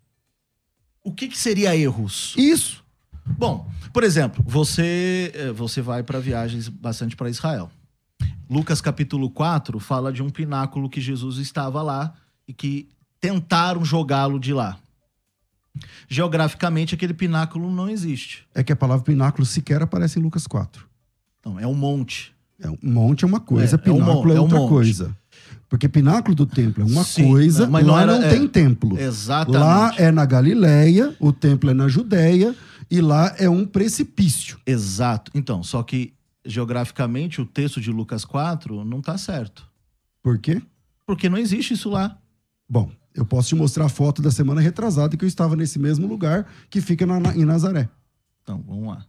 O 1.03 1.11
que, 1.11 1.27
que 1.27 1.37
seria 1.37 1.75
erros? 1.75 2.33
Isso. 2.37 2.83
Bom, 3.25 3.69
Por 3.91 4.03
exemplo, 4.03 4.43
você, 4.47 5.31
eh, 5.33 5.51
você 5.51 5.82
vai 5.82 6.03
para 6.03 6.20
viagens 6.20 6.67
bastante 6.70 7.15
para 7.15 7.29
Israel. 7.29 7.71
Lucas 8.49 8.79
capítulo 8.82 9.29
4 9.29 9.79
fala 9.79 10.13
de 10.13 10.21
um 10.21 10.29
pináculo 10.29 10.89
que 10.89 11.01
Jesus 11.01 11.37
estava 11.37 11.82
lá 11.82 12.13
e 12.47 12.53
que 12.53 12.87
tentaram 13.20 13.83
jogá-lo 13.83 14.39
de 14.39 14.53
lá. 14.53 14.78
Geograficamente, 16.07 16.95
aquele 16.95 17.13
pináculo 17.13 17.71
não 17.71 17.89
existe. 17.89 18.45
É 18.53 18.63
que 18.63 18.71
a 18.71 18.75
palavra 18.75 19.03
pináculo 19.03 19.45
sequer 19.45 19.81
aparece 19.81 20.19
em 20.19 20.21
Lucas 20.21 20.47
4. 20.47 20.85
Então, 21.39 21.59
é 21.59 21.67
um 21.67 21.73
monte. 21.73 22.33
É, 22.59 22.69
um 22.69 22.77
monte 22.83 23.23
é 23.23 23.27
uma 23.27 23.39
coisa, 23.39 23.75
É, 23.75 23.89
é 23.89 23.91
um 23.91 23.95
pináculo 23.97 24.23
mon- 24.27 24.31
é, 24.33 24.35
é 24.35 24.39
um 24.39 24.43
outra 24.43 24.59
coisa. 24.67 25.17
Porque 25.67 25.89
pináculo 25.89 26.35
do 26.35 26.45
templo 26.45 26.83
é 26.83 26.85
uma 26.85 27.03
Sim, 27.03 27.27
coisa, 27.29 27.67
mas 27.67 27.85
não 27.85 27.93
lá 27.95 28.01
era- 28.03 28.15
não 28.19 28.23
é. 28.23 28.29
tem 28.29 28.47
templo. 28.47 28.97
Exatamente. 28.99 29.59
Lá 29.61 29.93
é 29.97 30.11
na 30.11 30.25
Galileia, 30.25 31.15
o 31.19 31.33
templo 31.33 31.69
é 31.69 31.73
na 31.73 31.87
Judéia, 31.87 32.55
e 32.89 33.01
lá 33.01 33.35
é 33.37 33.49
um 33.49 33.65
precipício. 33.65 34.57
Exato. 34.65 35.31
Então, 35.35 35.63
só 35.63 35.81
que 35.83 36.13
geograficamente 36.45 37.41
o 37.41 37.45
texto 37.45 37.81
de 37.81 37.91
Lucas 37.91 38.23
4 38.23 38.85
não 38.85 39.01
tá 39.01 39.17
certo. 39.17 39.67
Por 40.23 40.37
quê? 40.37 40.61
Porque 41.05 41.27
não 41.27 41.37
existe 41.37 41.73
isso 41.73 41.89
lá. 41.89 42.17
Bom, 42.69 42.89
eu 43.16 43.25
posso 43.25 43.50
te 43.50 43.55
mostrar 43.55 43.86
a 43.86 43.89
foto 43.89 44.21
da 44.21 44.29
semana 44.29 44.62
retrasada 44.62 45.16
que 45.17 45.24
eu 45.24 45.28
estava 45.28 45.55
nesse 45.55 45.79
mesmo 45.79 46.05
lugar 46.08 46.46
que 46.70 46.82
fica 46.82 47.05
na- 47.05 47.20
na- 47.20 47.36
em 47.36 47.46
Nazaré. 47.46 47.89
Então, 48.43 48.63
vamos 48.67 48.87
lá. 48.89 49.05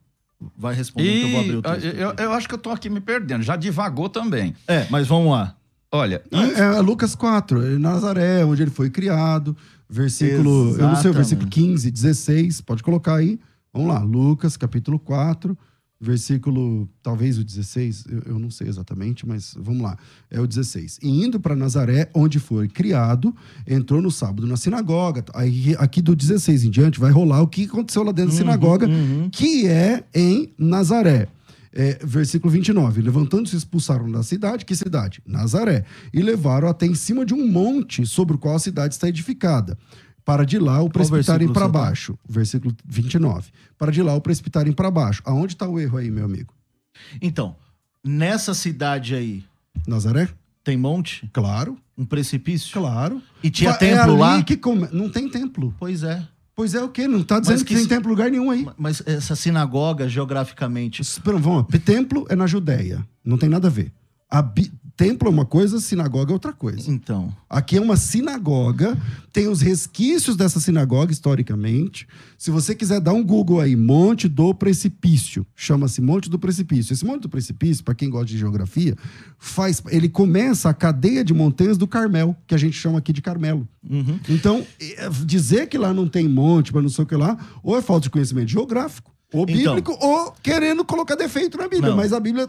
Vai 0.57 0.75
responder 0.75 1.11
que 1.11 1.23
eu 1.25 1.31
vou 1.31 1.41
abrir 1.41 1.53
E 1.53 1.57
o 1.57 1.63
texto. 1.63 1.85
eu, 1.87 2.15
eu 2.19 2.33
acho 2.33 2.49
que 2.49 2.55
eu 2.55 2.59
tô 2.59 2.71
aqui 2.71 2.89
me 2.91 3.01
perdendo. 3.01 3.43
Já 3.43 3.57
divagou 3.57 4.09
também. 4.09 4.55
É, 4.69 4.87
mas 4.91 5.07
vamos 5.07 5.33
lá. 5.33 5.57
Olha, 5.91 6.23
É, 6.31 6.61
é 6.77 6.81
Lucas 6.81 7.15
4, 7.15 7.65
é 7.65 7.79
Nazaré, 7.79 8.45
onde 8.45 8.63
ele 8.63 8.71
foi 8.71 8.91
criado. 8.91 9.57
Versículo, 9.89 10.77
eu 10.77 10.89
não 10.89 10.97
sei, 10.97 11.11
o 11.11 11.15
versículo 11.15 11.47
Exatamente. 11.49 11.49
15, 11.49 11.91
16, 11.91 12.61
pode 12.61 12.83
colocar 12.83 13.15
aí. 13.17 13.39
Vamos 13.73 13.89
lá, 13.89 14.01
Lucas, 14.01 14.57
capítulo 14.57 14.99
4, 14.99 15.57
versículo, 16.01 16.89
talvez 17.03 17.39
o 17.39 17.45
16, 17.45 18.05
eu, 18.09 18.23
eu 18.27 18.39
não 18.39 18.51
sei 18.51 18.69
exatamente, 18.69 19.27
mas 19.27 19.55
vamos 19.59 19.83
lá. 19.83 19.97
É 20.31 20.41
o 20.41 20.47
16. 20.47 20.99
E 21.03 21.25
indo 21.25 21.41
para 21.41 21.57
Nazaré, 21.57 22.11
onde 22.15 22.39
foi 22.39 22.69
criado, 22.69 23.35
entrou 23.67 24.03
no 24.03 24.11
sábado 24.11 24.47
na 24.47 24.57
sinagoga. 24.57 25.25
Aí, 25.35 25.75
aqui 25.79 26.03
do 26.03 26.15
16 26.15 26.65
em 26.65 26.71
diante, 26.71 27.01
vai 27.01 27.11
rolar 27.11 27.41
o 27.41 27.49
que 27.49 27.65
aconteceu 27.65 28.03
lá 28.03 28.13
dentro 28.13 28.33
da 28.33 28.37
sinagoga, 28.37 28.87
uhum. 28.87 29.31
que 29.31 29.67
é 29.67 30.05
em 30.15 30.53
Nazaré. 30.59 31.29
É, 31.79 31.99
versículo 32.03 32.51
29. 32.51 33.03
Levantando-se, 33.03 33.55
expulsaram 33.55 34.11
da 34.11 34.23
cidade. 34.23 34.65
Que 34.65 34.75
cidade? 34.75 35.21
Nazaré. 35.27 35.85
E 36.13 36.23
levaram 36.23 36.69
até 36.69 36.87
em 36.87 36.95
cima 36.95 37.25
de 37.25 37.35
um 37.35 37.47
monte 37.47 38.07
sobre 38.07 38.35
o 38.35 38.39
qual 38.39 38.57
a 38.57 38.59
cidade 38.59 38.95
está 38.95 39.09
edificada. 39.11 39.77
Para 40.27 40.45
de 40.45 40.59
lá 40.59 40.83
o 40.83 40.91
precipitarem 40.91 41.47
para 41.53 41.63
tá? 41.63 41.69
baixo. 41.69 42.19
Versículo 42.29 42.75
29. 42.85 43.49
Para 43.79 43.93
de 43.93 44.03
lá 44.03 44.13
o 44.13 44.21
precipitarem 44.21 44.73
para 44.73 44.91
baixo. 44.91 45.23
Aonde 45.25 45.55
está 45.55 45.69
o 45.69 45.79
erro 45.79 45.97
aí, 45.99 46.11
meu 46.11 46.25
amigo? 46.25 46.53
Então, 47.23 47.55
nessa 48.05 48.53
cidade 48.53 49.15
aí, 49.15 49.45
Nazaré? 49.87 50.29
tem 50.65 50.77
monte? 50.77 51.31
Claro, 51.33 51.79
Um 51.97 52.05
precipício? 52.05 52.73
claro. 52.73 53.23
E 53.41 53.49
tinha 53.51 53.71
Fa- 53.73 53.79
templo 53.79 53.99
é 54.01 54.03
ali 54.03 54.19
lá? 54.19 54.43
Que 54.43 54.57
come... 54.57 54.89
Não 54.91 55.09
tem 55.09 55.29
templo. 55.29 55.73
Pois 55.79 56.03
é. 56.03 56.27
Pois 56.57 56.75
é 56.75 56.83
o 56.83 56.89
quê? 56.89 57.07
Não 57.07 57.21
está 57.21 57.39
dizendo 57.39 57.59
Mas 57.59 57.63
que, 57.63 57.75
que 57.75 57.81
tem 57.81 57.87
templo 57.87 58.09
em 58.09 58.11
lugar 58.11 58.29
nenhum 58.29 58.51
aí. 58.51 58.67
Mas 58.77 59.01
essa 59.07 59.37
sinagoga, 59.37 60.09
geograficamente, 60.09 61.03
Espera, 61.03 61.37
vamos 61.39 61.67
lá. 61.73 61.79
Templo 61.79 62.27
é 62.29 62.35
na 62.35 62.49
Judéia. 62.49 63.07
Não 63.25 63.39
tem 63.39 63.49
nada 63.49 63.69
a 63.69 63.71
ver. 63.71 63.93
A 64.29 64.43
Templo 64.97 65.29
é 65.29 65.31
uma 65.31 65.45
coisa, 65.45 65.79
sinagoga 65.79 66.33
é 66.33 66.35
outra 66.35 66.55
coisa. 66.55 66.91
então, 66.91 67.35
Aqui 67.51 67.77
é 67.77 67.81
uma 67.81 67.97
sinagoga, 67.97 68.97
tem 69.31 69.47
os 69.47 69.61
resquícios 69.61 70.37
dessa 70.37 70.59
sinagoga 70.59 71.13
historicamente. 71.13 72.09
Se 72.39 72.51
você 72.51 72.75
quiser 72.75 73.01
dar 73.01 73.13
um 73.13 73.23
Google 73.23 73.61
aí, 73.61 73.77
Monte 73.77 74.27
do 74.27 74.55
Precipício, 74.55 75.47
chama-se 75.55 76.01
Monte 76.01 76.31
do 76.31 76.39
Precipício. 76.39 76.95
Esse 76.95 77.05
Monte 77.05 77.23
do 77.23 77.29
Precipício, 77.29 77.85
para 77.85 77.95
quem 77.95 78.09
gosta 78.09 78.27
de 78.27 78.39
geografia, 78.39 78.97
faz, 79.39 79.83
ele 79.91 80.09
começa 80.09 80.71
a 80.71 80.75
cadeia 80.75 81.23
de 81.23 81.35
montanhas 81.35 81.77
do 81.77 81.87
Carmel, 81.87 82.35
que 82.47 82.55
a 82.55 82.59
gente 82.59 82.77
chama 82.77 82.99
aqui 82.99 83.13
de 83.13 83.21
Carmelo. 83.21 83.69
uhum. 83.89 84.19
Então, 84.29 84.67
eh, 84.81 85.11
dizer 85.27 85.69
que 85.69 85.77
lá 85.77 85.93
não 85.93 86.09
tem 86.09 86.27
monte, 86.27 86.73
para 86.73 86.81
não 86.81 86.89
sei 86.89 87.05
o 87.05 87.07
que 87.07 87.17
lá, 87.17 87.37
ou 87.63 87.77
é 87.77 87.83
falta 87.83 88.05
de 88.05 88.11
conhecimento 88.11 88.51
geográfico, 88.51 89.16
ou 89.39 89.47
Então. 89.49 89.75
bíblico, 89.75 89.97
ou 90.01 90.33
querendo 90.43 90.85
colocar 90.85 91.15
defeito 91.15 91.57
na 91.59 91.65
Bíblia. 91.69 91.91
Não. 91.91 91.97
Mas 91.97 92.13
a 92.13 92.21
Bíblia 92.21 92.49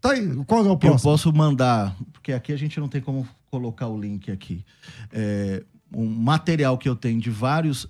tá 0.00 0.12
aí. 0.12 0.26
Qual 0.46 0.64
é 0.64 0.68
o 0.68 0.72
eu 0.72 0.76
próximo? 0.76 1.02
posso 1.10 1.32
mandar, 1.32 1.96
porque 2.12 2.32
aqui 2.32 2.52
a 2.52 2.56
gente 2.56 2.78
não 2.80 2.88
tem 2.88 3.00
como 3.00 3.26
colocar 3.50 3.86
o 3.88 3.98
link 4.00 4.30
aqui. 4.30 4.64
É, 5.12 5.62
um 5.94 6.06
material 6.06 6.76
que 6.76 6.88
eu 6.88 6.96
tenho 6.96 7.20
de 7.20 7.30
vários 7.30 7.86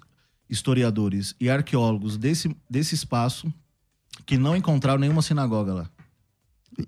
historiadores 0.48 1.34
e 1.40 1.50
arqueólogos 1.50 2.16
desse, 2.16 2.54
desse 2.70 2.94
espaço 2.94 3.52
que 4.24 4.38
não 4.38 4.56
encontraram 4.56 4.98
nenhuma 5.00 5.22
sinagoga 5.22 5.74
lá. 5.74 5.90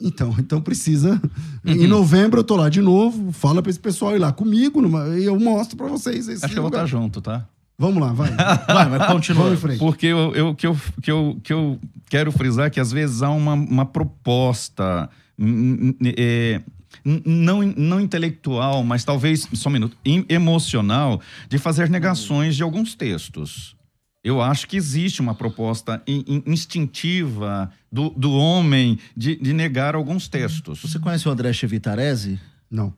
Então, 0.01 0.35
então 0.39 0.61
precisa. 0.61 1.21
Uhum. 1.65 1.73
Em 1.73 1.87
novembro 1.87 2.41
eu 2.41 2.45
tô 2.45 2.57
lá 2.57 2.69
de 2.69 2.81
novo. 2.81 3.33
Fala 3.33 3.63
pra 3.63 3.71
esse 3.71 3.81
pessoal 3.81 4.15
ir 4.15 4.19
lá 4.19 4.33
comigo 4.33 4.81
numa- 4.83 5.09
e 5.19 5.25
eu 5.25 5.39
mostro 5.41 5.77
pra 5.77 5.87
vocês 5.89 6.29
esse 6.29 6.45
acho 6.45 6.53
que 6.53 6.59
eu 6.59 6.63
vou 6.63 6.71
lugar. 6.71 6.85
estar 6.85 6.97
junto, 6.99 7.21
tá? 7.23 7.49
Vamos 7.79 8.03
lá, 8.03 8.13
vai. 8.13 8.31
Vai, 8.67 8.89
mas 8.89 9.07
continua. 9.07 9.45
Vamos 9.45 9.59
em 9.59 9.63
frente. 9.63 9.79
Porque 9.79 10.07
eu, 10.07 10.35
eu, 10.35 10.55
que, 10.55 10.67
eu, 10.67 10.77
que, 11.01 11.11
eu, 11.11 11.41
que 11.43 11.53
eu 11.53 11.79
quero 12.11 12.33
frisar 12.33 12.67
é 12.67 12.71
que 12.71 12.81
às 12.81 12.91
vezes 12.91 13.23
há 13.23 13.31
uma, 13.31 13.53
uma 13.55 13.87
proposta 13.87 15.09
é, 16.17 16.61
não, 17.25 17.63
não 17.63 18.01
intelectual, 18.01 18.83
mas 18.83 19.05
talvez, 19.05 19.47
só 19.55 19.69
um 19.69 19.73
minuto, 19.73 19.97
em- 20.05 20.27
emocional, 20.29 21.21
de 21.49 21.59
fazer 21.59 21.89
negações 21.89 22.57
de 22.57 22.63
alguns 22.63 22.95
textos. 22.95 23.77
Eu 24.25 24.43
acho 24.43 24.67
que 24.67 24.77
existe 24.77 25.21
uma 25.21 25.35
proposta 25.35 26.03
in- 26.07 26.25
in- 26.27 26.43
instintiva 26.47 27.71
do, 27.91 28.11
do 28.11 28.33
homem 28.33 28.99
de, 29.17 29.37
de 29.37 29.53
negar 29.53 29.95
alguns 29.95 30.27
textos. 30.29 30.81
Você 30.83 30.99
conhece 30.99 31.29
o 31.29 31.31
André 31.31 31.53
Chevitarese? 31.53 32.39
Não. 32.71 32.93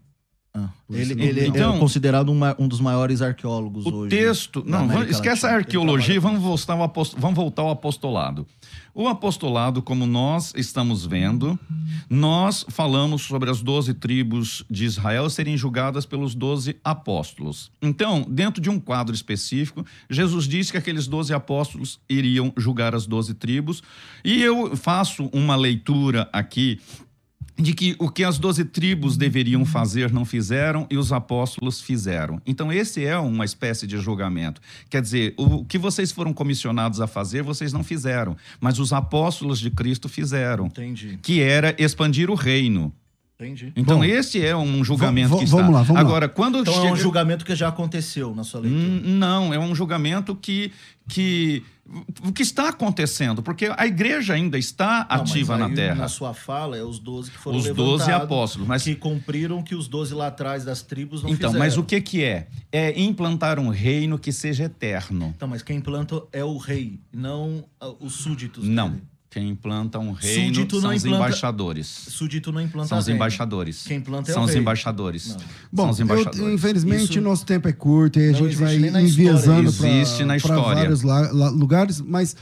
Ah, 0.52 0.68
ele 0.90 1.12
ele. 1.22 1.47
Então- 1.47 1.77
é 1.77 1.78
considerado 1.78 2.31
um, 2.32 2.40
um 2.59 2.66
dos 2.66 2.81
maiores 2.81 3.22
arqueólogos 3.22 3.86
O 3.86 3.94
hoje. 3.94 4.10
texto. 4.16 4.62
da 4.62 4.81
Não, 4.81 4.89
vamos- 4.89 5.10
esquece 5.10 5.47
a 5.47 5.51
Latina. 5.51 5.59
arqueologia 5.64 6.09
e 6.09 6.12
Ele 6.14 6.20
vamos 6.20 6.43
voltar, 6.43 6.74
vamos 6.77 7.36
voltar 7.36 7.62
ao 7.62 7.70
apostolado. 7.70 8.44
O 8.93 9.06
apostolado, 9.06 9.81
como 9.81 10.05
nós 10.06 10.52
estamos 10.56 11.06
vendo, 11.06 11.56
nós 12.09 12.66
falamos 12.68 13.22
sobre 13.22 13.48
as 13.48 13.62
doze 13.62 13.94
tribos 13.94 14.64
de 14.68 14.85
Israel 14.85 15.31
serem 15.31 15.56
julgadas 15.56 16.05
pelos 16.05 16.35
doze 16.35 16.77
apóstolos. 16.82 17.70
Então, 17.81 18.27
dentro 18.28 18.60
de 18.60 18.68
um 18.68 18.81
quadro 18.81 19.14
específico, 19.14 19.86
Jesus 20.10 20.48
disse 20.48 20.72
que 20.72 20.78
aqueles 20.78 21.06
doze 21.06 21.32
apóstolos 21.32 22.01
iriam 22.09 22.52
julgar 22.56 22.93
as 22.94 23.06
doze 23.06 23.35
tribos. 23.35 23.81
E 24.24 24.43
eu 24.43 24.77
faço 24.77 25.31
uma 25.32 25.55
leitura 25.55 26.28
aqui 26.32 26.81
de 27.61 27.73
que 27.74 27.97
o 27.99 28.09
que 28.09 28.24
as 28.24 28.39
doze 28.39 28.65
tribos 28.65 29.16
deveriam 29.16 29.65
fazer 29.65 30.12
não 30.12 30.24
fizeram 30.24 30.87
e 30.91 30.97
os 30.97 31.12
apóstolos 31.12 31.81
fizeram. 31.81 32.41
Então, 32.47 32.73
esse 32.73 33.05
é 33.05 33.16
uma 33.19 33.45
espécie 33.45 33.87
de 33.87 33.99
julgamento. 33.99 34.61
Quer 34.89 35.03
dizer, 35.03 35.35
o 35.37 35.65
que 35.65 35.78
vocês 35.78 36.12
foram 36.12 36.32
comissionados 36.32 37.01
a 37.01 37.07
fazer, 37.07 37.43
vocês 37.43 37.73
não 37.73 37.85
fizeram, 37.85 38.37
mas 38.61 38.78
os 38.78 38.93
apóstolos 38.93 39.59
de 39.59 39.70
Cristo 39.70 40.09
fizeram, 40.09 40.66
Entendi, 40.66 41.19
que 41.23 41.41
era 41.41 41.74
expandir 41.78 42.31
o 42.31 42.35
reino. 42.35 42.93
Entendi. 43.46 43.72
Então, 43.76 43.98
Bom, 43.98 44.04
esse 44.04 44.44
é 44.44 44.56
um 44.56 44.82
julgamento 44.84 45.36
que 45.38 45.44
está. 45.44 45.56
vamos 45.56 45.72
lá, 45.74 45.82
vamos 45.82 45.94
lá. 45.94 46.00
Agora, 46.00 46.28
quando 46.28 46.58
Então 46.58 46.74
chega... 46.74 46.88
é 46.88 46.92
um 46.92 46.96
julgamento 46.96 47.44
que 47.44 47.54
já 47.54 47.68
aconteceu 47.68 48.34
na 48.34 48.44
sua 48.44 48.60
leitura. 48.60 48.82
Hum, 48.84 49.02
Não, 49.04 49.52
é 49.54 49.58
um 49.58 49.74
julgamento 49.74 50.34
que, 50.34 50.72
que 51.08 51.62
o 52.24 52.30
que 52.32 52.42
está 52.42 52.68
acontecendo, 52.68 53.42
porque 53.42 53.68
a 53.76 53.84
igreja 53.86 54.34
ainda 54.34 54.56
está 54.56 55.06
Não, 55.10 55.18
mas 55.18 55.30
ativa 55.30 55.56
na 55.58 55.66
aí, 55.66 55.74
terra. 55.74 55.94
Na 55.96 56.08
sua 56.08 56.32
fala, 56.32 56.76
é 56.76 56.82
os 56.84 57.00
12 57.00 57.32
que 57.32 57.38
foram 57.38 57.58
Os 57.58 57.64
levantados, 57.64 57.98
12 58.06 58.12
apóstolos, 58.12 58.68
mas 58.68 58.82
que 58.84 58.94
cumpriram 58.94 59.60
que 59.60 59.74
os 59.74 59.88
12 59.88 60.14
lá 60.14 60.28
atrás 60.28 60.64
das 60.64 60.82
tribos 60.82 61.22
não 61.24 61.30
Então, 61.30 61.50
fizeram. 61.50 61.58
mas 61.64 61.76
o 61.76 61.82
que 61.82 62.00
que 62.00 62.22
é? 62.22 62.46
É 62.70 63.00
implantar 63.00 63.58
um 63.58 63.70
reino 63.70 64.18
que 64.20 64.30
seja 64.32 64.64
eterno. 64.64 65.32
Então, 65.36 65.48
mas 65.48 65.62
quem 65.62 65.78
implanta 65.78 66.22
é 66.32 66.44
o 66.44 66.56
rei, 66.58 67.00
não 67.12 67.64
ah, 67.80 67.90
os 67.98 68.12
súditos 68.14 68.64
Não. 68.68 68.90
dele. 68.90 69.02
Quem 69.31 69.48
implanta 69.48 69.97
um 69.98 70.11
reino 70.11 70.47
Súdito 70.57 70.81
são 70.81 70.89
não 70.90 70.97
os 70.97 71.05
implanta- 71.05 71.24
embaixadores. 71.24 71.86
Súdito 71.86 72.51
não 72.51 72.61
implanta 72.61 72.89
São 72.89 72.98
os 72.98 73.09
embaixadores. 73.09 73.85
Quem 73.86 73.98
implanta 73.98 74.31
é 74.31 74.35
São 74.35 74.43
o 74.43 74.47
os 74.47 74.55
embaixadores. 74.57 75.28
Não. 75.28 75.36
Bom, 75.73 75.82
São 75.85 75.90
os 75.90 75.98
eu- 76.01 76.05
embaixadores. 76.05 76.55
infelizmente 76.55 77.11
Isso- 77.11 77.20
nosso 77.20 77.47
tempo 77.47 77.69
é 77.69 77.73
curto 77.73 78.19
e 78.19 78.28
a 78.28 78.32
Não 78.32 78.39
gente 78.40 78.57
vai 78.57 78.74
enviesando 78.77 79.70
história. 79.70 80.01
Existe 80.02 80.24
na 80.24 80.36
para 80.39 80.57
vários 80.59 81.02
la- 81.02 81.31
la- 81.31 81.48
lugares, 81.51 82.01
mas 82.01 82.35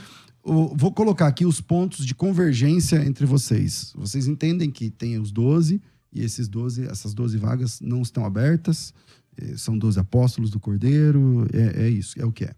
vou 0.43 0.91
colocar 0.91 1.27
aqui 1.27 1.45
os 1.45 1.61
pontos 1.61 2.07
de 2.07 2.15
convergência 2.15 3.05
entre 3.05 3.27
vocês. 3.27 3.93
Vocês 3.95 4.27
entendem 4.27 4.71
que 4.71 4.89
tem 4.89 5.19
os 5.19 5.31
12 5.31 5.83
e 6.11 6.23
esses 6.23 6.49
12, 6.49 6.87
essas 6.87 7.13
12 7.13 7.37
vagas 7.37 7.81
não 7.83 8.01
estão 8.01 8.25
abertas, 8.25 8.95
eh, 9.37 9.55
são 9.59 9.77
12 9.77 10.01
apóstolos 10.01 10.51
do 10.51 10.59
Cordeiro, 10.59 11.47
é, 11.53 11.85
é 11.85 11.89
isso, 11.91 12.19
é 12.19 12.25
o 12.25 12.33
que 12.33 12.45
é. 12.45 12.55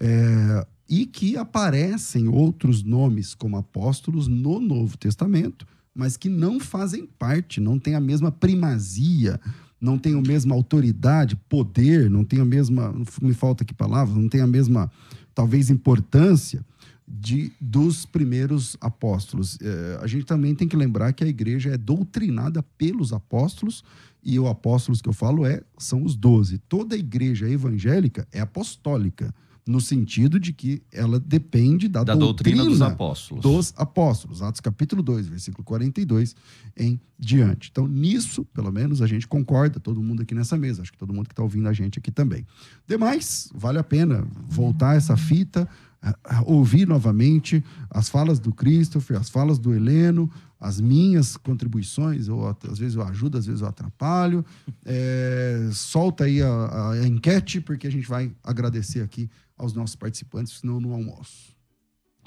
É, 0.00 0.66
e 0.88 1.06
que 1.06 1.36
aparecem 1.36 2.28
outros 2.28 2.82
nomes 2.82 3.34
como 3.34 3.56
apóstolos 3.56 4.28
no 4.28 4.60
Novo 4.60 4.96
Testamento, 4.96 5.66
mas 5.94 6.16
que 6.16 6.28
não 6.28 6.60
fazem 6.60 7.06
parte, 7.06 7.60
não 7.60 7.78
têm 7.78 7.94
a 7.94 8.00
mesma 8.00 8.30
primazia, 8.30 9.40
não 9.80 9.98
têm 9.98 10.14
a 10.14 10.20
mesma 10.20 10.54
autoridade, 10.54 11.36
poder, 11.48 12.10
não 12.10 12.24
têm 12.24 12.40
a 12.40 12.44
mesma, 12.44 12.94
me 13.20 13.34
falta 13.34 13.64
aqui 13.64 13.74
palavras, 13.74 14.16
não 14.16 14.28
têm 14.28 14.40
a 14.40 14.46
mesma, 14.46 14.90
talvez, 15.34 15.70
importância 15.70 16.64
de, 17.06 17.52
dos 17.60 18.04
primeiros 18.04 18.76
apóstolos. 18.80 19.58
É, 19.60 19.98
a 20.02 20.06
gente 20.06 20.24
também 20.24 20.54
tem 20.54 20.68
que 20.68 20.76
lembrar 20.76 21.12
que 21.12 21.24
a 21.24 21.28
igreja 21.28 21.70
é 21.70 21.76
doutrinada 21.76 22.62
pelos 22.76 23.12
apóstolos, 23.12 23.82
e 24.22 24.40
os 24.40 24.46
apóstolos 24.46 25.00
que 25.00 25.08
eu 25.08 25.12
falo 25.12 25.46
é, 25.46 25.62
são 25.78 26.02
os 26.02 26.16
doze. 26.16 26.58
Toda 26.58 26.96
igreja 26.96 27.48
evangélica 27.48 28.26
é 28.32 28.40
apostólica 28.40 29.32
no 29.66 29.80
sentido 29.80 30.38
de 30.38 30.52
que 30.52 30.80
ela 30.92 31.18
depende 31.18 31.88
da, 31.88 32.04
da 32.04 32.14
doutrina, 32.14 32.58
doutrina, 32.58 32.86
dos 32.86 32.92
apóstolos. 32.92 33.42
Dos 33.42 33.74
apóstolos, 33.76 34.40
Atos 34.40 34.60
capítulo 34.60 35.02
2, 35.02 35.26
versículo 35.26 35.64
42 35.64 36.36
em 36.76 37.00
diante. 37.18 37.70
Então, 37.72 37.88
nisso, 37.88 38.44
pelo 38.44 38.70
menos, 38.70 39.02
a 39.02 39.06
gente 39.08 39.26
concorda, 39.26 39.80
todo 39.80 40.00
mundo 40.00 40.22
aqui 40.22 40.34
nessa 40.34 40.56
mesa, 40.56 40.82
acho 40.82 40.92
que 40.92 40.98
todo 40.98 41.12
mundo 41.12 41.26
que 41.26 41.32
está 41.32 41.42
ouvindo 41.42 41.68
a 41.68 41.72
gente 41.72 41.98
aqui 41.98 42.12
também. 42.12 42.46
Demais, 42.86 43.50
vale 43.54 43.78
a 43.78 43.84
pena 43.84 44.24
voltar 44.48 44.96
essa 44.96 45.16
fita, 45.16 45.68
ouvir 46.44 46.86
novamente 46.86 47.64
as 47.90 48.08
falas 48.08 48.38
do 48.38 48.52
Christopher, 48.54 49.18
as 49.18 49.28
falas 49.28 49.58
do 49.58 49.74
Heleno, 49.74 50.30
as 50.60 50.80
minhas 50.80 51.36
contribuições, 51.36 52.28
ou 52.28 52.48
às 52.48 52.78
vezes 52.78 52.94
eu 52.94 53.02
ajudo, 53.02 53.36
às 53.36 53.46
vezes 53.46 53.60
eu 53.60 53.66
atrapalho. 53.66 54.44
É, 54.84 55.68
solta 55.72 56.24
aí 56.24 56.40
a, 56.40 56.90
a, 56.90 57.06
enquete, 57.06 57.60
porque 57.60 57.86
a 57.86 57.90
gente 57.90 58.08
vai 58.08 58.32
agradecer 58.44 59.02
aqui 59.02 59.28
aos 59.56 59.72
nossos 59.72 59.96
participantes, 59.96 60.58
senão 60.58 60.80
no 60.80 60.92
almoço. 60.92 61.56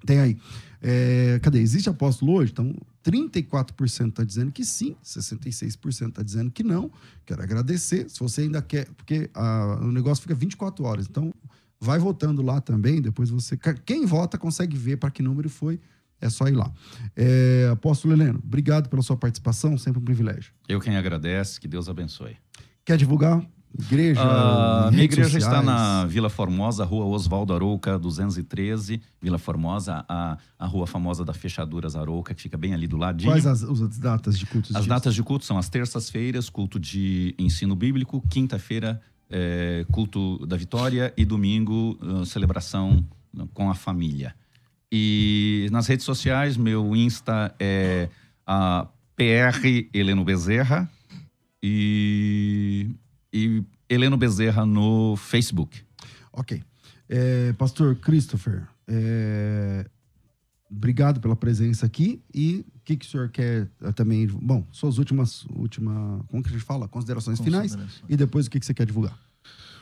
Tem 0.05 0.19
aí. 0.19 0.37
É, 0.81 1.39
cadê? 1.41 1.59
Existe 1.59 1.89
apóstolo 1.89 2.33
hoje? 2.33 2.51
Então, 2.51 2.73
34% 3.05 4.09
está 4.09 4.23
dizendo 4.23 4.51
que 4.51 4.63
sim, 4.63 4.95
66% 5.03 6.09
está 6.09 6.23
dizendo 6.23 6.51
que 6.51 6.63
não. 6.63 6.91
Quero 7.25 7.41
agradecer. 7.41 8.09
Se 8.09 8.19
você 8.19 8.41
ainda 8.41 8.61
quer, 8.61 8.87
porque 8.93 9.29
a, 9.33 9.79
o 9.81 9.91
negócio 9.91 10.21
fica 10.21 10.35
24 10.35 10.85
horas. 10.85 11.07
Então, 11.09 11.33
vai 11.79 11.99
votando 11.99 12.41
lá 12.41 12.61
também. 12.61 13.01
Depois 13.01 13.29
você. 13.29 13.57
Quem 13.85 14.05
vota 14.05 14.37
consegue 14.37 14.77
ver 14.77 14.97
para 14.97 15.11
que 15.11 15.21
número 15.21 15.49
foi. 15.49 15.79
É 16.21 16.29
só 16.29 16.47
ir 16.47 16.55
lá. 16.55 16.71
É, 17.15 17.69
Apóstolo 17.71 18.13
Heleno, 18.13 18.41
obrigado 18.43 18.89
pela 18.89 19.01
sua 19.01 19.15
participação, 19.15 19.77
sempre 19.77 20.01
um 20.01 20.03
privilégio. 20.03 20.51
Eu 20.67 20.81
quem 20.81 20.97
agradece, 20.97 21.61
que 21.61 21.67
Deus 21.67 21.87
abençoe. 21.87 22.35
Quer 22.83 22.97
divulgar? 22.97 23.41
Igreja? 23.77 24.21
Uh, 24.21 24.91
minha 24.91 25.03
igreja 25.03 25.29
sociais. 25.29 25.45
está 25.45 25.61
na 25.61 26.05
Vila 26.05 26.29
Formosa, 26.29 26.83
rua 26.83 27.05
Oswaldo 27.05 27.53
Arouca, 27.53 27.99
213, 27.99 29.01
Vila 29.21 29.37
Formosa, 29.37 30.03
a, 30.09 30.37
a 30.57 30.65
rua 30.65 30.87
famosa 30.87 31.23
da 31.23 31.33
Fechaduras 31.33 31.95
Arouca, 31.95 32.33
que 32.33 32.41
fica 32.41 32.57
bem 32.57 32.73
ali 32.73 32.87
do 32.87 32.97
ladinho. 32.97 33.31
Quais 33.31 33.45
as, 33.45 33.63
as 33.63 33.97
datas 33.97 34.37
de 34.37 34.45
cultos? 34.45 34.71
As 34.71 34.83
dias? 34.83 34.87
datas 34.87 35.13
de 35.13 35.23
culto 35.23 35.45
são 35.45 35.57
as 35.57 35.69
terças-feiras, 35.69 36.49
culto 36.49 36.79
de 36.79 37.35
ensino 37.37 37.75
bíblico, 37.75 38.23
quinta-feira, 38.29 38.99
é, 39.29 39.85
culto 39.91 40.45
da 40.47 40.57
vitória 40.57 41.13
e 41.15 41.23
domingo, 41.23 41.97
uh, 42.01 42.25
celebração 42.25 43.05
com 43.53 43.69
a 43.69 43.75
família. 43.75 44.35
E 44.91 45.67
nas 45.71 45.85
redes 45.85 46.05
sociais, 46.05 46.57
meu 46.57 46.95
Insta 46.95 47.53
é 47.59 48.09
a 48.45 48.87
PR 49.15 49.87
Heleno 49.93 50.23
Bezerra 50.23 50.89
e 51.61 52.89
e 53.31 53.63
Heleno 53.89 54.17
Bezerra 54.17 54.65
no 54.65 55.15
Facebook. 55.15 55.81
Ok. 56.31 56.63
É, 57.07 57.53
Pastor 57.53 57.95
Christopher, 57.95 58.67
é, 58.87 59.85
obrigado 60.69 61.19
pela 61.19 61.35
presença 61.35 61.85
aqui. 61.85 62.21
E 62.33 62.65
o 62.75 62.79
que, 62.85 62.97
que 62.97 63.05
o 63.05 63.09
senhor 63.09 63.29
quer 63.29 63.67
eh, 63.81 63.91
também? 63.91 64.27
Bom, 64.27 64.65
suas 64.71 64.97
últimas, 64.97 65.45
última, 65.55 66.23
como 66.27 66.43
que 66.43 66.49
a 66.49 66.51
gente 66.51 66.63
fala? 66.63 66.87
Considerações, 66.87 67.39
Considerações. 67.39 67.71
finais. 67.73 68.03
E 68.07 68.15
depois 68.15 68.47
o 68.47 68.49
que, 68.49 68.59
que 68.59 68.65
você 68.65 68.73
quer 68.73 68.85
divulgar? 68.85 69.17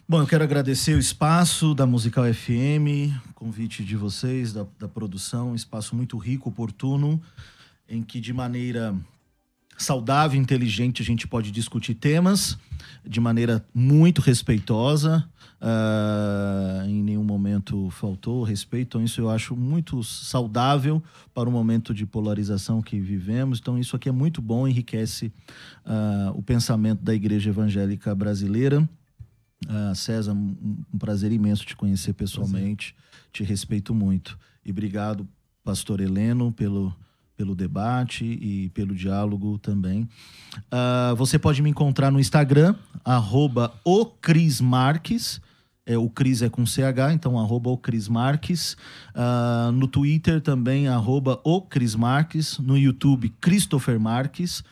Bom, 0.10 0.22
eu 0.22 0.28
quero 0.28 0.44
agradecer 0.44 0.96
o 0.96 1.00
espaço 1.00 1.76
da 1.76 1.86
Musical 1.86 2.24
FM, 2.34 3.12
convite 3.36 3.84
de 3.84 3.98
vocês, 3.98 4.54
da, 4.54 4.66
da 4.80 4.88
produção, 4.88 5.52
um 5.52 5.56
espaço 5.56 5.98
muito 5.98 6.18
rico, 6.18 6.48
oportuno, 6.48 7.22
em 7.90 8.02
que 8.02 8.22
de 8.22 8.32
maneira 8.32 8.96
saudável, 9.78 10.40
inteligente, 10.40 11.02
a 11.02 11.06
gente 11.06 11.28
pode 11.28 11.52
discutir 11.52 11.94
temas 11.94 12.58
de 13.06 13.20
maneira 13.20 13.66
muito 13.74 14.22
respeitosa. 14.22 15.28
Uh, 15.60 16.88
em 16.88 17.02
nenhum 17.02 17.24
momento 17.24 17.90
faltou 17.90 18.44
respeito, 18.44 18.90
então 18.90 19.04
isso 19.04 19.20
eu 19.20 19.28
acho 19.28 19.56
muito 19.56 20.04
saudável 20.04 21.02
para 21.34 21.50
o 21.50 21.52
momento 21.52 21.96
de 21.96 22.06
polarização 22.06 22.80
que 22.80 23.00
vivemos. 23.00 23.60
Então, 23.60 23.78
isso 23.78 23.96
aqui 23.96 24.08
é 24.08 24.12
muito 24.12 24.40
bom, 24.40 24.68
enriquece 24.68 25.34
uh, 25.84 26.38
o 26.38 26.44
pensamento 26.44 27.04
da 27.04 27.14
igreja 27.14 27.50
evangélica 27.50 28.14
brasileira. 28.14 28.88
Uh, 29.66 29.96
César, 29.96 30.34
um, 30.34 30.56
um, 30.94 30.98
prazer 31.00 31.32
imenso 31.32 31.66
te 31.66 31.76
conhecer 31.76 32.14
pessoalmente, 32.14 32.94
prazer. 32.94 33.30
te 33.34 33.44
respeito 33.44 33.96
muito. 33.96 34.38
E 34.64 34.70
obrigado, 34.70 35.28
pastor 35.64 36.00
Heleno, 36.00 36.52
pelo 36.52 36.96
pelo 37.38 37.56
debate 37.56 38.26
e 38.26 38.70
pelo 38.70 38.96
diálogo 38.96 39.60
também. 39.60 40.10
Uh, 40.66 41.16
você 41.16 41.38
pode 41.38 41.62
me 41.62 41.70
encontrar 41.70 42.12
no 42.12 42.20
Instagram, 42.20 42.76
arroba 43.06 43.72
o 43.86 44.06
Cris 44.06 44.60
Marques. 44.60 45.40
É, 45.86 45.98
o 45.98 46.10
Cris 46.10 46.42
é 46.42 46.50
com 46.50 46.66
CH, 46.66 47.14
então 47.14 47.40
arroba 47.40 47.70
o 47.70 47.78
Cris 47.78 48.10
Marques. 48.10 48.76
Uh, 49.16 49.72
no 49.72 49.88
Twitter 49.88 50.42
também, 50.42 50.90
arroba 50.90 51.40
o 51.46 51.62
Cris 51.62 51.96
Marques. 51.96 52.58
No 52.58 52.78
YouTube, 52.78 53.30
Christopher 53.40 53.98
Marques. 53.98 54.64